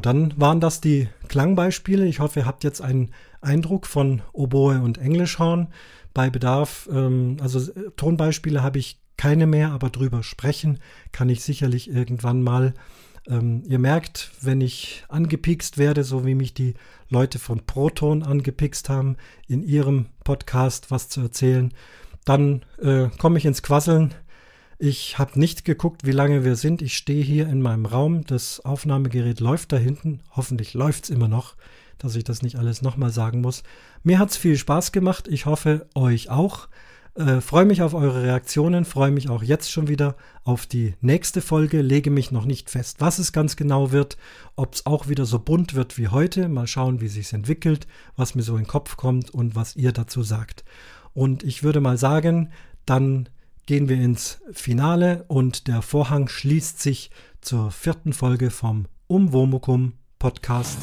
Dann 0.00 0.34
waren 0.36 0.60
das 0.60 0.80
die 0.80 1.08
Klangbeispiele. 1.28 2.06
Ich 2.06 2.20
hoffe, 2.20 2.40
ihr 2.40 2.46
habt 2.46 2.64
jetzt 2.64 2.80
einen 2.80 3.12
Eindruck 3.40 3.86
von 3.86 4.22
Oboe 4.32 4.80
und 4.80 4.98
Englischhorn. 4.98 5.68
Bei 6.14 6.30
Bedarf, 6.30 6.88
ähm, 6.92 7.36
also 7.40 7.58
äh, 7.58 7.90
Tonbeispiele 7.96 8.62
habe 8.62 8.78
ich 8.78 9.00
keine 9.16 9.46
mehr, 9.46 9.72
aber 9.72 9.90
drüber 9.90 10.22
sprechen 10.22 10.78
kann 11.12 11.28
ich 11.28 11.42
sicherlich 11.42 11.90
irgendwann 11.90 12.42
mal. 12.42 12.74
Ähm, 13.26 13.62
ihr 13.66 13.78
merkt, 13.78 14.30
wenn 14.40 14.60
ich 14.60 15.04
angepikst 15.08 15.76
werde, 15.76 16.04
so 16.04 16.24
wie 16.24 16.34
mich 16.34 16.54
die 16.54 16.74
Leute 17.10 17.38
von 17.38 17.66
Proton 17.66 18.22
angepikst 18.22 18.88
haben, 18.88 19.16
in 19.46 19.62
ihrem 19.62 20.06
Podcast 20.24 20.90
was 20.90 21.08
zu 21.08 21.20
erzählen, 21.20 21.74
dann 22.24 22.64
äh, 22.80 23.08
komme 23.18 23.38
ich 23.38 23.44
ins 23.44 23.62
Quasseln 23.62 24.14
ich 24.78 25.18
habe 25.18 25.38
nicht 25.38 25.64
geguckt, 25.64 26.06
wie 26.06 26.12
lange 26.12 26.44
wir 26.44 26.54
sind. 26.54 26.82
Ich 26.82 26.96
stehe 26.96 27.22
hier 27.22 27.48
in 27.48 27.60
meinem 27.60 27.84
Raum. 27.84 28.24
Das 28.24 28.64
Aufnahmegerät 28.64 29.40
läuft 29.40 29.72
da 29.72 29.76
hinten. 29.76 30.20
Hoffentlich 30.30 30.72
läuft 30.74 31.04
es 31.04 31.10
immer 31.10 31.26
noch, 31.26 31.56
dass 31.98 32.14
ich 32.14 32.22
das 32.22 32.42
nicht 32.42 32.56
alles 32.56 32.80
nochmal 32.80 33.10
sagen 33.10 33.40
muss. 33.40 33.64
Mir 34.04 34.20
hat 34.20 34.30
es 34.30 34.36
viel 34.36 34.56
Spaß 34.56 34.92
gemacht. 34.92 35.26
Ich 35.28 35.46
hoffe, 35.46 35.88
euch 35.96 36.30
auch. 36.30 36.68
Äh, 37.16 37.40
freue 37.40 37.64
mich 37.64 37.82
auf 37.82 37.94
eure 37.94 38.22
Reaktionen, 38.22 38.84
freue 38.84 39.10
mich 39.10 39.28
auch 39.28 39.42
jetzt 39.42 39.72
schon 39.72 39.88
wieder 39.88 40.14
auf 40.44 40.66
die 40.66 40.94
nächste 41.00 41.40
Folge, 41.40 41.82
lege 41.82 42.12
mich 42.12 42.30
noch 42.30 42.44
nicht 42.44 42.70
fest, 42.70 43.00
was 43.00 43.18
es 43.18 43.32
ganz 43.32 43.56
genau 43.56 43.90
wird, 43.90 44.16
ob 44.54 44.74
es 44.74 44.86
auch 44.86 45.08
wieder 45.08 45.24
so 45.24 45.40
bunt 45.40 45.74
wird 45.74 45.98
wie 45.98 46.06
heute, 46.06 46.48
mal 46.48 46.68
schauen, 46.68 47.00
wie 47.00 47.08
sich 47.08 47.32
entwickelt, 47.32 47.88
was 48.14 48.36
mir 48.36 48.42
so 48.42 48.52
in 48.52 48.62
den 48.62 48.68
Kopf 48.68 48.96
kommt 48.96 49.30
und 49.30 49.56
was 49.56 49.74
ihr 49.74 49.90
dazu 49.90 50.22
sagt. 50.22 50.64
Und 51.12 51.42
ich 51.42 51.64
würde 51.64 51.80
mal 51.80 51.98
sagen, 51.98 52.52
dann 52.86 53.28
gehen 53.68 53.90
wir 53.90 53.96
ins 53.96 54.40
Finale 54.50 55.26
und 55.28 55.68
der 55.68 55.82
Vorhang 55.82 56.28
schließt 56.28 56.80
sich 56.80 57.10
zur 57.42 57.70
vierten 57.70 58.14
Folge 58.14 58.48
vom 58.48 58.86
Umwomukum 59.08 59.92
Podcast. 60.18 60.78